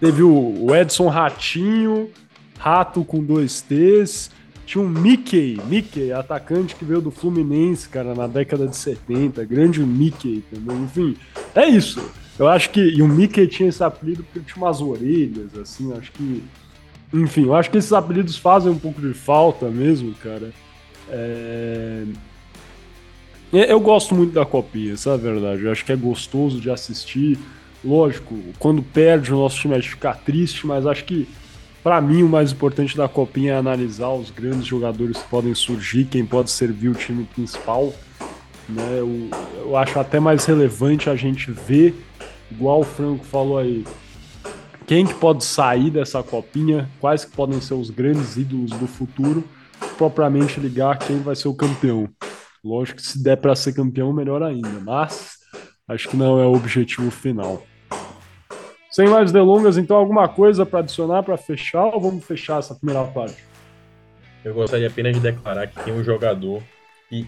Teve 0.00 0.22
o 0.22 0.74
Edson 0.74 1.08
Ratinho, 1.08 2.10
Rato 2.58 3.04
com 3.04 3.22
dois 3.22 3.60
T's. 3.62 4.30
Tinha 4.66 4.82
um 4.82 4.88
Mickey, 4.88 5.58
Mickey, 5.68 6.12
atacante 6.12 6.74
que 6.74 6.84
veio 6.84 7.00
do 7.00 7.10
Fluminense, 7.10 7.88
cara, 7.88 8.14
na 8.14 8.26
década 8.26 8.66
de 8.66 8.76
70. 8.76 9.44
Grande 9.44 9.80
Mickey 9.80 10.42
também. 10.52 10.82
Enfim, 10.82 11.16
é 11.54 11.66
isso. 11.66 12.02
Eu 12.38 12.48
acho 12.48 12.70
que. 12.70 12.80
E 12.80 13.00
o 13.00 13.08
Mickey 13.08 13.46
tinha 13.46 13.68
esse 13.68 13.82
apelido 13.82 14.24
porque 14.24 14.40
tinha 14.40 14.64
umas 14.64 14.80
orelhas, 14.80 15.56
assim. 15.56 15.92
Acho 15.96 16.10
que. 16.12 16.42
Enfim, 17.12 17.44
eu 17.44 17.54
acho 17.54 17.70
que 17.70 17.78
esses 17.78 17.92
apelidos 17.92 18.36
fazem 18.36 18.72
um 18.72 18.78
pouco 18.78 19.00
de 19.00 19.14
falta 19.14 19.70
mesmo, 19.70 20.12
cara. 20.14 20.50
É... 21.08 22.04
Eu 23.52 23.78
gosto 23.78 24.14
muito 24.14 24.32
da 24.32 24.44
copinha, 24.44 24.94
essa 24.94 25.10
é 25.10 25.14
a 25.14 25.16
verdade. 25.16 25.64
Eu 25.64 25.70
acho 25.70 25.84
que 25.84 25.92
é 25.92 25.96
gostoso 25.96 26.60
de 26.60 26.68
assistir. 26.68 27.38
Lógico, 27.84 28.36
quando 28.58 28.82
perde 28.82 29.32
o 29.32 29.36
nosso 29.36 29.60
time 29.60 29.76
é 29.76 29.78
de 29.78 29.88
ficar 29.88 30.14
triste, 30.14 30.66
mas 30.66 30.86
acho 30.86 31.04
que 31.04 31.28
para 31.82 32.00
mim 32.00 32.22
o 32.22 32.28
mais 32.28 32.50
importante 32.50 32.96
da 32.96 33.08
copinha 33.08 33.52
é 33.52 33.56
analisar 33.56 34.10
os 34.10 34.30
grandes 34.30 34.66
jogadores 34.66 35.18
que 35.18 35.28
podem 35.28 35.54
surgir, 35.54 36.04
quem 36.06 36.26
pode 36.26 36.50
servir 36.50 36.88
o 36.88 36.94
time 36.94 37.24
principal. 37.24 37.94
Né? 38.68 38.98
Eu, 38.98 39.30
eu 39.60 39.76
acho 39.76 39.98
até 40.00 40.18
mais 40.18 40.44
relevante 40.44 41.08
a 41.08 41.14
gente 41.14 41.52
ver, 41.52 41.94
igual 42.50 42.80
o 42.80 42.84
Franco 42.84 43.24
falou 43.24 43.58
aí, 43.58 43.84
quem 44.86 45.06
que 45.06 45.14
pode 45.14 45.44
sair 45.44 45.90
dessa 45.90 46.22
copinha, 46.22 46.88
quais 47.00 47.24
que 47.24 47.36
podem 47.36 47.60
ser 47.60 47.74
os 47.74 47.90
grandes 47.90 48.36
ídolos 48.36 48.70
do 48.70 48.86
futuro, 48.86 49.44
propriamente 49.96 50.60
ligar 50.60 50.98
quem 50.98 51.18
vai 51.18 51.34
ser 51.36 51.48
o 51.48 51.54
campeão. 51.54 52.08
Lógico 52.64 52.96
que 53.00 53.06
se 53.06 53.22
der 53.22 53.36
para 53.36 53.54
ser 53.54 53.72
campeão, 53.72 54.12
melhor 54.12 54.42
ainda, 54.42 54.80
mas 54.84 55.38
acho 55.88 56.08
que 56.08 56.16
não 56.16 56.40
é 56.40 56.46
o 56.46 56.52
objetivo 56.52 57.10
final. 57.10 57.64
Sem 58.90 59.08
mais 59.08 59.30
delongas, 59.30 59.76
então, 59.76 59.96
alguma 59.96 60.28
coisa 60.28 60.64
para 60.64 60.80
adicionar 60.80 61.22
para 61.22 61.36
fechar 61.36 61.84
ou 61.84 62.00
vamos 62.00 62.24
fechar 62.24 62.58
essa 62.58 62.74
primeira 62.74 63.04
parte? 63.04 63.44
Eu 64.44 64.54
gostaria 64.54 64.88
apenas 64.88 65.14
de 65.14 65.20
declarar 65.20 65.66
que 65.66 65.84
tem 65.84 65.92
um 65.92 66.02
jogador 66.02 66.62
que 67.08 67.26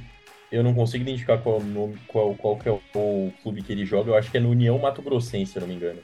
eu 0.51 0.63
não 0.63 0.73
consigo 0.73 1.03
identificar 1.03 1.39
qual, 1.39 1.61
nome, 1.61 1.99
qual, 2.07 2.35
qual 2.35 2.57
que 2.57 2.69
é 2.69 2.73
o, 2.73 2.81
o, 2.95 3.33
clube 3.43 3.63
que 3.63 3.73
ele 3.73 3.85
joga. 3.85 4.13
Eu 4.13 4.17
acho 4.17 4.31
que 4.31 4.39
é 4.39 4.41
no 4.41 4.51
União 4.51 4.79
Mato 4.79 5.03
Grossense, 5.03 5.53
se 5.53 5.59
eu 5.59 5.61
não 5.61 5.69
me 5.69 5.75
engano. 5.75 6.01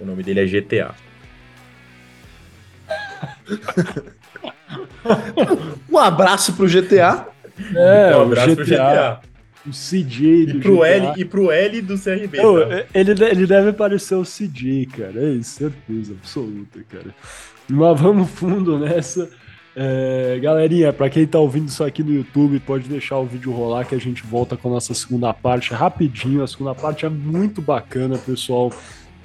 O 0.00 0.04
nome 0.04 0.22
dele 0.22 0.40
é 0.40 0.46
GTA. 0.46 0.94
um 5.88 5.98
abraço 5.98 6.54
pro 6.54 6.66
GTA. 6.66 7.28
É, 7.74 8.16
um 8.16 8.22
abraço 8.22 8.56
GTA. 8.56 8.56
pro 8.56 8.64
GTA 8.64 9.27
o 9.68 9.72
CJ 9.72 10.46
do 10.46 10.58
e 10.58 10.60
pro 10.60 10.76
GTA. 10.76 10.88
L 10.88 11.12
E 11.16 11.24
pro 11.24 11.50
L 11.50 11.82
do 11.82 11.98
CRB. 11.98 12.38
Tá? 12.38 12.86
ele, 12.94 13.24
ele 13.24 13.46
deve 13.46 13.72
parecer 13.72 14.14
o 14.14 14.24
CJ, 14.24 14.86
cara. 14.86 15.20
É 15.20 15.30
isso, 15.30 15.50
certeza 15.50 16.12
absoluta, 16.12 16.80
cara. 16.88 17.14
Mas 17.68 18.00
vamos 18.00 18.30
fundo 18.30 18.78
nessa. 18.78 19.28
É, 19.76 20.40
galerinha, 20.42 20.92
para 20.92 21.08
quem 21.08 21.24
tá 21.24 21.38
ouvindo 21.38 21.68
isso 21.68 21.84
aqui 21.84 22.02
no 22.02 22.12
YouTube, 22.12 22.58
pode 22.58 22.88
deixar 22.88 23.18
o 23.18 23.24
vídeo 23.24 23.52
rolar 23.52 23.84
que 23.84 23.94
a 23.94 23.98
gente 23.98 24.24
volta 24.24 24.56
com 24.56 24.68
a 24.68 24.72
nossa 24.72 24.92
segunda 24.92 25.32
parte 25.32 25.72
rapidinho. 25.72 26.42
A 26.42 26.48
segunda 26.48 26.74
parte 26.74 27.06
é 27.06 27.08
muito 27.08 27.62
bacana, 27.62 28.18
pessoal. 28.18 28.72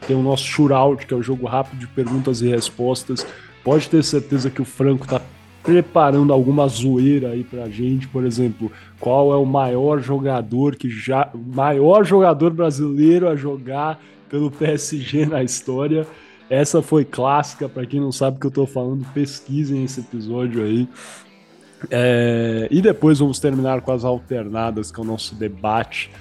Tem 0.06 0.16
o 0.16 0.22
nosso 0.22 0.44
shootout, 0.44 1.08
que 1.08 1.14
é 1.14 1.18
o 1.18 1.24
jogo 1.24 1.48
rápido 1.48 1.80
de 1.80 1.88
perguntas 1.88 2.42
e 2.42 2.48
respostas. 2.48 3.26
Pode 3.64 3.90
ter 3.90 4.04
certeza 4.04 4.50
que 4.50 4.62
o 4.62 4.66
Franco 4.66 5.08
tá 5.08 5.22
preparando 5.64 6.34
alguma 6.34 6.68
zoeira 6.68 7.30
aí 7.30 7.44
pra 7.44 7.70
gente, 7.70 8.08
por 8.08 8.26
exemplo, 8.26 8.70
qual 9.00 9.34
é 9.34 9.38
o 9.38 9.46
maior 9.46 10.00
jogador 10.02 10.76
que 10.76 10.90
já 10.90 11.32
maior 11.34 12.06
jogador 12.06 12.52
brasileiro 12.52 13.30
a 13.30 13.36
jogar 13.36 14.00
pelo 14.30 14.52
PSG 14.52 15.26
na 15.26 15.42
história. 15.42 16.06
Essa 16.50 16.82
foi 16.82 17.06
clássica, 17.06 17.70
para 17.70 17.86
quem 17.86 18.00
não 18.00 18.12
sabe 18.12 18.38
o 18.38 18.40
que 18.40 18.48
eu 18.48 18.52
tô 18.52 18.66
falando, 18.66 19.06
pesquisem 19.14 19.84
esse 19.84 20.02
episódio 20.02 20.64
aí. 20.64 20.88
É, 21.90 22.68
e 22.70 22.82
depois 22.82 23.20
vamos 23.20 23.40
terminar 23.40 23.82
com 23.82 23.92
as 23.92 24.04
alternadas, 24.04 24.92
que 24.92 25.00
é 25.00 25.04
o 25.04 25.06
nosso 25.06 25.36
debate 25.36 26.12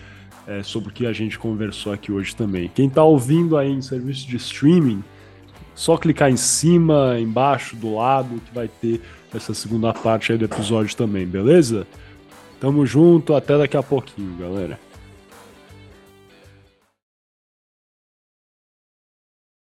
é, 0.46 0.62
sobre 0.62 0.90
o 0.90 0.92
que 0.92 1.06
a 1.06 1.12
gente 1.12 1.38
conversou 1.38 1.92
aqui 1.92 2.12
hoje 2.12 2.34
também. 2.34 2.70
Quem 2.72 2.86
está 2.86 3.02
ouvindo 3.02 3.56
aí 3.56 3.70
em 3.70 3.82
serviço 3.82 4.26
de 4.28 4.36
streaming, 4.36 5.02
só 5.74 5.96
clicar 5.96 6.30
em 6.30 6.36
cima, 6.36 7.18
embaixo, 7.18 7.76
do 7.76 7.94
lado, 7.94 8.40
que 8.44 8.54
vai 8.54 8.68
ter 8.68 9.00
essa 9.34 9.54
segunda 9.54 9.92
parte 9.92 10.32
aí 10.32 10.38
do 10.38 10.44
episódio 10.44 10.96
também, 10.96 11.26
beleza? 11.26 11.86
Tamo 12.60 12.86
junto, 12.86 13.34
até 13.34 13.58
daqui 13.58 13.76
a 13.76 13.82
pouquinho, 13.82 14.36
galera. 14.38 14.78